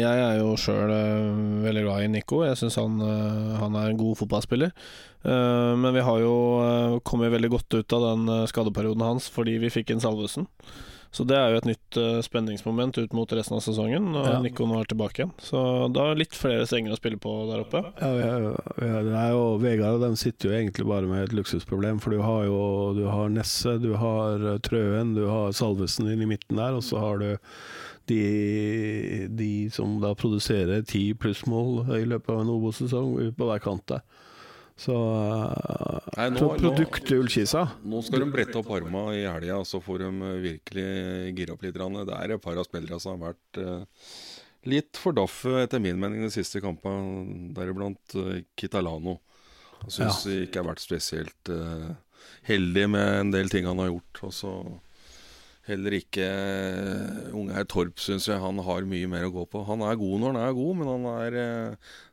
Jeg 0.00 0.22
er 0.24 0.38
jo 0.40 0.54
sjøl 0.56 0.92
veldig 1.66 1.82
glad 1.84 2.06
i 2.06 2.12
Nico. 2.14 2.40
Jeg 2.48 2.56
syns 2.56 2.80
han, 2.80 2.96
eh, 3.04 3.58
han 3.60 3.76
er 3.76 3.92
en 3.92 4.00
god 4.00 4.16
fotballspiller. 4.22 4.72
Eh, 5.24 5.76
men 5.80 5.94
vi 5.96 6.00
har 6.04 6.18
jo 6.20 6.34
eh, 6.60 6.98
kommet 7.08 7.32
veldig 7.32 7.52
godt 7.54 7.78
ut 7.78 7.96
av 7.96 8.02
den 8.10 8.28
eh, 8.28 8.48
skadeperioden 8.50 9.04
hans 9.04 9.30
fordi 9.32 9.56
vi 9.62 9.72
fikk 9.72 9.94
inn 9.94 10.02
Salvesen. 10.04 10.48
Så 11.14 11.22
det 11.30 11.36
er 11.38 11.52
jo 11.52 11.60
et 11.60 11.68
nytt 11.68 11.96
uh, 12.00 12.18
spenningsmoment 12.26 12.96
ut 12.98 13.12
mot 13.14 13.30
resten 13.38 13.54
av 13.54 13.62
sesongen, 13.62 14.08
når 14.16 14.24
Ja. 14.32 14.38
Nico 14.42 14.66
nå 14.66 14.80
er 14.80 14.88
tilbake 14.90 15.20
igjen. 15.22 15.30
Så 15.38 15.60
da 15.94 16.08
er 16.10 16.18
litt 16.18 16.34
flere 16.34 16.66
strenger 16.66 16.96
å 16.96 16.98
spille 16.98 17.20
på 17.22 17.34
der 17.52 17.62
oppe. 17.62 17.84
Ja, 18.00 18.08
vi 18.16 18.24
er, 18.26 18.46
vi 18.80 18.88
er, 18.88 19.06
det 19.06 19.14
er 19.20 19.30
jo, 19.36 19.44
Vegard 19.62 20.00
og 20.00 20.02
de 20.08 20.18
sitter 20.18 20.50
jo 20.50 20.56
egentlig 20.58 20.88
bare 20.90 21.06
med 21.06 21.28
et 21.28 21.36
luksusproblem, 21.38 22.02
for 22.02 22.16
du 22.16 22.18
har 22.24 22.48
jo 22.48 22.58
du 22.98 23.04
har 23.06 23.30
Nesse, 23.30 23.76
du 23.78 23.92
har 24.00 24.42
eh, 24.42 24.58
Trøen, 24.66 25.14
du 25.14 25.28
har 25.30 25.54
Salvesen 25.54 26.10
inn 26.10 26.26
i 26.26 26.30
midten 26.34 26.58
der, 26.58 26.74
og 26.74 26.82
så 26.82 26.98
har 27.04 27.22
du 27.22 27.28
de, 28.10 29.28
de 29.30 29.52
som 29.72 29.96
da 30.02 30.12
produserer 30.18 30.82
ti 30.84 31.12
plussmål 31.14 31.94
i 31.96 32.04
løpet 32.10 32.34
av 32.34 32.42
en 32.42 32.52
Obo-sesong 32.58 33.14
på 33.38 33.48
hver 33.48 33.62
kant 33.64 33.86
der. 33.94 34.02
Så 34.76 34.94
eh, 34.94 36.06
Nei, 36.18 36.30
nå- 36.34 36.48
produkt 36.58 37.10
Ullkisa 37.14 37.62
Nå 37.86 38.00
skal 38.02 38.24
de 38.24 38.30
brette 38.32 38.58
opp 38.58 38.72
armene 38.74 39.14
i 39.20 39.22
helga, 39.22 39.60
så 39.66 39.78
får 39.82 40.02
de 40.02 40.08
eh, 40.10 40.40
virkelig 40.48 40.88
gire 41.38 41.54
opp 41.54 41.62
litt. 41.62 41.78
Det 41.78 42.16
er 42.16 42.34
et 42.34 42.42
par 42.42 42.58
av 42.58 42.66
spillerne 42.66 42.98
som 43.02 43.14
har 43.14 43.30
vært 43.30 43.60
eh, 43.62 44.08
litt 44.72 44.98
for 44.98 45.14
daffe, 45.14 45.52
etter 45.62 45.82
min 45.82 46.00
mening, 46.00 46.24
de 46.26 46.32
siste 46.34 46.62
kampene. 46.64 47.52
Deriblant 47.54 48.16
Kitalano. 48.58 49.20
Jeg 49.84 49.98
syns 49.98 50.24
ja. 50.24 50.40
ikke 50.46 50.62
har 50.62 50.70
vært 50.72 50.82
spesielt 50.82 51.50
heldig 52.48 52.86
med 52.88 53.18
en 53.18 53.32
del 53.34 53.50
ting 53.52 53.68
han 53.68 53.82
har 53.82 53.90
gjort. 53.90 54.22
Og 54.24 54.32
så 54.32 54.52
heller 55.68 55.98
ikke 55.98 56.24
unge 57.36 57.52
her 57.56 57.68
Torp, 57.68 58.00
syns 58.00 58.30
jeg 58.30 58.40
han 58.40 58.62
har 58.64 58.88
mye 58.88 59.10
mer 59.12 59.28
å 59.28 59.34
gå 59.36 59.44
på. 59.52 59.66
Han 59.68 59.84
er 59.84 60.00
god 60.00 60.22
når 60.22 60.32
han 60.32 60.48
er 60.48 60.56
god, 60.56 60.80
men 60.80 60.90
han 60.94 61.06
er 61.12 61.38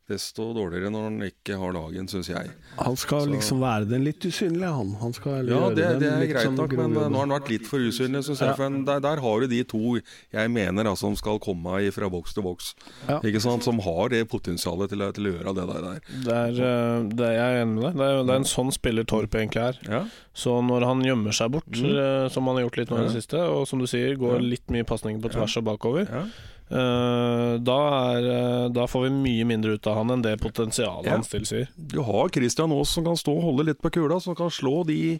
desto 0.10 0.54
dårligere 0.54 0.89
når 0.91 1.04
han 1.08 1.22
ikke 1.24 1.56
har 1.58 1.72
dagen, 1.74 2.08
syns 2.12 2.28
jeg. 2.28 2.49
Han 2.80 2.95
skal 2.97 3.22
Så- 3.22 3.30
liksom 3.32 3.60
være 3.62 3.88
den 3.88 4.04
litt 4.04 4.20
usynlige, 4.26 4.68
han. 4.76 4.93
han 4.99 5.14
skal 5.14 5.47
Ja, 5.47 5.70
det, 5.70 5.99
det 6.02 6.10
er 6.12 6.26
greit 6.28 6.45
sånn 6.47 6.56
nok, 6.58 6.74
men 6.76 6.97
eh, 6.97 7.08
nå 7.08 7.16
har 7.16 7.28
han 7.28 7.30
vært 7.41 7.49
litt 7.49 7.66
for 7.68 7.80
usynlig, 7.80 8.24
syns 8.26 8.39
jeg. 8.41 8.56
For 8.58 8.66
en- 8.66 8.84
der, 8.86 8.99
der 8.99 9.22
har 9.22 9.39
du 9.39 9.47
de 9.47 9.64
to 9.64 9.99
jeg 10.34 10.52
mener 10.52 10.84
altså, 10.84 10.97
som 11.08 11.16
skal 11.16 11.39
komme 11.39 11.80
i 11.82 11.89
fra 11.91 12.10
boks 12.10 12.34
til 12.34 12.43
boks. 12.43 12.74
Ja. 13.08 13.20
Ikke 13.22 13.39
sant? 13.41 13.64
Som 13.64 13.80
har 13.80 14.10
det 14.10 14.28
potensialet 14.28 14.89
til, 14.89 14.99
til 15.14 15.24
å 15.24 15.34
gjøre 15.38 15.56
det 15.56 15.68
der. 15.68 15.82
der. 15.82 15.99
Det 16.26 16.36
er, 16.36 16.64
eh, 16.66 17.04
det 17.10 17.26
er 17.28 17.34
jeg 17.34 17.56
er 17.56 17.66
enig 17.66 17.76
med 17.76 17.84
deg. 17.84 17.95
Det 17.95 18.08
er, 18.10 18.24
det 18.24 18.30
er 18.36 18.36
en 18.41 18.43
sånn 18.43 18.72
spiller 18.74 19.04
Torp 19.06 19.32
egentlig 19.32 19.64
er. 19.64 19.80
Ja. 19.88 20.06
Så 20.36 20.62
når 20.64 20.84
han 20.86 21.02
gjemmer 21.04 21.32
seg 21.32 21.52
bort, 21.52 21.68
Mm. 21.72 22.26
eh, 22.26 22.28
som 22.30 22.45
han 22.47 22.56
har 22.58 22.64
gjort 22.68 22.78
litt 22.78 22.89
nå 22.89 22.99
i 22.99 23.08
det 23.08 23.16
siste, 23.24 23.39
og 23.39 23.68
som 23.68 23.80
du 23.80 23.86
sier, 23.88 24.16
går 24.18 24.36
Ja. 24.41 24.47
litt 24.49 24.68
mye 24.68 24.84
pasninger 24.84 25.22
på 25.22 25.32
tvers 25.32 25.56
og 25.58 25.64
bakover, 25.66 26.10
Ja. 26.10 26.26
Da, 26.72 27.78
er, 28.15 28.28
eh, 28.32 28.67
da 28.72 28.86
får 28.88 29.03
vi 29.07 29.09
mye 29.15 29.47
mindre 29.49 29.74
ut 29.76 29.88
av 29.91 29.97
han 29.99 30.13
enn 30.15 30.22
det 30.24 30.38
potensialet 30.39 31.05
Ja. 31.09 31.17
hans 31.17 31.28
tilsier. 31.32 31.67
Du 31.76 31.99
har 32.01 32.30
Christian 32.30 32.72
Aas 32.72 32.89
som 32.95 33.03
kan 33.03 33.17
stå 33.19 33.34
og 33.36 33.43
holde 33.43 33.65
litt 33.67 33.82
på 33.82 33.91
kula, 33.91 34.22
som 34.24 34.36
kan 34.36 34.49
slå 34.49 34.86
de 34.88 35.19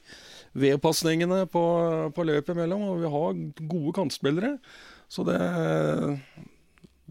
vedpasningene 0.56 1.43
på, 1.52 1.64
på 2.16 2.26
løpet 2.28 2.56
imellom. 2.56 2.82
Og 2.93 3.02
vi 3.04 3.12
har 3.12 3.68
gode 3.68 3.93
kantspillere, 3.99 4.58
så 5.12 5.26
det 5.28 5.39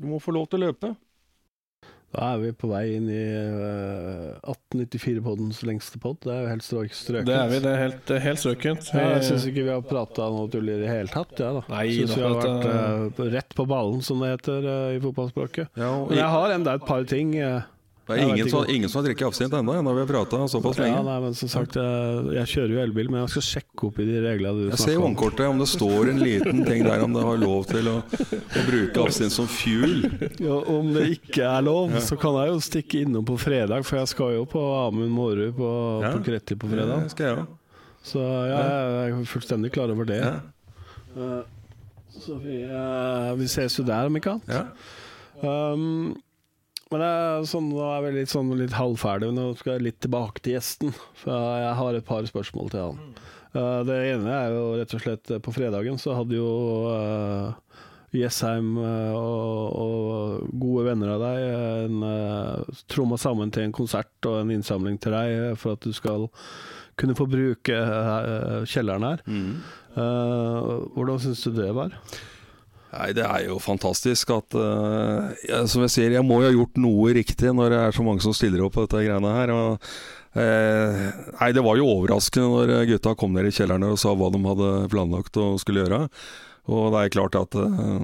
Du 0.01 0.07
må 0.09 0.17
få 0.23 0.33
lov 0.33 0.49
til 0.49 0.63
å 0.63 0.71
løpe. 0.71 0.97
Da 2.11 2.33
er 2.35 2.41
vi 2.43 2.49
på 2.59 2.67
vei 2.67 2.97
inn 2.97 3.07
i 3.07 3.21
uh, 3.23 4.51
1894-poddens 4.51 5.61
lengste 5.67 6.01
podd. 6.03 6.17
Det 6.25 6.33
er 6.35 6.41
jo 6.43 6.49
helt 6.51 6.65
strøk, 6.67 6.95
strøkent. 6.97 7.29
Det 7.29 7.37
er 7.39 7.51
vi. 7.53 7.61
Det 7.63 7.71
er 7.71 7.79
helt, 7.85 8.11
er 8.17 8.25
helt 8.25 8.43
strøkent. 8.43 8.89
Ja, 8.97 9.05
jeg 9.15 9.27
syns 9.29 9.47
ikke 9.47 9.63
vi 9.69 9.71
har 9.71 9.85
prata 9.87 10.27
noe 10.35 10.51
tull 10.51 10.73
i 10.73 10.79
det 10.83 10.91
hele 10.91 11.13
tatt. 11.13 11.37
Ja, 11.39 11.53
da. 11.61 11.63
Nei, 11.71 11.85
synes 11.95 12.17
vi 12.19 12.25
har 12.27 12.35
vært 12.41 12.67
eh, 12.73 13.29
rett 13.37 13.55
på 13.55 13.67
ballen, 13.71 14.03
som 14.03 14.25
det 14.25 14.33
heter 14.35 14.67
uh, 14.67 14.97
i 14.97 15.03
fotballspråket. 15.05 15.71
Ja, 15.79 15.93
og 16.01 16.11
Men 16.11 16.19
jeg 16.25 16.33
har 16.35 16.57
enda 16.57 16.75
et 16.81 16.89
par 16.89 17.07
ting. 17.11 17.37
eh, 17.39 17.61
det 18.11 18.19
er 18.25 18.31
ingen 18.35 18.49
sånn, 18.53 18.67
ingen 18.73 18.91
som 18.93 19.01
har 19.01 19.07
drukket 19.09 19.27
absint 19.29 19.55
ennå, 19.57 19.75
når 19.87 19.95
vi 19.97 20.03
har 20.05 20.09
prata 20.11 20.41
såpass 20.53 20.79
ja, 20.83 21.01
nei, 21.07 21.17
men 21.25 21.35
som 21.39 21.49
sagt, 21.53 21.77
jeg, 21.81 22.25
jeg 22.37 22.51
kjører 22.53 22.75
jo 22.75 22.81
elbil, 22.85 23.11
men 23.13 23.21
jeg 23.23 23.33
skal 23.35 23.45
sjekke 23.49 23.87
opp 23.89 24.01
i 24.03 24.07
de 24.09 24.17
reglene 24.25 24.55
du 24.59 24.71
Jeg 24.71 24.81
ser 24.83 24.93
i 24.93 24.99
snakker 25.01 25.47
om. 25.49 25.59
det 25.63 25.69
står 25.73 26.11
en 26.15 26.21
liten 26.25 26.65
ting 26.69 26.85
der 26.87 27.05
om 27.07 27.15
det 27.17 27.25
har 27.27 27.41
lov 27.43 27.67
til 27.71 27.91
å, 27.93 27.97
å 28.03 28.65
bruke 28.69 29.05
absint 29.05 29.33
som 29.35 29.49
fuel. 29.51 29.97
Ja, 30.41 30.59
om 30.75 30.93
det 30.97 31.07
ikke 31.19 31.47
er 31.49 31.63
lov, 31.67 31.95
så 32.05 32.19
kan 32.21 32.37
jeg 32.43 32.53
jo 32.55 32.61
stikke 32.65 33.03
innom 33.05 33.25
på 33.29 33.39
fredag, 33.41 33.85
for 33.89 34.01
jeg 34.03 34.13
skal 34.13 34.35
jo 34.39 34.45
på 34.51 34.65
Amund 34.87 35.13
Mårud 35.15 35.55
på, 35.59 35.71
Ja. 36.05 36.13
på 36.17 36.25
Gretti 36.27 36.57
på 36.59 36.69
fredag. 36.71 37.07
Ja, 37.07 37.09
skal 37.15 37.27
jeg 37.31 37.39
også. 37.45 37.57
Så 38.11 38.21
ja, 38.25 38.61
jeg 39.05 39.13
er 39.13 39.25
fullstendig 39.29 39.71
klar 39.75 39.91
over 39.93 40.07
det. 40.09 40.21
Ja. 40.25 40.37
Eh, 41.17 41.43
Så 42.21 42.35
vi, 42.43 42.63
eh, 42.65 43.35
vi 43.39 43.47
ses 43.49 43.77
jo 43.79 43.85
der, 43.87 44.07
om 44.11 44.17
annet. 44.17 44.49
Ja. 44.49 44.65
Um, 45.43 46.17
men 46.91 47.05
jeg, 47.05 47.19
er 47.31 47.45
sånn, 47.47 47.69
nå 47.71 47.83
er 47.87 48.01
vi 48.03 48.13
litt, 48.19 48.31
sånn, 48.33 48.51
litt 48.59 48.75
halvferdig. 48.75 49.31
Nå 49.37 49.51
skal 49.59 49.77
jeg 49.77 49.87
litt 49.87 50.01
tilbake 50.03 50.43
til 50.43 50.57
gjesten. 50.57 50.95
For 51.23 51.31
jeg 51.63 51.75
har 51.79 51.99
et 51.99 52.07
par 52.09 52.27
spørsmål 52.27 52.73
til 52.73 52.83
han. 52.89 53.13
Uh, 53.55 53.81
det 53.87 53.97
ene 54.13 54.31
er 54.31 54.55
jo 54.55 54.67
rett 54.79 54.93
og 54.95 55.01
slett 55.03 55.31
eh, 55.35 55.41
På 55.43 55.51
fredagen 55.51 55.97
så 55.99 56.13
hadde 56.15 56.37
jo 56.37 56.51
uh, 56.87 57.81
Jessheim 58.15 58.77
uh, 58.79 59.17
og, 59.19 59.73
og 59.75 60.53
gode 60.63 60.85
venner 60.87 61.17
av 61.17 61.25
deg 61.25 61.47
en, 61.89 62.05
uh, 62.07 62.79
tromma 62.91 63.19
sammen 63.19 63.51
til 63.51 63.67
en 63.67 63.75
konsert 63.75 64.31
og 64.31 64.45
en 64.45 64.55
innsamling 64.55 65.01
til 65.03 65.17
deg 65.19 65.59
for 65.59 65.75
at 65.75 65.83
du 65.83 65.91
skal 65.95 66.29
kunne 67.01 67.17
få 67.19 67.27
bruke 67.31 67.75
kjelleren 68.69 69.07
her. 69.07 69.23
Mm. 69.25 69.63
Hvordan 70.93 71.23
syns 71.23 71.47
du 71.47 71.55
det 71.57 71.71
var? 71.73 71.95
Nei, 72.91 73.11
det 73.15 73.23
er 73.23 73.45
jo 73.47 73.61
fantastisk 73.63 74.33
at 74.35 74.57
uh, 74.59 75.31
jeg, 75.45 75.67
Som 75.71 75.85
jeg 75.87 75.93
sier, 75.95 76.15
jeg 76.17 76.27
må 76.27 76.41
jo 76.43 76.49
ha 76.49 76.55
gjort 76.57 76.81
noe 76.83 77.13
riktig 77.15 77.53
når 77.55 77.71
det 77.71 77.83
er 77.85 77.95
så 77.95 78.07
mange 78.07 78.25
som 78.25 78.35
stiller 78.35 78.65
opp 78.67 78.75
på 78.75 78.87
dette 78.87 79.05
greiene 79.07 79.35
her. 79.37 79.53
Og, 79.55 79.93
uh, 80.35 81.05
nei, 81.39 81.51
det 81.55 81.65
var 81.67 81.79
jo 81.79 81.91
overraskende 81.93 82.49
når 82.51 82.89
gutta 82.91 83.15
kom 83.19 83.37
ned 83.37 83.51
i 83.51 83.55
kjelleren 83.55 83.87
og 83.93 84.01
sa 84.01 84.17
hva 84.19 84.33
de 84.35 84.43
hadde 84.47 84.73
planlagt 84.91 85.39
å 85.39 85.53
skulle 85.63 85.85
gjøre. 85.85 86.03
Og 86.71 86.91
det 86.95 87.05
er 87.05 87.15
klart 87.15 87.39
at 87.39 87.55
uh, 87.63 88.03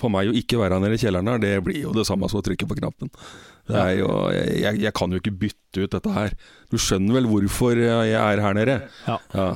for 0.00 0.12
meg 0.12 0.30
å 0.30 0.36
ikke 0.36 0.58
være 0.60 0.80
nede 0.82 0.98
i 0.98 1.00
kjelleren 1.00 1.30
her, 1.30 1.40
det 1.42 1.54
blir 1.64 1.84
jo 1.84 1.94
det 1.94 2.06
samme 2.08 2.28
som 2.30 2.40
å 2.40 2.44
trykke 2.44 2.68
på 2.68 2.78
knappen. 2.80 3.12
Det 3.70 3.82
jo, 4.00 4.10
jeg, 4.34 4.80
jeg 4.82 4.94
kan 4.96 5.12
jo 5.12 5.20
ikke 5.20 5.36
bytte 5.44 5.84
ut 5.84 5.92
dette 5.94 6.14
her. 6.14 6.34
Du 6.72 6.78
skjønner 6.80 7.20
vel 7.20 7.28
hvorfor 7.30 7.78
jeg 7.78 8.14
er 8.18 8.42
her 8.42 8.56
nede? 8.56 8.80
Ja. 9.06 9.20
Ja. 9.36 9.50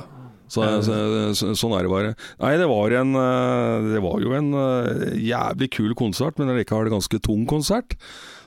Så, 0.47 0.61
så, 0.85 0.95
så, 1.33 1.53
sånn 1.57 1.73
er 1.73 1.87
det 1.87 1.91
bare. 1.91 2.13
Nei, 2.43 2.53
det 2.61 2.67
var, 2.69 2.93
en, 3.01 3.15
eh, 3.17 3.89
det 3.95 4.01
var 4.05 4.21
jo 4.21 4.35
en 4.37 4.51
eh, 4.53 5.17
jævlig 5.25 5.71
kul 5.73 5.95
konsert, 5.97 6.37
men 6.37 6.53
likevel 6.57 6.91
ganske 6.93 7.19
tung 7.25 7.47
konsert. 7.49 7.97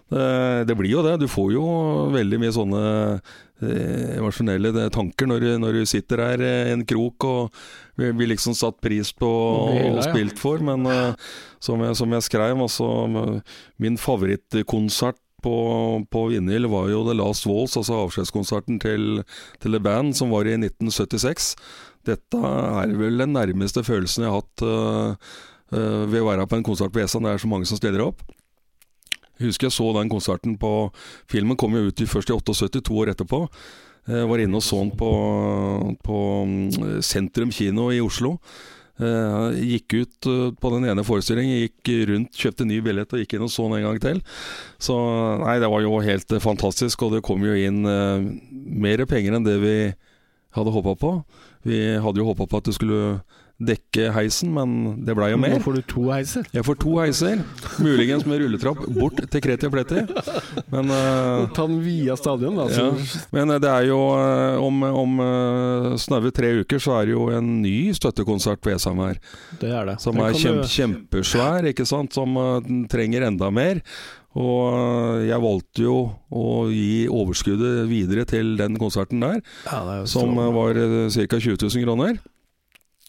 Det, 0.09 0.65
det 0.71 0.77
blir 0.79 0.95
jo 0.95 1.03
det. 1.05 1.17
Du 1.21 1.27
får 1.29 1.51
jo 1.53 1.65
veldig 2.15 2.39
mye 2.41 2.55
sånne 2.55 2.83
eh, 3.61 4.15
emosjonelle 4.17 4.87
tanker 4.95 5.29
når, 5.29 5.43
du- 5.45 5.59
når 5.61 5.81
du 5.81 5.85
sitter 5.91 6.23
her 6.23 6.41
i 6.47 6.53
en 6.73 6.87
krok 6.89 7.27
og 7.29 7.59
vi, 7.99 8.29
liksom 8.31 8.55
satt 8.57 8.79
pris 8.81 9.11
på 9.13 9.29
Og 9.99 9.99
spilt 10.07 10.39
for. 10.41 10.63
Men 10.65 10.87
eh, 10.89 11.13
som, 11.61 11.83
jeg, 11.85 11.99
som 11.99 12.15
jeg 12.15 12.25
skrev, 12.31 12.57
altså 12.63 12.89
min 13.83 13.99
favorittkonsert 14.01 15.19
på, 15.43 15.53
på 16.11 16.21
vinyl 16.33 16.67
var 16.67 16.89
jo 16.91 17.05
The 17.07 17.15
Last 17.15 17.45
Walls, 17.47 17.77
altså 17.79 18.01
avskjedskonserten 18.07 18.81
til, 18.83 19.21
til 19.63 19.77
The 19.77 19.79
Band, 19.85 20.17
som 20.19 20.33
var 20.35 20.49
i 20.51 20.57
1976. 20.57 21.53
Dette 22.09 22.41
er 22.41 22.95
vel 22.99 23.21
den 23.21 23.35
nærmeste 23.37 23.85
følelsen 23.87 24.25
jeg 24.25 24.33
har 24.33 24.41
hatt 24.41 24.65
uh, 24.65 25.31
uh, 25.75 26.05
ved 26.09 26.23
å 26.23 26.29
være 26.31 26.49
på 26.49 26.59
en 26.59 26.67
konsert 26.67 26.95
på 26.95 27.03
ESA. 27.05 27.21
Det 27.25 27.35
er 27.35 27.43
så 27.45 27.51
mange 27.51 27.69
som 27.69 27.81
stiller 27.81 28.05
opp. 28.07 28.25
Jeg 29.39 29.53
husker 29.53 29.69
jeg 29.69 29.77
så 29.77 29.91
den 29.95 30.11
konserten 30.11 30.57
på 30.59 30.73
Filmen 31.31 31.59
kom 31.61 31.77
jo 31.79 31.91
ut 31.93 32.01
i- 32.03 32.09
først 32.11 32.33
i 32.33 32.35
78, 32.35 32.83
to 32.83 32.97
år 32.99 33.13
etterpå. 33.13 33.45
Jeg 34.09 34.27
var 34.27 34.41
inne 34.41 34.57
og 34.57 34.65
så 34.65 34.81
den 34.81 34.91
på, 34.97 35.11
på 36.03 36.19
mm, 36.49 37.03
Sentrum 37.05 37.51
kino 37.53 37.91
i 37.93 38.01
Oslo. 38.01 38.39
Jeg 38.99 39.67
gikk 39.69 39.95
ut 40.01 40.27
eh, 40.27 40.47
på 40.59 40.71
den 40.73 40.89
ene 40.91 41.05
forestillingen, 41.07 41.61
gikk 41.69 41.91
rundt, 42.11 42.33
kjøpte 42.35 42.67
ny 42.67 42.81
billett 42.83 43.13
og 43.15 43.21
gikk 43.23 43.37
inn 43.37 43.45
og 43.47 43.53
så 43.55 43.69
den 43.69 43.77
en 43.79 43.85
gang 43.87 44.01
til. 44.03 44.23
Så 44.83 44.97
nei, 45.45 45.59
det 45.63 45.69
var 45.71 45.85
jo 45.85 46.01
helt 46.03 46.35
eh, 46.35 46.43
fantastisk, 46.43 47.05
og 47.07 47.15
det 47.15 47.23
kom 47.29 47.45
jo 47.47 47.55
inn 47.55 47.85
uh, 47.87 48.19
mer 48.49 49.05
penger 49.07 49.37
enn 49.39 49.47
det 49.47 49.55
vi 49.63 49.77
hadde 50.59 50.75
håpa 50.75 50.97
på. 50.99 51.13
Vi 51.67 51.83
hadde 51.99 52.21
jo 52.23 52.29
håpa 52.31 52.47
på 52.47 52.61
at 52.63 52.69
det 52.71 52.75
skulle 52.79 53.19
dekke 53.59 54.13
heisen, 54.15 54.53
men 54.55 55.01
det 55.03 55.17
blei 55.19 55.33
jo 55.33 55.39
mer. 55.43 55.57
Nå 55.57 55.65
får 55.65 55.81
du 55.81 55.87
to 55.91 56.05
heiser. 56.13 56.45
Jeg 56.55 56.63
får 56.63 56.77
to 56.79 56.93
heiser, 57.01 57.41
muligens 57.83 58.23
med 58.31 58.39
rulletrapp 58.45 58.85
bort 58.95 59.19
til 59.33 59.43
Kreti 59.43 59.67
og 59.67 59.73
Pleti. 59.75 60.05
Men 60.71 60.93
uh, 60.95 61.49
Ta 61.57 61.65
den 61.67 61.81
via 61.83 62.15
stadion, 62.21 62.55
da. 62.61 62.69
ja. 62.71 62.87
Men 63.35 63.51
det 63.59 63.67
er 63.73 63.89
jo 63.89 63.99
eh, 64.15 64.63
om, 64.63 64.79
om 64.87 65.19
eh, 65.25 65.89
snaue 65.99 66.31
tre 66.35 66.53
uker 66.61 66.79
så 66.83 67.01
er 67.01 67.11
det 67.11 67.17
jo 67.17 67.27
en 67.35 67.51
ny 67.65 67.91
støttekonsert 67.99 68.63
på 68.63 68.71
Esheim 68.77 69.03
her. 69.03 69.19
Det 69.59 69.75
er 69.75 69.91
det. 69.91 69.99
Som 70.07 70.15
Den 70.21 70.29
er 70.29 70.39
kjempe, 70.39 70.63
du- 70.63 70.75
kjempesvær, 70.77 71.67
ikke 71.73 71.89
sant. 71.89 72.15
Som 72.15 72.39
uh, 72.39 72.61
den 72.63 72.85
trenger 72.91 73.27
enda 73.27 73.51
mer. 73.51 73.83
Og 74.39 74.65
eh, 74.71 75.27
jeg 75.33 75.43
valgte 75.43 75.83
jo 75.89 75.99
å 76.31 76.47
gi 76.71 77.07
overskuddet 77.11 77.89
videre 77.91 78.27
til 78.29 78.55
den 78.61 78.79
konserten 78.79 79.23
der, 79.25 79.41
ja, 79.67 80.03
som 80.07 80.37
eh, 80.39 80.51
var 80.55 80.79
ca. 80.79 81.39
20 81.43 81.57
000 81.67 81.87
kroner. 81.89 82.19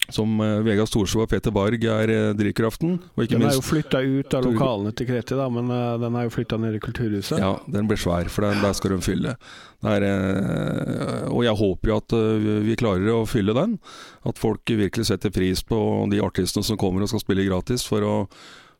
som 0.09 0.39
eh, 0.41 0.55
Vegard 0.65 0.89
Storsvå 0.89 1.21
og 1.27 1.29
Peter 1.29 1.53
Barg 1.53 1.83
er 1.85 2.09
eh, 2.09 2.29
drivkraften. 2.33 2.95
Den 3.29 3.43
er 3.45 3.53
jo 3.53 3.61
flytta 3.61 3.99
ut 4.01 4.33
av 4.33 4.47
lokalene 4.47 4.93
til 4.97 5.05
Kreti, 5.11 5.35
da, 5.37 5.45
men 5.53 5.69
eh, 5.69 5.97
den 6.01 6.15
er 6.17 6.25
jo 6.25 6.31
flytta 6.33 6.57
ned 6.57 6.79
i 6.79 6.81
Kulturhuset. 6.81 7.37
Ja, 7.37 7.51
den 7.69 7.85
blir 7.91 7.99
svær, 8.01 8.25
for 8.33 8.47
den, 8.47 8.57
der 8.63 8.73
skal 8.73 8.95
de 8.95 9.03
fylle. 9.05 9.35
Er, 9.85 10.05
eh, 10.07 11.27
og 11.29 11.43
jeg 11.45 11.53
håper 11.61 11.91
jo 11.93 11.99
at 12.01 12.15
eh, 12.17 12.47
vi 12.65 12.79
klarer 12.79 13.11
å 13.19 13.27
fylle 13.29 13.53
den. 13.53 13.77
At 14.25 14.41
folk 14.41 14.65
virkelig 14.81 15.11
setter 15.11 15.29
pris 15.35 15.61
på 15.67 15.77
de 16.09 16.23
artistene 16.25 16.65
som 16.65 16.79
kommer 16.81 17.05
og 17.05 17.11
skal 17.13 17.21
spille 17.21 17.45
gratis 17.45 17.85
for 17.85 18.01
å, 18.07 18.15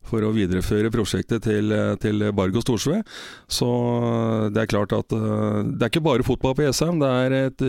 for 0.09 0.25
å 0.25 0.33
videreføre 0.35 0.89
prosjektet 0.93 1.45
til, 1.45 1.71
eh, 1.75 1.93
til 2.01 2.25
Bargo 2.35 2.61
Storsve. 2.65 2.99
Så 3.47 3.69
eh, 3.69 4.49
det 4.55 4.65
er 4.65 4.71
klart 4.73 4.93
at 4.97 5.15
eh, 5.15 5.61
det 5.71 5.85
er 5.87 5.93
ikke 5.93 6.05
bare 6.09 6.25
fotball 6.27 6.57
på 6.57 6.65
Jessheim. 6.67 6.99
Det 7.01 7.13
er 7.23 7.37
et 7.39 7.65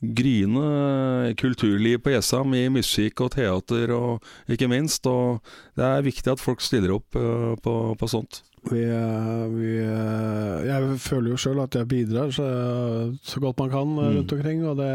gryende 0.00 1.34
kulturliv 1.36 1.98
på 2.00 2.14
Jessheim 2.14 2.54
i 2.56 2.62
musikk 2.72 3.20
og 3.26 3.34
teater 3.34 3.90
og 3.92 4.30
ikke 4.50 4.68
minst. 4.72 5.04
Og 5.10 5.42
det 5.76 5.84
er 5.84 6.06
viktig 6.06 6.32
at 6.32 6.40
folk 6.40 6.62
stiller 6.64 6.94
opp 6.96 7.10
på, 7.12 7.74
på 8.00 8.08
sånt. 8.08 8.42
Vi, 8.70 8.80
vi, 9.56 9.68
jeg 10.68 10.96
føler 11.00 11.32
jo 11.32 11.40
sjøl 11.40 11.62
at 11.64 11.76
jeg 11.78 11.88
bidrar 11.88 12.32
så, 12.36 12.46
så 13.24 13.40
godt 13.40 13.60
man 13.62 13.72
kan 13.72 13.92
Mm. 13.96 14.16
rundt 14.18 14.32
omkring, 14.36 14.64
og 14.68 14.76
det, 14.80 14.90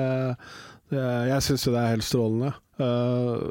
det 0.93 1.01
Jeg 1.31 1.41
syns 1.45 1.65
jo 1.65 1.73
det 1.73 1.81
er 1.81 1.93
helt 1.95 2.05
strålende. 2.05 2.51
Eh, 2.81 3.45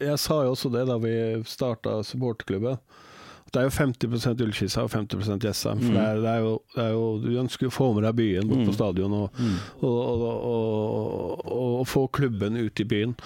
jeg 0.00 0.18
sa 0.22 0.42
jo 0.44 0.54
også 0.54 0.70
det 0.72 0.86
da 0.88 0.98
vi 1.02 1.14
starta 1.48 2.00
supporterklubben. 2.06 2.78
Det 3.50 3.58
er 3.58 3.66
jo 3.66 3.72
50% 3.74 4.42
Ullkisa 4.44 4.84
og 4.86 4.92
50 4.94 5.42
Jessheim. 5.42 5.80
Mm. 5.82 5.94
det 5.96 6.02
er, 6.04 6.18
det 6.22 6.30
er 6.30 6.44
jo, 6.44 6.52
det 6.76 6.82
er 6.84 6.90
jo, 6.94 7.06
du 7.18 7.30
ønsker 7.40 7.66
å 7.66 7.74
få 7.74 7.88
med 7.96 8.04
deg 8.06 8.14
byen 8.20 8.46
bort 8.46 8.62
på 8.62 8.70
Mm. 8.70 8.76
stadion 8.76 9.16
og, 9.16 9.40
og, 9.82 9.88
og, 9.90 10.22
og, 10.50 11.50
og, 11.80 11.86
få 11.90 12.04
klubben 12.14 12.60
ut 12.60 12.78
i 12.80 12.86
byen. 12.86 13.16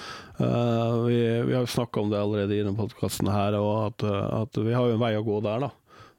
Uh, 0.40 1.04
vi, 1.04 1.18
vi 1.44 1.52
har 1.52 1.66
jo 1.66 1.74
snakka 1.74 2.00
om 2.00 2.08
det 2.12 2.22
allerede 2.22 2.56
i 2.56 2.62
denne 2.62 2.78
podkasten 2.78 3.28
her, 3.28 3.58
og 3.60 3.90
at, 3.90 4.06
at 4.40 4.62
vi 4.64 4.72
har 4.72 4.88
jo 4.88 4.96
en 4.96 5.04
vei 5.04 5.12
å 5.18 5.26
gå 5.26 5.42
der, 5.44 5.66
da. 5.68 5.74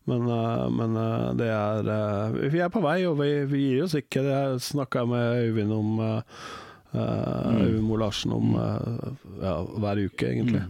Men, 0.06 0.28
eh, 0.30 0.70
men 0.70 0.98
eh, 1.02 1.30
det 1.34 1.48
er 1.50 2.36
Vi 2.54 2.60
er 2.62 2.70
på 2.70 2.84
vei, 2.84 3.00
og 3.10 3.18
vi, 3.18 3.32
vi 3.50 3.64
gir 3.64 3.88
oss 3.88 3.96
ikke. 3.98 4.22
Det 4.22 4.62
snakka 4.62 5.02
jeg 5.02 5.10
med 5.10 5.40
Øyvind 5.48 5.74
om 5.74 6.04
eh, 6.96 7.52
eh, 7.52 7.62
Øyvind 7.68 8.02
Larsen 8.02 8.34
om 8.36 8.56
eh, 8.60 9.14
ja, 9.44 9.56
hver 9.64 10.02
uke, 10.08 10.30
egentlig. 10.32 10.64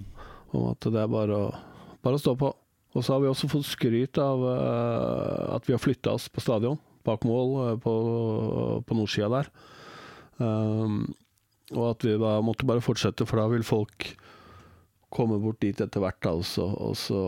Om 0.56 0.70
at 0.72 0.88
det 0.92 1.02
er 1.02 1.12
bare 1.12 1.40
å, 1.48 1.50
bare 2.06 2.20
å 2.20 2.22
stå 2.22 2.36
på. 2.40 2.52
Og 2.96 3.04
så 3.04 3.16
har 3.16 3.24
vi 3.24 3.30
også 3.30 3.50
fått 3.52 3.68
skryt 3.68 4.18
av 4.24 4.40
uh, 4.40 5.56
at 5.58 5.66
vi 5.68 5.74
har 5.76 5.82
flytta 5.84 6.14
oss 6.16 6.30
på 6.32 6.40
stadion, 6.40 6.78
bak 7.04 7.26
mål 7.28 7.50
uh, 7.58 7.72
på, 7.84 7.94
på 8.88 8.96
nordsida 8.96 9.28
der. 9.34 9.50
Um, 10.40 11.02
og 11.74 11.90
at 11.90 12.06
vi 12.08 12.14
da 12.22 12.38
måtte 12.46 12.68
bare 12.70 12.84
fortsette, 12.84 13.28
for 13.28 13.42
da 13.42 13.50
vil 13.52 13.68
folk 13.68 14.14
komme 15.16 15.38
bort 15.40 15.62
dit 15.64 15.80
etter 15.82 16.04
hvert 16.04 16.20
da, 16.24 16.34
og, 16.36 16.44
så, 16.48 16.66
og, 16.68 16.96
så, 17.00 17.20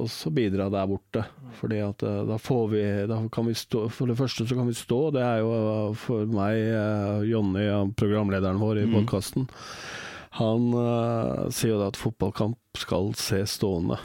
og 0.00 0.08
så 0.12 0.32
bidra 0.34 0.68
der 0.72 0.88
borte. 0.88 1.24
Fordi 1.60 1.82
at 1.84 2.04
eh, 2.06 2.22
da 2.28 2.38
får 2.40 2.64
vi 2.72 2.82
Da 3.08 3.20
kan 3.32 3.46
vi 3.48 3.54
stå 3.56 3.86
For 3.92 4.10
det 4.10 4.18
første 4.18 4.44
så 4.44 4.56
kan 4.58 4.68
vi 4.68 4.74
stå, 4.76 4.98
det 5.16 5.22
er 5.24 5.38
jo 5.44 5.52
eh, 5.56 5.94
for 6.00 6.26
meg, 6.28 6.58
eh, 6.72 7.28
Jonny, 7.30 7.68
programlederen 7.96 8.60
vår 8.62 8.82
i 8.82 8.88
mm. 8.88 8.98
podkasten, 8.98 9.48
han 10.36 10.66
uh, 10.76 11.46
sier 11.48 11.70
jo 11.70 11.78
da 11.80 11.86
at 11.88 11.96
fotballkamp 11.96 12.76
skal 12.76 13.14
se 13.16 13.38
stående. 13.48 13.96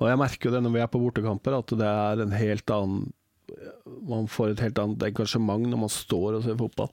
Og 0.00 0.08
jeg 0.10 0.18
merker 0.18 0.48
jo 0.48 0.56
det 0.56 0.62
når 0.64 0.72
vi 0.74 0.80
er 0.82 0.88
på 0.90 0.98
bortekamper, 0.98 1.54
at 1.60 1.74
det 1.78 1.86
er 1.86 2.22
en 2.24 2.34
helt 2.34 2.72
annen 2.74 3.12
Man 4.02 4.26
får 4.26 4.56
et 4.56 4.64
helt 4.64 4.80
annet 4.82 5.04
engasjement 5.06 5.62
når 5.70 5.78
man 5.84 5.92
står 5.92 6.40
og 6.40 6.42
ser 6.42 6.58
fotball. 6.58 6.90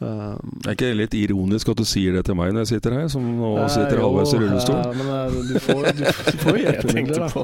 Um, 0.00 0.60
Er 0.64 0.72
ikke 0.72 0.86
det 0.88 0.96
litt 0.96 1.14
ironisk 1.18 1.68
at 1.68 1.76
du 1.76 1.84
sier 1.84 2.14
det 2.16 2.22
til 2.24 2.36
meg 2.38 2.54
når 2.56 2.64
jeg 2.64 2.70
sitter 2.70 2.94
her, 2.96 3.08
som 3.12 3.24
nå 3.36 3.50
eh, 3.60 3.66
sitter 3.68 4.00
halvveis 4.00 4.30
i 4.32 4.38
rullestol? 4.40 4.78
eh, 4.80 4.94
men 4.96 5.10
eh, 5.12 5.34
du 5.50 5.58
får, 5.60 5.90
du 5.98 6.38
får 6.44 6.56
jo 6.56 6.62
hjelpemidler, 6.62 7.20
da. 7.20 7.42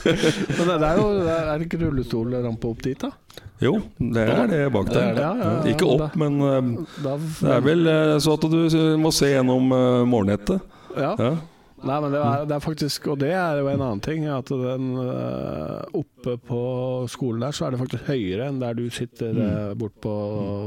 Men 0.60 0.70
det 0.70 0.76
er 0.92 1.00
jo 1.00 1.08
det 1.16 1.34
er 1.34 1.50
det 1.50 1.66
ikke 1.66 1.80
rullestolrampe 1.82 2.70
opp 2.70 2.84
dit, 2.86 3.02
da? 3.02 3.10
Jo, 3.58 3.72
det 3.98 4.22
er 4.22 4.46
det 4.52 4.62
bak 4.70 4.92
der. 4.92 5.00
Det 5.00 5.16
det, 5.16 5.24
ja, 5.24 5.32
ja. 5.40 5.50
Ikke 5.72 5.90
opp, 5.96 6.14
men 6.20 6.38
eh, 6.44 6.70
da 7.02 7.16
det 7.18 7.52
er 7.56 7.66
vel 7.66 7.86
uh, 7.90 8.14
så 8.22 8.36
at 8.36 8.46
du 8.52 8.78
må 9.02 9.10
se 9.16 9.32
gjennom 9.32 9.72
uh, 9.74 10.06
målnettet. 10.06 10.62
Ja. 10.94 11.14
Ja. 11.18 11.32
Nei, 11.84 11.96
men 12.00 12.14
det 12.14 12.20
er, 12.24 12.44
det 12.48 12.54
er 12.56 12.62
faktisk 12.64 13.08
Og 13.12 13.18
det 13.20 13.28
er 13.36 13.58
jo 13.60 13.66
en 13.68 13.82
annen 13.84 14.00
ting. 14.04 14.24
At 14.32 14.48
den 14.48 14.94
eh, 15.02 15.98
oppe 16.00 16.36
på 16.40 16.60
skolen 17.12 17.44
der, 17.44 17.56
så 17.56 17.66
er 17.66 17.74
det 17.74 17.80
faktisk 17.82 18.08
høyere 18.08 18.48
enn 18.48 18.62
der 18.62 18.78
du 18.78 18.86
sitter 18.88 19.36
mm. 19.36 19.76
bort 19.80 19.96
på, 20.00 20.14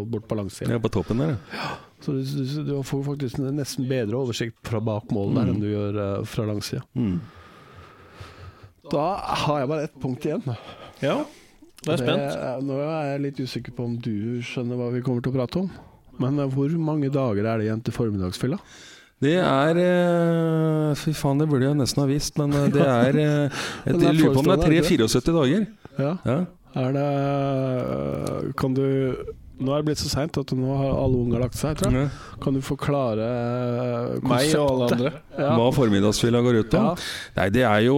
bort 0.10 0.28
på 0.30 0.38
langsiden. 0.38 0.76
Er 0.76 0.84
på 0.84 0.92
toppen 0.94 1.24
der, 1.24 1.38
ja. 1.56 1.72
Så 2.00 2.14
du, 2.16 2.22
du, 2.64 2.78
får 2.88 3.02
faktisk 3.10 3.42
nesten 3.44 3.90
bedre 3.90 4.22
oversikt 4.22 4.62
fra 4.64 4.80
bak 4.80 5.10
mål 5.12 5.34
der 5.36 5.50
Mm. 5.50 5.52
enn 5.52 5.64
du 5.64 5.68
gjør 5.68 6.00
eh, 6.06 6.22
fra 6.30 6.46
langsida. 6.48 6.86
Mm. 6.96 7.20
Da 8.90 9.08
har 9.44 9.60
jeg 9.60 9.70
bare 9.70 9.90
ett 9.90 10.00
punkt 10.02 10.26
igjen. 10.26 10.46
Ja, 11.04 11.18
da 11.84 11.92
er 11.94 11.98
jeg 11.98 12.02
spent. 12.06 12.66
Nå 12.66 12.80
er 12.86 13.12
jeg 13.12 13.26
litt 13.28 13.42
usikker 13.44 13.76
på 13.76 13.86
om 13.86 14.00
du 14.02 14.40
skjønner 14.46 14.80
hva 14.80 14.90
vi 14.96 15.04
kommer 15.06 15.26
til 15.26 15.34
å 15.34 15.38
prate 15.42 15.64
om. 15.66 15.70
Men 16.20 16.40
eh, 16.40 16.54
hvor 16.54 16.72
mange 16.80 17.12
dager 17.14 17.46
er 17.46 17.60
det 17.60 17.68
igjen 17.68 17.84
til 17.84 17.96
formiddagsfylla? 17.96 18.60
Det 19.24 19.36
er 19.36 19.80
eh, 19.84 20.94
Fy 21.00 21.12
faen, 21.18 21.42
det 21.42 21.50
burde 21.52 21.68
jeg 21.68 21.80
nesten 21.80 22.04
ha 22.04 22.08
visst, 22.10 22.38
men 22.40 22.56
eh, 22.56 22.70
det 22.72 22.86
er 22.86 23.20
eh, 23.20 23.66
Jeg 23.90 23.98
er 23.98 24.16
lurer 24.16 24.38
på 24.38 24.46
om 24.46 24.48
det 24.48 24.56
er 24.56 24.64
forestående, 24.64 25.12
3-74 25.12 25.36
dager. 25.36 25.68
Ja. 26.00 26.14
Ja. 26.24 26.40
Er 26.80 26.94
det 26.96 28.54
Kan 28.62 28.76
du 28.78 28.84
Nå 29.60 29.74
er 29.74 29.82
det 29.82 29.90
blitt 29.90 30.00
så 30.00 30.08
seint 30.08 30.38
at 30.40 30.52
nå 30.56 30.76
har 30.80 30.94
alle 30.94 31.18
unger 31.20 31.42
lagt 31.44 31.58
seg, 31.60 31.76
tror 31.76 31.92
jeg. 31.92 32.12
Kan 32.40 32.56
du 32.56 32.62
forklare 32.64 33.26
konseptet? 34.22 34.30
Meg 34.32 34.54
og 34.56 34.70
alle 34.70 34.86
andre. 34.88 35.12
Ja. 35.36 35.50
Hva 35.60 35.66
formiddagsfylla 35.76 36.40
går 36.46 36.60
ut 36.62 36.70
på? 36.72 36.84
Ja. 36.86 36.94
Nei, 37.42 37.48
det 37.58 37.66
er, 37.68 37.82
jo, 37.84 37.98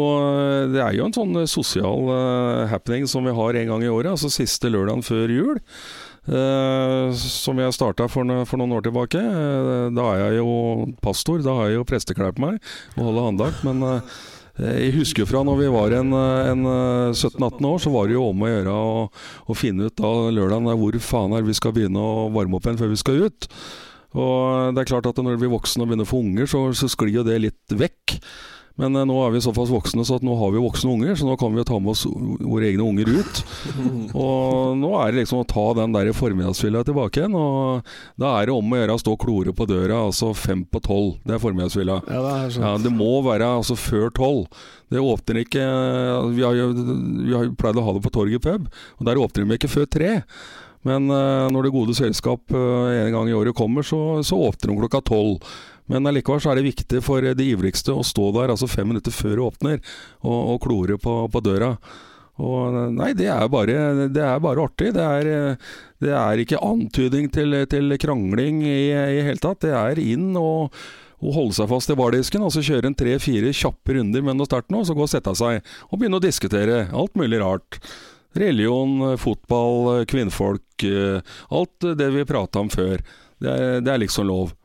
det 0.74 0.82
er 0.82 0.98
jo 0.98 1.06
en 1.06 1.14
sånn 1.14 1.38
sosial 1.46 2.10
happening 2.72 3.06
som 3.06 3.30
vi 3.30 3.36
har 3.38 3.60
en 3.62 3.70
gang 3.76 3.86
i 3.86 3.92
året. 3.94 4.10
Altså 4.16 4.34
siste 4.34 4.74
lørdagen 4.74 5.06
før 5.06 5.36
jul. 5.36 5.62
Eh, 6.28 7.14
som 7.18 7.62
jeg 7.62 7.76
starta 7.76 8.08
for, 8.12 8.28
noen 8.28 8.76
år 8.78 8.86
tilbake. 8.86 9.22
Eh, 9.22 9.88
da 9.96 10.06
er 10.12 10.22
jeg 10.26 10.42
jo 10.42 10.92
pastor, 11.04 11.42
da 11.46 11.56
har 11.58 11.72
jeg 11.72 11.80
jo 11.80 11.88
presteklær 11.90 12.36
på 12.38 12.46
meg 12.46 12.62
og 12.98 13.08
holder 13.08 13.32
andakt. 13.32 13.64
Men 13.68 13.82
eh, 13.88 14.16
jeg 14.62 14.96
husker 15.00 15.30
fra 15.30 15.44
når 15.48 15.62
vi 15.64 15.70
var 15.74 15.96
en, 15.98 16.14
en 16.14 16.66
eh, 16.72 17.16
17-18 17.16 17.70
år, 17.72 17.80
så 17.82 17.94
var 17.94 18.10
det 18.10 18.18
jo 18.18 18.28
om 18.30 18.44
å 18.44 18.52
gjøre 18.52 18.76
å, 18.76 19.58
finne 19.58 19.88
ut 19.88 19.98
da 19.98 20.12
lørdagen 20.34 20.70
hvor 20.82 21.00
faen 21.04 21.38
er 21.38 21.48
vi 21.48 21.58
skal 21.58 21.76
begynne 21.76 22.02
å 22.02 22.30
varme 22.34 22.58
opp 22.60 22.68
igjen 22.68 22.82
før 22.82 22.94
vi 22.94 23.02
skal 23.02 23.26
ut. 23.28 23.50
Og 24.12 24.76
det 24.76 24.84
er 24.84 24.90
klart 24.90 25.08
at 25.08 25.20
når 25.24 25.38
vi 25.38 25.46
blir 25.46 25.54
voksne 25.54 25.86
og 25.86 25.92
begynner 25.92 26.08
å 26.08 26.12
få 26.12 26.20
unger, 26.20 26.50
så, 26.52 26.66
så 26.76 26.90
sklir 26.92 27.22
jo 27.22 27.28
det 27.28 27.38
litt 27.46 27.78
vekk. 27.80 28.18
Men 28.82 28.98
eh, 28.98 29.06
nå 29.08 29.18
er 29.22 29.34
vi 29.36 29.44
såpass 29.44 29.72
voksne 29.72 30.06
så 30.08 30.18
at 30.18 30.26
nå 30.26 30.36
har 30.40 30.54
vi 30.56 30.64
voksne 30.64 30.96
unger, 30.96 31.14
så 31.18 31.28
nå 31.28 31.38
kan 31.40 31.54
vi 31.56 31.66
ta 31.68 31.78
med 31.80 31.94
oss 31.94 32.04
våre 32.10 32.68
egne 32.72 32.88
unger 32.88 33.12
ut. 33.22 33.42
Og 34.26 34.78
nå 34.82 34.92
er 35.00 35.12
det 35.12 35.22
liksom 35.22 35.44
å 35.44 35.48
ta 35.50 35.68
den 35.78 35.96
der 35.96 36.12
formiddagsfylla 36.18 36.84
tilbake 36.88 37.22
igjen. 37.22 37.38
Og 37.38 37.94
da 38.22 38.34
er 38.40 38.50
det 38.50 38.58
om 38.58 38.74
å 38.74 38.82
gjøre 38.82 38.98
å 38.98 39.04
stå 39.04 39.16
klore 39.22 39.56
på 39.56 39.70
døra, 39.70 40.02
altså 40.10 40.34
fem 40.38 40.66
på 40.66 40.82
tolv. 40.84 41.20
Det 41.28 41.38
er 41.38 41.44
formiddagsfylla. 41.44 42.02
Ja, 42.10 42.24
det 42.26 42.36
er. 42.40 42.60
Ja, 42.66 42.74
det 42.82 42.94
må 42.96 43.14
være 43.28 43.54
altså 43.62 43.78
før 43.80 44.10
tolv. 44.18 44.50
Det 44.92 45.00
åpner 45.00 45.38
ikke 45.46 45.62
Vi 46.36 46.44
har 46.44 46.58
jo 46.58 47.46
pleid 47.56 47.78
å 47.80 47.86
ha 47.86 47.94
det 47.96 48.02
på 48.04 48.12
Torget 48.12 48.44
pub, 48.44 48.66
og 49.00 49.08
der 49.08 49.22
åpner 49.22 49.46
de 49.46 49.56
ikke 49.56 49.72
før 49.72 49.88
tre. 49.88 50.18
Men 50.88 51.10
eh, 51.14 51.48
når 51.54 51.68
det 51.68 51.76
gode 51.76 51.96
selskap 51.98 52.54
eh, 52.58 52.96
en 53.06 53.14
gang 53.14 53.30
i 53.30 53.36
året 53.38 53.56
kommer, 53.58 53.86
så, 53.86 54.22
så 54.26 54.40
åpner 54.50 54.74
de 54.74 54.80
klokka 54.82 55.04
tolv. 55.12 55.46
Men 55.92 56.08
allikevel 56.08 56.42
så 56.44 56.54
er 56.54 56.60
det 56.62 56.70
viktig 56.70 57.02
for 57.04 57.26
de 57.26 57.50
ivrigste 57.52 57.94
å 57.94 58.06
stå 58.06 58.30
der 58.38 58.54
altså 58.54 58.70
fem 58.72 58.88
minutter 58.92 59.14
før 59.14 59.36
det 59.36 59.46
åpner, 59.50 59.84
og, 60.24 60.40
og 60.56 60.64
klore 60.64 60.98
på, 61.02 61.18
på 61.32 61.44
døra. 61.44 61.76
Og 62.42 62.80
Nei, 62.96 63.12
det 63.18 63.28
er 63.30 63.46
bare, 63.52 64.08
det 64.10 64.24
er 64.24 64.42
bare 64.42 64.66
artig. 64.66 64.94
Det 64.96 65.04
er, 65.04 65.60
det 66.02 66.16
er 66.16 66.42
ikke 66.42 66.64
antydning 66.64 67.28
til, 67.34 67.60
til 67.70 67.98
krangling 68.02 68.64
i 68.66 68.90
det 68.96 69.26
hele 69.28 69.44
tatt. 69.44 69.62
Det 69.68 69.76
er 69.78 70.02
inn 70.02 70.32
og 70.40 70.72
og 71.22 71.36
holde 71.36 71.54
seg 71.54 71.70
fast 71.70 71.92
i 71.94 71.98
bardisken, 71.98 72.42
og 72.42 72.54
så 72.54 72.64
kjøre 72.66 72.90
en 72.90 72.98
tre-fire 72.98 73.52
kjappe 73.54 73.94
runder 73.98 74.24
med 74.26 74.40
noe 74.40 74.50
sterkt 74.50 74.72
nå, 74.74 74.82
så 74.86 74.96
gå 74.98 75.06
og 75.06 75.12
sette 75.12 75.34
seg 75.38 75.60
og 75.90 76.00
begynne 76.00 76.18
å 76.18 76.24
diskutere 76.24 76.88
alt 76.98 77.18
mulig 77.20 77.42
rart. 77.44 77.78
Religion, 78.42 79.20
fotball, 79.22 80.06
kvinnfolk, 80.10 80.86
eh, 80.88 81.36
alt 81.54 81.88
det 82.00 82.08
vi 82.16 82.26
prata 82.26 82.64
om 82.64 82.72
før. 82.74 83.04
Det 83.42 83.54
er, 83.54 83.84
det 83.84 83.94
er 83.94 84.02
liksom 84.02 84.30
lov. 84.30 84.56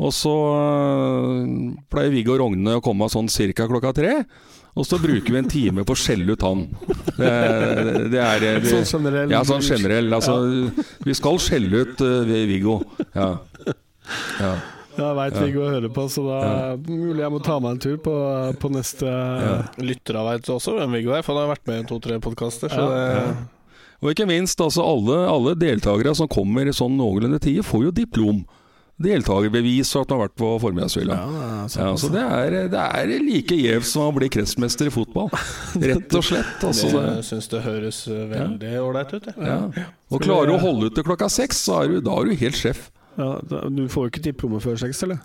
Og 0.00 0.14
så 0.16 0.32
øh, 0.32 1.74
pleier 1.92 2.14
Viggo 2.14 2.38
Rogne 2.40 2.78
å 2.78 2.84
komme 2.84 3.10
sånn 3.12 3.28
ca. 3.28 3.66
klokka 3.68 3.92
tre. 3.96 4.14
Og 4.78 4.86
så 4.86 5.00
bruker 5.02 5.34
vi 5.34 5.38
en 5.40 5.50
time 5.50 5.84
på 5.84 5.92
å 5.96 5.98
skjelle 5.98 6.36
ut 6.36 6.44
han. 6.46 6.66
Det, 7.18 7.30
det 8.12 8.20
er 8.22 8.40
det, 8.40 8.52
Sånn 8.70 9.02
generell 9.02 9.32
Ja, 9.32 9.42
sånn 9.44 9.64
generell. 9.66 10.12
Altså, 10.14 10.36
vi 11.04 11.16
skal 11.18 11.40
skjelle 11.42 11.82
ut 11.84 12.04
uh, 12.06 12.22
Viggo. 12.48 12.78
Ja. 13.12 13.32
ja. 14.38 14.52
Jeg 15.00 15.16
veit 15.16 15.36
Viggo 15.40 15.66
hører 15.66 15.92
på, 15.94 16.04
så 16.12 16.22
da 16.26 16.38
er 16.44 16.78
det 16.80 16.96
mulig 16.96 17.22
jeg 17.24 17.32
må 17.34 17.40
ta 17.44 17.58
meg 17.62 17.76
en 17.76 17.82
tur 17.82 17.98
på, 18.04 18.14
på 18.60 18.70
neste 18.74 19.10
Lyttere 19.80 20.24
veit 20.26 20.50
også 20.52 20.74
hvem 20.76 20.96
Viggo 20.98 21.14
er, 21.16 21.24
for 21.26 21.34
han 21.34 21.46
har 21.46 21.54
vært 21.54 21.68
med 21.70 21.82
i 21.82 21.88
to-tre 21.90 22.18
podkaster. 22.22 22.72
Ja. 22.74 22.86
det, 22.90 23.34
Og 24.02 24.14
ikke 24.14 24.28
minst, 24.30 24.60
altså 24.60 24.86
alle, 24.86 25.22
alle 25.30 25.56
deltakere 25.58 26.14
som 26.18 26.30
kommer 26.30 26.68
i 26.68 26.74
sånn 26.76 26.98
noenlunde 27.00 27.40
tid, 27.42 27.62
får 27.66 27.88
jo 27.88 27.94
diplom. 28.02 28.42
Deltakerbevis 29.00 29.90
og 29.96 30.02
at 30.04 30.12
han 30.12 30.18
har 30.20 30.28
vært 30.28 30.36
på 30.40 30.50
formiddagsfylla. 30.62 31.16
Ja, 31.16 31.48
Ja, 31.70 31.88
så 31.96 32.08
det 32.12 32.22
er, 32.24 32.56
det 32.72 32.84
er 32.84 33.12
like 33.24 33.56
gjevt 33.56 33.88
som 33.88 34.06
å 34.08 34.12
bli 34.16 34.28
kretsmester 34.32 34.88
i 34.90 34.92
fotball. 34.94 35.28
Rett 35.90 36.16
og 36.18 36.24
slett. 36.26 36.62
Altså, 36.66 36.90
det, 36.94 37.24
syns 37.28 37.48
det 37.52 37.62
høres 37.64 38.04
veldig 38.08 38.72
ålreit 38.84 39.16
ut. 39.16 39.28
Og 40.10 40.24
klarer 40.24 40.50
du 40.50 40.56
å 40.56 40.62
holde 40.62 40.90
ut 40.90 40.96
til 40.98 41.06
klokka 41.06 41.28
seks, 41.32 41.64
så 41.68 41.82
er 41.84 41.94
du, 41.94 42.00
da 42.04 42.16
er 42.20 42.30
du 42.32 42.40
helt 42.44 42.58
sjef. 42.58 42.88
Ja, 43.20 43.34
du 43.68 43.84
får 43.90 44.06
jo 44.06 44.12
ikke 44.14 44.24
diplomet 44.30 44.64
før 44.64 44.78
seks, 44.80 45.02
eller? 45.06 45.20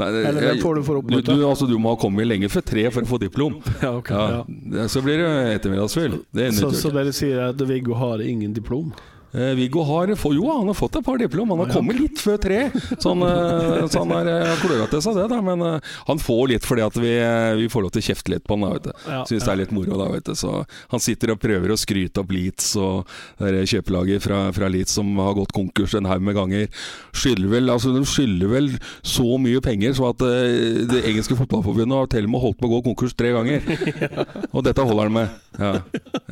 Nei, 0.00 0.06
det- 0.14 0.20
Eller 0.24 0.40
hvem 0.46 0.60
får 0.62 0.74
du 0.78 0.82
for 0.86 0.94
du, 0.94 1.00
oppmøte? 1.02 1.34
du, 1.36 1.42
altså, 1.44 1.66
du 1.68 1.74
må 1.78 1.90
ha 1.92 1.98
kommet 2.00 2.24
lenge 2.24 2.48
før 2.48 2.62
tre 2.64 2.86
for 2.94 3.04
å 3.04 3.08
få 3.10 3.18
diplom. 3.20 3.58
Ja, 3.84 3.90
okay, 3.98 4.16
Ja. 4.16 4.44
Ja. 4.78 4.86
Så 4.88 5.02
blir 5.04 5.20
det 5.20 5.32
ettermiddagsfyll. 5.58 6.14
Det 6.32 6.46
Så, 6.56 6.70
så 6.72 6.92
dere 6.94 7.12
sier 7.12 7.42
at 7.50 7.60
Viggo 7.68 7.94
har 8.00 8.22
ingen 8.24 8.54
diplom? 8.56 8.92
Eh, 9.34 9.54
Viggo 9.56 9.82
har 9.88 10.06
få- 10.16 10.34
Jo, 10.34 10.58
han 10.58 10.66
har 10.66 10.74
fått 10.76 10.96
et 10.96 11.04
par 11.04 11.16
diplom. 11.18 11.48
Han 11.48 11.58
har 11.64 11.72
kommet 11.72 11.98
litt 11.98 12.18
før 12.20 12.38
tre. 12.40 12.70
Så 12.98 13.08
han, 13.14 13.22
uh, 13.22 13.86
så 13.88 14.02
han 14.04 14.10
har 14.10 14.26
eh, 14.28 14.86
til 14.90 15.00
seg 15.00 15.16
det, 15.16 15.28
da. 15.32 15.40
Men 15.40 15.62
uh, 15.62 15.80
han 16.06 16.18
får 16.20 16.48
litt 16.52 16.66
fordi 16.68 16.84
at 16.84 16.96
vi, 17.00 17.14
eh, 17.16 17.54
vi 17.56 17.68
får 17.72 17.86
lov 17.86 17.92
til 17.94 18.02
å 18.02 18.06
kjefte 18.10 18.34
litt 18.34 18.44
på 18.44 18.58
han. 18.58 18.66
Da. 18.84 18.92
Ja, 19.08 19.22
Syns 19.24 19.46
det 19.46 19.52
er 19.52 19.60
litt 19.62 19.72
moro, 19.72 19.96
da, 19.96 20.10
vet 20.12 20.28
du. 20.28 20.34
Så 20.36 20.52
han 20.92 21.00
sitter 21.00 21.32
og 21.32 21.40
prøver 21.40 21.72
å 21.72 21.78
skryte 21.80 22.20
opp 22.20 22.32
Leeds 22.32 22.74
og 22.76 23.08
det 23.40 23.64
kjøpelaget 23.72 24.22
fra, 24.26 24.42
fra 24.52 24.68
Leeds 24.68 24.98
som 24.98 25.08
har 25.22 25.32
gått 25.38 25.54
konkurs 25.56 25.94
en 25.96 26.08
haug 26.10 26.22
med 26.22 26.36
ganger. 26.36 26.68
Skylder 27.16 27.48
vel, 27.54 27.72
altså 27.72 27.94
De 27.96 28.04
skylder 28.08 28.52
vel 28.52 28.68
så 29.00 29.38
mye 29.40 29.62
penger 29.64 29.96
så 29.96 30.10
at 30.12 30.24
eh, 30.28 30.84
det 30.92 31.04
engelske 31.08 31.38
fotballforbundet 31.40 31.96
har 32.02 32.12
til 32.12 32.28
og 32.28 32.34
med 32.34 32.44
holdt 32.44 32.60
på 32.60 32.68
å 32.68 32.74
gå 32.76 32.82
konkurs 32.90 33.16
tre 33.16 33.32
ganger. 33.32 33.64
Og 34.54 34.60
dette 34.66 34.84
holder 34.84 35.08
han 35.08 35.16
med. 35.16 35.40
Ja. 35.58 35.72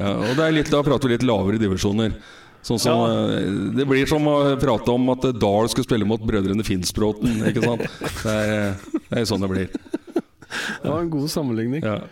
Ja, 0.01 0.13
og 0.21 0.37
det 0.37 0.45
er 0.45 0.55
litt, 0.55 0.71
da 0.73 0.81
prater 0.85 1.09
vi 1.09 1.17
litt 1.17 1.25
lavere 1.27 1.61
divisjoner. 1.61 2.15
Sånn 2.67 2.81
som, 2.83 3.03
ja. 3.09 3.41
Det 3.73 3.87
blir 3.89 4.09
som 4.09 4.27
å 4.29 4.37
prate 4.61 4.93
om 4.93 5.13
at 5.15 5.25
Dahl 5.41 5.71
skulle 5.73 5.89
spille 5.89 6.09
mot 6.09 6.21
brødrene 6.21 6.65
Finnsbråten. 6.67 7.41
Ikke 7.49 7.65
sant? 7.65 7.87
Det 8.25 8.35
er, 8.37 8.75
det 9.09 9.23
er 9.23 9.29
sånn 9.29 9.43
det 9.43 9.49
blir. 9.51 9.71
Det 10.51 10.91
var 10.91 11.01
en 11.01 11.13
god 11.13 11.31
sammenligning. 11.33 11.85
Ja. 11.87 12.03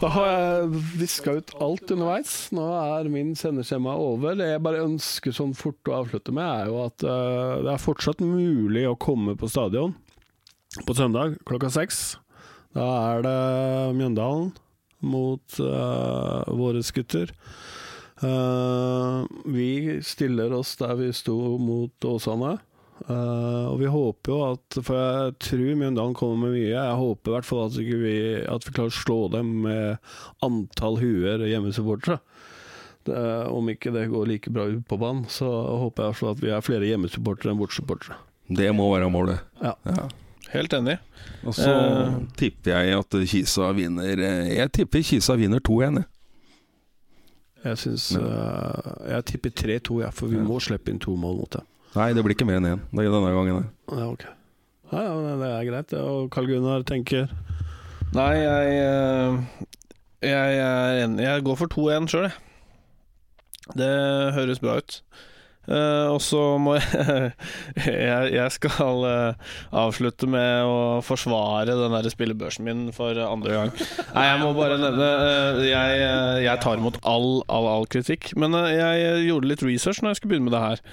Da 0.00 0.08
har 0.08 0.28
jeg 0.28 0.82
viska 1.00 1.34
ut 1.36 1.52
alt 1.60 1.90
underveis. 1.92 2.34
Nå 2.54 2.64
er 2.78 3.10
min 3.12 3.34
sendeskjema 3.36 3.94
over. 4.00 4.36
Det 4.38 4.48
jeg 4.54 4.62
bare 4.64 4.84
ønsker 4.86 5.36
sånn 5.36 5.52
fort 5.56 5.90
å 5.90 5.98
avslutte 6.00 6.32
med, 6.34 6.48
er 6.48 6.70
jo 6.70 6.78
at 6.86 7.04
eh, 7.04 7.56
det 7.66 7.74
er 7.74 7.82
fortsatt 7.82 8.24
mulig 8.24 8.86
å 8.88 8.96
komme 8.96 9.36
på 9.38 9.50
stadion 9.52 9.94
på 10.86 10.96
søndag 10.96 11.36
klokka 11.48 11.68
seks. 11.72 12.02
Da 12.72 12.86
er 13.12 13.26
det 13.26 13.38
Mjøndalen 13.98 14.54
mot 15.04 15.58
uh, 15.60 16.46
våre 16.56 16.80
gutter. 16.94 17.34
Eh, 18.22 19.24
vi 19.50 19.98
stiller 20.06 20.52
oss 20.54 20.76
der 20.80 20.94
vi 21.00 21.08
sto 21.16 21.36
mot 21.58 22.04
Åsane. 22.04 22.58
Uh, 23.08 23.66
og 23.72 23.80
vi 23.80 23.88
håper 23.90 24.30
jo 24.30 24.36
at 24.52 24.76
For 24.86 24.94
jeg 24.94 25.32
tror 25.42 25.70
Mjøndalen 25.80 26.12
kommer 26.14 26.44
med 26.44 26.52
mye. 26.54 26.68
Jeg 26.70 26.98
håper 27.00 27.32
i 27.32 27.34
hvert 27.34 27.48
fall 27.48 27.64
at, 27.64 27.78
vi, 27.80 28.12
at 28.46 28.66
vi 28.68 28.74
klarer 28.76 28.92
å 28.92 28.94
slå 28.94 29.16
dem 29.32 29.48
med 29.64 29.96
antall 30.46 31.00
huer 31.00 31.42
hjemmesupportere. 31.50 32.20
Det, 33.02 33.16
om 33.50 33.66
ikke 33.72 33.90
det 33.96 34.04
går 34.12 34.28
like 34.30 34.52
bra 34.54 34.68
ut 34.70 34.84
på 34.86 35.00
banen, 35.02 35.24
så 35.26 35.48
håper 35.82 36.12
jeg 36.12 36.28
at 36.30 36.44
vi 36.44 36.52
er 36.54 36.62
flere 36.62 36.86
hjemmesupportere 36.92 37.50
enn 37.50 37.58
bortsupportere. 37.58 38.20
Det 38.46 38.70
må 38.76 38.86
være 38.92 39.10
målet. 39.10 39.42
Ja. 39.64 39.74
Ja. 39.88 40.06
Helt 40.52 40.74
enig. 40.78 40.98
Og 41.42 41.56
så 41.58 41.72
Eh. 41.72 42.14
tipper 42.38 42.76
jeg 42.76 42.98
at 43.00 43.18
Kisa 43.26 43.72
vinner 43.74 44.14
Jeg 44.46 44.70
tipper 44.78 45.02
Kisa 45.02 45.34
vinner 45.40 45.58
2-1. 45.58 45.96
jeg. 46.04 46.06
Jeg 47.62 47.78
syns 47.78 48.08
eh, 48.18 48.92
Jeg 49.12 49.24
tipper 49.30 49.50
3-2, 49.62 50.00
ja, 50.02 50.10
for 50.10 50.26
vi 50.32 50.36
Ja. 50.40 50.42
må 50.42 50.58
slippe 50.60 50.90
inn 50.90 50.98
to 51.02 51.14
mål 51.16 51.36
mot 51.38 51.50
dem. 51.50 51.66
Nei, 51.94 52.12
det 52.16 52.22
blir 52.24 52.34
ikke 52.34 52.46
mer 52.48 52.56
enn 52.58 52.70
én 52.72 52.80
det 52.90 53.04
er 53.04 53.10
denne 53.12 53.32
gangen. 53.36 53.66
Ja, 53.92 54.06
ok. 54.08 54.24
Ja, 54.92 55.02
ja, 55.06 55.12
men 55.20 55.40
det 55.40 55.50
er 55.50 55.66
greit. 55.70 55.88
det. 55.92 56.00
Og 56.00 56.30
Carl 56.32 56.46
Gunnar 56.48 56.82
tenker 56.88 57.28
Nei, 58.12 58.32
jeg, 58.42 58.72
Jeg, 60.22 60.30
jeg 60.30 60.58
er 60.58 61.04
enig. 61.04 61.22
Jeg 61.24 61.44
går 61.44 61.56
for 61.56 61.66
2-1 61.72 62.08
sjøl, 62.12 62.26
jeg. 62.28 62.32
Det 63.78 63.88
høres 64.34 64.58
bra 64.60 64.76
ut. 64.82 65.02
Eh, 65.62 66.06
og 66.10 66.18
så 66.24 66.40
må 66.58 66.74
jeg 66.80 68.32
jeg, 68.34 68.48
skal 68.56 69.04
uh, 69.06 69.52
avslutte 69.78 70.26
med 70.30 70.66
å 70.66 70.98
forsvare 71.06 71.76
den 71.78 71.94
der 71.94 72.08
spillebørsen 72.10 72.66
min 72.66 72.84
for 72.96 73.18
andre 73.22 73.54
gang. 73.54 73.74
Nei, 74.12 74.26
jeg 74.26 74.40
må 74.42 74.52
bare 74.58 74.80
nevne 74.82 75.10
uh, 75.22 75.62
jeg, 75.62 76.06
jeg 76.48 76.62
tar 76.64 76.82
imot 76.82 76.98
all, 77.06 77.44
all, 77.46 77.68
all 77.76 77.86
kritikk. 77.90 78.32
Men 78.34 78.56
jeg 78.72 79.28
gjorde 79.28 79.52
litt 79.52 79.66
research 79.66 80.02
når 80.02 80.14
jeg 80.14 80.22
skulle 80.22 80.34
begynne 80.34 80.50
med 80.50 80.56
det 80.58 80.64
her. 80.66 80.86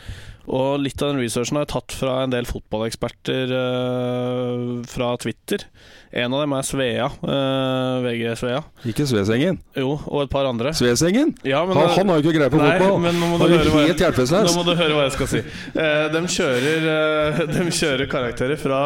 Og 0.48 0.80
litt 0.82 1.02
av 1.03 1.11
den 1.11 1.20
researchen 1.22 1.57
har 1.60 1.66
jeg 1.68 1.74
tatt 1.76 1.94
fra 1.94 2.14
en 2.24 2.32
del 2.34 2.48
fotballeksperter 2.49 3.52
uh, 3.53 4.80
fra 4.90 5.10
Twitter. 5.22 5.66
En 6.10 6.34
av 6.34 6.41
dem 6.41 6.56
er 6.57 6.66
Svea. 6.66 7.10
Uh, 7.22 7.99
VG 8.06 8.32
Svea. 8.40 8.61
Ikke 8.90 9.06
Svesengen. 9.10 9.60
Jo, 9.78 9.91
og 10.07 10.24
et 10.24 10.32
par 10.34 10.48
andre. 10.49 10.72
Svesengen? 10.74 11.36
Ja, 11.45 11.61
men, 11.70 11.78
Han, 11.78 11.91
han 11.98 12.10
har 12.14 12.18
jo 12.22 12.26
ikke 12.26 12.40
greie 12.40 12.53
på 12.53 12.61
Nei, 12.61 12.72
fotball. 12.80 12.98
men 13.03 13.20
nå 13.22 13.30
må 13.34 13.38
Han 13.44 13.52
er 13.52 13.61
jeg- 13.68 13.91
helt 13.91 14.06
hjelpeløs. 14.06 14.34
Nå 14.48 14.56
må 14.57 14.66
du 14.66 14.74
høre 14.80 14.98
hva 14.98 15.06
jeg 15.06 15.18
skal 15.20 15.32
si. 15.36 15.44
Uh, 15.76 16.07
de, 16.16 16.24
kjører, 16.40 16.90
eh, 16.95 17.44
de 17.53 17.68
kjører 17.82 18.10
karakterer 18.10 18.57
fra 18.64 18.82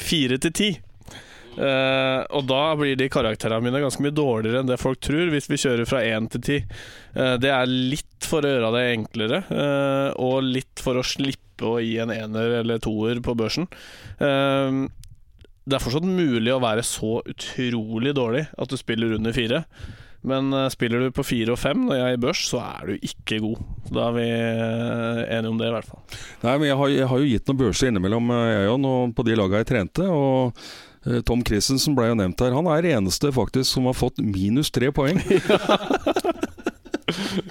fire 0.00 0.40
til 0.42 0.52
ti. 0.56 0.72
Eh, 1.54 2.20
og 2.34 2.46
da 2.50 2.62
blir 2.78 2.96
de 2.98 3.10
karakterene 3.12 3.62
mine 3.62 3.82
ganske 3.82 4.02
mye 4.02 4.14
dårligere 4.14 4.62
enn 4.62 4.70
det 4.70 4.80
folk 4.82 5.00
tror, 5.04 5.30
hvis 5.32 5.48
vi 5.50 5.60
kjører 5.60 5.88
fra 5.88 6.02
én 6.06 6.26
til 6.32 6.42
ti. 6.44 6.58
Eh, 7.14 7.34
det 7.42 7.52
er 7.54 7.70
litt 7.70 8.26
for 8.26 8.44
å 8.44 8.50
gjøre 8.50 8.72
det 8.74 8.84
enklere, 8.94 9.42
uh, 9.52 10.10
og 10.22 10.46
litt 10.46 10.80
for 10.80 10.96
å 10.96 11.04
slippe 11.04 11.66
å 11.68 11.76
gi 11.82 11.98
en 12.00 12.12
ener 12.14 12.54
eller 12.62 12.80
toer 12.82 13.20
på 13.22 13.34
børsen. 13.36 13.68
Det 14.18 15.76
er 15.76 15.82
fortsatt 15.84 16.06
mulig 16.08 16.50
å 16.54 16.62
være 16.62 16.82
så 16.88 17.18
utrolig 17.20 18.14
dårlig 18.16 18.46
at 18.56 18.72
du 18.72 18.78
spiller 18.80 19.12
under 19.18 19.36
fire. 19.36 19.60
Men 20.24 20.48
spiller 20.72 21.04
du 21.04 21.12
på 21.14 21.26
fire 21.28 21.52
og 21.52 21.60
fem 21.60 21.84
når 21.84 22.00
jeg 22.00 22.06
er 22.08 22.16
i 22.16 22.22
børs, 22.24 22.46
så 22.48 22.62
er 22.64 22.88
du 22.88 23.06
ikke 23.10 23.42
god. 23.44 23.60
Da 23.92 24.08
er 24.08 24.16
vi 24.16 24.26
enige 25.36 25.52
om 25.52 25.60
det, 25.60 25.68
i 25.68 25.76
hvert 25.76 25.92
fall. 25.92 26.02
Nei, 26.46 26.56
men 26.56 26.70
jeg 26.70 26.80
har, 26.80 26.96
jeg 26.96 27.10
har 27.12 27.22
jo 27.22 27.30
gitt 27.34 27.52
noen 27.52 27.60
børser 27.60 27.92
innimellom, 27.92 28.34
jeg 28.48 28.72
òg, 28.72 28.90
på 29.14 29.28
de 29.28 29.38
laga 29.38 29.62
jeg 29.62 29.70
trente. 29.74 30.08
Og 30.08 30.64
Tom 31.28 31.42
Christensen 31.44 31.96
ble 31.96 32.10
jo 32.10 32.18
nevnt 32.18 32.40
her. 32.40 32.54
Han 32.56 32.68
er 32.72 32.86
eneste 32.94 33.32
faktisk 33.34 33.68
som 33.74 33.88
har 33.90 33.96
fått 33.98 34.22
minus 34.24 34.70
tre 34.74 34.90
poeng. 34.94 35.20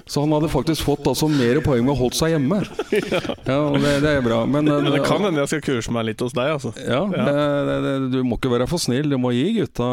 Så 0.06 0.20
han 0.20 0.32
hadde 0.34 0.48
faktisk 0.50 0.82
fått 0.84 1.06
altså 1.06 1.28
mer 1.30 1.60
poeng 1.64 1.84
med 1.86 1.94
å 1.94 1.98
holdt 1.98 2.16
seg 2.18 2.34
hjemme. 2.34 2.58
Ja, 3.46 3.58
det, 3.78 3.92
det 4.04 4.10
er 4.16 4.24
bra. 4.24 4.42
Men, 4.50 4.68
eh, 4.68 4.80
Men 4.82 4.92
det 4.96 5.04
kan 5.06 5.22
hende 5.24 5.44
jeg 5.44 5.52
skal 5.52 5.62
kurse 5.68 5.94
meg 5.94 6.08
litt 6.10 6.24
hos 6.24 6.34
deg, 6.36 6.50
altså. 6.56 6.74
Ja, 6.80 7.04
det, 7.08 7.76
det, 7.86 7.94
du 8.16 8.18
må 8.26 8.38
ikke 8.40 8.52
være 8.52 8.68
for 8.70 8.82
snill. 8.82 9.08
Du 9.10 9.18
må 9.20 9.32
gi 9.34 9.46
gutta 9.60 9.88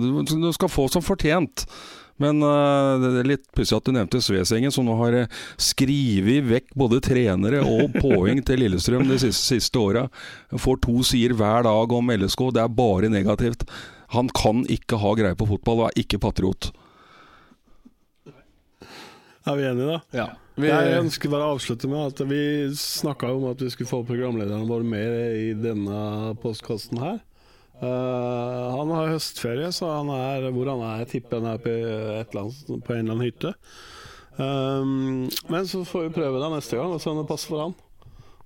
Du, 0.00 0.22
du 0.22 0.50
skal 0.54 0.70
få 0.72 0.86
som 0.92 1.04
fortjent. 1.04 1.66
Men 2.22 2.42
uh, 2.44 3.00
det 3.02 3.12
er 3.22 3.30
litt 3.32 3.46
pussig 3.56 3.76
at 3.76 3.88
du 3.88 3.94
nevnte 3.96 4.20
Svesengen, 4.22 4.72
som 4.74 4.86
nå 4.86 4.94
har 5.00 5.16
uh, 5.24 5.40
skrevet 5.60 6.46
vekk 6.48 6.76
både 6.78 7.00
trenere 7.04 7.62
og 7.66 7.96
poeng 8.04 8.42
til 8.46 8.62
Lillestrøm 8.62 9.08
de 9.10 9.18
siste, 9.22 9.56
siste 9.56 9.80
åra. 9.80 10.06
Får 10.52 10.82
to 10.84 11.00
sider 11.06 11.34
hver 11.38 11.66
dag 11.66 11.96
om 11.98 12.14
LSK. 12.14 12.46
Det 12.54 12.62
er 12.62 12.78
bare 12.82 13.10
negativt. 13.12 13.66
Han 14.12 14.28
kan 14.36 14.66
ikke 14.70 15.00
ha 15.00 15.16
greie 15.18 15.38
på 15.38 15.48
fotball 15.48 15.84
og 15.84 15.90
er 15.90 16.04
ikke 16.04 16.20
patriot. 16.22 16.70
Er 19.42 19.58
vi 19.58 19.66
enige, 19.66 19.88
da? 19.88 20.00
Ja. 20.14 20.28
Vi, 20.54 20.68
Jeg 20.68 20.98
ønsker 21.00 21.32
bare 21.32 21.48
å 21.48 21.54
avslutte 21.56 21.88
med 21.88 22.12
at 22.12 22.20
vi 22.28 22.42
snakka 22.76 23.30
om 23.32 23.48
at 23.48 23.62
vi 23.64 23.70
skulle 23.72 23.88
få 23.88 24.02
programlederne 24.06 24.68
våre 24.68 24.84
med 24.84 25.16
i 25.40 25.52
denne 25.56 26.34
postkasten 26.42 27.00
her. 27.00 27.22
Eh, 27.82 28.76
han 28.76 28.90
har 28.94 29.10
høstferie, 29.10 29.70
så 29.74 29.90
han 29.90 30.10
er 30.14 30.50
hvor 30.54 30.70
han 30.70 30.82
er. 30.86 31.06
Tipper 31.10 31.40
han 31.40 31.54
er 31.54 31.62
på, 31.62 31.72
annet, 31.72 32.60
på 32.86 32.94
en 32.94 33.00
eller 33.00 33.16
annen 33.16 33.26
hytte. 33.26 33.54
Um, 34.32 35.26
men 35.52 35.66
så 35.68 35.82
får 35.84 36.06
vi 36.06 36.14
prøve 36.14 36.40
det 36.40 36.52
neste 36.54 36.78
gang 36.78 36.94
og 36.94 37.02
se 37.02 37.10
om 37.10 37.18
det 37.20 37.28
passer 37.28 37.52
for 37.52 37.66
han. 37.66 37.74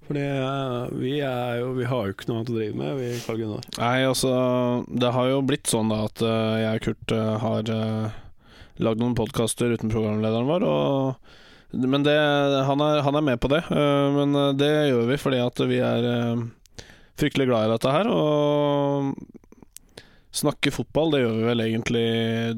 Fordi 0.06 0.22
eh, 0.22 0.98
vi, 1.02 1.16
jo, 1.18 1.70
vi 1.74 1.86
har 1.90 2.06
jo 2.06 2.14
ikke 2.14 2.28
noe 2.28 2.40
annet 2.40 2.52
å 2.52 2.56
drive 2.56 2.78
med, 2.78 2.92
vi, 3.00 3.08
Karl 3.26 3.40
Gunnar. 3.42 3.64
Nei, 3.74 3.96
altså 4.06 4.30
Det 4.86 5.10
har 5.16 5.32
jo 5.32 5.40
blitt 5.46 5.66
sånn 5.70 5.90
da 5.90 6.04
at 6.06 6.22
jeg 6.22 6.78
og 6.78 6.84
Kurt 6.86 7.14
uh, 7.16 7.32
har 7.42 7.72
uh, 7.74 8.20
lagd 8.86 9.02
noen 9.02 9.16
podkaster 9.18 9.74
uten 9.74 9.90
programlederen 9.90 10.46
vår. 10.48 10.66
Og, 10.70 11.34
men 11.82 12.06
det, 12.06 12.14
han, 12.68 12.84
er, 12.86 13.02
han 13.02 13.18
er 13.18 13.26
med 13.32 13.42
på 13.42 13.50
det. 13.52 13.64
Uh, 13.66 14.14
men 14.20 14.38
det 14.60 14.70
gjør 14.92 15.10
vi 15.10 15.18
fordi 15.20 15.42
at 15.42 15.64
vi 15.68 15.82
er 15.82 16.08
eh, 16.12 16.46
fryktelig 17.20 17.48
glad 17.50 17.66
i 17.66 17.72
dette 17.74 17.92
her. 17.92 18.10
Og 18.12 19.14
snakke 20.36 20.72
fotball, 20.74 21.14
det 21.14 21.22
gjør 21.22 21.38
vi 21.38 21.46
vel 21.48 21.64
egentlig 21.64 22.04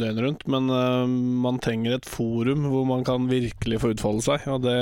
døgnet 0.01 0.25
rundt. 0.25 0.49
Men 0.51 0.73
eh, 0.75 1.15
man 1.47 1.61
trenger 1.63 1.97
et 1.97 2.09
forum 2.09 2.67
hvor 2.73 2.89
man 2.89 3.07
kan 3.07 3.31
virkelig 3.31 3.81
få 3.83 3.93
utfolde 3.95 4.27
seg. 4.27 4.49
Og 4.51 4.65
det, 4.67 4.79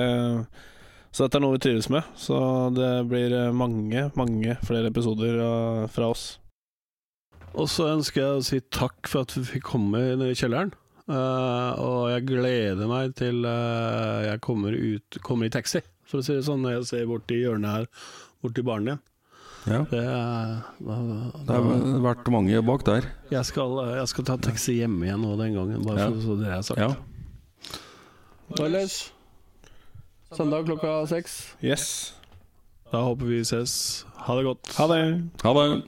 så 1.12 1.26
dette 1.26 1.40
er 1.40 1.44
noe 1.44 1.58
vi 1.58 1.62
trives 1.66 1.90
med. 1.92 2.08
Så 2.20 2.38
det 2.76 2.90
blir 3.10 3.34
eh, 3.36 3.52
mange, 3.54 4.08
mange 4.18 4.58
flere 4.66 4.92
episoder 4.92 5.38
eh, 5.44 5.84
fra 5.92 6.10
oss. 6.14 6.26
Og 7.56 7.70
så 7.72 7.88
ønsker 7.94 8.20
jeg 8.20 8.36
å 8.36 8.44
si 8.44 8.58
takk 8.74 9.08
for 9.08 9.24
at 9.24 9.32
vi 9.36 9.46
fikk 9.54 9.70
komme 9.70 10.02
ned 10.20 10.28
i 10.28 10.36
kjelleren. 10.36 10.74
Uh, 11.06 11.70
og 11.78 12.00
jeg 12.10 12.24
gleder 12.26 12.88
meg 12.90 13.12
til 13.14 13.44
uh, 13.46 14.24
jeg 14.26 14.40
kommer 14.42 14.74
ut 14.74 15.18
Kommer 15.22 15.46
i 15.46 15.52
taxi, 15.54 15.78
for 16.02 16.18
å 16.18 16.26
si 16.26 16.34
det 16.34 16.42
sånn, 16.48 16.64
når 16.66 16.80
jeg 16.80 16.88
ser 16.88 17.04
borti 17.06 17.38
hjørnet 17.38 17.70
her, 17.70 17.86
borti 18.42 18.64
baren 18.66 18.90
din. 18.90 18.98
Ja. 19.66 19.80
Det, 19.90 19.98
er- 19.98 20.62
Det 21.46 21.54
har 21.56 22.00
vært 22.04 22.28
mange 22.30 22.62
bak 22.62 22.84
der. 22.86 23.08
jeg, 23.30 23.44
skal, 23.48 23.72
jeg 23.96 24.08
skal 24.08 24.24
ta 24.24 24.36
taxi 24.36 24.76
hjemme 24.78 25.02
igjen 25.08 25.20
nå 25.22 25.36
den 25.40 25.54
gangen, 25.54 25.82
bare 25.84 25.98
Ja. 25.98 26.08
så, 26.10 26.20
så 26.22 26.36
det 26.38 26.48
er 26.54 26.62
sagt. 26.62 26.78
Ja. 26.78 26.94
Ellers 28.64 29.12
Søndag 30.36 30.64
klokka 30.66 31.06
seks. 31.06 31.54
Yes. 31.62 32.14
Da 32.92 32.98
håper 33.02 33.26
vi 33.26 33.40
ses. 33.44 34.04
Ha 34.26 34.34
det 34.36 34.44
godt. 34.44 34.72
Ha 34.76 34.86
det. 34.90 35.02
Ha 35.42 35.52
det. 35.54 35.82